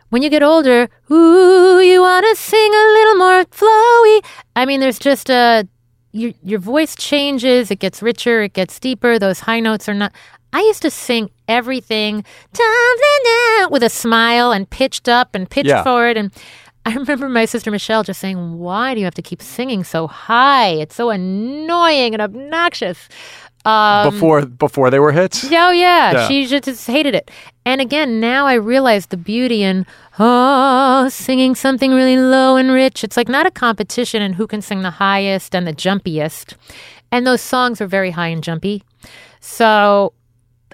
When 0.10 0.22
you 0.22 0.30
get 0.30 0.44
older, 0.44 0.90
ooh, 1.12 1.80
you 1.80 2.02
want 2.02 2.26
to 2.30 2.36
sing 2.36 2.74
a 2.74 2.86
little 2.98 3.16
more 3.16 3.46
flowy. 3.46 4.26
I 4.56 4.66
mean, 4.66 4.80
there's 4.80 5.00
just 5.00 5.30
a 5.30 5.68
your 6.14 6.32
your 6.44 6.60
voice 6.60 6.96
changes. 6.96 7.72
It 7.72 7.80
gets 7.80 8.02
richer. 8.02 8.42
It 8.44 8.54
gets 8.54 8.80
deeper. 8.80 9.20
Those 9.20 9.42
high 9.42 9.60
notes 9.60 9.88
are 9.90 9.94
not. 9.94 10.14
I 10.54 10.60
used 10.62 10.82
to 10.82 10.92
sing 10.92 11.30
everything 11.48 12.26
with 13.70 13.84
a 13.84 13.90
smile 13.90 14.52
and 14.52 14.70
pitched 14.70 15.08
up 15.08 15.34
and 15.34 15.50
pitched 15.50 15.70
Yeah. 15.70 15.84
forward. 15.84 16.18
And 16.18 16.32
I 16.86 16.94
remember 16.96 17.30
my 17.30 17.46
sister 17.46 17.70
Michelle 17.72 18.04
just 18.04 18.20
saying, 18.20 18.58
"Why 18.60 18.94
do 18.94 19.00
you 19.00 19.06
have 19.06 19.14
to 19.16 19.22
keep 19.22 19.42
singing 19.42 19.84
so 19.84 20.08
high? 20.08 20.70
It's 20.70 20.96
so 20.96 21.10
annoying 21.10 22.14
and 22.14 22.22
obnoxious." 22.22 23.08
Um, 23.64 24.12
before 24.12 24.44
before 24.48 24.90
they 24.90 24.98
were 25.00 25.12
hits. 25.12 25.46
Oh 25.46 25.70
yeah, 25.70 26.12
Yeah. 26.14 26.28
she 26.28 26.48
just, 26.48 26.64
just 26.64 26.88
hated 26.88 27.14
it. 27.14 27.30
And 27.64 27.80
again, 27.80 28.20
now 28.20 28.48
I 28.48 28.56
realize 28.56 29.06
the 29.08 29.18
beauty 29.18 29.62
in 29.62 29.86
oh, 30.18 31.08
singing 31.10 31.54
something 31.54 31.94
really 31.94 32.18
low 32.18 32.56
and 32.56 32.72
rich. 32.72 33.04
It's 33.04 33.16
like 33.16 33.30
not 33.30 33.46
a 33.46 33.52
competition 33.52 34.24
in 34.24 34.34
who 34.34 34.48
can 34.48 34.64
sing 34.64 34.82
the 34.82 34.90
highest 34.90 35.54
and 35.54 35.68
the 35.68 35.74
jumpiest. 35.74 36.56
And 37.12 37.28
those 37.28 37.42
songs 37.42 37.80
are 37.82 37.88
very 37.88 38.10
high 38.10 38.30
and 38.30 38.44
jumpy. 38.44 38.84
So 39.40 40.14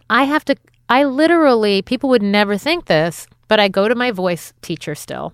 I 0.10 0.24
have 0.24 0.46
to. 0.46 0.56
I 0.88 1.04
literally, 1.04 1.82
people 1.82 2.10
would 2.10 2.22
never 2.24 2.58
think 2.58 2.86
this, 2.86 3.28
but 3.50 3.60
I 3.60 3.68
go 3.68 3.90
to 3.90 3.96
my 3.96 4.12
voice 4.12 4.54
teacher 4.62 4.96
still, 4.96 5.34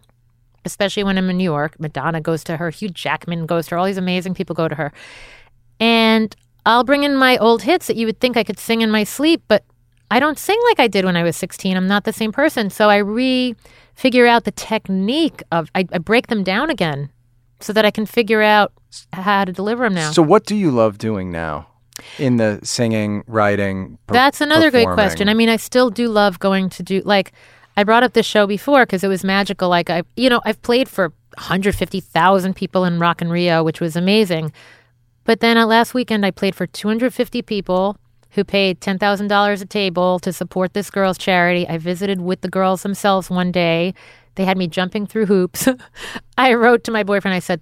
especially 0.66 1.04
when 1.04 1.18
I'm 1.18 1.30
in 1.30 1.38
New 1.38 1.44
York. 1.44 1.80
Madonna 1.80 2.22
goes 2.22 2.44
to 2.46 2.58
her, 2.58 2.70
Hugh 2.70 2.90
Jackman 2.90 3.46
goes 3.46 3.68
to 3.68 3.76
her, 3.76 3.80
all 3.80 3.86
these 3.86 3.98
amazing 3.98 4.34
people 4.34 4.56
go 4.56 4.68
to 4.68 4.76
her. 4.76 4.92
And 5.80 6.36
I'll 6.66 6.84
bring 6.84 7.04
in 7.04 7.16
my 7.16 7.38
old 7.38 7.64
hits 7.64 7.88
that 7.88 7.96
you 7.96 8.06
would 8.06 8.20
think 8.20 8.38
I 8.38 8.44
could 8.44 8.60
sing 8.60 8.82
in 8.82 8.92
my 8.92 9.04
sleep, 9.04 9.44
but 9.48 9.64
I 10.12 10.20
don't 10.20 10.38
sing 10.38 10.60
like 10.70 10.80
I 10.80 10.88
did 10.88 11.06
when 11.06 11.18
I 11.18 11.24
was 11.24 11.36
16. 11.36 11.76
I'm 11.76 11.88
not 11.88 12.04
the 12.04 12.14
same 12.14 12.32
person. 12.32 12.70
So 12.70 12.90
I 12.90 12.98
re 12.98 13.56
figure 13.96 14.26
out 14.26 14.44
the 14.44 14.52
technique 14.52 15.44
of, 15.52 15.70
I, 15.76 15.86
I 15.92 15.98
break 16.00 16.28
them 16.28 16.44
down 16.44 16.70
again 16.70 17.12
so 17.60 17.74
that 17.74 17.86
I 17.86 17.92
can 17.92 18.06
figure 18.06 18.42
out 18.42 18.74
how 19.12 19.46
to 19.46 19.52
deliver 19.52 19.84
them 19.84 19.94
now. 19.96 20.12
So 20.12 20.22
what 20.22 20.46
do 20.46 20.56
you 20.56 20.72
love 20.72 20.98
doing 20.98 21.32
now? 21.32 21.68
In 22.18 22.38
the 22.38 22.60
singing, 22.64 23.24
writing. 23.28 23.98
per- 24.08 24.14
That's 24.14 24.42
another 24.42 24.72
great 24.72 24.88
question. 24.88 25.30
I 25.30 25.34
mean, 25.36 25.48
I 25.48 25.58
still 25.58 25.90
do 25.92 26.10
love 26.10 26.40
going 26.40 26.70
to 26.70 26.84
do 26.84 27.02
like 27.06 27.32
I 27.76 27.84
brought 27.84 28.04
up 28.04 28.14
this 28.14 28.26
show 28.26 28.46
before 28.48 28.86
because 28.86 29.04
it 29.04 29.08
was 29.08 29.24
magical. 29.24 29.70
Like 29.70 29.90
I, 29.90 30.04
you 30.16 30.30
know, 30.30 30.42
I've 30.46 30.62
played 30.62 30.88
for 30.88 31.14
150,000 31.36 32.56
people 32.56 32.86
in 32.86 33.00
Rock 33.00 33.22
in 33.22 33.30
Rio, 33.30 33.64
which 33.64 33.82
was 33.82 33.96
amazing. 33.96 34.52
But 35.24 35.40
then 35.40 35.58
at 35.58 35.68
last 35.68 35.94
weekend, 35.94 36.26
I 36.26 36.32
played 36.32 36.56
for 36.56 36.68
250 36.68 37.42
people 37.42 37.98
who 38.32 38.44
paid 38.44 38.82
$10,000 38.82 39.62
a 39.62 39.66
table 39.66 40.20
to 40.20 40.34
support 40.34 40.74
this 40.74 40.90
girl's 40.90 41.18
charity. 41.18 41.68
I 41.68 41.78
visited 41.78 42.22
with 42.22 42.42
the 42.42 42.50
girls 42.50 42.84
themselves 42.84 43.30
one 43.30 43.52
day. 43.52 43.94
They 44.36 44.46
had 44.46 44.58
me 44.58 44.68
jumping 44.68 45.06
through 45.06 45.28
hoops. 45.28 45.68
I 46.38 46.54
wrote 46.56 46.84
to 46.86 46.92
my 46.92 47.04
boyfriend. 47.04 47.36
I 47.36 47.40
said, 47.40 47.62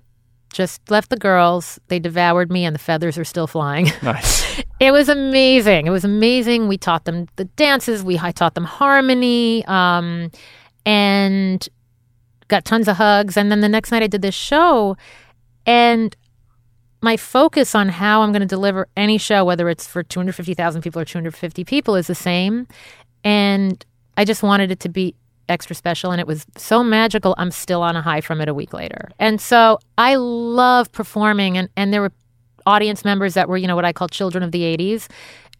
just 0.52 0.90
left 0.92 1.10
the 1.10 1.18
girls. 1.18 1.80
They 1.88 2.00
devoured 2.00 2.52
me, 2.52 2.66
and 2.66 2.74
the 2.74 2.80
feathers 2.80 3.18
are 3.18 3.26
still 3.26 3.48
flying. 3.48 3.92
Nice. 4.02 4.62
It 4.80 4.90
was 4.92 5.10
amazing. 5.10 5.86
It 5.86 5.92
was 5.92 6.04
amazing. 6.04 6.68
We 6.68 6.76
taught 6.76 7.06
them 7.06 7.28
the 7.36 7.46
dances. 7.46 8.04
We 8.04 8.18
I 8.18 8.32
taught 8.32 8.56
them 8.56 8.64
harmony. 8.64 9.64
Um, 9.66 10.32
and 10.88 11.70
got 12.48 12.66
tons 12.66 12.88
of 12.88 12.98
hugs. 12.98 13.38
And 13.38 13.52
then 13.52 13.62
the 13.62 13.70
next 13.70 13.92
night 13.92 14.02
I 14.02 14.08
did 14.08 14.24
this 14.24 14.34
show, 14.34 14.98
and 15.68 16.16
my 17.02 17.18
focus 17.18 17.74
on 17.74 17.90
how 17.90 18.22
I'm 18.22 18.32
going 18.32 18.42
to 18.42 18.48
deliver 18.48 18.88
any 18.96 19.18
show, 19.18 19.44
whether 19.44 19.70
it's 19.70 19.88
for 19.88 20.04
250,000 20.04 20.82
people 20.82 21.02
or 21.02 21.06
250 21.06 21.64
people, 21.64 21.96
is 21.96 22.08
the 22.08 22.16
same. 22.16 22.68
And 23.24 23.84
I 24.18 24.26
just 24.26 24.44
wanted 24.44 24.72
it 24.72 24.80
to 24.82 24.90
be 24.90 25.16
extra 25.50 25.76
special. 25.76 26.12
And 26.12 26.20
it 26.20 26.28
was 26.28 26.46
so 26.58 26.84
magical. 26.84 27.36
I'm 27.38 27.52
still 27.52 27.82
on 27.82 27.96
a 27.96 28.02
high 28.02 28.22
from 28.22 28.42
it 28.42 28.50
a 28.50 28.54
week 28.54 28.74
later. 28.74 29.10
And 29.20 29.40
so 29.42 29.80
I 29.98 30.16
love 30.16 30.92
performing. 30.92 31.58
And, 31.58 31.70
and 31.76 31.94
there 31.94 32.02
were 32.02 32.12
audience 32.66 33.04
members 33.04 33.34
that 33.34 33.50
were, 33.50 33.58
you 33.58 33.68
know, 33.68 33.76
what 33.76 33.86
I 33.86 33.94
call 33.94 34.08
children 34.08 34.44
of 34.44 34.52
the 34.52 34.62
80s. 34.62 35.08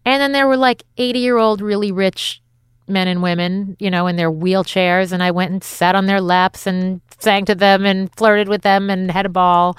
And 0.06 0.22
then 0.22 0.32
there 0.32 0.48
were 0.48 0.58
like 0.58 0.84
80 0.98 1.20
year 1.20 1.38
old, 1.38 1.62
really 1.62 1.92
rich 1.92 2.42
men 2.88 3.08
and 3.08 3.22
women, 3.22 3.78
you 3.80 3.90
know, 3.90 4.08
in 4.08 4.16
their 4.16 4.32
wheelchairs. 4.32 5.12
And 5.12 5.24
I 5.24 5.32
went 5.32 5.52
and 5.52 5.64
sat 5.64 5.96
on 5.96 6.06
their 6.06 6.22
laps 6.22 6.68
and 6.68 7.02
sang 7.20 7.46
to 7.46 7.56
them 7.56 7.86
and 7.86 8.14
flirted 8.16 8.50
with 8.50 8.62
them 8.62 8.90
and 8.90 9.12
had 9.12 9.26
a 9.26 9.30
ball. 9.30 9.78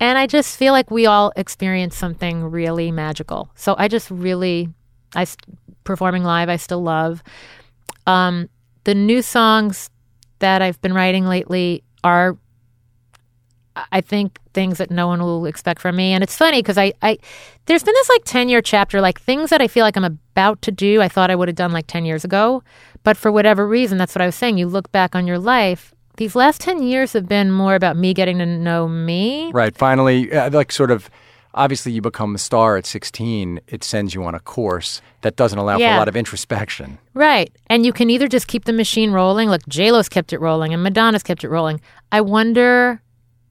And 0.00 0.16
I 0.16 0.26
just 0.26 0.56
feel 0.56 0.72
like 0.72 0.90
we 0.90 1.06
all 1.06 1.32
experience 1.36 1.96
something 1.96 2.44
really 2.44 2.92
magical. 2.92 3.50
So 3.54 3.74
I 3.78 3.88
just 3.88 4.10
really, 4.10 4.68
I 5.14 5.26
performing 5.84 6.22
live, 6.22 6.48
I 6.48 6.56
still 6.56 6.82
love. 6.82 7.22
Um, 8.06 8.48
the 8.88 8.94
new 8.94 9.20
songs 9.20 9.90
that 10.38 10.62
I've 10.62 10.80
been 10.80 10.94
writing 10.94 11.26
lately 11.26 11.84
are, 12.02 12.38
I 13.92 14.00
think, 14.00 14.38
things 14.54 14.78
that 14.78 14.90
no 14.90 15.06
one 15.06 15.20
will 15.20 15.44
expect 15.44 15.82
from 15.82 15.94
me. 15.94 16.14
And 16.14 16.24
it's 16.24 16.34
funny 16.34 16.62
because 16.62 16.78
I, 16.78 16.94
I, 17.02 17.18
there's 17.66 17.82
been 17.82 17.92
this 17.92 18.08
like 18.08 18.24
10 18.24 18.48
year 18.48 18.62
chapter, 18.62 19.02
like 19.02 19.20
things 19.20 19.50
that 19.50 19.60
I 19.60 19.68
feel 19.68 19.84
like 19.84 19.98
I'm 19.98 20.06
about 20.06 20.62
to 20.62 20.72
do, 20.72 21.02
I 21.02 21.08
thought 21.08 21.30
I 21.30 21.34
would 21.34 21.48
have 21.48 21.54
done 21.54 21.70
like 21.70 21.86
10 21.86 22.06
years 22.06 22.24
ago. 22.24 22.62
But 23.02 23.18
for 23.18 23.30
whatever 23.30 23.68
reason, 23.68 23.98
that's 23.98 24.14
what 24.14 24.22
I 24.22 24.26
was 24.26 24.36
saying. 24.36 24.56
You 24.56 24.66
look 24.66 24.90
back 24.90 25.14
on 25.14 25.26
your 25.26 25.38
life 25.38 25.92
these 26.16 26.34
last 26.34 26.60
10 26.62 26.82
years 26.82 27.12
have 27.12 27.28
been 27.28 27.52
more 27.52 27.76
about 27.76 27.96
me 27.96 28.12
getting 28.12 28.38
to 28.38 28.46
know 28.46 28.88
me. 28.88 29.52
Right. 29.52 29.76
Finally, 29.76 30.32
uh, 30.32 30.50
like 30.50 30.72
sort 30.72 30.90
of 30.90 31.08
obviously 31.58 31.92
you 31.92 32.00
become 32.00 32.34
a 32.34 32.38
star 32.38 32.76
at 32.78 32.86
16 32.86 33.60
it 33.68 33.84
sends 33.84 34.14
you 34.14 34.24
on 34.24 34.34
a 34.34 34.40
course 34.40 35.02
that 35.22 35.36
doesn't 35.36 35.58
allow 35.58 35.76
Yeah. 35.76 35.90
for 35.90 35.94
a 35.96 35.98
lot 35.98 36.08
of 36.08 36.16
introspection 36.16 36.98
Right. 37.14 37.50
And 37.68 37.84
you 37.84 37.92
can 37.92 38.08
either 38.10 38.28
just 38.28 38.46
keep 38.46 38.64
the 38.64 38.72
machine 38.72 39.10
rolling, 39.10 39.48
like 39.50 39.66
J-Lo's 39.68 40.08
kept 40.08 40.32
it 40.32 40.38
rolling 40.40 40.72
and 40.72 40.82
Madonna's 40.84 41.24
kept 41.24 41.42
it 41.42 41.48
rolling. 41.48 41.80
I 42.12 42.20
wonder 42.20 43.02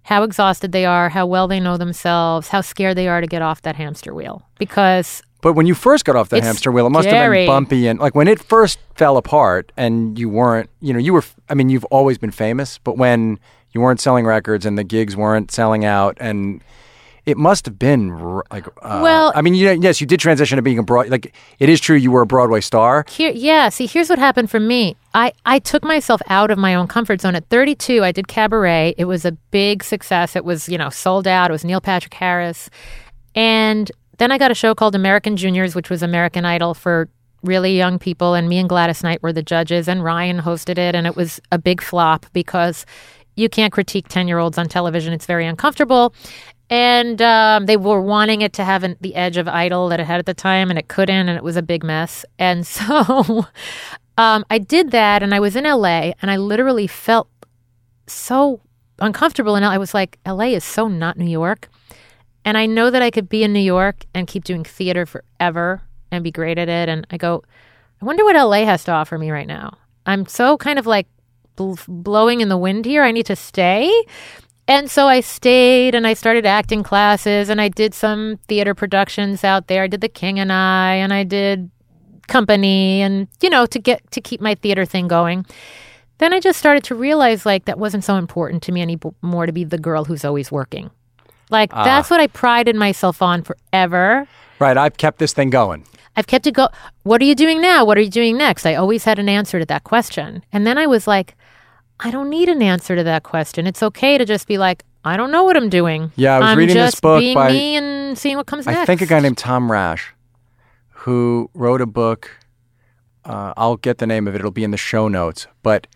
how 0.04 0.24
exhausted 0.24 0.72
they 0.72 0.86
are, 0.86 1.10
how 1.10 1.26
well 1.26 1.50
they 1.50 1.60
know 1.60 1.76
themselves, 1.76 2.48
how 2.48 2.62
scared 2.62 2.96
they 2.96 3.10
are 3.10 3.20
to 3.20 3.28
get 3.28 3.42
off 3.42 3.62
that 3.64 3.76
hamster 3.76 4.14
wheel. 4.14 4.42
Because 4.58 5.22
but 5.42 5.52
when 5.54 5.66
you 5.68 5.76
first 5.76 6.06
got 6.06 6.16
off 6.16 6.30
the 6.30 6.42
hamster 6.42 6.72
wheel 6.72 6.88
it 6.88 6.92
must 6.92 7.08
have 7.10 7.14
scary. 7.14 7.40
been 7.46 7.48
bumpy 7.48 7.88
and 7.88 8.00
like 8.00 8.16
when 8.16 8.28
it 8.30 8.40
first 8.40 8.80
fell 8.96 9.18
apart 9.18 9.72
and 9.78 10.18
you 10.18 10.30
weren't 10.30 10.70
you 10.82 10.92
know 10.94 11.00
you 11.00 11.14
were 11.14 11.24
i 11.50 11.54
mean 11.54 11.70
you've 11.70 11.86
always 11.86 12.18
been 12.18 12.32
famous 12.32 12.80
but 12.80 12.98
when 12.98 13.38
you 13.74 13.80
weren't 13.82 14.00
selling 14.02 14.26
records 14.26 14.66
and 14.66 14.78
the 14.78 14.84
gigs 14.84 15.16
weren't 15.16 15.52
selling 15.52 15.86
out 15.86 16.18
and 16.20 16.62
it 17.28 17.38
must 17.38 17.66
have 17.66 17.78
been 17.78 18.12
r- 18.12 18.44
like 18.52 18.68
uh, 18.82 19.00
Well- 19.04 19.32
i 19.36 19.42
mean 19.42 19.54
you, 19.54 19.68
know, 19.68 19.72
yes 19.74 20.02
you 20.02 20.08
did 20.08 20.20
transition 20.20 20.56
to 20.56 20.62
being 20.62 20.80
a 20.80 20.84
broad 20.84 21.10
like 21.10 21.34
it 21.60 21.70
is 21.70 21.80
true 21.80 21.96
you 21.96 22.12
were 22.12 22.24
a 22.24 22.28
broadway 22.28 22.62
star 22.62 23.06
here 23.08 23.28
yeah, 23.38 23.70
see 23.70 23.86
here's 23.86 24.10
what 24.10 24.20
happened 24.20 24.50
for 24.50 24.60
me. 24.60 24.96
I, 25.14 25.32
I 25.46 25.60
took 25.60 25.84
myself 25.84 26.22
out 26.28 26.52
of 26.52 26.58
my 26.58 26.76
own 26.76 26.88
comfort 26.88 27.22
zone. 27.22 27.36
At 27.36 27.48
32, 27.50 28.04
I 28.04 28.12
did 28.12 28.28
cabaret. 28.28 28.96
It 28.98 29.06
was 29.06 29.26
a 29.26 29.32
big 29.32 29.84
success. 29.84 30.36
It 30.36 30.46
was, 30.46 30.68
you 30.70 30.78
know, 30.78 30.90
sold 30.90 31.28
out. 31.28 31.50
It 31.50 31.54
was 31.54 31.64
Neil 31.64 31.82
Patrick 31.82 32.14
Harris. 32.14 32.70
And 33.36 33.92
then 34.18 34.32
I 34.32 34.38
got 34.38 34.52
a 34.52 34.56
show 34.56 34.76
called 34.76 34.96
American 34.96 35.38
Juniors, 35.38 35.76
which 35.76 35.90
was 35.90 36.04
American 36.04 36.46
Idol 36.46 36.74
for 36.74 37.10
really 37.44 37.76
young 37.78 38.00
people. 38.00 38.34
And 38.34 38.50
me 38.50 38.58
and 38.58 38.70
Gladys 38.70 39.04
Knight 39.04 39.24
were 39.24 39.34
the 39.34 39.44
judges, 39.44 39.88
and 39.88 40.04
Ryan 40.04 40.40
hosted 40.40 40.78
it. 40.78 40.94
And 40.96 41.08
it 41.08 41.16
was 41.16 41.40
a 41.52 41.58
big 41.58 41.82
flop 41.82 42.26
because 42.34 42.86
you 43.36 43.50
can't 43.50 43.72
critique 43.72 44.08
10 44.10 44.28
year 44.28 44.40
olds 44.40 44.58
on 44.58 44.68
television. 44.68 45.14
It's 45.14 45.26
very 45.26 45.46
uncomfortable. 45.46 46.14
And 46.70 47.22
um, 47.22 47.66
they 47.66 47.78
were 47.78 48.02
wanting 48.02 48.42
it 48.42 48.54
to 48.54 48.64
have 48.66 48.84
an, 48.84 48.98
the 49.00 49.16
edge 49.16 49.38
of 49.38 49.48
Idol 49.48 49.88
that 49.90 50.00
it 50.00 50.06
had 50.06 50.20
at 50.20 50.26
the 50.26 50.34
time, 50.34 50.70
and 50.70 50.78
it 50.78 50.90
couldn't, 50.90 51.30
and 51.30 51.38
it 51.38 51.44
was 51.44 51.56
a 51.56 51.62
big 51.62 51.84
mess. 51.84 52.26
And 52.38 52.68
so 52.78 53.46
um, 54.18 54.46
I 54.50 54.58
did 54.58 54.92
that, 54.92 55.24
and 55.24 55.34
I 55.34 55.40
was 55.40 55.56
in 55.56 55.64
LA, 55.64 56.12
and 56.22 56.30
I 56.30 56.38
literally 56.38 56.88
felt 56.88 57.30
so 58.08 58.62
uncomfortable. 59.00 59.56
And 59.56 59.66
I 59.66 59.78
was 59.78 59.94
like, 59.94 60.20
LA 60.26 60.46
is 60.46 60.64
so 60.64 60.88
not 60.88 61.18
New 61.18 61.30
York. 61.30 61.70
And 62.44 62.58
I 62.58 62.66
know 62.66 62.90
that 62.90 63.02
I 63.02 63.12
could 63.12 63.28
be 63.28 63.44
in 63.44 63.52
New 63.52 63.60
York 63.60 64.06
and 64.14 64.28
keep 64.28 64.44
doing 64.44 64.64
theater 64.64 65.06
forever 65.06 65.82
and 66.12 66.24
be 66.24 66.32
great 66.32 66.58
at 66.58 66.70
it. 66.70 66.88
And 66.90 67.06
I 67.12 67.18
go, 67.18 67.44
I 68.02 68.06
wonder 68.06 68.24
what 68.24 68.36
LA 68.36 68.66
has 68.66 68.84
to 68.86 68.92
offer 68.92 69.18
me 69.18 69.32
right 69.32 69.48
now. 69.48 69.78
I'm 70.06 70.26
so 70.26 70.58
kind 70.58 70.80
of 70.80 70.88
like 70.88 71.08
bl- 71.56 71.74
blowing 71.88 72.42
in 72.42 72.48
the 72.50 72.58
wind 72.58 72.86
here. 72.86 73.04
I 73.04 73.12
need 73.12 73.26
to 73.26 73.36
stay. 73.36 73.92
And 74.68 74.92
so 74.92 75.08
I 75.08 75.22
stayed 75.22 75.96
and 75.96 76.06
I 76.06 76.14
started 76.14 76.46
acting 76.46 76.84
classes 76.84 77.50
and 77.50 77.62
I 77.62 77.70
did 77.70 77.94
some 77.94 78.38
theater 78.48 78.76
productions 78.76 79.44
out 79.44 79.68
there. 79.68 79.84
I 79.84 79.88
did 79.88 80.02
The 80.02 80.10
King 80.10 80.40
and 80.40 80.52
I 80.52 80.96
and 80.96 81.14
I 81.14 81.24
did 81.24 81.72
Company 82.28 83.02
and 83.02 83.30
you 83.42 83.50
know 83.50 83.66
to 83.68 83.80
get 83.80 84.12
to 84.12 84.20
keep 84.20 84.42
my 84.42 84.56
theater 84.56 84.84
thing 84.84 85.08
going. 85.08 85.46
Then 86.18 86.34
I 86.34 86.42
just 86.42 86.60
started 86.60 86.84
to 86.86 86.96
realize 86.96 87.46
like 87.46 87.66
that 87.66 87.80
wasn't 87.80 88.04
so 88.04 88.18
important 88.18 88.62
to 88.64 88.74
me 88.74 88.82
anymore 88.82 89.46
to 89.46 89.54
be 89.54 89.64
the 89.64 89.78
girl 89.78 90.04
who's 90.04 90.26
always 90.26 90.52
working. 90.52 90.92
Like 91.50 91.70
ah. 91.72 91.86
that's 91.86 92.10
what 92.10 92.20
I 92.20 92.28
prided 92.28 92.76
myself 92.76 93.22
on 93.22 93.44
forever. 93.44 94.28
right 94.60 94.78
i've 94.78 94.98
kept 94.98 95.20
this 95.20 95.32
thing 95.32 95.50
going 95.50 95.86
I've 96.18 96.26
kept 96.26 96.48
it 96.48 96.56
go. 96.56 96.68
What 97.04 97.22
are 97.22 97.26
you 97.26 97.36
doing 97.36 97.62
now? 97.62 97.86
What 97.86 97.96
are 97.96 98.02
you 98.02 98.10
doing 98.10 98.38
next? 98.38 98.66
I 98.66 98.74
always 98.74 99.04
had 99.04 99.20
an 99.20 99.30
answer 99.30 99.60
to 99.60 99.66
that 99.68 99.84
question. 99.84 100.44
And 100.52 100.66
then 100.66 100.76
I 100.80 100.88
was 100.88 101.06
like, 101.06 101.38
I 102.00 102.12
don't 102.12 102.30
need 102.30 102.50
an 102.50 102.62
answer 102.62 102.96
to 102.96 103.04
that 103.04 103.24
question. 103.24 103.66
It's 103.68 103.82
okay 103.82 104.18
to 104.18 104.26
just 104.26 104.48
be 104.48 104.58
like, 104.58 104.84
I 105.04 105.18
don't 105.18 105.32
know 105.32 105.44
what 105.44 105.56
I'm 105.58 105.70
doing. 105.70 106.12
Yeah, 106.16 106.36
I 106.36 106.40
was 106.40 106.48
I'm 106.50 106.58
reading 106.58 106.76
this 106.76 106.92
just 106.94 107.02
book 107.02 107.20
being 107.20 107.34
by- 107.36 107.52
me 107.52 107.76
and 107.76 108.18
seeing 108.18 108.38
what 108.38 108.46
comes 108.46 108.66
next. 108.66 108.78
I 108.80 108.86
think 108.86 109.02
a 109.02 109.06
guy 109.06 109.20
named 109.20 109.38
Tom 109.38 109.72
Rath, 109.72 110.02
who 110.90 111.50
wrote 111.54 111.82
a 111.82 111.86
book. 111.86 112.30
Uh, 113.26 113.54
I'll 113.58 113.78
get 113.78 113.98
the 113.98 114.08
name 114.08 114.28
of 114.28 114.36
it. 114.36 114.40
It'll 114.40 114.52
be 114.52 114.64
in 114.64 114.72
the 114.72 114.78
show 114.78 115.08
notes. 115.08 115.48
But 115.64 115.88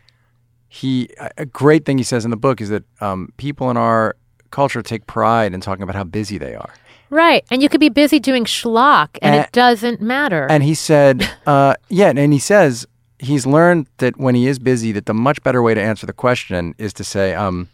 he, 0.68 1.10
a- 1.38 1.46
great 1.46 1.86
thing 1.86 1.98
he 1.98 2.04
says 2.04 2.26
in 2.26 2.32
the 2.32 2.38
book 2.38 2.62
is 2.62 2.70
that 2.70 2.84
um, 3.02 3.30
people 3.38 3.70
in 3.70 3.78
our 3.78 4.16
culture 4.50 4.82
take 4.82 5.08
pride 5.08 5.54
in 5.54 5.62
talking 5.62 5.84
about 5.84 5.96
how 5.96 6.04
busy 6.04 6.38
they 6.38 6.56
are. 6.56 6.74
Right. 7.10 7.46
And 7.52 7.62
you 7.62 7.70
could 7.70 7.80
be 7.82 7.90
busy 7.90 8.20
doing 8.20 8.46
schlock 8.46 9.18
and 9.22 9.36
Uh, 9.36 9.40
it 9.40 9.52
doesn't 9.52 10.02
matter. 10.02 10.48
And 10.50 10.64
he 10.64 10.74
said, 10.74 11.30
uh, 11.46 11.76
yeah, 11.90 12.12
and 12.16 12.32
he 12.34 12.40
says 12.40 12.86
he's 13.22 13.46
learned 13.46 13.88
that 13.98 14.18
when 14.18 14.36
he 14.36 14.48
is 14.48 14.60
busy, 14.60 14.92
that 14.94 15.06
the 15.06 15.14
much 15.14 15.42
better 15.44 15.62
way 15.62 15.74
to 15.74 15.82
answer 15.82 16.06
the 16.06 16.14
question 16.14 16.74
is 16.78 16.92
to 16.94 17.04
say, 17.04 17.34
um, 17.36 17.70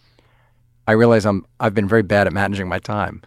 I 0.87 0.91
realize 0.91 1.25
I'm 1.25 1.45
I've 1.59 1.73
been 1.73 1.87
very 1.87 2.03
bad 2.03 2.27
at 2.27 2.33
managing 2.33 2.67
my 2.67 2.79
time. 2.79 3.21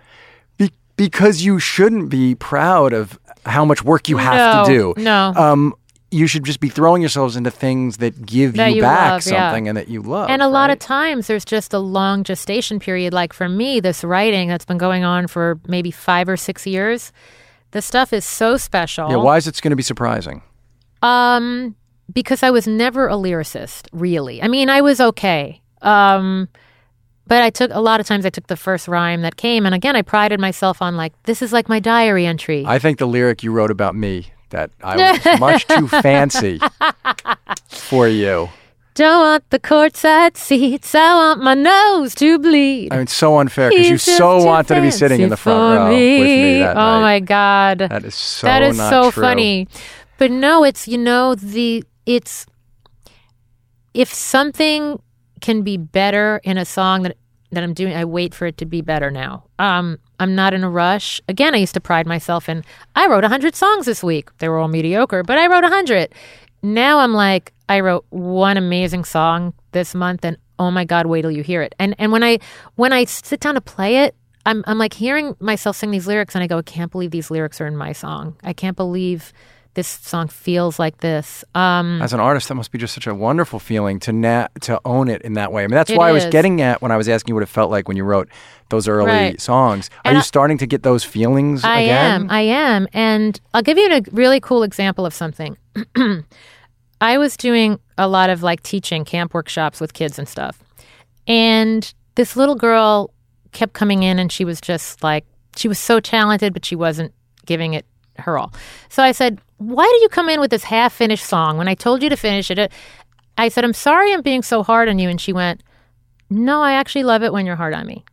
Be- 0.59 0.71
because 0.97 1.43
you 1.43 1.59
shouldn't 1.59 2.09
be 2.11 2.35
proud 2.35 2.93
of 2.93 3.19
how 3.47 3.65
much 3.65 3.83
work 3.83 4.09
you 4.09 4.19
have 4.19 4.67
to 4.67 4.73
do. 4.73 4.95
no. 4.97 5.33
Um, 5.35 5.75
you 6.13 6.27
should 6.27 6.43
just 6.43 6.59
be 6.59 6.69
throwing 6.69 7.03
yourselves 7.03 7.37
into 7.37 7.53
things 7.53 7.99
that 7.99 8.27
give 8.27 8.55
That 8.55 8.71
you, 8.71 8.77
you 8.77 8.83
back 8.83 9.13
love, 9.13 9.27
yeah. 9.27 9.49
something 9.51 9.69
and 9.69 9.77
that 9.77 9.87
you 9.87 10.03
love. 10.03 10.29
And 10.29 10.43
a 10.43 10.49
lot 10.49 10.69
of 10.71 10.81
times 10.81 11.29
there's 11.29 11.45
just 11.45 11.73
a 11.73 11.79
long 11.79 12.25
gestation 12.25 12.81
period. 12.81 13.13
Like 13.13 13.33
for 13.33 13.49
me, 13.49 13.79
this 13.79 14.03
writing 14.03 14.49
that's 14.49 14.65
been 14.65 14.77
going 14.79 15.05
on 15.05 15.29
for 15.29 15.61
maybe 15.69 15.93
five 15.93 16.29
or 16.29 16.37
six 16.37 16.67
years, 16.67 17.13
the 17.71 17.81
stuff 17.81 18.13
is 18.13 18.25
so 18.25 18.57
special. 18.57 19.09
Yeah, 19.09 19.17
why 19.19 19.37
is 19.37 19.47
it 19.47 19.61
going 19.63 19.71
to 19.71 19.77
be 19.77 19.85
surprising? 19.85 20.43
Um, 21.01 21.77
because 22.13 22.43
I 22.43 22.51
was 22.51 22.67
never 22.67 23.09
a 23.09 23.15
lyricist, 23.15 23.89
really. 23.93 24.43
I 24.43 24.49
mean, 24.49 24.69
I 24.71 24.81
was 24.81 25.01
okay. 25.01 25.61
Um, 25.83 26.49
but 27.27 27.43
I 27.43 27.51
took 27.51 27.71
a 27.73 27.81
lot 27.81 28.01
of 28.01 28.07
times 28.07 28.27
I 28.27 28.31
took 28.31 28.49
the 28.49 28.57
first 28.57 28.89
rhyme 28.89 29.23
that 29.23 29.37
came, 29.37 29.65
and 29.67 29.75
again, 29.75 29.95
I 29.97 30.03
prided 30.03 30.41
myself 30.41 30.83
on 30.83 30.97
like 30.97 31.13
this 31.25 31.43
is 31.43 31.53
like 31.53 31.69
my 31.69 31.79
diary 31.81 32.27
entry. 32.27 32.65
I 32.67 32.79
think 32.79 32.99
the 32.99 33.07
lyric 33.07 33.43
you 33.43 33.53
wrote 33.53 33.71
about 33.71 33.95
me 33.95 34.27
that 34.51 34.71
I 34.83 35.13
was 35.13 35.41
much 35.41 35.67
too 35.69 35.87
fancy 36.03 36.61
for 37.69 38.09
you. 38.09 38.49
Don't 38.95 39.21
want 39.23 39.49
the 39.51 39.61
courtside 39.61 40.37
seats. 40.37 40.95
I 40.95 41.15
want 41.15 41.43
my 41.43 41.55
nose 41.55 42.15
to 42.17 42.39
bleed. 42.41 42.93
I 42.93 42.97
mean, 42.99 43.07
so 43.07 43.39
unfair 43.39 43.71
because 43.71 43.89
you 43.89 43.97
so 43.99 44.45
wanted 44.45 44.75
to 44.75 44.81
be 44.83 44.91
sitting 44.91 45.21
in 45.21 45.29
the 45.31 45.37
front 45.37 45.79
row 45.79 45.87
with 45.91 45.97
me 45.97 46.59
that 46.59 46.77
oh 46.77 46.81
night. 46.81 47.01
my 47.01 47.21
god, 47.21 47.79
That 47.79 48.05
is 48.05 48.15
so 48.17 48.47
that 48.49 48.63
is 48.63 48.77
so 48.77 49.11
true. 49.13 49.23
funny. 49.23 49.69
But 50.19 50.33
no, 50.33 50.65
it's 50.65 50.89
you 50.89 50.99
know 50.99 51.35
the 51.37 51.85
it's 52.15 52.47
if 53.95 54.13
something 54.13 55.01
can 55.41 55.63
be 55.63 55.77
better 55.77 56.41
in 56.45 56.59
a 56.59 56.65
song 56.65 57.03
that 57.03 57.17
that 57.53 57.65
I'm 57.65 57.75
doing, 57.75 57.97
I 57.97 58.05
wait 58.05 58.33
for 58.33 58.47
it 58.47 58.59
to 58.59 58.65
be 58.65 58.81
better 58.81 59.11
now. 59.11 59.43
Um, 59.59 59.99
I'm 60.21 60.37
not 60.37 60.55
in 60.55 60.63
a 60.63 60.71
rush. 60.71 61.21
Again, 61.29 61.53
I 61.53 61.59
used 61.59 61.75
to 61.75 61.81
pride 61.81 62.07
myself 62.07 62.49
in 62.49 62.65
I 62.95 63.07
wrote 63.07 63.25
hundred 63.25 63.55
songs 63.55 63.87
this 63.87 64.03
week. 64.03 64.31
They 64.39 64.49
were 64.49 64.59
all 64.59 64.69
mediocre, 64.69 65.23
but 65.23 65.39
I 65.39 65.47
wrote 65.47 65.65
hundred. 65.65 66.13
Now 66.63 66.99
I'm 66.99 67.15
like, 67.15 67.53
I 67.69 67.81
wrote 67.81 68.05
one 68.11 68.57
amazing 68.57 69.05
song 69.05 69.55
this 69.73 69.95
month, 69.95 70.25
and 70.25 70.37
oh 70.59 70.71
my 70.71 70.85
god, 70.85 71.07
wait 71.07 71.23
till 71.23 71.31
you 71.31 71.43
hear 71.43 71.63
it. 71.63 71.75
And 71.79 71.95
and 71.99 72.11
when 72.13 72.25
I 72.25 72.39
when 72.75 72.93
I 72.93 73.05
sit 73.05 73.41
down 73.41 73.55
to 73.55 73.61
play 73.61 73.99
it, 74.05 74.15
I'm 74.47 74.65
I'm 74.67 74.79
like 74.79 74.95
hearing 74.95 75.37
myself 75.39 75.77
sing 75.77 75.91
these 75.93 76.07
lyrics, 76.07 76.35
and 76.35 76.43
I 76.43 76.49
go, 76.49 76.59
I 76.59 76.63
can't 76.63 76.91
believe 76.91 77.13
these 77.13 77.31
lyrics 77.31 77.61
are 77.61 77.67
in 77.67 77.77
my 77.77 77.93
song. 77.93 78.37
I 78.43 78.53
can't 78.53 78.77
believe 78.77 79.33
this 79.75 79.87
song 79.87 80.27
feels 80.29 80.79
like 80.79 80.99
this. 80.99 81.45
Um, 81.55 82.03
As 82.03 82.13
an 82.13 82.19
artist, 82.21 82.49
that 82.49 82.55
must 82.57 82.73
be 82.73 82.79
just 82.79 82.93
such 82.93 83.07
a 83.07 83.15
wonderful 83.15 83.59
feeling 83.61 84.01
to 84.01 84.13
na- 84.13 84.49
to 84.63 84.81
own 84.85 85.09
it 85.09 85.23
in 85.23 85.35
that 85.35 85.53
way. 85.53 85.63
I 85.63 85.67
mean, 85.69 85.77
that's 85.77 85.93
why 85.93 86.09
I 86.09 86.13
was 86.13 86.25
is. 86.25 86.31
getting 86.33 86.61
at 86.61 86.83
when 86.83 86.91
I 86.91 86.97
was 86.97 87.09
asking 87.09 87.31
you 87.33 87.35
what 87.37 87.43
it 87.45 87.49
felt 87.49 87.71
like 87.71 87.87
when 87.87 87.97
you 87.97 88.03
wrote 88.05 88.29
those 88.71 88.89
early 88.89 89.07
Right. 89.11 89.41
songs. 89.41 89.89
Are 90.05 90.09
And 90.11 90.15
you 90.15 90.19
I- 90.21 90.23
starting 90.23 90.59
to 90.59 90.67
get 90.67 90.83
those 90.83 91.05
feelings 91.05 91.61
again? 91.61 91.71
I 91.73 91.81
again? 91.83 92.21
am. 92.23 92.31
I 92.31 92.41
am. 92.41 92.89
And 92.93 93.41
I'll 93.55 93.63
give 93.63 93.79
you 93.79 93.89
a 93.93 94.03
really 94.13 94.41
cool 94.41 94.63
example 94.65 95.07
of 95.07 95.15
something. 95.15 95.57
I 97.01 97.17
was 97.19 97.37
doing 97.37 97.79
a 97.97 98.07
lot 98.09 98.29
of 98.31 98.43
like 98.43 98.63
teaching 98.63 99.05
camp 99.05 99.33
workshops 99.35 99.81
with 99.81 99.93
kids 99.95 100.19
and 100.19 100.29
stuff. 100.29 100.59
And 101.27 101.93
this 102.17 102.37
little 102.37 102.55
girl 102.57 103.13
kept 103.53 103.73
coming 103.73 104.03
in 104.03 104.19
and 104.19 104.31
she 104.31 104.45
was 104.45 104.61
just 104.61 105.03
like, 105.03 105.25
she 105.57 105.69
was 105.69 105.79
so 105.79 106.01
talented, 106.01 106.53
but 106.53 106.65
she 106.65 106.77
wasn't 106.77 107.13
giving 107.47 107.75
it 107.75 107.87
her 108.21 108.39
all. 108.39 108.53
So 108.89 109.03
I 109.03 109.13
said, 109.13 109.41
Why 109.59 109.85
do 109.85 110.03
you 110.03 110.09
come 110.09 110.29
in 110.29 110.41
with 110.41 110.51
this 110.51 110.65
half 110.65 110.93
finished 110.93 111.25
song 111.25 111.59
when 111.59 111.69
I 111.69 111.75
told 111.75 112.03
you 112.03 112.09
to 112.09 112.17
finish 112.17 112.51
it? 112.51 112.73
I 113.39 113.49
said, 113.49 113.65
I'm 113.65 113.73
sorry 113.73 114.13
I'm 114.13 114.23
being 114.23 114.43
so 114.43 114.63
hard 114.63 114.89
on 114.89 114.99
you. 114.99 115.09
And 115.09 115.21
she 115.21 115.33
went, 115.33 115.63
No, 116.29 116.63
I 116.63 116.73
actually 116.73 117.05
love 117.05 117.23
it 117.23 117.33
when 117.33 117.47
you're 117.47 117.57
hard 117.57 117.75
on 117.75 117.87
me. 117.87 118.05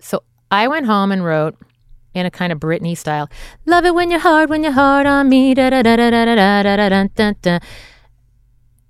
So 0.00 0.22
I 0.50 0.68
went 0.68 0.86
home 0.86 1.12
and 1.12 1.24
wrote 1.24 1.56
in 2.14 2.26
a 2.26 2.30
kind 2.30 2.52
of 2.52 2.60
Britney 2.60 2.96
style, 2.96 3.28
Love 3.66 3.84
it 3.84 3.94
when 3.94 4.10
you're 4.10 4.20
hard, 4.20 4.48
when 4.48 4.62
you're 4.62 4.72
hard 4.72 5.06
on 5.06 5.28
me. 5.28 5.54
Da, 5.54 5.70
da, 5.70 5.82
da, 5.82 5.96
da, 5.96 6.10
da, 6.10 6.24
da, 6.24 6.62
da, 6.62 6.88
da, 6.88 7.06
da, 7.14 7.32
da. 7.42 7.58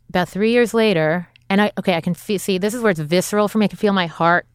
About 0.09 0.29
three 0.29 0.53
years 0.53 0.75
later, 0.75 1.29
and 1.51 1.61
I, 1.61 1.73
okay, 1.79 1.95
I 1.95 2.01
can 2.01 2.15
feel, 2.15 2.39
see, 2.39 2.59
this 2.59 2.75
is 2.75 2.83
where 2.83 2.91
it's 2.91 3.01
visceral 3.01 3.49
for 3.49 3.59
me. 3.59 3.65
I 3.65 3.69
can 3.69 3.79
feel 3.79 3.93
my 3.93 4.07
heart 4.07 4.47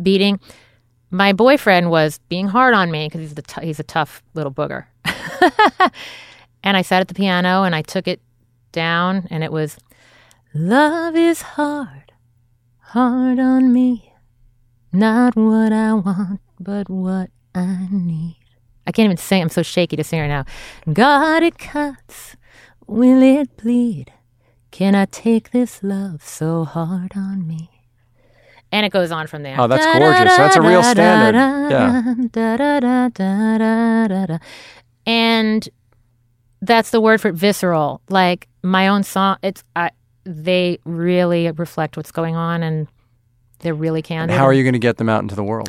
beating. 0.00 0.40
My 1.10 1.32
boyfriend 1.32 1.90
was 1.90 2.18
being 2.28 2.48
hard 2.48 2.74
on 2.74 2.90
me 2.90 3.06
because 3.06 3.20
he's, 3.20 3.34
the 3.34 3.42
t- 3.42 3.66
he's 3.66 3.80
a 3.80 3.84
tough 3.84 4.22
little 4.34 4.52
booger. 4.52 4.86
and 6.64 6.76
I 6.76 6.82
sat 6.82 7.00
at 7.00 7.08
the 7.08 7.14
piano 7.14 7.62
and 7.62 7.74
I 7.74 7.82
took 7.82 8.08
it 8.08 8.20
down, 8.72 9.26
and 9.30 9.44
it 9.44 9.52
was, 9.52 9.78
Love 10.52 11.14
is 11.14 11.42
hard, 11.42 12.12
hard 12.78 13.38
on 13.38 13.72
me. 13.72 14.12
Not 14.92 15.36
what 15.36 15.72
I 15.72 15.92
want, 15.92 16.40
but 16.58 16.88
what 16.88 17.30
I 17.54 17.88
need. 17.90 18.38
I 18.86 18.92
can't 18.92 19.04
even 19.04 19.16
sing. 19.16 19.42
I'm 19.42 19.48
so 19.48 19.62
shaky 19.62 19.96
to 19.96 20.04
sing 20.04 20.20
right 20.20 20.28
now. 20.28 20.44
God, 20.92 21.42
it 21.42 21.58
cuts. 21.58 22.36
Will 22.86 23.22
it 23.22 23.56
bleed? 23.56 24.12
Can 24.70 24.94
I 24.94 25.06
take 25.06 25.50
this 25.50 25.82
love 25.82 26.22
so 26.22 26.64
hard 26.64 27.12
on 27.16 27.46
me? 27.46 27.75
And 28.72 28.84
it 28.84 28.92
goes 28.92 29.12
on 29.12 29.26
from 29.26 29.42
there. 29.42 29.56
Oh, 29.58 29.66
that's 29.68 29.84
gorgeous. 29.84 30.36
That's 30.36 30.56
a 30.56 30.60
real 30.60 30.82
standard. 30.82 31.38
Yeah. 31.70 32.02
And 35.06 35.68
that's 36.60 36.90
the 36.90 37.00
word 37.00 37.20
for 37.20 37.28
it, 37.28 37.34
visceral. 37.34 38.00
Like 38.08 38.48
my 38.62 38.88
own 38.88 39.02
song, 39.02 39.36
it's 39.42 39.62
I, 39.76 39.90
they 40.24 40.78
really 40.84 41.50
reflect 41.52 41.96
what's 41.96 42.10
going 42.10 42.34
on, 42.34 42.62
and 42.62 42.88
they're 43.60 43.74
really 43.74 44.00
And 44.00 44.06
candid. 44.06 44.36
how 44.36 44.44
are 44.44 44.52
you 44.52 44.64
going 44.64 44.72
to 44.72 44.78
get 44.78 44.96
them 44.96 45.08
out 45.08 45.22
into 45.22 45.34
the 45.34 45.44
world? 45.44 45.68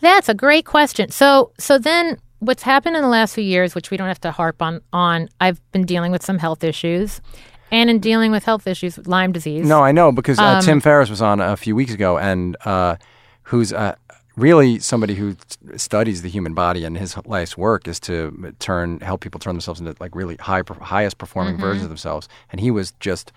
That's 0.00 0.28
a 0.28 0.34
great 0.34 0.64
question. 0.64 1.10
So 1.10 1.52
so 1.58 1.78
then 1.78 2.18
what's 2.38 2.62
happened 2.62 2.94
in 2.94 3.02
the 3.02 3.08
last 3.08 3.34
few 3.34 3.42
years, 3.44 3.74
which 3.74 3.90
we 3.90 3.96
don't 3.96 4.08
have 4.08 4.20
to 4.20 4.30
harp 4.30 4.62
on 4.62 4.80
on, 4.92 5.28
I've 5.40 5.60
been 5.72 5.84
dealing 5.84 6.12
with 6.12 6.24
some 6.24 6.38
health 6.38 6.62
issues. 6.62 7.20
And 7.70 7.90
in 7.90 7.98
dealing 7.98 8.30
with 8.32 8.44
health 8.44 8.66
issues, 8.66 8.96
with 8.96 9.06
Lyme 9.06 9.32
disease. 9.32 9.66
No, 9.66 9.82
I 9.84 9.92
know 9.92 10.10
because 10.12 10.38
uh, 10.38 10.44
Um, 10.44 10.62
Tim 10.62 10.80
Ferriss 10.80 11.10
was 11.10 11.20
on 11.22 11.40
a 11.40 11.56
few 11.56 11.74
weeks 11.76 11.92
ago, 11.92 12.18
and 12.18 12.56
uh, 12.64 12.96
who's 13.42 13.72
uh, 13.72 13.94
really 14.36 14.78
somebody 14.78 15.14
who 15.14 15.36
studies 15.76 16.22
the 16.22 16.28
human 16.30 16.54
body, 16.54 16.84
and 16.84 16.96
his 16.96 17.16
life's 17.26 17.56
work 17.58 17.86
is 17.88 18.00
to 18.00 18.54
turn 18.58 19.00
help 19.00 19.20
people 19.20 19.38
turn 19.38 19.54
themselves 19.54 19.80
into 19.80 19.94
like 20.00 20.14
really 20.14 20.36
high, 20.36 20.62
highest 20.80 21.18
performing 21.18 21.54
Mm-hmm. 21.54 21.62
versions 21.62 21.82
of 21.84 21.88
themselves, 21.90 22.28
and 22.50 22.60
he 22.60 22.70
was 22.70 22.92
just 23.00 23.32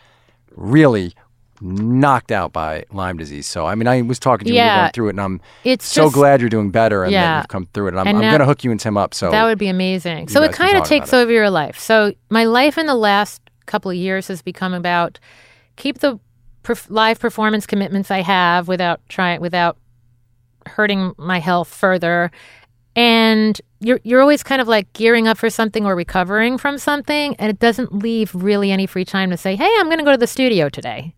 really 0.55 1.13
knocked 1.63 2.31
out 2.31 2.51
by 2.51 2.83
Lyme 2.91 3.17
disease. 3.17 3.45
So 3.47 3.65
I 3.67 3.75
mean, 3.75 3.87
I 3.87 4.01
was 4.01 4.17
talking 4.17 4.45
to 4.45 4.51
you 4.51 4.55
Yeah. 4.57 4.79
going 4.83 4.91
through 4.93 5.07
it, 5.07 5.11
and 5.11 5.21
I'm 5.21 5.41
It's 5.63 5.85
so 5.85 6.03
just- 6.05 6.15
glad 6.15 6.39
you're 6.41 6.49
doing 6.49 6.71
better 6.71 7.03
and 7.03 7.13
that 7.13 7.37
you've 7.37 7.47
come 7.49 7.67
through 7.73 7.87
it. 7.87 7.89
And 7.93 7.99
I'm, 7.99 8.07
I'm 8.15 8.21
going 8.21 8.39
to 8.39 8.45
hook 8.45 8.63
you 8.63 8.71
and 8.71 8.79
Tim 8.79 8.97
up. 8.97 9.13
So 9.13 9.29
That 9.29 9.43
would 9.43 9.59
be 9.59 9.67
amazing. 9.67 10.29
So 10.29 10.41
it 10.41 10.53
kind 10.53 10.75
of 10.77 10.83
takes 10.85 11.13
over 11.13 11.31
your 11.31 11.49
life. 11.51 11.77
So 11.77 12.13
my 12.29 12.45
life 12.45 12.77
in 12.79 12.87
the 12.87 12.95
last 12.95 13.40
couple 13.65 13.91
of 13.91 13.97
years 13.97 14.27
has 14.27 14.41
become 14.41 14.73
about 14.73 15.19
keep 15.75 15.99
the 15.99 16.19
perf- 16.63 16.89
live 16.89 17.19
performance 17.19 17.65
commitments 17.65 18.11
I 18.11 18.21
have 18.21 18.67
without 18.67 19.01
trying 19.09 19.41
without 19.41 19.77
hurting 20.65 21.13
my 21.17 21.39
health 21.39 21.67
further. 21.67 22.31
And 22.95 23.59
you're 23.79 23.99
you're 24.03 24.21
always 24.21 24.43
kind 24.43 24.61
of 24.61 24.67
like 24.67 24.91
gearing 24.93 25.27
up 25.27 25.37
for 25.37 25.49
something 25.49 25.85
or 25.85 25.95
recovering 25.95 26.57
from 26.57 26.77
something, 26.77 27.35
and 27.37 27.49
it 27.49 27.59
doesn't 27.59 27.93
leave 27.93 28.35
really 28.35 28.71
any 28.71 28.85
free 28.85 29.05
time 29.05 29.29
to 29.29 29.37
say, 29.37 29.55
"Hey, 29.55 29.71
I'm 29.79 29.85
going 29.85 29.99
to 29.99 30.03
go 30.03 30.11
to 30.11 30.17
the 30.17 30.27
studio 30.27 30.67
today." 30.67 31.13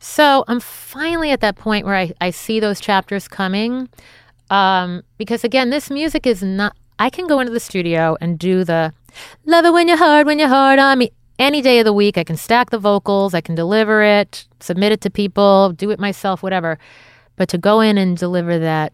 So 0.00 0.44
I'm 0.46 0.60
finally 0.60 1.30
at 1.30 1.40
that 1.40 1.56
point 1.56 1.84
where 1.84 1.96
I, 1.96 2.12
I 2.20 2.30
see 2.30 2.60
those 2.60 2.80
chapters 2.80 3.26
coming. 3.26 3.88
Um, 4.50 5.02
because 5.18 5.44
again, 5.44 5.70
this 5.70 5.90
music 5.90 6.26
is 6.26 6.42
not, 6.42 6.76
I 6.98 7.10
can 7.10 7.26
go 7.26 7.40
into 7.40 7.52
the 7.52 7.60
studio 7.60 8.16
and 8.20 8.38
do 8.38 8.64
the 8.64 8.94
love 9.44 9.64
it 9.64 9.72
when 9.72 9.88
you're 9.88 9.98
hard, 9.98 10.26
when 10.26 10.38
you're 10.38 10.48
hard 10.48 10.78
on 10.78 10.98
me 10.98 11.10
any 11.38 11.62
day 11.62 11.78
of 11.78 11.84
the 11.84 11.92
week. 11.92 12.18
I 12.18 12.24
can 12.24 12.36
stack 12.36 12.70
the 12.70 12.78
vocals, 12.78 13.34
I 13.34 13.40
can 13.40 13.54
deliver 13.54 14.02
it, 14.02 14.46
submit 14.60 14.92
it 14.92 15.00
to 15.02 15.10
people, 15.10 15.72
do 15.72 15.90
it 15.90 15.98
myself, 16.00 16.42
whatever. 16.42 16.78
But 17.36 17.48
to 17.50 17.58
go 17.58 17.80
in 17.80 17.98
and 17.98 18.16
deliver 18.16 18.58
that 18.58 18.92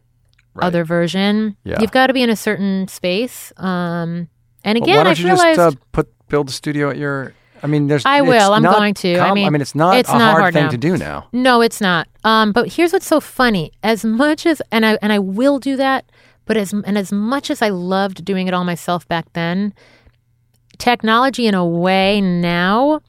other 0.60 0.84
version, 0.84 1.56
Yeah. 1.64 1.80
you've 1.80 1.90
got 1.92 2.08
to 2.08 2.12
be 2.12 2.22
in 2.22 2.30
a 2.30 2.36
certain 2.36 2.86
space. 2.88 3.52
Um, 3.56 4.28
and 4.64 4.78
Well, 4.78 4.84
again, 4.84 4.96
why 4.98 5.04
don't 5.04 5.18
you 5.18 5.24
realized. 5.26 5.56
just 5.58 5.76
uh, 5.76 5.80
put 5.92 6.08
build 6.28 6.48
a 6.48 6.52
studio 6.52 6.90
at 6.90 6.96
your? 6.96 7.32
I 7.62 7.66
mean, 7.66 7.86
there's. 7.86 8.04
I 8.04 8.20
will. 8.20 8.52
I'm 8.52 8.62
going 8.62 8.92
to. 8.94 9.18
I 9.18 9.32
mean, 9.32 9.46
I 9.46 9.50
mean, 9.50 9.60
it's 9.62 9.74
not 9.74 9.96
it's 9.96 10.10
a 10.10 10.12
not 10.18 10.32
hard, 10.32 10.40
hard 10.42 10.54
thing 10.54 10.64
now. 10.64 10.70
to 10.70 10.76
do 10.76 10.96
now. 10.98 11.26
No, 11.32 11.60
it's 11.62 11.80
not. 11.80 12.08
Um, 12.24 12.52
but 12.52 12.72
here's 12.74 12.92
what's 12.92 13.06
so 13.06 13.20
funny: 13.20 13.72
as 13.82 14.04
much 14.04 14.44
as 14.46 14.60
and 14.70 14.84
I 14.84 14.98
and 15.02 15.12
I 15.12 15.18
will 15.18 15.58
do 15.58 15.76
that, 15.76 16.04
but 16.44 16.56
as 16.58 16.72
and 16.74 16.98
as 16.98 17.10
much 17.12 17.50
as 17.50 17.62
I 17.62 17.70
loved 17.70 18.24
doing 18.24 18.46
it 18.48 18.54
all 18.54 18.64
myself 18.64 19.08
back 19.08 19.26
then, 19.32 19.72
technology 20.78 21.46
in 21.46 21.54
a 21.54 21.66
way 21.66 22.20
now 22.20 23.00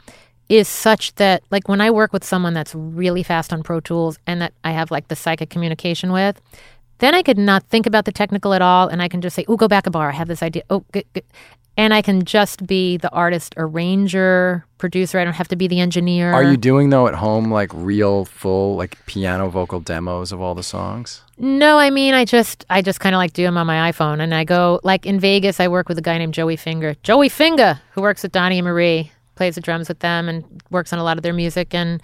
is 0.49 0.67
such 0.67 1.15
that 1.15 1.43
like 1.49 1.67
when 1.67 1.81
I 1.81 1.89
work 1.91 2.13
with 2.13 2.23
someone 2.23 2.53
that's 2.53 2.75
really 2.75 3.23
fast 3.23 3.51
on 3.51 3.63
Pro 3.63 3.79
Tools 3.79 4.17
and 4.27 4.41
that 4.41 4.53
I 4.63 4.71
have 4.71 4.91
like 4.91 5.07
the 5.07 5.15
psychic 5.15 5.49
communication 5.49 6.11
with, 6.11 6.39
then 6.99 7.15
I 7.15 7.23
could 7.23 7.37
not 7.37 7.63
think 7.63 7.85
about 7.85 8.05
the 8.05 8.11
technical 8.11 8.53
at 8.53 8.61
all, 8.61 8.87
and 8.87 9.01
I 9.01 9.07
can 9.07 9.21
just 9.21 9.35
say, 9.35 9.45
"Oh, 9.47 9.57
go 9.57 9.67
back 9.67 9.85
a 9.87 9.91
bar. 9.91 10.09
I 10.09 10.13
have 10.13 10.27
this 10.27 10.43
idea." 10.43 10.63
Oh, 10.69 10.83
good, 10.91 11.05
good. 11.13 11.23
And 11.77 11.93
I 11.93 12.01
can 12.01 12.23
just 12.23 12.65
be 12.65 12.95
the 12.97 13.09
artist, 13.11 13.53
arranger, 13.57 14.65
producer. 14.77 15.19
I 15.19 15.25
don't 15.25 15.33
have 15.33 15.49
to 15.49 15.57
be 15.57 15.67
the 15.67 15.81
engineer. 15.81 16.31
Are 16.31 16.43
you 16.43 16.55
doing 16.55 16.89
though 16.89 17.07
at 17.07 17.15
home 17.15 17.51
like 17.51 17.69
real 17.73 18.23
full 18.25 18.77
like 18.77 19.03
piano 19.05 19.49
vocal 19.49 19.81
demos 19.81 20.31
of 20.31 20.39
all 20.41 20.55
the 20.55 20.63
songs? 20.63 21.21
No, 21.37 21.77
I 21.77 21.89
mean 21.89 22.13
I 22.13 22.23
just 22.23 22.65
I 22.69 22.81
just 22.81 23.01
kind 23.01 23.13
of 23.13 23.17
like 23.17 23.33
do 23.33 23.43
them 23.43 23.57
on 23.57 23.67
my 23.67 23.91
iPhone, 23.91 24.21
and 24.21 24.33
I 24.33 24.45
go 24.45 24.79
like 24.83 25.05
in 25.05 25.19
Vegas. 25.19 25.59
I 25.59 25.67
work 25.67 25.89
with 25.89 25.97
a 25.97 26.01
guy 26.01 26.17
named 26.17 26.33
Joey 26.33 26.55
Finger, 26.55 26.95
Joey 27.03 27.27
Finger, 27.29 27.81
who 27.91 28.01
works 28.01 28.23
with 28.23 28.31
Donny 28.31 28.59
and 28.59 28.65
Marie, 28.65 29.11
plays 29.35 29.55
the 29.55 29.61
drums 29.61 29.89
with 29.89 29.99
them, 29.99 30.29
and 30.29 30.45
works 30.71 30.93
on 30.93 30.99
a 30.99 31.03
lot 31.03 31.17
of 31.17 31.23
their 31.23 31.33
music. 31.33 31.73
And 31.73 32.01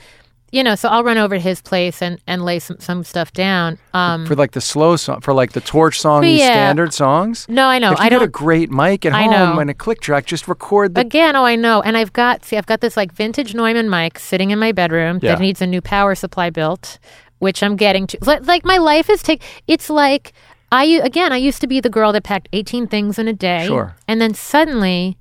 you 0.51 0.63
know, 0.63 0.75
so 0.75 0.89
I'll 0.89 1.03
run 1.03 1.17
over 1.17 1.35
to 1.35 1.41
his 1.41 1.61
place 1.61 2.01
and 2.01 2.19
and 2.27 2.43
lay 2.43 2.59
some 2.59 2.79
some 2.79 3.03
stuff 3.03 3.31
down. 3.33 3.77
Um, 3.93 4.25
For 4.25 4.35
like 4.35 4.51
the 4.51 4.61
slow 4.61 4.95
song, 4.97 5.21
for 5.21 5.33
like 5.33 5.53
the 5.53 5.61
torch 5.61 5.99
song, 5.99 6.23
yeah. 6.25 6.47
standard 6.51 6.93
songs. 6.93 7.45
no, 7.49 7.67
I 7.67 7.79
know 7.79 7.93
if 7.93 7.99
you 7.99 8.05
I 8.05 8.09
don't. 8.09 8.21
a 8.23 8.27
great 8.27 8.69
mic 8.69 9.05
at 9.05 9.13
I 9.13 9.23
home 9.23 9.31
know. 9.31 9.59
and 9.59 9.69
a 9.69 9.73
click 9.73 10.01
track, 10.01 10.25
just 10.25 10.47
record 10.47 10.95
the. 10.95 11.01
Again, 11.01 11.35
oh, 11.35 11.45
I 11.45 11.55
know. 11.55 11.81
And 11.81 11.95
I've 11.97 12.13
got, 12.13 12.43
see, 12.45 12.57
I've 12.57 12.65
got 12.65 12.81
this 12.81 12.97
like 12.97 13.11
vintage 13.13 13.53
Neumann 13.55 13.89
mic 13.89 14.19
sitting 14.19 14.51
in 14.51 14.59
my 14.59 14.71
bedroom 14.71 15.19
Yeah. 15.21 15.33
that 15.35 15.41
needs 15.41 15.61
a 15.61 15.67
new 15.67 15.81
power 15.81 16.15
supply 16.15 16.49
built, 16.49 16.99
which 17.39 17.63
I'm 17.63 17.75
getting 17.75 18.05
to. 18.07 18.17
Like, 18.21 18.65
my 18.65 18.77
life 18.77 19.09
is 19.09 19.23
take. 19.23 19.41
It's 19.67 19.89
like 19.89 20.33
I 20.71 20.85
again, 20.85 21.31
I 21.33 21.37
used 21.37 21.61
to 21.61 21.67
be 21.67 21.79
the 21.79 21.89
girl 21.89 22.11
that 22.13 22.23
packed 22.23 22.49
18 22.53 22.87
things 22.87 23.17
in 23.19 23.27
a 23.27 23.33
day. 23.33 23.65
Sure. 23.67 23.95
And 24.07 24.19
then 24.21 24.33
suddenly, 24.33 25.17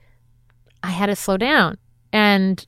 I 0.82 0.90
had 0.90 1.07
to 1.07 1.16
slow 1.16 1.36
down, 1.36 1.77
and 2.12 2.66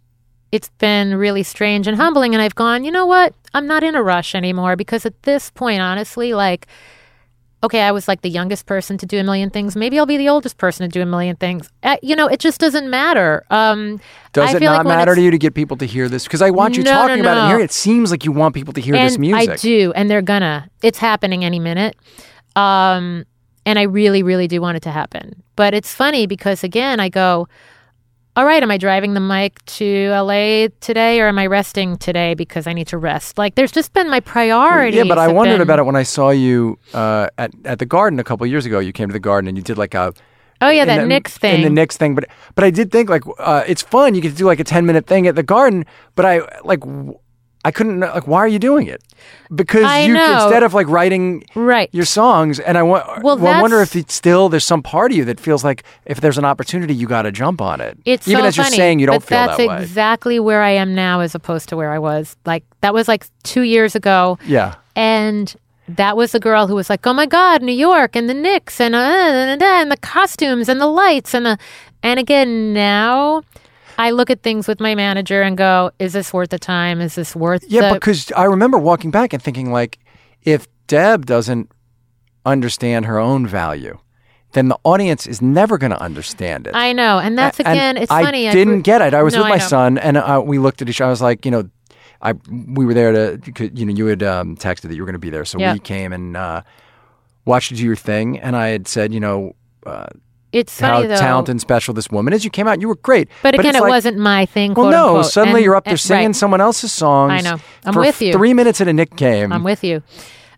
it's 0.53 0.69
been 0.79 1.17
really 1.17 1.43
strange 1.43 1.87
and 1.89 1.97
humbling. 1.97 2.35
And 2.35 2.43
I've 2.43 2.55
gone, 2.55 2.85
you 2.85 2.91
know 2.91 3.07
what? 3.07 3.35
I'm 3.55 3.67
not 3.67 3.83
in 3.83 3.95
a 3.95 4.03
rush 4.03 4.35
anymore 4.35 4.77
because 4.77 5.05
at 5.05 5.23
this 5.25 5.51
point, 5.51 5.81
honestly, 5.81 6.35
like 6.35 6.67
okay, 7.65 7.83
I 7.83 7.93
was 7.93 8.09
like 8.09 8.23
the 8.23 8.29
youngest 8.31 8.67
person 8.67 8.99
to 8.99 9.07
do 9.07 9.19
a 9.19 9.25
million 9.25 9.51
things. 9.51 9.77
Maybe 9.77 9.99
I'll 9.99 10.07
be 10.07 10.17
the 10.17 10.29
oldest 10.29 10.59
person 10.59 10.83
to 10.85 10.89
do 10.89 11.01
a 11.01 11.07
million 11.07 11.37
things. 11.37 11.69
Uh, 11.83 11.97
you 12.03 12.17
know, 12.17 12.27
it 12.27 12.41
just 12.41 12.59
doesn't 12.61 12.91
matter. 12.91 13.45
Um, 13.51 14.01
Does 14.33 14.55
I 14.55 14.57
it 14.57 14.63
not 14.63 14.85
like 14.85 14.97
matter 14.97 15.15
to 15.15 15.21
you 15.21 15.31
to 15.31 15.39
get 15.39 15.55
people 15.55 15.77
to 15.77 15.87
hear 15.87 16.09
this? 16.09 16.25
Because 16.25 16.43
I 16.43 16.51
want 16.51 16.77
you 16.77 16.83
No, 16.83 16.91
talking 16.91 17.17
no, 17.17 17.23
about 17.23 17.37
it 17.37 17.41
and 17.41 17.43
no. 17.45 17.47
hearing 17.49 17.63
it. 17.63 17.67
It 17.67 17.73
seems 17.73 18.11
like 18.11 18.25
you 18.25 18.33
want 18.33 18.55
people 18.55 18.73
to 18.75 18.81
hear 18.81 18.97
and 18.97 19.09
this 19.09 19.19
music. 19.19 19.49
I 19.51 19.57
do, 19.57 19.93
and 19.95 20.11
they're 20.11 20.23
gonna. 20.23 20.69
It's 20.83 20.99
happening 20.99 21.45
any 21.45 21.61
minute. 21.61 21.97
Um, 22.57 23.27
and 23.65 23.79
I 23.79 23.83
really, 23.83 24.23
really 24.23 24.49
do 24.49 24.61
want 24.61 24.77
it 24.77 24.83
to 24.83 24.91
happen. 24.91 25.43
But 25.55 25.75
it's 25.75 25.95
funny 25.95 26.27
because 26.27 26.65
again, 26.65 26.99
I 26.99 27.09
go, 27.09 27.47
all 28.35 28.45
right, 28.47 28.63
am 28.63 28.71
I 28.71 28.79
driving 28.79 29.13
the 29.15 29.21
mic 29.21 29.63
to 29.67 30.09
LA 30.11 30.69
today 30.81 31.21
or 31.21 31.29
am 31.29 31.39
I 31.39 31.47
resting 31.47 31.97
today 31.99 32.33
because 32.35 32.67
I 32.67 32.73
need 32.73 32.87
to 32.89 32.97
rest? 32.99 33.37
Like, 33.37 33.57
there's 33.57 33.73
just 33.73 33.93
been 33.93 34.09
my 34.09 34.21
priorities. 34.21 34.97
Yeah, 34.97 35.05
but 35.05 35.19
I 35.19 35.29
wondered 35.29 35.55
been- 35.57 35.61
about 35.63 35.79
it 35.81 35.83
when 35.85 35.97
I 35.97 36.03
saw 36.03 36.31
you 36.31 36.79
uh, 36.95 37.29
at 37.37 37.53
at 37.65 37.79
the 37.79 37.87
Garden 37.87 38.19
a 38.19 38.25
couple 38.25 38.47
years 38.47 38.65
ago. 38.65 38.79
You 38.79 38.93
came 38.93 39.09
to 39.09 39.13
the 39.13 39.21
Garden 39.21 39.49
and 39.49 39.57
you 39.57 39.63
did 39.63 39.77
like 39.79 39.95
a 39.95 40.13
Oh, 40.65 40.71
yeah, 40.71 40.85
that 40.85 41.01
the- 41.01 41.07
Knicks 41.09 41.37
in 41.43 41.57
the 41.61 41.63
thing. 41.65 41.75
Knicks 41.75 41.97
thing. 41.97 42.15
But 42.15 42.25
but 42.55 42.65
I 42.65 42.71
did 42.71 42.91
think 42.93 43.11
like 43.11 43.25
uh, 43.39 43.65
it's 43.67 43.83
fun. 43.83 44.15
You 44.15 44.21
get 44.21 44.31
to 44.31 44.37
do 44.37 44.47
like 44.47 44.61
a 44.61 44.65
ten 44.65 44.87
minute 44.87 45.07
thing 45.07 45.27
at 45.27 45.35
the 45.35 45.43
Garden. 45.43 45.85
But 46.15 46.25
I 46.25 46.41
like 46.65 46.81
w- 46.81 47.19
I 47.65 47.71
couldn't 47.71 48.01
like 48.01 48.27
why 48.27 48.39
are 48.41 48.49
you 48.49 48.59
doing 48.59 48.89
it? 48.89 49.03
Because 49.55 49.85
I 49.85 50.01
you 50.01 50.15
know. 50.15 50.45
instead 50.45 50.63
of 50.63 50.75
like 50.75 50.89
writing 50.89 51.45
Right. 51.55 51.89
your 51.93 52.05
songs, 52.05 52.59
and 52.59 52.77
I 52.77 52.83
want 52.83 53.23
Well, 53.23 53.39
well, 53.39 53.55
I 53.55 53.61
wonder 53.61 53.81
if 53.81 53.95
it's 53.95 54.15
still 54.15 54.49
there's 54.49 54.65
some 54.65 54.83
part 54.83 55.13
of 55.13 55.17
you 55.17 55.25
that 55.27 55.39
feels 55.39 55.63
like 55.63 55.85
if 56.05 56.21
there's 56.21 56.39
an 56.39 56.45
opportunity, 56.45 56.95
you 56.95 57.07
got 57.07 57.23
to 57.23 57.31
jump 57.33 57.61
on 57.61 57.81
it. 57.81 57.99
It's 58.05 58.27
even 58.27 58.43
so 58.43 58.49
as 58.49 58.57
you're 58.57 58.67
saying 58.67 58.99
you 58.99 59.07
don't 59.07 59.23
feel 59.23 59.39
that's 59.39 59.59
that 59.59 59.69
way. 59.69 59.81
exactly 59.81 60.41
where 60.41 60.63
I 60.63 60.71
am 60.71 60.95
now, 60.95 61.21
as 61.21 61.35
opposed 61.35 61.69
to 61.69 61.77
where 61.77 61.93
I 61.93 61.99
was. 61.99 62.37
Like 62.45 62.65
that 62.81 62.95
was 62.95 63.07
like 63.07 63.27
two 63.45 63.63
years 63.63 63.95
ago, 63.95 64.39
yeah. 64.45 64.75
and 64.97 65.55
that 65.89 66.17
was 66.17 66.33
the 66.33 66.41
girl 66.41 66.67
who 66.67 66.75
was 66.75 66.91
like, 66.91 67.07
"Oh 67.07 67.13
my 67.13 67.27
God, 67.27 67.63
New 67.63 67.73
York 67.73 68.17
and 68.17 68.29
the 68.29 68.35
Knicks 68.35 68.81
and 68.81 68.95
uh, 68.95 68.99
and, 68.99 69.63
and 69.63 69.91
the 69.91 69.97
costumes 69.99 70.69
and 70.69 70.81
the 70.81 70.87
lights 70.87 71.33
and 71.35 71.47
the." 71.47 71.59
And 72.03 72.19
again, 72.19 72.73
now 72.73 73.43
I 74.07 74.11
look 74.11 74.31
at 74.31 74.43
things 74.43 74.67
with 74.69 74.81
my 74.81 74.95
manager 74.95 75.41
and 75.43 75.57
go, 75.57 75.91
"Is 75.99 76.13
this 76.13 76.33
worth 76.33 76.51
the 76.51 76.59
time? 76.59 77.01
Is 77.01 77.15
this 77.15 77.35
worth?" 77.37 77.65
Yeah, 77.69 77.89
the- 77.89 77.95
because 77.95 78.33
I 78.37 78.45
remember 78.45 78.79
walking 78.79 79.11
back 79.11 79.33
and 79.33 79.41
thinking 79.43 79.71
like, 79.73 79.99
if 80.43 80.67
Deb 80.89 81.25
doesn't 81.27 81.71
understand 82.45 83.07
her 83.07 83.19
own 83.19 83.47
value, 83.47 83.99
then 84.53 84.69
the 84.69 84.79
audience 84.85 85.27
is 85.27 85.41
never 85.41 85.79
going 85.79 85.93
to 85.93 86.01
understand 86.03 86.67
it. 86.67 86.75
I 86.75 86.93
know, 86.93 87.19
and 87.19 87.39
that's 87.39 87.59
And 87.61 87.69
again, 87.69 87.97
it's 87.97 88.09
funny 88.11 88.49
I 88.49 88.51
funny. 88.51 88.59
didn't 88.65 88.83
get 88.83 89.01
it. 89.01 89.15
I 89.15 89.23
was 89.23 89.35
No, 89.35 89.41
with 89.43 89.49
my 89.49 89.57
know. 89.59 89.67
son, 89.67 89.99
and 89.99 90.17
uh, 90.17 90.43
we 90.45 90.59
looked 90.59 90.83
at 90.83 90.89
each. 90.89 91.01
other. 91.01 91.09
I 91.09 91.11
was 91.11 91.23
like, 91.23 91.45
you 91.45 91.51
know, 91.51 91.65
I 92.21 92.35
we 92.77 92.85
were 92.85 92.95
there 92.95 93.13
to, 93.37 93.71
you 93.75 93.87
know, 93.87 93.93
you 93.93 94.07
had 94.07 94.23
um, 94.23 94.57
texted 94.57 94.83
that 94.89 94.95
you 94.95 95.03
were 95.03 95.07
going 95.07 95.15
to 95.15 95.27
be 95.29 95.31
there, 95.31 95.45
so 95.45 95.59
Yeah. 95.59 95.73
we 95.75 95.79
came 95.79 96.13
and 96.13 96.37
uh, 96.37 96.63
watched 97.45 97.71
you 97.71 97.77
do 97.77 97.85
your 97.85 97.97
thing. 97.97 98.39
And 98.39 98.55
I 98.57 98.69
had 98.69 98.87
said, 98.89 99.15
you 99.15 99.21
know, 99.21 99.55
uh, 99.87 100.07
It's 100.53 100.79
how 100.79 100.97
funny 100.97 101.09
though. 101.09 101.17
talented 101.17 101.51
and 101.53 101.61
special 101.61 101.95
this 101.95 102.11
woman 102.11 102.33
is. 102.35 102.45
You 102.45 102.51
came 102.51 102.69
out, 102.69 102.81
you 102.81 102.89
were 102.89 102.97
great. 102.97 103.29
But 103.43 103.59
again, 103.59 103.75
it 103.75 103.81
like, 103.81 103.89
wasn't 103.91 104.19
my 104.19 104.47
thing. 104.47 104.75
Well, 104.75 104.91
no. 104.91 105.09
unquote. 105.17 105.33
Suddenly, 105.33 105.61
And- 105.61 105.65
you're 105.65 105.77
up 105.77 105.85
there 105.85 105.93
and- 105.93 106.01
singing 106.01 106.27
right. 106.27 106.37
someone 106.37 106.61
else's 106.61 106.93
songs. 106.93 107.33
I 107.33 107.41
know. 107.41 107.59
I'm 107.85 107.95
with 107.95 108.21
you. 108.21 108.33
Three 108.33 108.53
minutes 108.55 108.81
at 108.81 108.89
a 108.89 108.93
Knick 108.93 109.17
game. 109.17 109.53
I'm 109.53 109.65
with 109.65 109.83
you. 109.83 110.03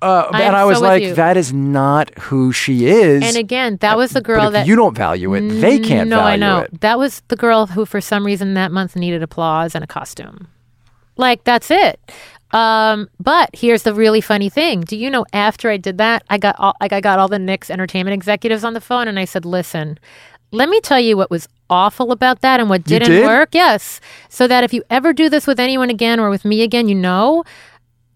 Uh, 0.02 0.28
I 0.32 0.42
and 0.42 0.54
I 0.54 0.64
was 0.66 0.78
so 0.78 0.84
like, 0.84 1.14
that 1.14 1.36
is 1.38 1.52
not 1.54 2.10
who 2.18 2.52
she 2.52 2.86
is. 2.86 3.22
And 3.24 3.36
again, 3.38 3.78
that 3.80 3.96
was 3.96 4.10
the 4.10 4.20
But 4.20 4.24
girl 4.26 4.50
that 4.50 4.66
you 4.66 4.76
don't 4.76 4.94
value 4.94 5.32
it, 5.32 5.48
they 5.48 5.78
can't 5.78 6.10
no, 6.10 6.16
value 6.16 6.32
I 6.32 6.36
know. 6.36 6.58
it. 6.60 6.80
That 6.82 6.98
was 6.98 7.22
the 7.28 7.36
girl 7.36 7.66
who, 7.68 7.86
for 7.86 8.02
some 8.02 8.26
reason, 8.26 8.52
that 8.52 8.70
month 8.70 8.96
needed 8.96 9.22
applause 9.22 9.74
and 9.74 9.82
a 9.82 9.86
costume. 9.86 10.48
Like 11.16 11.44
that's 11.44 11.70
it. 11.70 12.00
Um, 12.54 13.08
but 13.18 13.50
here's 13.52 13.82
the 13.82 13.92
really 13.92 14.20
funny 14.20 14.48
thing. 14.48 14.82
Do 14.82 14.96
you 14.96 15.10
know? 15.10 15.26
After 15.32 15.70
I 15.70 15.76
did 15.76 15.98
that, 15.98 16.22
I 16.30 16.38
got 16.38 16.54
all, 16.58 16.74
like 16.80 16.92
I 16.92 17.00
got 17.00 17.18
all 17.18 17.26
the 17.26 17.38
Knicks 17.38 17.68
entertainment 17.68 18.14
executives 18.14 18.62
on 18.62 18.74
the 18.74 18.80
phone, 18.80 19.08
and 19.08 19.18
I 19.18 19.24
said, 19.24 19.44
"Listen, 19.44 19.98
let 20.52 20.68
me 20.68 20.80
tell 20.80 21.00
you 21.00 21.16
what 21.16 21.30
was 21.30 21.48
awful 21.68 22.12
about 22.12 22.42
that 22.42 22.60
and 22.60 22.70
what 22.70 22.84
didn't 22.84 23.10
did? 23.10 23.24
work. 23.24 23.48
Yes, 23.54 24.00
so 24.28 24.46
that 24.46 24.62
if 24.62 24.72
you 24.72 24.84
ever 24.88 25.12
do 25.12 25.28
this 25.28 25.48
with 25.48 25.58
anyone 25.58 25.90
again 25.90 26.20
or 26.20 26.30
with 26.30 26.44
me 26.44 26.62
again, 26.62 26.88
you 26.88 26.94
know." 26.94 27.44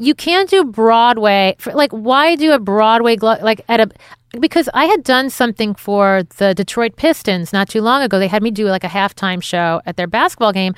You 0.01 0.15
can't 0.15 0.48
do 0.48 0.62
Broadway. 0.62 1.56
For, 1.59 1.73
like, 1.73 1.90
why 1.90 2.36
do 2.36 2.52
a 2.52 2.60
Broadway 2.60 3.16
glo- 3.16 3.43
like 3.43 3.62
at 3.69 3.81
a? 3.81 3.90
Because 4.39 4.69
I 4.73 4.85
had 4.85 5.02
done 5.02 5.28
something 5.28 5.74
for 5.74 6.23
the 6.36 6.55
Detroit 6.55 6.94
Pistons 6.94 7.52
not 7.52 7.69
too 7.69 7.82
long 7.82 8.02
ago. 8.02 8.20
They 8.20 8.28
had 8.28 8.40
me 8.40 8.52
do 8.52 8.66
like 8.66 8.85
a 8.85 8.89
halftime 8.89 9.43
show 9.43 9.81
at 9.86 9.97
their 9.97 10.06
basketball 10.06 10.52
game, 10.52 10.77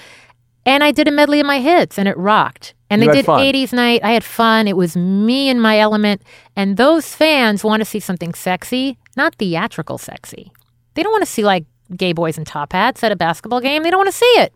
and 0.64 0.82
I 0.82 0.90
did 0.90 1.06
a 1.06 1.10
medley 1.10 1.38
of 1.38 1.44
my 1.44 1.60
hits, 1.60 1.98
and 1.98 2.08
it 2.08 2.16
rocked. 2.16 2.72
And 2.90 3.00
they 3.00 3.06
did 3.08 3.24
fun. 3.26 3.40
80s 3.40 3.72
night. 3.72 4.02
I 4.02 4.10
had 4.12 4.24
fun. 4.24 4.66
It 4.66 4.76
was 4.76 4.96
me 4.96 5.48
and 5.48 5.62
my 5.62 5.78
element. 5.78 6.22
And 6.56 6.76
those 6.76 7.14
fans 7.14 7.62
want 7.62 7.80
to 7.80 7.84
see 7.84 8.00
something 8.00 8.34
sexy, 8.34 8.98
not 9.16 9.36
theatrical 9.36 9.96
sexy. 9.96 10.52
They 10.94 11.02
don't 11.02 11.12
want 11.12 11.22
to 11.24 11.30
see 11.30 11.44
like 11.44 11.64
gay 11.96 12.12
boys 12.12 12.36
in 12.36 12.44
top 12.44 12.72
hats 12.72 13.02
at 13.04 13.12
a 13.12 13.16
basketball 13.16 13.60
game. 13.60 13.82
They 13.84 13.90
don't 13.90 13.98
want 13.98 14.10
to 14.10 14.16
see 14.16 14.24
it. 14.38 14.52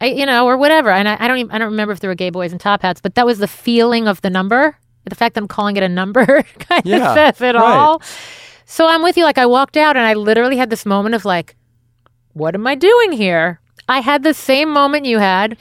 I, 0.00 0.06
you 0.06 0.26
know, 0.26 0.46
or 0.46 0.56
whatever. 0.56 0.90
And 0.90 1.08
I, 1.08 1.16
I 1.20 1.28
don't 1.28 1.38
even, 1.38 1.52
I 1.52 1.58
don't 1.58 1.70
remember 1.70 1.92
if 1.92 2.00
there 2.00 2.10
were 2.10 2.16
gay 2.16 2.30
boys 2.30 2.52
in 2.52 2.58
top 2.58 2.82
hats, 2.82 3.00
but 3.00 3.14
that 3.14 3.24
was 3.24 3.38
the 3.38 3.46
feeling 3.48 4.08
of 4.08 4.20
the 4.22 4.30
number. 4.30 4.76
The 5.04 5.14
fact 5.14 5.34
that 5.34 5.42
I'm 5.42 5.48
calling 5.48 5.76
it 5.76 5.82
a 5.84 5.88
number 5.88 6.42
kind 6.58 6.82
Yeah, 6.84 7.10
of 7.10 7.36
says 7.36 7.40
it 7.40 7.54
right. 7.54 7.76
all. 7.76 8.02
So 8.64 8.86
I'm 8.88 9.02
with 9.02 9.16
you. 9.16 9.24
Like 9.24 9.38
I 9.38 9.46
walked 9.46 9.76
out 9.76 9.96
and 9.96 10.04
I 10.04 10.14
literally 10.14 10.56
had 10.56 10.70
this 10.70 10.84
moment 10.84 11.14
of 11.14 11.24
like, 11.24 11.54
what 12.32 12.54
am 12.54 12.66
I 12.66 12.74
doing 12.74 13.12
here? 13.12 13.60
I 13.88 14.00
had 14.00 14.22
the 14.22 14.34
same 14.34 14.70
moment 14.70 15.06
you 15.06 15.18
had. 15.18 15.60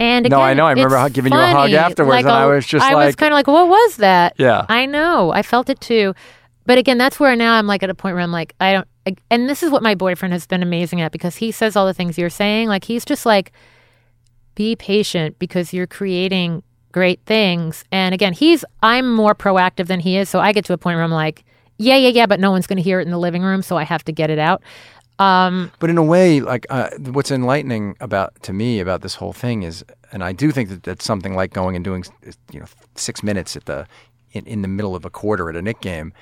And 0.00 0.24
again, 0.24 0.38
No, 0.38 0.42
I 0.42 0.54
know. 0.54 0.64
I 0.64 0.70
remember 0.72 1.10
giving 1.10 1.32
you 1.32 1.38
a 1.38 1.46
hug 1.48 1.70
afterwards, 1.72 2.16
Like 2.16 2.24
and 2.24 2.32
I 2.32 2.46
was 2.46 2.66
just 2.66 2.84
I 2.84 2.94
was 2.94 3.14
kind 3.14 3.32
of 3.32 3.36
like, 3.36 3.46
what 3.46 3.68
was 3.68 3.96
that? 3.98 4.34
Yeah. 4.38 4.64
I 4.68 4.86
know. 4.86 5.30
I 5.30 5.42
felt 5.42 5.68
it 5.68 5.78
too. 5.80 6.14
But 6.64 6.78
again, 6.78 6.96
that's 6.96 7.20
where 7.20 7.36
now 7.36 7.54
I'm 7.54 7.66
like 7.66 7.82
at 7.82 7.90
a 7.90 7.94
point 7.94 8.14
where 8.14 8.22
I'm 8.22 8.32
like, 8.32 8.54
I 8.60 8.72
don't, 8.72 8.88
I, 9.06 9.14
and 9.30 9.48
this 9.48 9.62
is 9.62 9.70
what 9.70 9.82
my 9.82 9.94
boyfriend 9.94 10.32
has 10.32 10.46
been 10.46 10.62
amazing 10.62 11.02
at 11.02 11.12
because 11.12 11.36
he 11.36 11.52
says 11.52 11.76
all 11.76 11.86
the 11.86 11.92
things 11.92 12.16
you're 12.16 12.30
saying. 12.30 12.68
Like 12.68 12.84
he's 12.84 13.04
just 13.04 13.26
like, 13.26 13.52
be 14.54 14.74
patient 14.74 15.38
because 15.38 15.74
you're 15.74 15.86
creating 15.86 16.62
great 16.92 17.20
things. 17.26 17.84
And 17.92 18.14
again, 18.14 18.32
he's, 18.32 18.64
I'm 18.82 19.14
more 19.14 19.34
proactive 19.34 19.86
than 19.86 20.00
he 20.00 20.16
is. 20.16 20.30
So 20.30 20.40
I 20.40 20.52
get 20.52 20.64
to 20.66 20.72
a 20.72 20.78
point 20.78 20.96
where 20.96 21.04
I'm 21.04 21.10
like, 21.10 21.44
yeah, 21.76 21.96
yeah, 21.96 22.08
yeah, 22.08 22.26
but 22.26 22.40
no 22.40 22.50
one's 22.50 22.66
going 22.66 22.76
to 22.76 22.82
hear 22.82 23.00
it 23.00 23.04
in 23.04 23.10
the 23.10 23.18
living 23.18 23.42
room. 23.42 23.62
So 23.62 23.76
I 23.76 23.84
have 23.84 24.04
to 24.04 24.12
get 24.12 24.30
it 24.30 24.38
out. 24.38 24.62
Um, 25.20 25.70
But 25.78 25.90
in 25.90 25.98
a 25.98 26.02
way, 26.02 26.40
like 26.40 26.66
uh, 26.70 26.88
what's 27.12 27.30
enlightening 27.30 27.94
about 28.00 28.42
to 28.42 28.52
me 28.52 28.80
about 28.80 29.02
this 29.02 29.14
whole 29.16 29.34
thing 29.34 29.62
is, 29.62 29.84
and 30.12 30.24
I 30.24 30.32
do 30.32 30.50
think 30.50 30.70
that 30.70 30.82
that's 30.82 31.04
something 31.04 31.34
like 31.34 31.52
going 31.52 31.76
and 31.76 31.84
doing, 31.84 32.04
you 32.50 32.60
know, 32.60 32.66
six 32.94 33.22
minutes 33.22 33.54
at 33.54 33.66
the 33.66 33.86
in, 34.32 34.46
in 34.46 34.62
the 34.62 34.68
middle 34.68 34.96
of 34.96 35.04
a 35.04 35.10
quarter 35.10 35.50
at 35.50 35.56
a 35.56 35.62
Knick 35.62 35.80
game. 35.80 36.12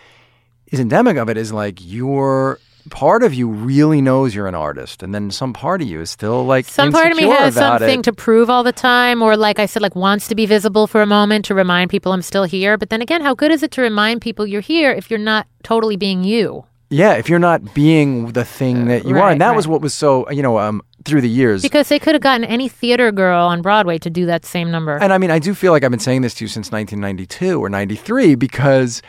Is 0.66 0.81
endemic 0.81 1.16
of 1.16 1.31
it 1.31 1.37
is 1.37 1.53
like 1.53 1.79
your 1.81 2.59
part 2.91 3.23
of 3.23 3.33
you 3.35 3.49
really 3.49 4.01
knows 4.01 4.35
you're 4.35 4.49
an 4.49 4.55
artist, 4.55 5.03
and 5.03 5.15
then 5.15 5.31
some 5.31 5.53
part 5.53 5.81
of 5.81 5.89
you 5.89 6.01
is 6.01 6.11
still 6.11 6.45
like 6.45 6.66
some 6.66 6.91
part 6.91 7.12
of 7.12 7.16
me 7.16 7.23
has 7.25 7.55
something 7.55 8.01
it. 8.01 8.03
to 8.03 8.12
prove 8.12 8.51
all 8.51 8.65
the 8.65 8.73
time, 8.73 9.23
or 9.23 9.37
like 9.37 9.61
I 9.61 9.66
said, 9.66 9.81
like 9.81 9.95
wants 9.95 10.27
to 10.29 10.35
be 10.35 10.45
visible 10.45 10.89
for 10.89 11.03
a 11.03 11.07
moment 11.07 11.45
to 11.47 11.55
remind 11.55 11.91
people 11.91 12.12
I'm 12.12 12.23
still 12.23 12.45
here. 12.45 12.77
But 12.77 12.91
then 12.91 13.01
again, 13.01 13.23
how 13.23 13.35
good 13.35 13.53
is 13.53 13.62
it 13.62 13.70
to 13.73 13.81
remind 13.81 14.23
people 14.23 14.45
you're 14.45 14.61
here 14.61 14.91
if 14.91 15.09
you're 15.09 15.20
not 15.20 15.47
totally 15.62 15.97
being 15.97 16.25
you? 16.25 16.65
Yeah, 16.90 17.15
if 17.15 17.28
you're 17.28 17.39
not 17.39 17.74
being 17.74 18.32
the 18.32 18.44
thing 18.44 18.86
that 18.86 19.05
you 19.05 19.16
are, 19.19 19.31
and 19.31 19.40
that 19.40 19.55
was 19.55 19.69
what 19.69 19.81
was 19.81 19.94
so 19.94 20.28
you 20.31 20.43
know 20.43 20.59
um, 20.59 20.82
through 21.05 21.20
the 21.20 21.28
years. 21.28 21.60
Because 21.62 21.89
they 21.89 21.98
could 21.98 22.15
have 22.15 22.23
gotten 22.23 22.44
any 22.44 22.69
theater 22.69 23.12
girl 23.12 23.47
on 23.47 23.60
Broadway 23.62 23.98
to 23.98 24.09
do 24.10 24.24
that 24.27 24.47
same 24.47 24.70
number. 24.70 24.97
And 24.97 25.12
I 25.12 25.19
mean, 25.19 25.31
I 25.31 25.39
do 25.39 25.55
feel 25.55 25.73
like 25.73 25.85
I've 25.85 25.90
been 25.90 26.01
saying 26.01 26.23
this 26.23 26.35
to 26.35 26.44
you 26.44 26.48
since 26.48 26.73
1992 26.73 27.62
or 27.62 27.69
93 27.69 28.36
because 28.36 29.02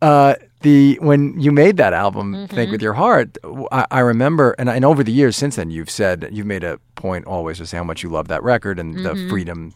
uh, 0.00 0.34
the 0.60 0.96
when 1.02 1.38
you 1.40 1.50
made 1.50 1.76
that 1.78 1.92
album, 1.92 2.34
Mm-hmm. 2.34 2.54
Think 2.54 2.70
with 2.70 2.80
Your 2.82 2.94
Heart, 2.94 3.36
I, 3.72 3.86
I 3.90 4.00
remember, 4.00 4.54
and, 4.58 4.68
and 4.68 4.84
over 4.84 5.02
the 5.02 5.12
years 5.12 5.36
since 5.36 5.56
then, 5.56 5.70
you've 5.70 5.90
said 5.90 6.28
you've 6.30 6.46
made 6.46 6.62
a 6.62 6.78
point 6.94 7.26
always 7.26 7.58
to 7.58 7.66
say 7.66 7.76
how 7.76 7.84
much 7.84 8.02
you 8.04 8.10
love 8.10 8.28
that 8.28 8.42
record 8.44 8.78
and 8.78 9.04
the 9.04 9.14
freedom 9.28 9.74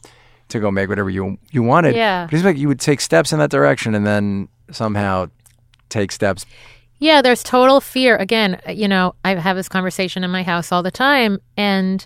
to 0.48 0.60
go 0.60 0.70
make 0.70 0.88
whatever 0.88 1.10
you 1.10 1.38
you 1.50 1.62
wanted. 1.64 1.90
Mm-hmm. 1.90 1.98
Yeah. 1.98 2.26
but 2.26 2.34
it's 2.34 2.44
like 2.44 2.56
you 2.56 2.68
would 2.68 2.80
take 2.80 3.00
steps 3.00 3.32
in 3.32 3.38
that 3.40 3.50
direction 3.50 3.94
and 3.96 4.06
then 4.06 4.48
somehow 4.70 5.28
take 5.88 6.12
steps. 6.12 6.46
Yeah, 6.98 7.22
there's 7.22 7.42
total 7.42 7.80
fear. 7.80 8.16
Again, 8.16 8.60
uh, 8.66 8.72
you 8.72 8.88
know, 8.88 9.14
I 9.24 9.34
have 9.34 9.56
this 9.56 9.68
conversation 9.68 10.24
in 10.24 10.30
my 10.30 10.42
house 10.42 10.72
all 10.72 10.82
the 10.82 10.90
time. 10.90 11.38
And 11.56 12.04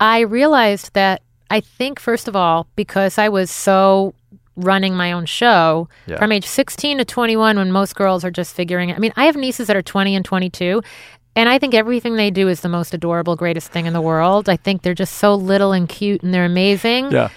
I 0.00 0.20
realized 0.20 0.94
that 0.94 1.22
I 1.50 1.60
think, 1.60 2.00
first 2.00 2.28
of 2.28 2.34
all, 2.34 2.66
because 2.76 3.18
I 3.18 3.28
was 3.28 3.50
so 3.50 4.14
running 4.56 4.94
my 4.94 5.12
own 5.12 5.24
show 5.26 5.88
Yeah. 6.06 6.18
from 6.18 6.32
age 6.32 6.46
16 6.46 6.98
to 6.98 7.04
21, 7.04 7.56
when 7.56 7.70
most 7.72 7.94
girls 7.94 8.24
are 8.24 8.30
just 8.30 8.54
figuring 8.54 8.90
it. 8.90 8.96
I 8.96 8.98
mean, 8.98 9.12
I 9.16 9.24
have 9.26 9.36
nieces 9.36 9.66
that 9.68 9.76
are 9.76 9.82
20 9.82 10.14
and 10.16 10.24
22. 10.24 10.82
And 11.34 11.48
I 11.48 11.58
think 11.58 11.72
everything 11.74 12.16
they 12.16 12.30
do 12.30 12.48
is 12.48 12.60
the 12.60 12.68
most 12.68 12.92
adorable, 12.92 13.36
greatest 13.36 13.70
thing 13.70 13.86
in 13.86 13.94
the 13.94 14.00
world. 14.02 14.48
I 14.50 14.56
think 14.56 14.82
they're 14.82 14.92
just 14.94 15.14
so 15.14 15.34
little 15.34 15.72
and 15.72 15.88
cute 15.88 16.22
and 16.22 16.34
they're 16.34 16.44
amazing. 16.44 17.10
Yeah, 17.12 17.30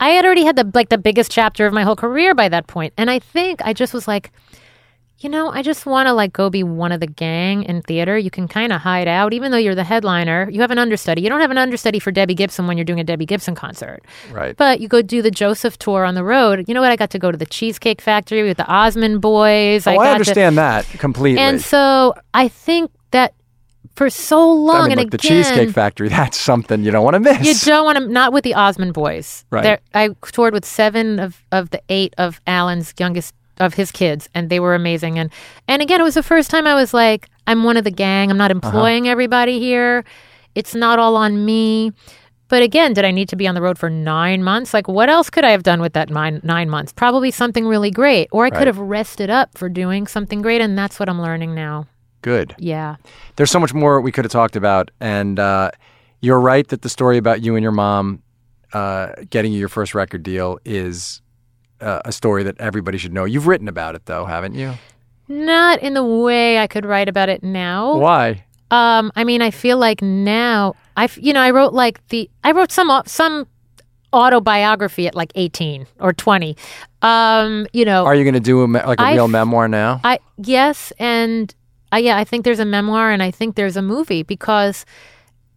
I 0.00 0.10
had 0.10 0.24
already 0.24 0.44
had 0.44 0.56
the 0.56 0.70
like 0.72 0.88
the 0.88 0.96
biggest 0.98 1.30
chapter 1.30 1.66
of 1.66 1.74
my 1.74 1.82
whole 1.82 1.96
career 1.96 2.34
by 2.34 2.48
that 2.48 2.66
point, 2.66 2.94
and 2.96 3.10
I 3.10 3.18
think 3.18 3.60
I 3.62 3.74
just 3.74 3.92
was 3.92 4.08
like, 4.08 4.32
you 5.18 5.30
know, 5.30 5.50
I 5.50 5.62
just 5.62 5.86
want 5.86 6.08
to 6.08 6.12
like 6.12 6.32
go 6.32 6.50
be 6.50 6.62
one 6.62 6.92
of 6.92 7.00
the 7.00 7.06
gang 7.06 7.62
in 7.62 7.80
theater. 7.80 8.18
You 8.18 8.30
can 8.30 8.46
kind 8.48 8.72
of 8.72 8.82
hide 8.82 9.08
out, 9.08 9.32
even 9.32 9.50
though 9.50 9.56
you're 9.58 9.74
the 9.74 9.84
headliner. 9.84 10.48
You 10.50 10.60
have 10.60 10.70
an 10.70 10.78
understudy. 10.78 11.22
You 11.22 11.30
don't 11.30 11.40
have 11.40 11.50
an 11.50 11.56
understudy 11.58 11.98
for 11.98 12.10
Debbie 12.10 12.34
Gibson 12.34 12.66
when 12.66 12.76
you're 12.76 12.84
doing 12.84 13.00
a 13.00 13.04
Debbie 13.04 13.24
Gibson 13.24 13.54
concert, 13.54 14.02
right. 14.30 14.54
but 14.56 14.80
you 14.80 14.88
go 14.88 15.00
do 15.00 15.22
the 15.22 15.30
Joseph 15.30 15.78
tour 15.78 16.04
on 16.04 16.14
the 16.14 16.24
road. 16.24 16.66
You 16.68 16.74
know 16.74 16.82
what? 16.82 16.90
I 16.90 16.96
got 16.96 17.10
to 17.10 17.18
go 17.18 17.30
to 17.32 17.38
the 17.38 17.46
Cheesecake 17.46 18.02
Factory 18.02 18.42
with 18.42 18.58
the 18.58 18.66
Osmond 18.66 19.22
Boys. 19.22 19.86
oh, 19.86 19.92
I, 19.92 19.96
got 19.96 20.04
to- 20.04 20.10
understand 20.10 20.58
that 20.58 20.84
completely. 20.90 21.40
and 21.40 21.62
so 21.62 22.14
I 22.34 22.48
think 22.48 22.90
that 23.12 23.32
for 23.94 24.10
so 24.10 24.52
long, 24.52 24.76
I 24.76 24.80
mean, 24.82 24.92
and 24.92 25.00
look, 25.00 25.10
the 25.12 25.18
Cheesecake 25.18 25.70
Factory, 25.70 26.08
that's 26.10 26.38
something 26.38 26.84
you 26.84 26.90
don't 26.90 27.04
want 27.04 27.14
to 27.14 27.20
miss. 27.20 27.46
you 27.46 27.54
don't 27.72 27.86
want 27.86 27.96
to 27.96 28.06
not 28.06 28.34
with 28.34 28.44
the 28.44 28.52
Osmond 28.52 28.92
boys. 28.92 29.46
Right. 29.50 29.62
They're- 29.62 29.80
I 29.94 30.10
toured 30.30 30.52
with 30.52 30.66
seven 30.66 31.18
of, 31.18 31.42
of 31.52 31.70
the 31.70 31.80
eight 31.88 32.12
of 32.18 32.42
Alan's 32.46 32.92
youngest 32.98 33.32
of 33.58 33.74
his 33.74 33.90
kids, 33.92 34.28
and 34.34 34.50
they 34.50 34.60
were 34.60 34.74
amazing. 34.74 35.18
And 35.18 35.30
and 35.68 35.82
again, 35.82 36.00
it 36.00 36.04
was 36.04 36.14
the 36.14 36.22
first 36.22 36.50
time 36.50 36.66
I 36.66 36.74
was 36.74 36.92
like, 36.94 37.28
I'm 37.46 37.64
one 37.64 37.76
of 37.76 37.84
the 37.84 37.90
gang. 37.90 38.30
I'm 38.30 38.36
not 38.38 38.50
Uh-huh. 38.50 38.66
employing 38.68 39.08
everybody 39.08 39.58
here. 39.58 40.04
It's 40.54 40.74
not 40.74 40.98
all 40.98 41.16
on 41.16 41.44
me. 41.44 41.92
But 42.48 42.62
again, 42.62 42.92
did 42.92 43.04
I 43.04 43.10
need 43.10 43.28
to 43.30 43.36
be 43.36 43.48
on 43.48 43.56
the 43.56 43.60
road 43.62 43.76
for 43.76 43.90
nine 43.90 44.44
months? 44.44 44.72
Like, 44.72 44.86
what 44.86 45.08
else 45.08 45.30
could 45.30 45.44
I 45.44 45.50
have 45.50 45.64
done 45.64 45.80
with 45.80 45.94
that 45.94 46.10
nine 46.10 46.40
nine 46.44 46.70
months? 46.70 46.92
Probably 46.92 47.30
something 47.32 47.66
really 47.66 47.90
great, 47.90 48.28
or 48.30 48.44
I 48.44 48.48
Right. 48.50 48.54
could 48.58 48.66
have 48.68 48.78
rested 48.78 49.30
up 49.30 49.56
for 49.58 49.68
doing 49.68 50.06
something 50.06 50.42
great, 50.42 50.60
and 50.60 50.78
that's 50.78 51.00
what 51.00 51.08
I'm 51.08 51.20
learning 51.20 51.54
now. 51.56 51.86
Good. 52.22 52.54
Yeah. 52.58 52.96
There's 53.36 53.50
so 53.50 53.58
much 53.60 53.74
more 53.74 54.00
we 54.00 54.12
could 54.12 54.24
have 54.24 54.32
talked 54.32 54.54
about, 54.56 54.90
and 55.00 55.38
uh, 55.40 55.70
you're 56.20 56.38
right 56.40 56.66
that 56.68 56.82
the 56.82 56.88
story 56.88 57.18
about 57.18 57.42
you 57.42 57.56
and 57.56 57.62
your 57.64 57.72
mom 57.72 58.22
uh, 58.72 59.08
getting 59.30 59.52
you 59.52 59.58
your 59.58 59.68
first 59.68 59.94
record 59.94 60.22
deal 60.22 60.58
is 60.64 61.22
uh, 61.80 62.00
a 62.04 62.12
story 62.12 62.42
that 62.44 62.58
everybody 62.58 62.98
should 62.98 63.12
know. 63.12 63.24
You've 63.24 63.46
written 63.46 63.68
about 63.68 63.94
it, 63.94 64.06
though, 64.06 64.24
haven't 64.24 64.54
you? 64.54 64.74
Not 65.28 65.80
in 65.82 65.94
the 65.94 66.04
way 66.04 66.58
I 66.58 66.66
could 66.66 66.84
write 66.86 67.08
about 67.08 67.28
it 67.28 67.42
now. 67.42 67.96
Why? 67.96 68.44
Um, 68.70 69.12
I 69.16 69.24
mean, 69.24 69.42
I 69.42 69.50
feel 69.50 69.76
like 69.78 70.02
now 70.02 70.74
I, 70.96 71.08
you 71.16 71.32
know, 71.32 71.40
I 71.40 71.50
wrote 71.50 71.72
like 71.72 72.06
the 72.08 72.28
I 72.42 72.52
wrote 72.52 72.72
some 72.72 72.90
some 73.06 73.46
autobiography 74.12 75.06
at 75.06 75.14
like 75.14 75.30
18 75.34 75.86
or 76.00 76.12
20. 76.12 76.56
Um, 77.02 77.66
you 77.72 77.84
know, 77.84 78.04
Are 78.06 78.14
you 78.14 78.24
going 78.24 78.34
to 78.34 78.40
do 78.40 78.62
a, 78.62 78.68
me- 78.68 78.82
like 78.82 78.98
a 79.00 79.02
I 79.04 79.14
real 79.14 79.28
memoir 79.28 79.68
now? 79.68 80.00
I 80.04 80.18
yes, 80.38 80.92
and 80.98 81.54
I, 81.92 81.98
yeah, 81.98 82.16
I 82.16 82.24
think 82.24 82.44
there's 82.44 82.58
a 82.58 82.64
memoir 82.64 83.10
and 83.10 83.22
I 83.22 83.30
think 83.30 83.56
there's 83.56 83.76
a 83.76 83.82
movie 83.82 84.22
because 84.22 84.84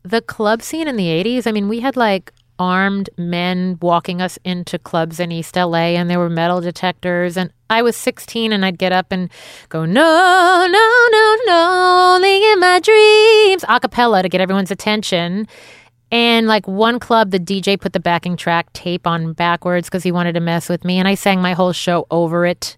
the 0.04 0.22
club 0.22 0.62
scene 0.62 0.88
in 0.88 0.96
the 0.96 1.08
80s. 1.08 1.48
I 1.48 1.52
mean, 1.52 1.68
we 1.68 1.80
had 1.80 1.96
like 1.96 2.32
armed 2.60 3.10
men 3.18 3.78
walking 3.82 4.22
us 4.22 4.38
into 4.44 4.78
clubs 4.78 5.20
in 5.20 5.32
East 5.32 5.56
LA, 5.56 5.96
and 5.98 6.10
there 6.10 6.20
were 6.20 6.30
metal 6.30 6.62
detectors. 6.62 7.38
And 7.38 7.52
I 7.70 7.82
was 7.82 7.96
16, 7.96 8.52
and 8.52 8.66
I'd 8.66 8.78
get 8.78 8.92
up 8.92 9.12
and 9.12 9.30
go, 9.70 9.86
"No, 9.86 10.68
no, 10.70 11.08
no, 11.12 11.36
no, 11.48 12.14
only 12.16 12.52
in 12.52 12.60
my 12.60 12.80
dreams," 12.80 13.64
a 13.68 13.80
cappella 13.80 14.22
to 14.22 14.30
get 14.30 14.42
everyone's 14.42 14.72
attention. 14.72 15.48
And 16.12 16.48
like 16.48 16.68
one 16.68 17.00
club, 17.00 17.32
the 17.32 17.40
DJ 17.40 17.78
put 17.80 17.94
the 17.94 18.00
backing 18.00 18.36
track 18.36 18.74
tape 18.74 19.06
on 19.08 19.34
backwards 19.34 19.88
because 19.88 20.04
he 20.04 20.12
wanted 20.12 20.34
to 20.34 20.40
mess 20.40 20.68
with 20.68 20.84
me, 20.84 21.00
and 21.00 21.08
I 21.08 21.16
sang 21.16 21.42
my 21.42 21.54
whole 21.54 21.72
show 21.72 22.08
over 22.12 22.46
it. 22.46 22.78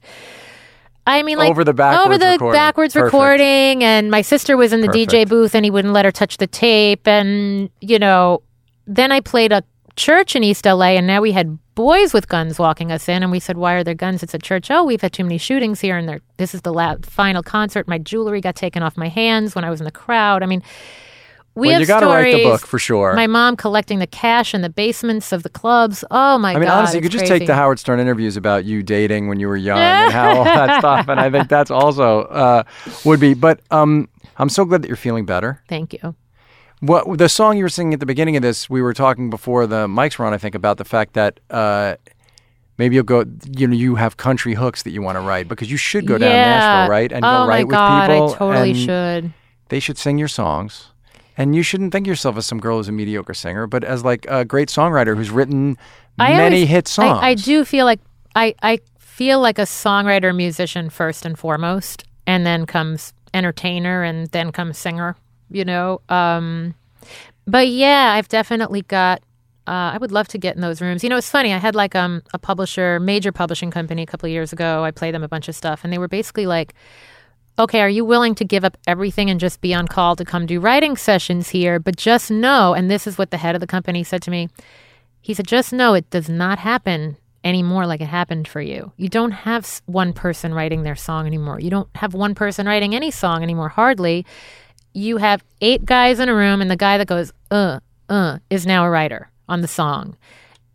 I 1.07 1.23
mean, 1.23 1.37
like 1.39 1.49
Over 1.49 1.63
the 1.63 1.73
backwards 1.73 2.05
over 2.05 2.17
the 2.17 2.31
recording. 2.33 2.59
backwards 2.59 2.93
Perfect. 2.93 3.13
recording, 3.13 3.83
and 3.83 4.11
my 4.11 4.21
sister 4.21 4.55
was 4.55 4.71
in 4.71 4.81
the 4.81 4.87
DJ 4.87 5.25
booth, 5.25 5.55
and 5.55 5.65
he 5.65 5.71
wouldn't 5.71 5.93
let 5.93 6.05
her 6.05 6.11
touch 6.11 6.37
the 6.37 6.45
tape, 6.47 7.07
and 7.07 7.69
you 7.79 7.97
know, 7.97 8.43
then 8.85 9.11
I 9.11 9.19
played 9.21 9.51
a 9.51 9.63
church 9.95 10.35
in 10.35 10.43
East 10.43 10.65
LA, 10.65 10.97
and 10.97 11.07
now 11.07 11.21
we 11.21 11.31
had 11.31 11.57
boys 11.75 12.13
with 12.13 12.27
guns 12.27 12.59
walking 12.59 12.91
us 12.91 13.07
in, 13.09 13.23
and 13.23 13.31
we 13.31 13.39
said, 13.39 13.57
"Why 13.57 13.73
are 13.73 13.83
there 13.83 13.95
guns? 13.95 14.23
It's 14.23 14.33
a 14.33 14.39
church." 14.39 14.69
Oh, 14.69 14.83
we've 14.83 15.01
had 15.01 15.13
too 15.13 15.23
many 15.23 15.37
shootings 15.37 15.79
here, 15.81 15.97
and. 15.97 16.21
This 16.37 16.55
is 16.55 16.63
the 16.63 16.73
la- 16.73 16.95
final 17.03 17.43
concert. 17.43 17.87
My 17.87 17.99
jewelry 17.99 18.41
got 18.41 18.55
taken 18.55 18.81
off 18.81 18.97
my 18.97 19.09
hands 19.09 19.53
when 19.53 19.63
I 19.63 19.69
was 19.69 19.79
in 19.79 19.85
the 19.85 19.91
crowd. 19.91 20.41
I 20.41 20.47
mean, 20.47 20.63
we 21.53 21.67
well, 21.67 21.73
have 21.73 21.81
you 21.81 21.87
got 21.87 21.99
to 21.99 22.05
write 22.07 22.33
the 22.33 22.43
book 22.43 22.65
for 22.65 22.79
sure. 22.79 23.13
My 23.13 23.27
mom 23.27 23.57
collecting 23.57 23.99
the 23.99 24.07
cash 24.07 24.53
in 24.53 24.61
the 24.61 24.69
basements 24.69 25.31
of 25.31 25.43
the 25.43 25.49
clubs. 25.49 26.03
Oh 26.09 26.37
my 26.37 26.51
I 26.51 26.53
mean, 26.55 26.63
god! 26.63 26.79
honestly, 26.79 26.97
you 26.97 27.01
could 27.01 27.13
it's 27.13 27.21
just 27.23 27.31
take 27.31 27.45
the 27.45 27.55
Howard 27.55 27.77
Stern 27.77 27.99
interviews 27.99 28.37
about 28.37 28.63
you 28.63 28.81
dating 28.81 29.27
when 29.27 29.39
you 29.39 29.49
were 29.49 29.57
young 29.57 29.77
and 29.77 30.13
how 30.13 30.37
all 30.37 30.43
that 30.45 30.79
stuff, 30.79 31.09
and 31.09 31.19
I 31.19 31.29
think 31.29 31.49
that's 31.49 31.69
also 31.69 32.21
uh, 32.23 32.63
would 33.03 33.19
be. 33.19 33.33
But 33.33 33.59
um, 33.69 34.07
I'm 34.37 34.49
so 34.49 34.63
glad 34.63 34.81
that 34.81 34.87
you're 34.87 34.95
feeling 34.95 35.25
better. 35.25 35.61
Thank 35.67 35.93
you. 35.93 36.15
What 36.81 37.19
the 37.19 37.29
song 37.29 37.57
you 37.57 37.63
were 37.63 37.69
singing 37.69 37.93
at 37.93 37.99
the 37.99 38.07
beginning 38.07 38.35
of 38.35 38.41
this, 38.41 38.69
we 38.69 38.81
were 38.81 38.93
talking 38.93 39.29
before 39.29 39.67
the 39.67 39.87
mics 39.87 40.17
were 40.17 40.25
on. 40.25 40.33
I 40.33 40.39
think 40.39 40.55
about 40.55 40.77
the 40.77 40.83
fact 40.83 41.13
that 41.13 41.39
uh, 41.51 41.95
maybe 42.79 42.95
you'll 42.95 43.03
go. 43.03 43.23
You 43.55 43.67
know, 43.67 43.75
you 43.75 43.95
have 43.95 44.17
country 44.17 44.55
hooks 44.55 44.81
that 44.83 44.89
you 44.89 45.03
want 45.03 45.15
to 45.15 45.21
write 45.21 45.47
because 45.47 45.69
you 45.69 45.77
should 45.77 46.07
go 46.07 46.17
down 46.17 46.31
yeah. 46.31 46.43
Nashville, 46.43 46.89
right? 46.89 47.11
And 47.11 47.23
oh 47.23 47.43
go 47.43 47.47
write 47.47 47.67
my 47.67 47.71
god, 47.71 48.09
with 48.09 48.15
people. 48.15 48.33
I 48.33 48.37
totally 48.37 48.73
should. 48.73 49.33
They 49.69 49.79
should 49.79 49.99
sing 49.99 50.17
your 50.17 50.27
songs. 50.27 50.87
And 51.37 51.55
you 51.55 51.63
shouldn't 51.63 51.91
think 51.91 52.07
of 52.07 52.09
yourself 52.09 52.35
as 52.37 52.45
some 52.45 52.59
girl 52.59 52.77
who's 52.77 52.89
a 52.89 52.91
mediocre 52.91 53.33
singer, 53.33 53.67
but 53.67 53.83
as 53.83 54.03
like 54.03 54.25
a 54.27 54.43
great 54.43 54.69
songwriter 54.69 55.15
who's 55.15 55.29
written 55.29 55.77
I 56.19 56.33
many 56.33 56.57
always- 56.57 56.69
hit 56.69 56.87
songs. 56.87 57.19
I, 57.21 57.29
I 57.29 57.33
do 57.35 57.63
feel 57.63 57.85
like 57.85 57.99
I, 58.35 58.55
I 58.61 58.79
feel 58.99 59.39
like 59.39 59.59
a 59.59 59.63
songwriter 59.63 60.35
musician 60.35 60.89
first 60.89 61.25
and 61.25 61.37
foremost, 61.37 62.03
and 62.25 62.45
then 62.45 62.65
comes 62.65 63.13
entertainer, 63.33 64.03
and 64.03 64.27
then 64.27 64.51
comes 64.51 64.77
singer. 64.77 65.15
You 65.51 65.65
know, 65.65 66.01
um, 66.09 66.73
but 67.45 67.67
yeah, 67.67 68.13
I've 68.15 68.29
definitely 68.29 68.83
got. 68.83 69.21
Uh, 69.67 69.93
I 69.93 69.97
would 69.99 70.11
love 70.11 70.27
to 70.29 70.39
get 70.39 70.55
in 70.55 70.61
those 70.61 70.81
rooms. 70.81 71.03
You 71.03 71.09
know, 71.09 71.17
it's 71.17 71.29
funny. 71.29 71.53
I 71.53 71.57
had 71.57 71.75
like 71.75 71.95
um, 71.95 72.23
a 72.33 72.39
publisher, 72.39 72.99
major 72.99 73.31
publishing 73.31 73.69
company, 73.69 74.01
a 74.01 74.05
couple 74.05 74.27
of 74.27 74.31
years 74.31 74.51
ago. 74.51 74.83
I 74.83 74.91
played 74.91 75.13
them 75.13 75.23
a 75.23 75.27
bunch 75.27 75.47
of 75.47 75.55
stuff, 75.55 75.81
and 75.83 75.93
they 75.93 75.99
were 75.99 76.07
basically 76.07 76.47
like, 76.47 76.73
okay, 77.59 77.81
are 77.81 77.89
you 77.89 78.03
willing 78.03 78.33
to 78.35 78.45
give 78.45 78.63
up 78.63 78.77
everything 78.87 79.29
and 79.29 79.39
just 79.39 79.61
be 79.61 79.73
on 79.73 79.87
call 79.87 80.15
to 80.15 80.25
come 80.25 80.45
do 80.45 80.59
writing 80.59 80.97
sessions 80.97 81.49
here? 81.49 81.79
But 81.79 81.95
just 81.95 82.31
know, 82.31 82.73
and 82.73 82.89
this 82.89 83.05
is 83.05 83.17
what 83.17 83.31
the 83.31 83.37
head 83.37 83.55
of 83.55 83.61
the 83.61 83.67
company 83.67 84.03
said 84.03 84.21
to 84.23 84.31
me. 84.31 84.49
He 85.21 85.33
said, 85.33 85.47
just 85.47 85.71
know 85.71 85.93
it 85.93 86.09
does 86.09 86.27
not 86.27 86.57
happen 86.59 87.17
anymore 87.43 87.85
like 87.85 88.01
it 88.01 88.07
happened 88.07 88.47
for 88.47 88.61
you. 88.61 88.91
You 88.97 89.09
don't 89.09 89.31
have 89.31 89.81
one 89.85 90.13
person 90.13 90.53
writing 90.53 90.83
their 90.83 90.95
song 90.95 91.27
anymore. 91.27 91.59
You 91.59 91.69
don't 91.69 91.89
have 91.95 92.13
one 92.13 92.35
person 92.35 92.65
writing 92.67 92.95
any 92.95 93.11
song 93.11 93.43
anymore, 93.43 93.69
hardly. 93.69 94.25
You 94.93 95.17
have 95.17 95.43
eight 95.61 95.85
guys 95.85 96.19
in 96.19 96.27
a 96.29 96.35
room, 96.35 96.61
and 96.61 96.69
the 96.69 96.75
guy 96.75 96.97
that 96.97 97.07
goes, 97.07 97.31
uh, 97.49 97.79
uh, 98.09 98.39
is 98.49 98.65
now 98.65 98.85
a 98.85 98.89
writer 98.89 99.29
on 99.47 99.61
the 99.61 99.67
song. 99.67 100.15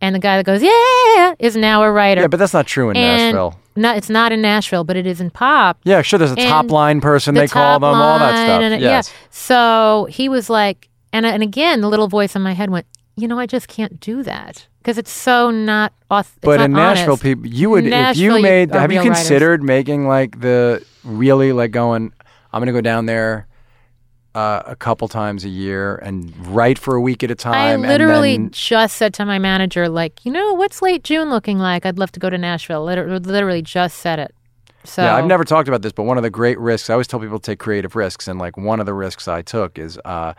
And 0.01 0.13
the 0.15 0.19
guy 0.19 0.37
that 0.37 0.45
goes, 0.45 0.61
yeah, 0.61 1.33
is 1.39 1.55
now 1.55 1.81
a 1.83 1.91
writer. 1.91 2.21
yeah, 2.21 2.27
but 2.27 2.37
that's 2.37 2.53
not 2.53 2.67
true 2.67 2.89
in 2.91 2.97
and 2.97 3.35
Nashville. 3.35 3.59
No, 3.75 3.93
it's 3.95 4.09
not 4.09 4.31
in 4.31 4.41
Nashville, 4.41 4.83
but 4.83 4.95
it 4.95 5.05
is 5.07 5.21
in 5.21 5.29
pop 5.31 5.79
Yeah, 5.83 6.01
sure. 6.01 6.17
There's 6.19 6.31
a 6.31 6.35
top 6.35 6.69
line 6.71 6.99
person 7.01 7.33
the 7.35 7.41
they 7.41 7.47
call 7.47 7.79
them, 7.79 7.83
all 7.95 8.19
that 8.19 8.31
stuff. 8.45 8.61
and 8.61 8.73
it- 8.75 8.81
yes. 8.81 9.09
Yeah. 9.11 9.27
So 9.31 10.07
he 10.09 10.29
was 10.29 10.49
like, 10.49 10.89
and 11.13 11.25
and 11.25 11.41
again, 11.43 11.81
the 11.81 11.89
little 11.89 12.07
voice 12.07 12.35
in 12.35 12.41
my 12.41 12.53
head 12.53 12.69
went, 12.69 12.85
you 13.15 13.27
know, 13.27 13.39
I 13.39 13.45
just 13.45 13.67
can't 13.67 13.99
do 13.99 14.21
that 14.23 14.67
because 14.79 14.97
it's 14.99 15.11
so 15.11 15.49
not. 15.51 15.93
Auth- 16.11 16.21
it's 16.21 16.31
But 16.41 16.57
not 16.57 16.65
in 16.65 16.71
Nashville, 16.73 17.09
honest. 17.13 17.23
people, 17.23 17.47
you 17.47 17.69
would 17.71 17.85
Nashville, 17.85 18.23
you 18.23 18.35
you 18.37 18.41
made. 18.41 18.71
are 18.75 18.79
have 18.79 18.91
you 18.91 18.99
real 18.99 19.09
writers. 19.09 19.19
considered 19.27 19.63
making 19.63 20.07
like 20.07 20.39
the 20.41 20.83
really 21.03 21.53
like 21.53 21.71
going? 21.71 22.11
I'm 22.53 22.59
going 22.59 22.67
to 22.67 22.73
go 22.73 22.81
down 22.81 23.05
there 23.07 23.47
uh, 24.37 24.61
a 24.67 24.75
couple 24.75 25.07
times 25.07 25.43
a 25.43 25.49
year 25.49 25.95
and 25.95 26.31
write 26.45 26.77
for 26.77 26.93
a 26.93 27.01
week 27.01 27.23
at 27.23 27.31
a 27.31 27.35
time. 27.35 27.83
I 27.83 27.87
literally 27.87 28.37
then, 28.37 28.51
just 28.51 28.95
said 28.97 29.11
to 29.15 29.25
my 29.25 29.39
manager, 29.39 29.89
like, 29.89 30.23
you 30.23 30.31
know, 30.31 30.53
what's 30.53 30.79
late 30.83 31.03
June 31.03 31.31
looking 31.31 31.57
like? 31.57 31.87
I'd 31.87 31.97
love 31.97 32.11
to 32.11 32.19
go 32.19 32.29
to 32.29 32.37
Nashville. 32.37 32.83
Literally, 32.83 33.17
literally 33.17 33.63
just 33.63 33.97
said 33.97 34.19
it. 34.19 34.35
So 34.83 35.01
yeah, 35.01 35.15
I've 35.15 35.25
never 35.25 35.43
talked 35.43 35.67
about 35.67 35.81
this, 35.81 35.91
but 35.91 36.03
one 36.03 36.17
of 36.17 36.23
the 36.23 36.29
great 36.29 36.59
risks. 36.59 36.87
I 36.91 36.93
always 36.93 37.07
tell 37.07 37.19
people 37.19 37.39
to 37.39 37.51
take 37.51 37.57
creative 37.57 37.95
risks, 37.95 38.27
and 38.27 38.37
like 38.37 38.57
one 38.57 38.79
of 38.79 38.85
the 38.85 38.93
risks 38.93 39.27
I 39.27 39.41
took 39.41 39.79
is. 39.79 39.99
Uh, 40.05 40.33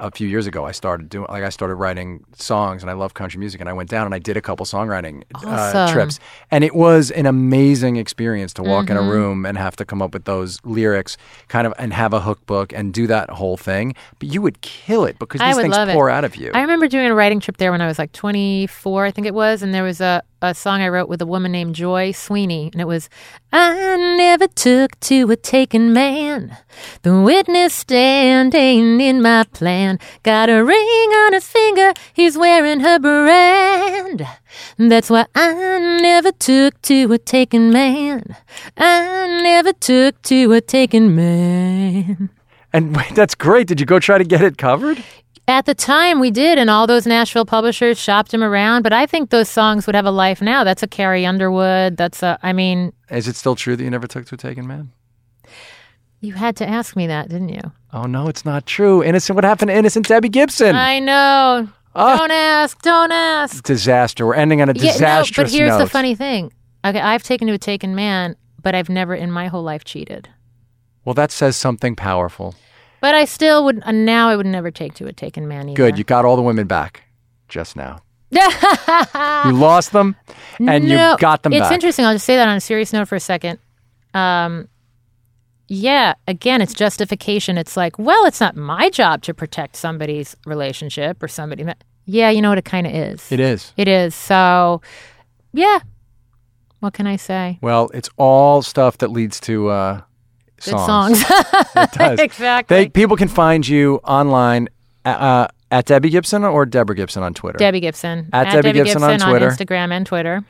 a 0.00 0.10
few 0.10 0.26
years 0.26 0.46
ago, 0.46 0.64
I 0.64 0.72
started 0.72 1.08
doing 1.08 1.26
like 1.28 1.44
I 1.44 1.50
started 1.50 1.74
writing 1.76 2.24
songs, 2.34 2.82
and 2.82 2.90
I 2.90 2.94
love 2.94 3.14
country 3.14 3.38
music. 3.38 3.60
And 3.60 3.68
I 3.68 3.72
went 3.72 3.88
down 3.90 4.06
and 4.06 4.14
I 4.14 4.18
did 4.18 4.36
a 4.36 4.40
couple 4.40 4.66
songwriting 4.66 5.22
uh, 5.34 5.92
trips, 5.92 6.18
and 6.50 6.64
it 6.64 6.74
was 6.74 7.10
an 7.12 7.26
amazing 7.26 7.96
experience 7.96 8.52
to 8.54 8.62
walk 8.62 8.90
in 8.90 8.96
Mm-hmm. 8.96 9.08
a 9.08 9.10
room 9.12 9.46
and 9.46 9.56
have 9.58 9.76
to 9.76 9.84
come 9.84 10.02
up 10.02 10.12
with 10.12 10.24
those 10.24 10.58
lyrics, 10.64 11.16
kind 11.48 11.66
of, 11.66 11.72
and 11.78 11.92
have 11.92 12.12
a 12.12 12.20
hook 12.20 12.44
book 12.46 12.72
and 12.72 12.92
do 12.92 13.06
that 13.06 13.30
whole 13.30 13.56
thing. 13.56 13.94
But 14.18 14.32
you 14.32 14.42
would 14.42 14.60
kill 14.62 15.04
it 15.04 15.18
because 15.18 15.40
these 15.40 15.56
things 15.56 15.76
love 15.76 15.88
it. 15.88 15.92
pour 15.92 16.10
out 16.10 16.24
of 16.24 16.34
you. 16.36 16.50
I 16.54 16.60
remember 16.62 16.88
doing 16.88 17.06
a 17.06 17.14
writing 17.14 17.38
trip 17.40 17.56
there 17.58 17.70
when 17.70 17.80
I 17.80 17.86
was 17.86 17.98
like 17.98 18.12
24, 18.12 19.04
I 19.06 19.10
think 19.10 19.26
it 19.26 19.34
was, 19.34 19.62
and 19.62 19.72
there 19.74 19.84
was 19.84 20.00
a, 20.00 20.22
a 20.42 20.54
song 20.54 20.80
I 20.80 20.88
wrote 20.88 21.08
with 21.08 21.20
a 21.20 21.26
woman 21.26 21.52
named 21.52 21.74
Joy 21.74 22.12
Sweeney, 22.12 22.70
and 22.72 22.80
it 22.80 22.86
was, 22.86 23.10
I 23.52 23.96
never 24.16 24.48
took 24.48 24.98
to 25.00 25.30
a 25.30 25.36
taken 25.36 25.92
man, 25.92 26.56
the 27.02 27.20
witness 27.20 27.74
stand 27.74 28.54
ain't 28.54 29.02
in 29.02 29.20
my 29.20 29.44
plan, 29.52 29.98
got 30.22 30.48
a 30.48 30.64
ring 30.64 30.76
on 30.78 31.34
his 31.34 31.46
finger, 31.46 31.92
he's 32.14 32.38
wearing 32.38 32.80
her 32.80 32.98
brand. 32.98 34.26
That's 34.78 35.10
why 35.10 35.26
I 35.34 35.98
never 36.00 36.32
took 36.32 36.80
to 36.82 37.12
a 37.12 37.18
taken 37.18 37.70
man. 37.70 38.34
I 38.78 39.40
never 39.42 39.72
took 39.74 40.22
to 40.22 40.52
a 40.52 40.60
taken 40.62 41.14
man. 41.14 42.30
and 42.72 42.96
wait, 42.96 43.14
that's 43.14 43.34
great. 43.34 43.66
Did 43.66 43.78
you 43.78 43.86
go 43.86 43.98
try 43.98 44.16
to 44.16 44.24
get 44.24 44.42
it 44.42 44.56
covered? 44.56 45.02
At 45.48 45.66
the 45.66 45.74
time, 45.74 46.20
we 46.20 46.30
did, 46.30 46.58
and 46.58 46.70
all 46.70 46.86
those 46.86 47.06
Nashville 47.06 47.44
publishers 47.44 47.98
shopped 47.98 48.32
him 48.32 48.42
around. 48.42 48.82
But 48.82 48.92
I 48.92 49.06
think 49.06 49.30
those 49.30 49.48
songs 49.48 49.86
would 49.86 49.96
have 49.96 50.06
a 50.06 50.10
life 50.10 50.40
now. 50.40 50.62
That's 50.62 50.82
a 50.82 50.86
Carrie 50.86 51.26
Underwood. 51.26 51.96
That's 51.96 52.22
a. 52.22 52.38
I 52.42 52.52
mean, 52.52 52.92
Is 53.10 53.26
it 53.26 53.34
still 53.36 53.56
true 53.56 53.74
that 53.76 53.82
you 53.82 53.90
never 53.90 54.06
took 54.06 54.26
to 54.26 54.36
a 54.36 54.38
taken 54.38 54.66
man? 54.66 54.92
you 56.20 56.34
had 56.34 56.54
to 56.56 56.68
ask 56.68 56.96
me 56.96 57.06
that, 57.06 57.28
didn't 57.28 57.48
you? 57.48 57.72
Oh 57.92 58.04
no, 58.04 58.28
it's 58.28 58.44
not 58.44 58.66
true. 58.66 59.02
Innocent. 59.02 59.34
What 59.34 59.44
happened 59.44 59.70
to 59.70 59.74
innocent 59.76 60.06
Debbie 60.06 60.28
Gibson? 60.28 60.76
I 60.76 60.98
know. 61.00 61.68
Ah. 61.94 62.16
Don't 62.16 62.30
ask. 62.30 62.80
Don't 62.82 63.10
ask. 63.10 63.64
Disaster. 63.64 64.26
We're 64.26 64.34
ending 64.34 64.62
on 64.62 64.68
a 64.68 64.72
Yeah, 64.74 64.96
no, 64.98 65.24
but 65.34 65.50
here's 65.50 65.76
the 65.78 65.88
funny 65.88 66.14
thing. 66.14 66.52
Okay, 66.84 67.00
I've 67.00 67.22
taken 67.22 67.48
to 67.48 67.54
a 67.54 67.58
taken 67.58 67.94
man, 67.94 68.36
but 68.62 68.74
I've 68.74 68.88
never 68.88 69.14
in 69.14 69.30
my 69.30 69.48
whole 69.48 69.62
life 69.62 69.84
cheated. 69.84 70.28
Well, 71.04 71.14
that 71.14 71.32
says 71.32 71.56
something 71.56 71.96
powerful. 71.96 72.54
But 73.00 73.14
I 73.14 73.24
still 73.24 73.64
would. 73.64 73.82
Uh, 73.84 73.92
now 73.92 74.28
I 74.28 74.36
would 74.36 74.46
never 74.46 74.70
take 74.70 74.94
to 74.94 75.06
a 75.06 75.12
taken 75.12 75.48
man 75.48 75.68
either. 75.68 75.76
Good. 75.76 75.98
You 75.98 76.04
got 76.04 76.24
all 76.24 76.36
the 76.36 76.42
women 76.42 76.66
back 76.66 77.04
just 77.48 77.76
now. 77.76 78.02
You 78.32 79.52
lost 79.52 79.92
them 79.92 80.14
and 80.58 80.84
No, 80.86 81.12
you 81.12 81.18
got 81.18 81.42
them 81.42 81.52
it's 81.52 81.62
back. 81.62 81.72
interesting. 81.72 82.04
I'll 82.04 82.14
just 82.14 82.24
say 82.26 82.36
that 82.36 82.46
on 82.48 82.56
a 82.56 82.60
serious 82.60 82.92
note 82.92 83.08
for 83.08 83.16
a 83.16 83.20
second. 83.20 83.58
Um, 84.14 84.68
yeah, 85.66 86.14
again, 86.28 86.60
it's 86.60 86.74
justification. 86.74 87.56
It's 87.56 87.76
like, 87.76 87.98
well, 87.98 88.24
it's 88.26 88.40
not 88.40 88.56
my 88.56 88.90
job 88.90 89.22
to 89.22 89.34
protect 89.34 89.76
somebody's 89.76 90.36
relationship 90.44 91.22
or 91.22 91.28
somebody. 91.28 91.64
Yeah, 92.06 92.30
you 92.30 92.42
know 92.42 92.48
what 92.50 92.58
it 92.58 92.64
kind 92.64 92.86
of 92.86 92.94
is. 92.94 93.30
It 93.32 93.40
is. 93.40 93.72
It 93.76 93.88
is. 93.88 94.14
So, 94.14 94.82
yeah. 95.52 95.80
What 96.80 96.92
can 96.92 97.06
I 97.06 97.16
say? 97.16 97.58
Well, 97.62 97.90
it's 97.94 98.10
all 98.16 98.62
stuff 98.62 98.98
that 98.98 99.10
leads 99.10 99.38
to 99.40 99.68
uh, 99.68 100.00
good 100.64 100.70
songs. 100.70 101.26
songs. 101.26 101.44
It 101.76 101.92
does. 101.92 102.18
exactly. 102.20 102.76
They 102.76 102.88
people 102.88 103.16
can 103.16 103.28
find 103.28 103.66
you 103.66 103.96
online 104.04 104.68
uh, 105.04 105.48
at 105.70 105.86
Debbie 105.86 106.10
Gibson 106.10 106.44
or 106.44 106.66
Deborah 106.66 106.94
Gibson 106.96 107.22
on 107.22 107.34
Twitter. 107.34 107.58
Debbie 107.58 107.80
Gibson 107.80 108.28
At 108.32 108.52
Debbie 108.52 108.72
Gibson 108.72 109.02
on 109.02 109.18
Twitter. 109.18 109.48
Instagram 109.50 109.92
and 109.92 110.06
Twitter. 110.06 110.44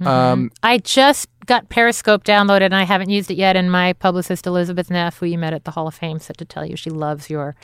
Um, 0.00 0.50
I 0.62 0.78
just 0.78 1.28
got 1.46 1.68
Periscope 1.68 2.24
downloaded 2.24 2.62
and 2.66 2.74
I 2.74 2.82
haven't 2.82 3.10
used 3.10 3.30
it 3.30 3.36
yet. 3.36 3.54
And 3.56 3.70
my 3.70 3.92
publicist 3.92 4.46
Elizabeth 4.46 4.90
Neff, 4.90 5.18
who 5.18 5.26
you 5.26 5.38
met 5.38 5.52
at 5.54 5.64
the 5.64 5.70
Hall 5.70 5.86
of 5.86 5.94
Fame, 5.94 6.18
said 6.18 6.36
to 6.38 6.44
tell 6.44 6.66
you 6.66 6.74
she 6.76 6.90
loves 6.90 7.30
your 7.30 7.54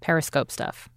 Periscope 0.00 0.50
stuff. 0.52 0.88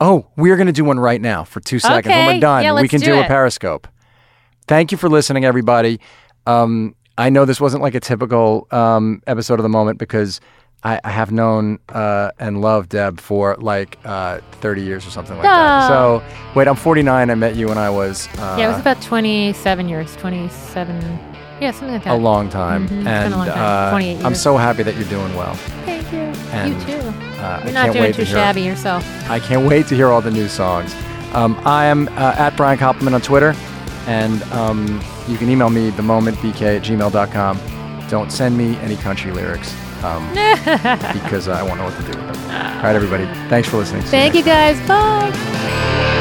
oh, 0.00 0.26
we're 0.36 0.56
going 0.56 0.66
to 0.68 0.72
do 0.72 0.84
one 0.84 0.98
right 0.98 1.20
now 1.20 1.42
for 1.44 1.60
two 1.60 1.78
seconds. 1.78 2.06
When 2.06 2.14
Okay. 2.14 2.34
we're 2.36 2.40
done, 2.40 2.62
Yeah, 2.62 2.72
we 2.80 2.88
can 2.88 3.00
do 3.00 3.06
do, 3.06 3.20
a. 3.20 3.24
Periscope. 3.24 3.86
Thank 4.68 4.90
you 4.92 4.96
for 4.98 5.08
listening, 5.08 5.44
everybody. 5.44 6.00
Um, 6.46 6.94
I 7.18 7.30
know 7.30 7.44
this 7.44 7.60
wasn't 7.60 7.82
like 7.82 7.94
a 7.94 8.00
typical 8.00 8.66
um, 8.70 9.22
episode 9.26 9.58
of 9.58 9.64
the 9.64 9.68
moment 9.68 9.98
because 9.98 10.40
I, 10.84 11.00
I 11.02 11.10
have 11.10 11.32
known 11.32 11.80
uh, 11.88 12.30
and 12.38 12.60
loved 12.60 12.90
Deb 12.90 13.18
for 13.20 13.56
like 13.58 13.98
uh, 14.04 14.38
30 14.60 14.82
years 14.82 15.04
or 15.06 15.10
something 15.10 15.34
like 15.36 15.42
that. 15.42 15.88
So, 15.88 16.22
wait, 16.54 16.68
I'm 16.68 16.76
49. 16.76 17.28
I 17.30 17.34
met 17.34 17.56
you 17.56 17.66
when 17.66 17.76
I 17.78 17.90
was 17.90 18.28
uh, 18.38 18.56
yeah, 18.58 18.66
it 18.66 18.68
was 18.68 18.78
about 18.80 19.02
27 19.02 19.88
years, 19.88 20.14
27, 20.16 21.18
yeah, 21.60 21.72
something 21.72 21.90
like 21.94 22.04
that. 22.04 22.12
a 22.14 22.16
long 22.16 22.48
time. 22.48 22.82
Mhm, 22.88 22.92
it's 22.92 23.04
been 23.04 23.06
And 23.08 23.34
a 23.34 23.36
long 23.36 23.46
time. 23.48 23.88
uh, 23.88 23.90
28 23.90 24.24
I'm 24.24 24.34
so 24.36 24.56
happy 24.56 24.84
that 24.84 24.94
you're 24.94 25.08
doing 25.08 25.34
well. 25.34 25.54
Thank 25.84 26.12
you. 26.12 26.20
And, 26.52 26.72
you 26.74 26.86
too. 26.86 27.08
Uh, 27.42 27.60
You're 27.64 27.72
not 27.72 27.92
doing 27.92 28.12
too 28.12 28.18
to 28.18 28.24
hear- 28.24 28.36
shabby 28.36 28.62
yourself. 28.62 29.04
I 29.28 29.40
can't 29.40 29.66
wait 29.68 29.88
to 29.88 29.96
hear 29.96 30.08
all 30.08 30.20
the 30.20 30.30
new 30.30 30.46
songs. 30.48 30.94
Um, 31.34 31.60
I 31.64 31.86
am 31.86 32.06
uh, 32.16 32.34
at 32.38 32.56
Brian 32.56 32.78
Koppelman 32.78 33.12
on 33.12 33.20
Twitter, 33.20 33.54
and 34.06 34.40
um, 34.52 35.00
you 35.28 35.36
can 35.38 35.48
email 35.50 35.70
me 35.70 35.90
themomentbk 35.90 36.62
at 36.76 36.82
gmail.com. 36.82 37.60
Don't 38.08 38.32
send 38.32 38.56
me 38.56 38.76
any 38.76 38.96
country 38.96 39.30
lyrics 39.32 39.74
um, 40.02 40.28
because 41.12 41.48
I 41.48 41.62
won't 41.62 41.78
know 41.78 41.84
what 41.84 41.96
to 41.96 42.12
do 42.12 42.18
with 42.18 42.34
them. 42.34 42.50
All 42.76 42.82
right, 42.82 42.96
everybody. 42.96 43.26
Thanks 43.48 43.68
for 43.68 43.76
listening. 43.76 44.02
See 44.02 44.08
Thank 44.08 44.34
next 44.34 44.46
you 44.46 44.52
guys. 44.52 44.88
Bye. 44.88 46.14